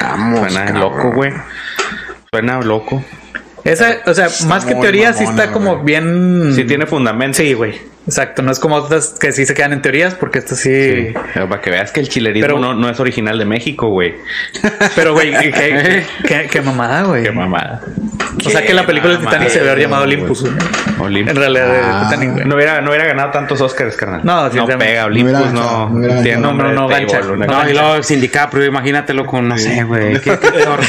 Vamos. 0.00 0.50
Suena 0.50 0.72
cabrón. 0.72 0.80
loco, 0.80 1.12
güey. 1.12 1.32
Suena 2.32 2.60
loco. 2.60 3.04
Esa, 3.66 3.96
o 4.06 4.14
sea, 4.14 4.28
más 4.46 4.64
que 4.64 4.74
teoría, 4.74 5.12
sí 5.12 5.24
está 5.24 5.52
como 5.52 5.82
bien. 5.82 6.52
Sí 6.54 6.64
tiene 6.64 6.86
fundamento. 6.86 7.36
Sí, 7.38 7.52
güey. 7.52 7.74
Exacto. 8.06 8.40
No 8.42 8.52
es 8.52 8.60
como 8.60 8.76
otras 8.76 9.16
que 9.18 9.32
sí 9.32 9.44
se 9.46 9.52
quedan 9.54 9.72
en 9.72 9.82
teorías, 9.82 10.14
porque 10.14 10.38
esto 10.38 10.54
sí. 10.54 10.70
Sí. 11.08 11.14
Pero 11.34 11.48
para 11.48 11.60
que 11.60 11.70
veas 11.70 11.90
que 11.90 11.98
el 12.00 12.08
chilerismo 12.08 12.46
Pero- 12.46 12.58
no, 12.60 12.74
no 12.74 12.88
es 12.88 13.00
original 13.00 13.36
de 13.38 13.44
México, 13.44 13.88
güey. 13.88 14.14
Pero, 14.94 15.12
güey, 15.14 15.32
qué, 15.40 15.50
qué, 15.52 16.06
qué- 16.26 16.48
qué 16.50 16.60
mamada, 16.62 17.02
güey. 17.02 17.24
Qué 17.24 17.32
mamada. 17.32 17.82
O 18.44 18.50
sea 18.50 18.62
que 18.62 18.74
la 18.74 18.84
película 18.86 19.14
de 19.14 19.20
Titanic 19.20 19.48
se 19.48 19.60
haber 19.60 19.78
llamado 19.80 20.02
Olympus. 20.04 20.42
güey. 20.42 20.54
Olympus. 20.98 21.30
En 21.30 21.36
realidad, 21.36 21.66
de 21.72 21.78
Ah. 21.82 22.02
Titanic, 22.08 22.32
güey. 22.32 22.44
No 22.46 22.54
hubiera, 22.56 22.80
no 22.80 22.88
hubiera 22.90 23.06
ganado 23.06 23.30
tantos 23.30 23.60
Oscars, 23.60 23.96
carnal. 23.96 24.20
No, 24.24 24.48
no 24.48 24.66
pega. 24.78 25.00
No 25.02 25.06
Olympus 25.06 25.52
no, 25.52 25.88
no 25.90 26.22
tiene 26.22 26.36
nombre 26.38 26.68
No, 26.68 26.74
no, 26.82 26.88
gancha. 26.88 27.20
No, 27.20 27.68
y 27.68 27.72
luego 27.72 28.02
sin 28.02 28.20
DiCaprio, 28.20 28.64
imagínatelo 28.66 29.24
con, 29.26 29.48
no 29.48 29.56
sé, 29.58 29.82
güey. 29.84 30.14
¿qué- 30.20 30.38
qué 30.38 30.48
actor? 30.58 30.80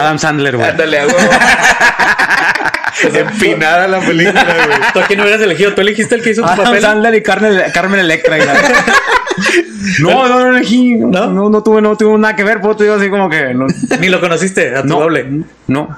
Adam 0.00 0.18
Sandler, 0.18 0.56
güey. 0.56 0.68
Ándale, 0.68 1.06
huevo. 1.06 1.18
Empinada 3.14 3.88
la 3.88 4.00
película, 4.00 4.44
güey. 4.44 4.78
¿Tú 4.92 4.98
a 5.00 5.06
quién 5.06 5.20
hubieras 5.20 5.40
elegido? 5.40 5.74
¿Tú 5.74 5.80
elegiste 5.80 6.14
el 6.14 6.22
que 6.22 6.30
hizo 6.30 6.42
tu 6.42 6.48
Adam 6.48 6.64
papel? 6.64 6.82
Sandler 6.82 7.14
y 7.14 7.22
Carmen, 7.22 7.62
Carmen 7.72 8.00
Electra. 8.00 8.36
no, 10.00 10.28
no, 10.28 10.40
no 10.40 10.56
elegí. 10.56 10.94
No, 10.94 11.08
¿No? 11.08 11.26
no, 11.32 11.50
no 11.50 11.62
tuve, 11.62 11.82
no 11.82 11.96
tuve 11.96 12.18
nada 12.18 12.36
que 12.36 12.44
ver. 12.44 12.60
Pues 12.60 12.76
te 12.76 12.84
digo 12.84 12.96
así 12.96 13.10
como 13.10 13.28
que. 13.28 13.54
No, 13.54 13.66
Ni 14.00 14.08
lo 14.08 14.20
conociste, 14.20 14.76
a 14.76 14.82
tu 14.82 14.88
no, 14.88 15.00
doble. 15.00 15.44
No, 15.66 15.96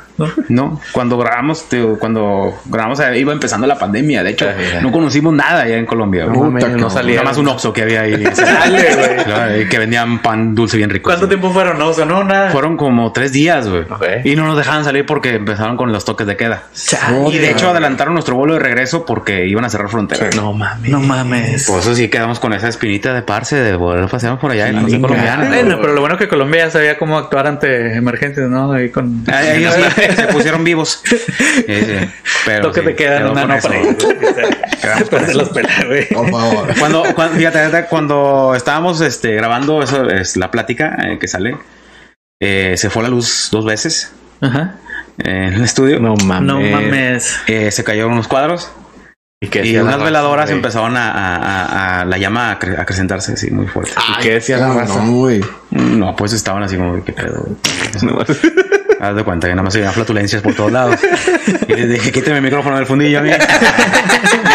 no, 0.49 0.81
Cuando 0.93 1.19
grabamos, 1.19 1.67
cuando 1.99 2.55
grabamos, 2.67 3.01
eh, 3.01 3.19
iba 3.19 3.33
empezando 3.33 3.67
la 3.67 3.77
pandemia. 3.77 4.23
De 4.23 4.31
hecho, 4.31 4.49
no 4.83 4.93
conocimos 4.93 5.35
nada 5.35 5.63
allá 5.63 5.77
en 5.77 5.87
Colombia. 5.87 6.27
Puta, 6.27 6.69
no 6.69 6.89
salía. 6.89 7.17
Nada 7.17 7.29
más 7.29 7.37
un 7.39 7.49
Oxxo 7.49 7.73
que 7.73 7.83
había 7.83 8.03
ahí. 8.03 8.23
Dale, 9.27 9.69
que 9.69 9.79
vendían 9.79 10.23
pan 10.23 10.55
dulce 10.55 10.77
bien 10.77 10.91
rico. 10.91 11.11
¿Cuánto 11.11 11.29
tiempo 11.29 11.51
fueron? 11.51 11.79
No, 11.79 11.89
o 11.89 11.95
sea, 11.95 12.05
no, 12.05 12.23
nada. 12.25 12.51
Fueron 12.51 12.77
como 12.77 13.13
tres 13.13 13.33
días, 13.33 13.69
güey. 13.69 13.85
Y 14.25 14.37
no 14.37 14.47
nos 14.47 14.57
dejaban 14.57 14.85
salir 14.85 15.05
porque 15.05 15.35
empezaron 15.35 15.77
con 15.77 15.93
los 15.93 16.05
toques 16.05 16.27
de 16.27 16.37
queda. 16.37 16.65
Chale. 16.87 17.29
Y 17.31 17.39
de 17.39 17.51
hecho 17.51 17.71
adelantaron 17.71 18.15
nuestro 18.15 18.37
vuelo 18.37 18.55
de 18.55 18.61
regreso 18.61 19.05
porque 19.05 19.47
iban 19.47 19.65
a 19.65 19.71
cerrar 19.71 19.89
fronteras. 19.89 20.35
No 20.37 20.53
mames. 20.53 20.91
No 20.91 21.01
mames. 21.01 21.67
Por 21.67 21.81
eso 21.81 21.95
sí 21.95 22.09
quedamos 22.09 22.39
con 22.39 22.53
esa 22.53 22.69
espinita 22.69 23.13
de 23.13 23.23
parce 23.23 23.57
de 23.57 23.75
volver 23.77 24.05
a 24.05 24.09
pasear 24.09 24.39
por 24.39 24.51
allá 24.53 24.69
en 24.69 24.77
la 24.77 24.83
colombiana. 25.01 25.49
Bueno, 25.49 25.79
pero 25.81 25.95
lo 25.95 26.01
bueno 26.01 26.17
que 26.17 26.29
Colombia 26.29 26.67
ya 26.67 26.71
sabía 26.71 26.97
cómo 26.99 27.19
actuar 27.19 27.47
ante 27.47 27.95
emergencias, 27.97 28.49
¿no? 28.49 28.73
Ahí 28.73 28.91
con 28.91 29.25
Ahí- 29.27 29.65
ahí 29.65 29.69
sí, 29.95 30.03
se 30.17 30.27
pusieron 30.29 30.65
vivos. 30.65 31.03
Sí, 31.57 31.63
sí. 31.67 32.11
Pero 32.45 32.73
no, 33.25 33.35
para 33.35 35.33
los 35.35 35.53
güey. 35.87 36.09
Por 36.09 36.31
favor. 36.31 36.75
Cuando, 36.79 37.03
cuando, 37.15 37.37
fíjate, 37.37 37.59
fíjate, 37.67 37.89
cuando 37.89 38.55
estábamos 38.55 39.01
este, 39.01 39.35
grabando 39.35 39.83
eso, 39.83 40.09
es 40.09 40.37
la 40.37 40.51
plática 40.51 40.97
eh, 41.05 41.19
que 41.19 41.27
sale, 41.29 41.57
eh, 42.41 42.75
se 42.77 42.91
fue 42.91 43.03
la 43.03 43.09
luz 43.09 43.49
dos 43.51 43.65
veces 43.65 44.13
Ajá. 44.41 44.75
En 45.19 45.55
el 45.55 45.63
estudio. 45.65 45.99
No 46.01 46.15
mames. 46.17 46.43
No 46.47 46.61
mames. 46.61 47.37
Eh, 47.47 47.71
se 47.71 47.85
cayeron 47.85 48.13
unos 48.13 48.29
cuadros 48.29 48.71
¿Y 49.41 49.49
qué 49.49 49.67
y 49.67 49.77
unas 49.77 49.95
raza, 49.95 50.05
veladoras 50.07 50.47
güey? 50.47 50.57
empezaron 50.57 50.97
a, 50.97 51.11
a- 51.11 51.37
a- 51.37 52.01
a- 52.01 52.05
la 52.07 52.17
llama 52.19 52.51
a, 52.53 52.59
cre- 52.59 52.79
a 52.79 52.83
acrecentarse 52.83 53.35
así 53.35 53.51
muy 53.51 53.67
fuerte. 53.67 53.93
¿Y 54.19 54.23
qué 54.23 54.33
decía 54.35 54.57
la 54.57 54.73
raza? 54.73 55.03
No, 55.71 56.17
pues 56.17 56.33
estaban 56.33 56.63
así 56.63 56.77
como, 56.77 57.05
¿qué 57.05 57.13
pedo? 57.13 57.43
güey? 57.45 58.27
Haz 58.99 59.15
de 59.15 59.25
cuenta 59.25 59.47
que 59.47 59.53
nada 59.55 59.63
más 59.63 59.75
se 59.75 59.81
oían 59.81 59.93
flatulencias 59.93 60.41
por 60.41 60.55
todos 60.55 60.73
lados. 60.73 60.99
Y 61.69 61.75
les 61.75 61.91
dije, 61.91 62.11
quíteme 62.13 62.39
el 62.39 62.43
micrófono 62.43 62.77
del 62.77 62.87
fundillo 62.87 63.19
a 63.19 63.23
mí. 63.23 63.31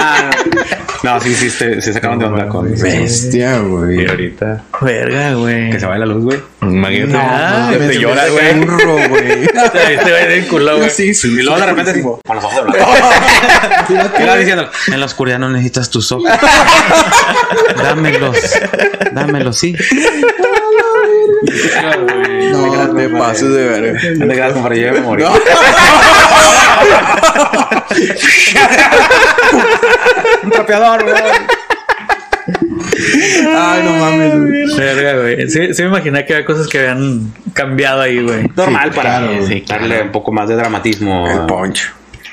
no, 1.04 1.14
no, 1.16 1.20
sí, 1.20 1.34
sí, 1.36 1.49
se, 1.49 1.82
se 1.82 1.93
sacaron 1.93 2.20
de 2.20 2.26
onda 2.26 2.47
con 2.47 2.72
Bestia, 2.80 3.58
Y 3.58 3.62
güey. 3.68 4.08
ahorita. 4.08 4.64
Verga, 4.82 5.34
güey. 5.34 5.72
que 5.72 5.80
se 5.80 5.86
vaya 5.86 5.99
la 5.99 6.06
luz, 6.06 6.24
güey. 6.24 6.39
Imagínate. 6.62 7.18
Ah, 7.18 7.70
que 7.72 7.78
te 7.80 7.99
llora, 7.99 8.28
güey. 8.30 8.60
Burro, 8.60 9.10
güey. 9.10 9.43
Este 9.43 10.10
güey 10.12 10.28
de 10.28 10.47
culo, 10.47 10.78
güey. 10.78 10.89
Sí, 10.89 11.14
sí. 11.14 11.28
Y 11.30 11.41
luego 11.43 11.60
de 11.60 11.66
repente 11.66 11.91
así, 11.91 12.02
con 12.02 12.36
los 12.36 12.43
ojos 12.45 12.66
de 12.66 12.72
blanco. 12.72 12.91
Y 14.20 14.24
va 14.26 14.36
diciendo, 14.38 14.70
en 14.88 14.99
la 14.99 15.06
oscuridad 15.06 15.39
no 15.39 15.49
necesitas 15.49 15.89
tus 15.89 16.12
ojos. 16.12 16.30
dámelos, 17.84 18.38
dámelos, 19.12 19.58
sí. 19.58 19.76
No, 22.52 22.95
te 22.95 23.10
pases 23.10 23.49
de 23.49 23.66
verga. 23.68 23.99
No 24.18 24.28
te 24.28 24.34
quedas 24.34 24.54
para 24.60 24.76
llevar 24.76 24.93
memoria. 24.95 25.30
Un 30.44 30.50
trapeador, 30.52 31.04
güey. 31.04 31.16
Ay, 33.56 33.84
no 33.84 33.94
mames, 33.94 34.40
güey. 34.40 34.78
Verga, 34.78 35.22
güey. 35.22 35.50
Sí, 35.50 35.74
sí 35.74 35.84
me 35.84 35.90
imaginé 35.90 36.26
que 36.26 36.34
había 36.34 36.46
cosas 36.46 36.68
que 36.68 36.80
habían 36.80 37.32
cambiado 37.54 38.02
ahí, 38.02 38.22
güey. 38.22 38.50
Normal 38.56 38.92
para 38.92 39.20
claro, 39.20 39.46
sí, 39.48 39.64
darle 39.68 40.02
un 40.02 40.12
poco 40.12 40.32
más 40.32 40.50
de 40.50 40.56
dramatismo. 40.56 41.28
El 41.30 41.46
poncho. 41.46 41.90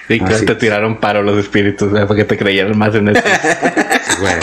Sí, 0.08 0.18
que 0.20 0.24
Así. 0.34 0.46
te 0.46 0.54
tiraron 0.54 0.96
paro 0.96 1.22
los 1.22 1.38
espíritus, 1.38 1.90
güey, 1.90 2.06
para 2.06 2.16
que 2.16 2.24
te 2.24 2.38
creyeran 2.38 2.76
más 2.78 2.94
en 2.94 3.08
esto. 3.08 3.28
Güey. 4.20 4.34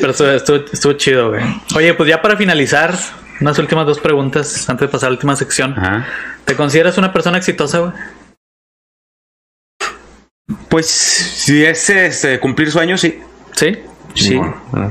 Pero 0.00 0.10
estuvo, 0.10 0.28
estuvo, 0.28 0.56
estuvo 0.70 0.92
chido, 0.94 1.30
güey. 1.30 1.42
Oye, 1.74 1.94
pues 1.94 2.10
ya 2.10 2.20
para 2.20 2.36
finalizar, 2.36 2.92
unas 3.40 3.58
últimas 3.58 3.86
dos 3.86 3.98
preguntas 3.98 4.68
antes 4.68 4.86
de 4.86 4.92
pasar 4.92 5.06
a 5.06 5.10
la 5.10 5.14
última 5.14 5.34
sección. 5.34 5.72
Ajá. 5.78 6.04
¿Te 6.44 6.54
consideras 6.56 6.98
una 6.98 7.10
persona 7.10 7.38
exitosa, 7.38 7.78
güey? 7.78 7.92
Pues 10.68 10.86
si 10.86 11.64
es 11.64 11.88
este, 11.90 12.38
cumplir 12.40 12.70
sueños, 12.70 13.00
sí. 13.00 13.18
Sí. 13.52 13.78
Sí. 14.14 14.40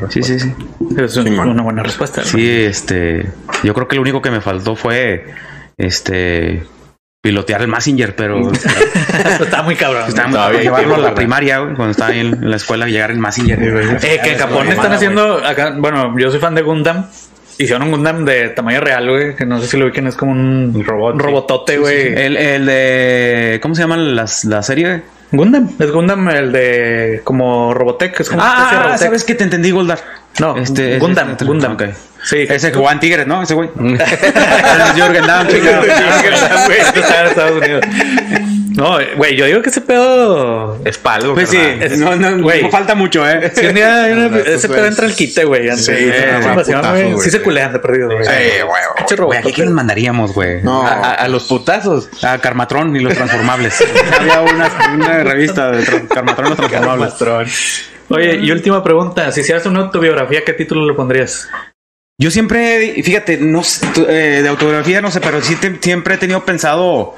Sí, 0.10 0.24
sí, 0.24 0.40
sí. 0.40 0.54
Es 0.98 1.16
un- 1.18 1.40
una 1.40 1.64
buena 1.64 1.84
respuesta. 1.84 2.24
Sí, 2.24 2.50
este. 2.50 3.30
Yo 3.64 3.74
creo 3.74 3.88
que 3.88 3.96
lo 3.96 4.02
único 4.02 4.22
que 4.22 4.32
me 4.32 4.42
faltó 4.42 4.76
fue 4.76 5.26
este 5.78 6.64
pilotear 7.22 7.62
el 7.62 7.68
Messenger, 7.70 8.16
pero 8.18 8.52
Está 9.42 9.64
muy 9.64 9.76
cabrón. 9.76 10.04
estaba 10.10 10.28
muy 10.50 10.58
hay 10.58 10.64
llevarlo 10.64 10.96
a 10.96 10.98
la 10.98 11.16
primaria, 11.16 11.60
güey, 11.60 11.76
cuando 11.76 11.92
estaba 11.92 12.12
ahí 12.12 12.20
en, 12.20 12.34
en 12.34 12.50
la 12.50 12.58
escuela, 12.58 12.86
llegar 12.88 13.12
el 13.12 13.20
Messenger. 13.20 13.60
Eh, 14.04 14.20
que 14.22 14.34
en 14.34 14.40
Japón 14.40 14.68
están 14.68 14.92
haciendo 14.92 15.38
acá, 15.46 15.74
bueno, 15.78 16.18
yo 16.20 16.30
soy 16.32 16.40
fan 16.40 16.56
de 16.56 16.62
Gundam. 16.64 17.06
Hicieron 17.58 17.84
un 17.84 17.92
Gundam 17.92 18.26
de 18.26 18.50
tamaño 18.50 18.82
real, 18.82 19.10
güey, 19.10 19.36
que 19.38 19.46
no 19.46 19.62
sé 19.62 19.68
si 19.68 19.78
lo 19.78 19.86
ubiquen, 19.86 20.08
es 20.08 20.16
como 20.16 20.32
un, 20.34 20.84
robot, 20.86 21.22
robotote, 21.22 21.78
güey. 21.78 22.08
El, 22.08 22.36
el 22.36 22.66
de. 22.66 23.60
¿Cómo 23.62 23.74
se 23.76 23.84
llama 23.84 23.96
las- 23.96 24.44
la 24.44 24.62
serie? 24.64 25.04
Gundam, 25.34 25.70
es 25.80 25.92
Gundam 25.92 26.30
el 26.30 26.52
de 26.52 27.22
como 27.24 27.74
Robotech, 27.74 28.20
es 28.20 28.30
como 28.30 28.42
de 28.44 28.48
Ah, 28.50 28.70
Robotech. 28.84 29.00
sabes 29.00 29.24
que 29.24 29.36
te 29.36 29.44
entendí, 29.44 29.72
Goldar. 29.72 30.00
No, 30.40 30.56
este, 30.58 30.98
Gundam, 31.00 31.34
ese- 31.36 31.46
Gundam. 31.46 31.74
ok. 31.74 31.84
Sí, 32.24 32.46
Ese 32.50 32.72
que 32.72 32.78
en 32.94 33.00
Tigres, 33.00 33.28
¿no? 33.28 33.42
Ese 33.44 33.54
güey. 33.54 33.70
Jürgen 34.96 35.28
Damm, 35.28 35.46
Estados 37.28 37.62
Unidos. 37.62 37.84
No, 38.76 38.98
güey, 39.18 39.36
yo 39.36 39.46
digo 39.46 39.62
que 39.62 39.70
ese 39.70 39.82
pedo. 39.82 40.80
Es 40.86 40.98
para 40.98 41.18
algo. 41.18 41.34
Pues 41.36 41.50
sí, 41.50 41.60
no, 41.98 42.16
no, 42.16 42.42
Güey. 42.42 42.64
no 42.64 42.70
falta 42.70 42.96
mucho, 42.96 43.28
¿eh? 43.30 43.52
Si 43.56 43.66
un 43.68 43.76
día 43.76 44.04
hay 44.06 44.14
una- 44.14 44.26
Al 44.26 44.32
rato, 44.34 44.50
ese 44.50 44.68
pedo 44.70 44.86
entra 44.88 45.06
al 45.06 45.16
quite, 45.16 45.46
güey. 45.46 45.70
antes. 45.70 45.86
Sí, 45.86 45.94
sí, 45.96 46.12
sí, 46.12 46.72
putazo, 46.72 47.30
se 47.30 47.42
culean 47.42 47.74
de 47.74 47.80
perdido, 47.80 48.10
güey. 48.12 48.24
Sí, 48.26 48.32
güey. 48.66 48.82
Güey, 49.06 49.16
robot. 49.18 49.36
¿a 49.38 49.42
quién 49.54 49.66
nos 49.66 49.76
mandaríamos, 49.76 50.34
güey? 50.34 50.62
No. 50.64 50.86
A, 50.86 50.92
a- 50.94 51.14
a 51.14 51.28
los 51.28 51.44
putazos. 51.46 52.10
A 52.24 52.38
Carmatrón 52.40 52.96
y 52.96 53.00
los 53.00 53.14
transformables. 53.14 53.84
Había 54.20 54.42
una, 54.42 54.70
una 54.96 55.24
revista 55.24 55.72
de 55.72 56.08
Carmatrón 56.08 56.48
y 56.48 56.50
los 56.50 56.58
transformables. 56.58 57.14
Oye, 58.10 58.36
y 58.42 58.52
última 58.52 58.84
pregunta. 58.84 59.32
Si 59.32 59.42
hicieras 59.42 59.66
una 59.66 59.82
autobiografía, 59.82 60.44
¿qué 60.46 60.54
título 60.54 60.86
le 60.88 60.94
pondrías? 60.94 61.48
Yo 62.20 62.30
siempre, 62.30 63.02
fíjate, 63.04 63.38
no 63.38 63.62
eh, 64.08 64.42
de 64.42 64.48
autobiografía 64.48 65.02
no 65.02 65.10
sé, 65.10 65.20
pero 65.20 65.42
siempre 65.42 66.16
he 66.16 66.18
tenido 66.18 66.46
pensado 66.46 67.16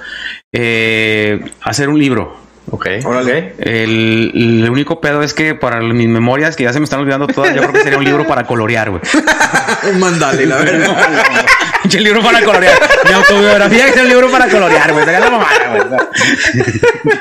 eh, 0.53 1.43
hacer 1.61 1.89
un 1.89 1.99
libro. 1.99 2.44
Ok. 2.71 2.87
Órale. 3.05 3.53
El, 3.59 4.31
el 4.63 4.69
único 4.69 4.99
pedo 4.99 5.21
es 5.21 5.33
que 5.33 5.53
para 5.55 5.79
mis 5.81 6.07
memorias, 6.07 6.55
que 6.55 6.63
ya 6.63 6.73
se 6.73 6.79
me 6.79 6.85
están 6.85 6.99
olvidando 6.99 7.27
todas, 7.27 7.53
yo 7.53 7.61
creo 7.61 7.73
que 7.73 7.81
sería 7.83 7.97
un 7.99 8.03
libro 8.05 8.25
para 8.25 8.43
colorear, 8.45 8.89
güey. 8.89 9.01
Un 9.91 9.99
mandale, 9.99 10.45
la 10.47 10.57
verdad. 10.57 10.97
Pinche 11.83 11.99
libro 11.99 12.23
para 12.23 12.41
colorear. 12.41 12.73
Mi 13.05 13.11
autobiografía 13.13 13.87
es 13.89 13.95
un 14.01 14.07
libro 14.09 14.31
para 14.31 14.47
colorear, 14.49 14.91
güey. 14.91 15.05
Saca 15.05 15.19
la 15.19 15.29
mamada, 15.29 15.49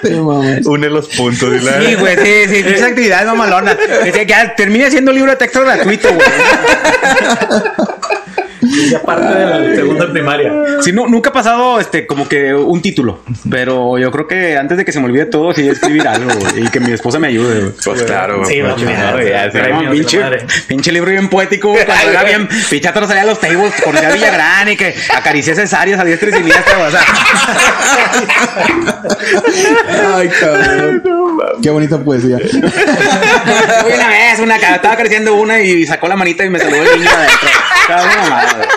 güey. 0.00 0.12
No 0.16 0.24
mames. 0.24 0.66
Une 0.66 0.88
los 0.88 1.08
puntos. 1.08 1.60
y 1.60 1.64
la- 1.64 1.82
Sí, 1.82 1.94
güey, 1.96 2.16
sí, 2.16 2.48
sí, 2.48 2.64
esa 2.74 2.86
actividad 2.86 3.20
es 3.20 3.26
mamalona. 3.26 3.76
Que, 4.04 4.12
que 4.12 4.24
ya 4.24 4.54
termine 4.54 4.90
siendo 4.90 5.10
un 5.10 5.16
libro 5.16 5.30
de 5.32 5.36
texto 5.36 5.60
gratuito, 5.62 6.08
güey. 6.14 6.26
Y 8.74 8.94
aparte 8.94 9.34
del 9.34 9.76
segundo 9.76 10.06
de 10.06 10.12
primaria. 10.12 10.52
Sí, 10.80 10.92
no, 10.92 11.06
nunca 11.06 11.30
ha 11.30 11.32
pasado 11.32 11.80
este 11.80 12.06
como 12.06 12.28
que 12.28 12.54
un 12.54 12.80
título, 12.82 13.20
pero 13.50 13.98
yo 13.98 14.10
creo 14.10 14.26
que 14.26 14.56
antes 14.56 14.78
de 14.78 14.84
que 14.84 14.92
se 14.92 15.00
me 15.00 15.06
olvide 15.06 15.26
todo, 15.26 15.52
sí 15.52 15.68
escribir 15.68 16.06
algo 16.08 16.30
y 16.56 16.68
que 16.68 16.80
mi 16.80 16.92
esposa 16.92 17.18
me 17.18 17.28
ayude. 17.28 17.60
güey. 17.60 17.72
Pues 17.84 18.02
claro. 18.02 18.44
Sí, 18.44 18.60
no, 18.60 18.74
güey, 18.74 18.86
sí. 19.50 19.58
No, 19.70 19.90
pinche, 19.90 20.18
la 20.18 20.36
pinche 20.66 20.92
libro 20.92 21.10
bien 21.10 21.28
poético, 21.28 21.70
güey, 21.70 21.84
cuando 21.84 22.10
era 22.10 22.24
bien 22.24 22.48
pichato 22.70 23.06
salía 23.06 23.22
a 23.22 23.26
los 23.26 23.40
tables, 23.40 23.72
conocía 23.82 24.08
a 24.08 24.12
Villagrán 24.12 24.68
y 24.70 24.76
que 24.76 24.94
acaricié 25.14 25.54
cesáreas 25.54 26.00
a 26.00 26.04
diestra 26.04 26.30
y 26.30 26.32
siniestra, 26.32 26.78
o 26.78 26.90
sea, 26.90 27.00
Ay, 30.16 30.28
cabrón. 30.28 31.02
Qué 31.62 31.70
bonita 31.70 31.98
poesía. 31.98 32.38
Fui 32.38 32.60
una 33.94 34.08
vez, 34.08 34.38
una, 34.40 34.56
estaba 34.56 34.96
creciendo 34.96 35.34
una 35.34 35.60
y 35.60 35.86
sacó 35.86 36.08
la 36.08 36.16
manita 36.16 36.44
y 36.44 36.50
me 36.50 36.58
saludó 36.58 36.82
el 36.82 36.98
niño 37.00 37.10
de 37.10 37.16
adentro. 37.16 37.48
Estaba 37.82 38.02
una 38.04 38.16
mamada, 38.16 38.52
güey. 38.54 38.68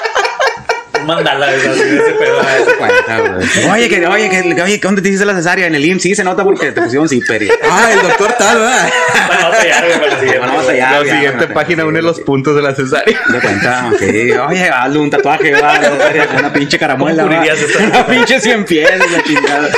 Mandala 1.06 1.54
esa, 1.54 1.72
así, 1.72 1.80
ese 1.82 2.12
pedo. 2.20 2.42
Cuenta, 2.78 3.20
güey. 3.20 3.70
Oye, 3.72 3.88
que, 3.88 4.06
oye, 4.08 4.30
que, 4.30 4.62
oye, 4.62 4.78
¿dónde 4.80 5.02
te 5.02 5.08
hiciste 5.08 5.26
la 5.26 5.36
cesárea? 5.36 5.68
En 5.68 5.76
el 5.76 5.86
IMSS, 5.86 6.02
sí, 6.04 6.16
se 6.16 6.24
nota 6.24 6.44
porque 6.44 6.72
te 6.74 6.82
pusieron 6.82 7.08
zipper. 7.08 7.44
y- 7.44 7.50
Ah, 7.70 7.92
el 7.94 8.02
doctor 8.02 8.34
tal, 8.34 8.58
¿verdad? 8.60 8.90
Bueno, 9.28 9.42
vamos 9.44 9.58
a 9.58 9.62
hallar, 9.62 9.86
güey, 9.86 10.00
para 10.00 10.08
la 10.12 10.20
siguiente. 10.20 10.40
Bueno, 10.40 10.54
vamos 10.54 10.70
allá. 10.70 10.92
La 10.92 11.06
ya, 11.06 11.14
siguiente 11.14 11.38
bueno, 11.38 11.54
página 11.54 11.84
sí, 11.84 11.88
une 11.88 12.00
sí, 12.00 12.06
los 12.06 12.16
sí. 12.18 12.24
puntos 12.24 12.56
de 12.58 12.62
la 12.62 12.76
cesárea. 12.76 13.20
De 13.30 13.40
cuenta, 13.40 13.86
ok. 13.94 14.02
Oye, 14.50 14.70
hazle 14.70 15.00
un 15.00 15.10
tatuaje, 15.10 15.54
va, 15.54 15.80
una 16.40 16.52
pinche 16.52 16.78
caramuela. 16.78 17.24
Una 17.24 18.06
pinche 18.06 18.42
cien 18.42 18.66
pies, 18.66 18.90
la 19.12 19.24
chingada. 19.24 19.70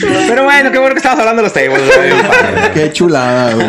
Pero 0.00 0.44
bueno, 0.44 0.70
qué 0.72 0.78
bueno 0.78 0.94
que 0.94 0.98
estabas 0.98 1.18
hablando 1.20 1.42
de 1.42 1.48
los 1.48 1.52
tables. 1.52 1.82
güey. 1.96 2.10
Qué 2.74 2.92
chulada, 2.92 3.54
güey. 3.54 3.66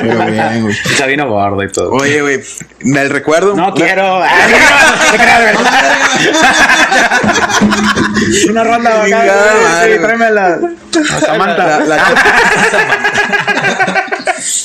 Pero 0.00 0.26
bien, 0.26 0.62
güey. 0.62 0.74
Sabino 0.96 1.28
Gordo 1.28 1.62
y 1.62 1.70
todo. 1.72 1.90
Oye, 1.92 2.20
güey, 2.20 2.40
del 2.80 3.10
recuerdo. 3.10 3.54
No 3.54 3.72
quiero. 3.74 4.22
Ah, 4.22 4.28
no, 4.50 4.58
no. 5.62 5.70
Una 8.50 8.64
ronda 8.64 8.90
madre, 8.90 9.10
sí, 9.82 9.88
güey. 9.88 10.00
tráeme 10.00 10.30
la, 10.30 10.58
la 10.58 11.20
Samantha. 11.20 11.66
La, 11.66 11.78
la, 11.86 11.96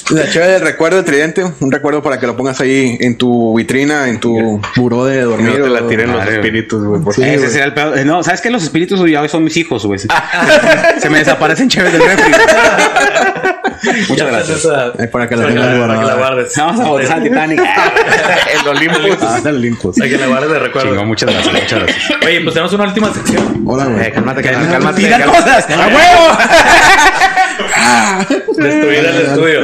la 0.09 0.29
chévere 0.29 0.51
del 0.53 0.61
recuerdo 0.61 0.97
de 0.97 1.03
Tridente, 1.03 1.43
un 1.59 1.71
recuerdo 1.71 2.01
para 2.03 2.19
que 2.19 2.27
lo 2.27 2.35
pongas 2.37 2.59
ahí 2.61 2.97
en 2.99 3.17
tu 3.17 3.55
vitrina, 3.57 4.07
en 4.07 4.19
tu 4.19 4.61
buró 4.75 5.05
de 5.05 5.21
No 5.21 5.29
dormir. 5.31 5.61
te 5.63 5.69
la 5.69 5.87
tiren 5.87 6.11
los 6.11 6.25
espíritus, 6.27 6.83
güey. 6.83 7.01
Sí, 7.15 7.23
Ese 7.23 7.49
será 7.49 7.65
el 7.65 7.73
peor. 7.73 7.97
eh, 7.97 8.05
No, 8.05 8.23
¿sabes 8.23 8.41
qué? 8.41 8.49
Los 8.49 8.63
espíritus 8.63 8.99
ya 9.09 9.21
hoy 9.21 9.29
son 9.29 9.43
mis 9.43 9.57
hijos, 9.57 9.85
güey. 9.85 9.99
Se 11.05 11.09
me 11.11 11.19
desaparecen 11.19 11.69
chéveres 11.69 11.93
del 11.93 12.01
refri. 12.01 12.31
Muchas 14.09 14.27
gracias. 14.27 14.67
Para 15.11 15.29
que 15.29 15.35
la 15.35 15.45
tengas 15.45 15.77
guardada. 15.77 16.15
guardes. 16.15 16.53
Vamos 16.57 16.79
a 16.79 16.83
bautizar 16.83 17.17
al 17.17 17.23
Titanic. 17.23 17.61
El 17.61 18.67
Olympus. 18.67 19.17
Ah, 19.21 19.39
del 19.43 19.57
Olympus. 19.57 19.95
Para 19.99 20.09
que 20.09 20.17
la 20.17 20.25
guardes 20.25 20.49
de 20.49 20.59
recuerdo. 20.59 21.05
Muchas 21.05 21.29
gracias, 21.31 21.53
muchas 21.53 21.79
gracias. 21.83 22.11
Oye, 22.25 22.41
pues 22.41 22.55
tenemos 22.55 22.73
una 22.73 22.83
última 22.85 23.13
sección. 23.13 23.63
Hola, 23.67 23.85
güey. 23.85 24.03
Eh, 24.03 24.11
cálmate, 24.13 24.41
cálmate, 24.41 24.71
cálmate. 24.71 25.01
¡Tira 25.01 25.19
cálmate. 25.19 25.43
cosas! 25.43 25.69
¡A 25.69 25.87
huevo! 25.89 26.37
Destruir 28.63 29.05
el 29.05 29.21
estudio. 29.27 29.61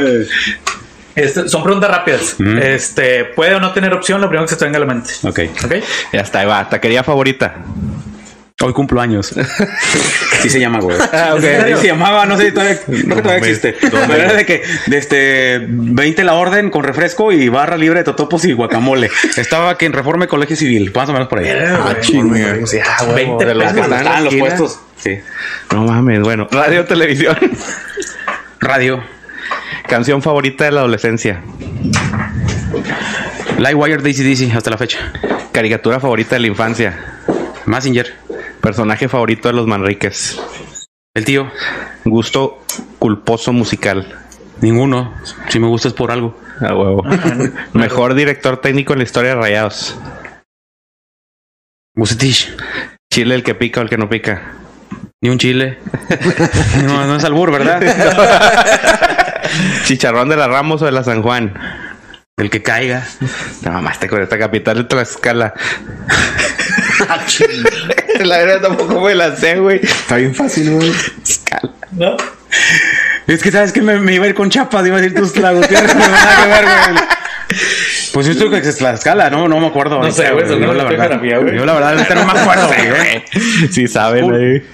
Este, 1.16 1.48
son 1.48 1.64
preguntas 1.64 1.90
rápidas. 1.90 2.36
Este, 2.38 3.24
puede 3.24 3.56
o 3.56 3.60
no 3.60 3.72
tener 3.72 3.92
opción, 3.94 4.20
lo 4.20 4.28
primero 4.28 4.46
que 4.46 4.50
se 4.50 4.56
te 4.60 4.64
venga 4.64 4.76
a 4.76 4.80
la 4.80 4.86
mente. 4.86 5.10
Ok. 5.24 5.40
¿Ok? 5.64 5.74
Ya 6.12 6.20
está, 6.20 6.38
ahí 6.38 6.46
va. 6.46 6.68
Taquería 6.68 7.02
favorita. 7.02 7.56
Hoy 8.62 8.72
cumplo 8.72 9.00
años. 9.00 9.34
Sí 10.42 10.50
se 10.50 10.58
llama, 10.58 10.80
güey. 10.80 10.98
Ah, 11.12 11.34
ok. 11.34 11.40
Sí 11.40 11.82
se 11.82 11.86
llamaba, 11.86 12.26
no 12.26 12.36
sé, 12.36 12.50
todavía, 12.50 12.76
creo 12.84 13.14
que 13.14 13.22
todavía 13.22 13.36
existe. 13.36 13.76
Pero 13.80 14.12
era 14.12 14.32
de 14.32 14.44
que, 14.44 14.60
de 14.88 14.98
este, 14.98 15.64
20 15.68 16.24
la 16.24 16.34
orden 16.34 16.68
con 16.68 16.82
refresco 16.82 17.30
y 17.30 17.48
barra 17.48 17.76
libre 17.76 18.00
de 18.00 18.04
totopos 18.04 18.44
y 18.44 18.52
guacamole. 18.52 19.08
Estaba 19.36 19.78
que 19.78 19.86
en 19.86 19.92
Reforma 19.92 20.24
y 20.24 20.26
Colegio 20.26 20.56
Civil, 20.56 20.90
más 20.92 21.08
o 21.08 21.12
menos 21.12 21.28
por 21.28 21.38
ahí. 21.38 21.48
Ah, 21.48 21.94
chinga. 22.00 22.66
Sí, 22.66 22.78
ah, 22.84 23.04
huevo, 23.04 23.14
20 23.14 23.44
de 23.44 23.54
los 23.54 23.72
que 23.72 23.80
Estaban 23.82 24.24
los 24.24 24.34
puestos. 24.34 24.80
Sí. 24.96 25.20
No 25.70 25.84
mames, 25.84 26.20
bueno. 26.22 26.48
Radio, 26.50 26.84
televisión. 26.86 27.36
Radio. 28.58 29.00
Canción 29.86 30.22
favorita 30.22 30.64
de 30.64 30.72
la 30.72 30.80
adolescencia. 30.80 31.40
Livewire 33.58 34.02
Daisy 34.02 34.24
DC 34.24 34.52
hasta 34.56 34.70
la 34.70 34.78
fecha. 34.78 34.98
Caricatura 35.52 36.00
favorita 36.00 36.34
de 36.34 36.40
la 36.40 36.46
infancia. 36.48 36.98
Messenger. 37.66 38.21
Personaje 38.62 39.08
favorito 39.08 39.48
de 39.48 39.54
los 39.54 39.66
Manriques. 39.66 40.40
El 41.14 41.24
tío. 41.24 41.50
Gusto 42.04 42.62
culposo 43.00 43.52
musical. 43.52 44.20
Ninguno. 44.60 45.12
Si 45.48 45.58
me 45.58 45.66
gusta 45.66 45.88
es 45.88 45.94
por 45.94 46.12
algo. 46.12 46.38
A 46.60 46.72
huevo. 46.72 47.04
Mejor 47.72 48.14
director 48.14 48.60
técnico 48.60 48.92
en 48.92 49.00
la 49.00 49.04
historia 49.04 49.30
de 49.30 49.36
Rayados. 49.40 49.98
Bucetich. 51.96 52.56
Chile 53.12 53.34
el 53.34 53.42
que 53.42 53.56
pica 53.56 53.80
o 53.80 53.82
el 53.82 53.90
que 53.90 53.98
no 53.98 54.08
pica. 54.08 54.52
Ni 55.20 55.28
un 55.28 55.38
chile. 55.38 55.80
no, 56.84 57.04
no 57.04 57.16
es 57.16 57.24
albur, 57.24 57.50
¿verdad? 57.50 57.82
Chicharrón 59.84 60.28
de 60.28 60.36
la 60.36 60.46
Ramos 60.46 60.82
o 60.82 60.84
de 60.84 60.92
la 60.92 61.02
San 61.02 61.20
Juan. 61.20 61.52
El 62.36 62.48
que 62.48 62.62
caiga. 62.62 63.04
No 63.62 63.72
mamaste 63.72 64.08
con 64.08 64.22
esta 64.22 64.38
capital 64.38 64.76
de 64.76 64.84
Tlaxcala. 64.84 65.52
la 68.24 68.38
verdad 68.38 68.60
tampoco 68.60 69.00
me 69.00 69.14
la 69.14 69.34
sé, 69.36 69.58
güey. 69.58 69.80
Está 69.82 70.16
bien 70.16 70.34
fácil, 70.34 70.70
güey. 70.72 70.92
¿No? 71.92 72.16
Es 73.26 73.42
que 73.42 73.50
sabes 73.50 73.72
que 73.72 73.80
me, 73.82 73.98
me 73.98 74.14
iba 74.14 74.24
a 74.24 74.28
ir 74.28 74.34
con 74.34 74.50
chapas, 74.50 74.86
iba 74.86 74.96
a 74.98 75.00
decir 75.00 75.16
tus 75.18 75.36
lagos. 75.36 75.70
no 75.70 75.80
nada 75.80 76.36
que 76.44 76.48
ver, 76.48 76.64
güey. 76.64 77.04
Pues 78.12 78.26
yo 78.26 78.32
estoy 78.32 78.50
que 78.50 78.58
es 78.68 78.80
la 78.80 78.92
escala, 78.92 79.30
¿no? 79.30 79.48
No 79.48 79.58
me 79.58 79.66
acuerdo. 79.68 80.02
No 80.02 80.10
sé, 80.10 80.30
güey, 80.32 80.46
Yo 80.48 80.58
no 80.58 80.74
la 80.74 80.84
me 80.84 80.96
verdad. 80.96 81.18
güey. 81.18 81.56
Yo 81.56 81.64
la 81.64 81.72
verdad 81.74 82.08
no 82.14 82.24
me 82.32 82.40
acuerdo, 82.40 82.68
güey. 82.68 83.24
Sí 83.70 83.88
saben 83.88 84.32
ahí. 84.34 84.66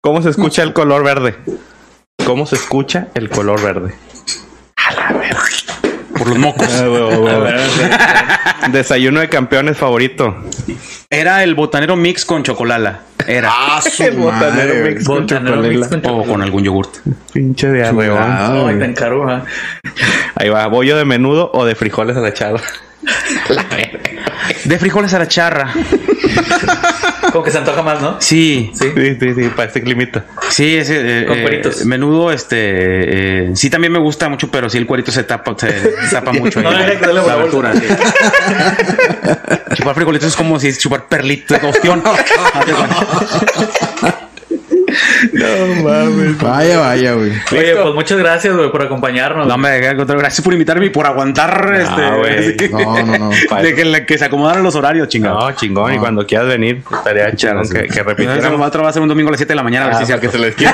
¿Cómo 0.00 0.22
se 0.22 0.30
escucha 0.30 0.62
el 0.62 0.72
color 0.72 1.04
verde? 1.04 1.34
¿Cómo 2.24 2.46
se 2.46 2.56
escucha 2.56 3.08
el 3.14 3.30
color 3.30 3.62
verde? 3.62 3.94
Por 6.24 6.28
los 6.30 6.38
mocos. 6.38 6.68
Desayuno 8.72 9.20
de 9.20 9.28
campeones 9.28 9.76
favorito. 9.76 10.34
Era 11.10 11.42
el 11.44 11.54
botanero 11.54 11.96
mix 11.96 12.24
con 12.24 12.42
chocolala. 12.42 13.00
Era. 13.26 13.50
Ah, 13.52 13.80
su 13.82 14.02
El 14.02 14.16
botanero 14.16 14.50
madre, 14.54 14.80
güey. 14.80 14.94
mix. 14.94 15.04
Botanero 15.04 15.56
mix 15.58 15.88
con 15.88 15.98
O 15.98 16.02
chocolate. 16.02 16.28
con 16.30 16.42
algún 16.42 16.64
yogurt. 16.64 16.96
Pinche 17.32 17.68
de 17.68 17.84
arreón. 17.86 18.16
Chulada, 18.16 18.52
Ay, 18.54 18.60
güey. 18.62 18.78
te 18.78 18.84
encargo, 18.86 19.28
ah. 19.28 19.44
Ahí 20.36 20.48
va, 20.48 20.66
bollo 20.66 20.96
de 20.96 21.04
menudo 21.04 21.50
o 21.52 21.64
de 21.66 21.74
frijoles 21.74 22.16
a 22.16 22.20
la 22.20 22.32
chava. 22.32 22.60
De 24.64 24.78
frijoles 24.78 25.12
a 25.14 25.18
la 25.18 25.28
charra. 25.28 25.72
Como 27.32 27.42
que 27.44 27.50
se 27.50 27.58
antoja 27.58 27.82
más, 27.82 28.00
¿no? 28.00 28.16
Sí. 28.20 28.70
Sí. 28.74 28.90
Sí, 28.94 29.16
sí, 29.20 29.34
sí, 29.34 29.48
para 29.48 29.68
este 29.68 29.82
climita. 29.82 30.24
Sí, 30.50 30.76
ese. 30.76 31.22
eh, 31.22 31.26
Con 31.26 31.38
eh, 31.38 31.42
cueritos. 31.42 31.84
menudo, 31.86 32.30
este. 32.32 32.56
eh, 32.58 33.50
sí, 33.54 33.70
también 33.70 33.92
me 33.92 33.98
gusta 33.98 34.28
mucho, 34.28 34.50
pero 34.50 34.68
sí 34.70 34.78
el 34.78 34.86
cuerito 34.86 35.10
se 35.12 35.24
tapa, 35.24 35.54
se 35.58 35.72
tapa 36.10 36.32
mucho. 36.32 36.60
ahí, 36.60 36.64
No, 36.64 36.70
la- 36.70 36.94
la 37.12 37.12
la 37.26 37.32
abertura, 37.32 37.72
sí. 37.74 37.86
Chupar 39.74 39.94
frijolitos 39.94 40.28
es 40.28 40.36
como 40.36 40.58
si 40.60 40.76
chupar 40.76 41.06
perlitos 41.08 41.60
de 41.60 41.66
ostión. 41.66 42.02
No 45.44 45.82
mames. 45.82 46.38
Vaya, 46.38 46.78
vaya, 46.80 47.12
güey. 47.14 47.32
Oye, 47.52 47.76
pues 47.76 47.94
muchas 47.94 48.18
gracias, 48.18 48.56
güey, 48.56 48.70
por 48.70 48.82
acompañarnos. 48.82 49.46
No 49.46 49.58
me 49.58 49.78
gracias 49.78 50.40
por 50.42 50.52
invitarme 50.52 50.86
y 50.86 50.90
por 50.90 51.06
aguantar 51.06 51.72
este. 51.78 52.10
güey. 52.18 52.38
así 52.38 52.56
que- 52.56 52.68
No, 52.70 53.02
no, 53.06 53.18
no. 53.18 53.30
De 53.62 53.74
que, 53.74 53.84
la- 53.84 54.06
que 54.06 54.18
se 54.18 54.24
acomodaran 54.24 54.62
los 54.62 54.74
horarios, 54.74 55.08
chingado. 55.08 55.38
No, 55.40 55.52
chingón. 55.56 55.94
Y 55.94 55.98
cuando 55.98 56.26
quieras 56.26 56.48
venir, 56.48 56.82
estaría 56.90 57.34
chingón 57.34 57.68
que, 57.68 57.86
que 57.88 58.02
repitieran. 58.02 58.60
Va 58.60 58.88
a 58.88 58.92
ser 58.92 59.02
un 59.02 59.08
domingo 59.08 59.28
a 59.28 59.32
las 59.32 59.38
7 59.38 59.52
de 59.52 59.56
la 59.56 59.62
mañana, 59.62 59.86
a 59.86 59.88
ver 59.88 59.96
Ah, 59.96 60.00
si 60.00 60.06
para 60.12 60.20
que 60.20 60.28
se 60.28 60.38
les 60.38 60.54
quite. 60.54 60.70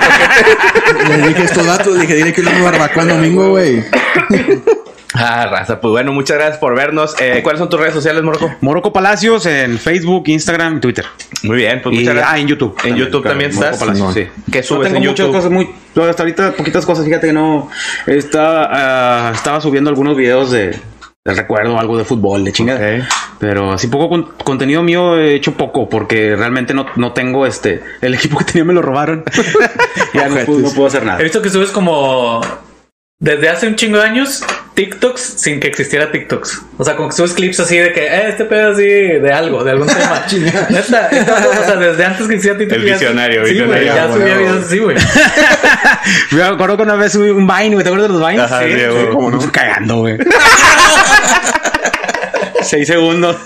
Le 1.09 1.29
dije 1.29 1.43
estos 1.45 1.67
datos, 1.67 2.01
dije, 2.01 2.15
dile 2.15 2.33
que 2.33 2.41
una 2.41 2.63
barbacoa 2.63 3.03
el 3.03 3.09
domingo, 3.11 3.51
güey. 3.51 3.85
Ah, 5.15 5.47
raza. 5.51 5.81
Pues 5.81 5.91
bueno, 5.91 6.12
muchas 6.12 6.37
gracias 6.37 6.59
por 6.59 6.74
vernos. 6.77 7.16
Eh, 7.20 7.41
¿Cuáles 7.43 7.59
son 7.59 7.69
tus 7.69 7.81
redes 7.81 7.95
sociales, 7.95 8.23
Morocco? 8.23 8.55
Moroco 8.61 8.93
Palacios 8.93 9.45
en 9.47 9.78
Facebook, 9.78 10.24
Instagram 10.28 10.77
y 10.77 10.81
Twitter. 10.81 11.05
Muy 11.43 11.57
bien, 11.57 11.81
pues 11.82 11.95
Y, 11.97 11.99
muchas 12.01 12.15
gracias. 12.15 12.32
ah, 12.35 12.39
en 12.39 12.47
YouTube. 12.47 12.77
En 12.85 12.97
YouTube 12.97 13.23
también 13.24 13.51
Moroco 13.55 13.65
estás. 13.73 13.81
Palacios, 13.81 14.07
No. 14.09 14.15
sí. 14.15 14.28
¿Qué 14.53 14.59
No 14.59 14.65
subes 14.65 14.85
tengo 14.93 14.97
en 14.99 15.09
muchas 15.09 15.27
YouTube? 15.27 15.35
cosas 15.37 15.51
muy. 15.51 15.70
Hasta 16.09 16.23
ahorita 16.23 16.53
poquitas 16.53 16.87
cosas, 16.87 17.05
fíjate 17.05 17.27
que 17.27 17.32
no. 17.32 17.69
Está, 18.07 18.69
ah, 19.28 19.32
estaba 19.35 19.61
subiendo 19.61 19.91
algunos 19.91 20.16
videos 20.16 20.53
de, 20.53 20.78
del 21.24 21.37
recuerdo, 21.37 21.78
algo 21.81 21.99
de 21.99 22.05
fútbol, 22.05 22.45
de 22.45 22.53
chingada. 22.53 23.09
Pero 23.41 23.73
así 23.73 23.89
poco 23.89 24.09
con- 24.11 24.32
contenido 24.45 24.82
mío 24.85 25.16
he 25.19 25.35
hecho 25.35 25.55
poco 25.55 25.89
porque 25.89 26.37
realmente 26.37 26.73
no, 26.73 26.87
no 26.95 27.12
tengo 27.12 27.47
este. 27.47 27.82
El 28.01 28.15
equipo 28.15 28.39
que 28.39 28.45
tenía 28.45 28.65
me 28.65 28.74
lo 28.74 28.82
robaron. 28.82 29.24
ya 30.15 30.28
no, 30.28 30.37
puedo, 30.45 30.61
no 30.61 30.70
puedo 30.70 30.87
hacer 30.87 31.05
nada. 31.05 31.19
He 31.19 31.24
visto 31.24 31.43
que 31.43 31.51
subes 31.51 31.70
como 31.70 32.41
desde 33.19 33.49
hace 33.49 33.66
un 33.66 33.74
chingo 33.77 33.99
de 33.99 34.05
años 34.05 34.45
TikToks 34.85 35.20
sin 35.36 35.61
que 35.61 35.69
existiera 35.69 36.11
TikToks. 36.11 36.62
O 36.78 36.85
sea, 36.85 36.97
como 36.97 37.11
que 37.11 37.16
subes 37.16 37.35
clips 37.35 37.61
así 37.61 37.77
de 37.77 37.93
que 37.93 38.07
eh, 38.07 38.28
este 38.31 38.47
pedo 38.47 38.73
así 38.73 38.82
de 38.85 39.31
algo, 39.31 39.62
de 39.62 39.73
algún 39.73 39.86
tema. 39.86 40.24
Neta, 40.70 41.09
esta- 41.11 41.48
o 41.48 41.65
sea, 41.66 41.77
desde 41.77 42.02
antes 42.05 42.27
que 42.27 42.35
existía 42.36 42.57
TikTok. 42.57 42.78
El 42.78 42.86
ya- 42.86 42.93
visionario, 42.94 43.44
sí, 43.44 43.51
visionario. 43.52 43.86
ya 43.94 44.05
Ah, 44.05 44.09
subía 44.12 44.24
bueno. 44.24 44.39
videos 44.40 44.65
así, 44.66 44.78
güey. 44.78 44.97
Me 46.31 46.43
acuerdo 46.44 46.77
que 46.78 46.82
una 46.85 46.94
vez 46.94 47.12
subí 47.12 47.28
un 47.28 47.47
Vine, 47.47 47.70
güey. 47.74 47.82
¿Te 47.82 47.89
acuerdas 47.90 48.09
de 48.09 48.19
los 48.19 48.27
Vines? 48.27 48.40
Ajá, 48.44 48.61
sí, 48.62 48.69
güey. 48.73 49.11
como 49.11 49.31
no. 49.31 49.52
Cagando, 49.52 49.97
güey. 49.98 50.16
Seis 52.62 52.86
segundos. 52.89 53.36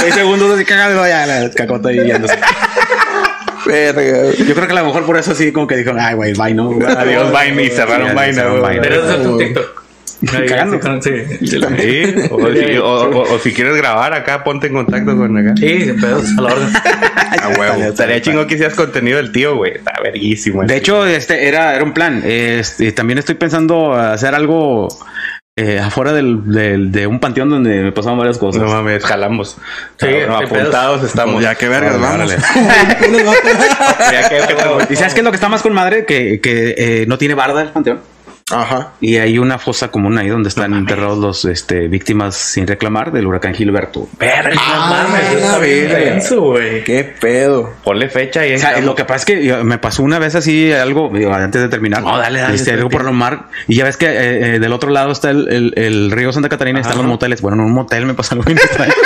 Seis 0.00 0.14
segundos 0.14 0.54
así 0.54 0.64
cagando 0.64 1.06
ya 1.06 1.26
la 1.26 1.50
cacota 1.50 1.92
y 1.92 1.96
yéndose. 2.06 2.38
Verga. 3.66 4.32
Yo 4.36 4.54
creo 4.54 4.66
que 4.66 4.72
a 4.72 4.80
lo 4.80 4.86
mejor 4.86 5.04
por 5.06 5.16
eso 5.16 5.34
sí, 5.34 5.52
como 5.52 5.66
que 5.66 5.76
dijo, 5.76 5.92
ay, 5.98 6.14
güey, 6.14 6.32
Vine, 6.32 6.54
¿no? 6.54 6.70
Adiós, 6.88 7.30
Vine, 7.30 7.62
y 7.64 7.70
cerraron 7.70 8.08
Vine. 8.10 8.32
Vine. 8.32 8.80
Deberías 8.80 9.04
hacer 9.04 9.22
tu 9.22 9.36
TikTok. 9.38 9.80
Cagando. 10.30 10.80
Sí, 11.02 11.10
Sí, 11.46 11.58
o, 12.30 12.52
si, 12.52 12.76
o- 12.76 12.84
o- 13.10 13.34
o 13.34 13.38
si 13.38 13.52
quieres 13.54 13.74
grabar 13.76 14.12
acá, 14.12 14.44
ponte 14.44 14.66
en 14.66 14.74
contacto 14.74 15.16
con 15.16 15.36
acá. 15.38 15.54
Sí, 15.56 15.82
sin 15.84 16.00
pedos, 16.00 16.26
a 16.36 16.40
la 16.42 16.52
orden. 16.52 16.68
A 17.42 17.48
huevo. 17.58 17.82
Estaría 17.84 18.20
chingón 18.20 18.46
que 18.46 18.54
hicieras 18.54 18.74
contenido 18.74 19.16
del 19.16 19.32
tío, 19.32 19.56
güey. 19.56 19.76
Está 19.76 19.92
verguísimo. 20.02 20.62
De 20.64 20.76
hecho, 20.76 21.06
este 21.06 21.48
era, 21.48 21.74
era 21.74 21.84
un 21.84 21.92
plan. 21.94 22.22
Este, 22.24 22.92
también 22.92 23.18
estoy 23.18 23.36
pensando 23.36 23.94
hacer 23.94 24.34
algo 24.34 24.88
eh, 25.56 25.78
afuera 25.78 26.12
del, 26.12 26.50
del- 26.52 26.92
de 26.92 27.06
un 27.06 27.18
panteón 27.20 27.48
donde 27.48 27.82
me 27.82 27.92
pasaban 27.92 28.18
varias 28.18 28.36
cosas. 28.36 28.60
no 28.62 28.68
mames, 28.68 29.04
jalamos. 29.04 29.56
Sí, 29.98 30.06
pedos. 30.06 30.42
apuntados 30.44 31.04
estamos. 31.04 31.42
Ya, 31.42 31.54
qué 31.54 31.68
vergas, 31.68 31.98
vamos. 31.98 32.34
Ya 34.12 34.28
que- 34.28 34.92
¿Y 34.92 34.96
sabes 34.96 35.14
qué 35.14 35.20
es 35.20 35.24
lo 35.24 35.30
que 35.30 35.36
está 35.36 35.48
más 35.48 35.62
con 35.62 35.72
madre? 35.72 36.04
Que, 36.04 36.40
que 36.40 36.74
eh, 36.76 37.04
no 37.06 37.16
tiene 37.16 37.34
barda 37.34 37.62
el 37.62 37.68
panteón. 37.68 38.00
Ajá. 38.52 38.92
Y 39.00 39.16
hay 39.16 39.38
una 39.38 39.58
fosa 39.58 39.90
común 39.90 40.18
ahí 40.18 40.28
donde 40.28 40.48
están 40.48 40.74
enterrados 40.74 41.18
los 41.18 41.44
este, 41.44 41.88
víctimas 41.88 42.36
sin 42.36 42.66
reclamar 42.66 43.12
del 43.12 43.26
huracán 43.26 43.54
Gilberto. 43.54 44.08
Verga, 44.18 44.54
Ah, 44.58 45.06
mames, 45.08 45.42
la. 45.42 45.58
Qué 46.84 47.04
pedo. 47.20 47.72
Ponle 47.84 48.08
fecha 48.08 48.46
y 48.46 48.54
O 48.54 48.58
sea, 48.58 48.80
lo 48.80 48.94
que 48.94 49.04
pasa 49.04 49.16
es 49.18 49.24
que 49.24 49.54
me 49.64 49.78
pasó 49.78 50.02
una 50.02 50.18
vez 50.18 50.34
así 50.34 50.72
algo, 50.72 51.10
digo, 51.14 51.32
antes 51.32 51.62
de 51.62 51.68
terminar. 51.68 52.02
No, 52.02 52.18
dale, 52.18 52.40
dale, 52.40 52.54
Este, 52.54 52.72
algo 52.72 52.88
por 52.88 53.04
lo 53.04 53.12
mar. 53.12 53.46
Y 53.68 53.76
ya 53.76 53.84
ves 53.84 53.96
que 53.96 54.06
eh, 54.06 54.56
eh, 54.56 54.58
del 54.58 54.72
otro 54.72 54.90
lado 54.90 55.12
está 55.12 55.30
el, 55.30 55.48
el- 55.48 55.72
el 55.76 56.10
río 56.10 56.32
Santa 56.32 56.48
Catarina 56.48 56.80
y 56.80 56.82
están 56.82 56.98
los 56.98 57.06
moteles. 57.06 57.40
Bueno, 57.40 57.62
en 57.62 57.68
un 57.68 57.74
motel 57.74 58.06
me 58.06 58.14
pasó 58.14 58.34
algo 58.34 58.44
bien 58.44 58.58
extraño. 58.58 58.92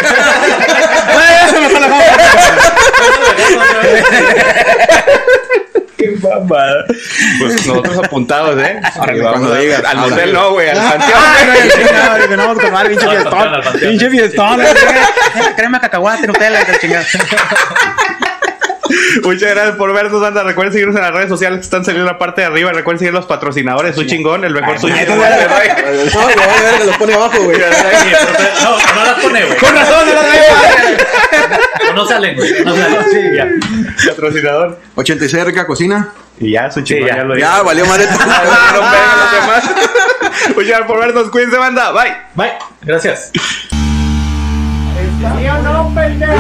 Qué 5.97 6.10
mamada. 6.20 6.85
Pues 7.39 7.66
nosotros 7.66 7.97
apuntados, 7.98 8.60
¿eh? 8.62 8.81
Vamos 8.97 9.20
cuando 9.31 9.55
digas. 9.55 9.82
Al 9.85 9.98
Ah, 9.98 10.01
motel 10.01 10.32
no, 10.32 10.51
güey, 10.52 10.68
al 10.70 10.78
Ah, 10.78 10.90
panteón. 10.90 11.20
no, 11.47 11.55
sí, 11.70 11.81
no, 11.94 12.18
digo, 12.18 12.36
no, 12.36 12.70
madre, 12.70 12.90
pinche 12.90 13.09
fiestón. 13.09 13.81
Pinche 13.81 14.10
fiestón. 14.10 14.60
Crema, 15.56 15.81
cacahuate, 15.81 16.26
Nutella, 16.26 16.78
chingada. 16.81 17.06
Muchas 19.22 19.50
gracias 19.50 19.76
por 19.76 19.92
vernos, 19.92 20.22
anda. 20.22 20.42
Recuerden 20.42 20.72
seguirnos 20.72 20.96
en 20.96 21.02
las 21.02 21.12
redes 21.12 21.28
sociales 21.28 21.58
que 21.58 21.64
están 21.64 21.84
saliendo 21.84 22.08
en 22.08 22.12
la 22.12 22.18
parte 22.18 22.40
de 22.42 22.46
arriba. 22.48 22.72
Recuerden 22.72 22.98
seguir 22.98 23.14
los 23.14 23.26
patrocinadores. 23.26 23.94
Su 23.94 24.04
chingón, 24.04 24.44
el 24.44 24.52
mejor 24.52 24.78
sushi. 24.78 24.94
No, 25.04 25.16
lo 25.16 25.18
voy 25.22 25.26
a 25.26 25.30
ver 26.62 26.78
que 26.78 26.84
lo 26.86 26.92
pone 26.92 27.14
abajo, 27.14 27.42
güey. 27.42 27.58
No, 27.58 27.66
no 28.94 29.04
las 29.04 29.18
pone, 29.20 29.44
güey. 29.44 29.58
Con 29.58 29.74
razón, 29.74 30.06
no 30.06 30.12
lo 30.14 30.20
O 31.90 31.94
no 31.94 32.06
salen, 32.06 32.36
güey. 32.36 32.64
No 32.64 32.76
salen. 32.76 33.04
Sí, 33.10 33.18
ya. 33.36 33.48
Patrocinador. 34.10 34.78
86 34.94 35.44
rica 35.44 35.66
cocina. 35.66 36.12
Y 36.40 36.52
ya, 36.52 36.70
su 36.70 36.82
chingón, 36.82 37.08
ya. 37.08 37.16
ya, 37.16 37.24
lo 37.24 37.36
Ya, 37.38 37.62
valió 37.62 37.84
madre. 37.86 38.06
No 38.06 38.18
peguen 38.18 38.40
los 39.20 39.32
demás. 39.32 39.64
Muchas 40.48 40.68
gracias 40.68 40.86
por 40.86 41.00
vernos. 41.00 41.30
Cuídense, 41.30 41.56
banda. 41.56 41.90
Bye. 41.92 42.14
Bye. 42.34 42.52
Gracias. 42.82 43.30
¿Sí 43.34 43.40
o 45.48 45.58
no, 45.62 45.92
pendejo? 45.94 46.34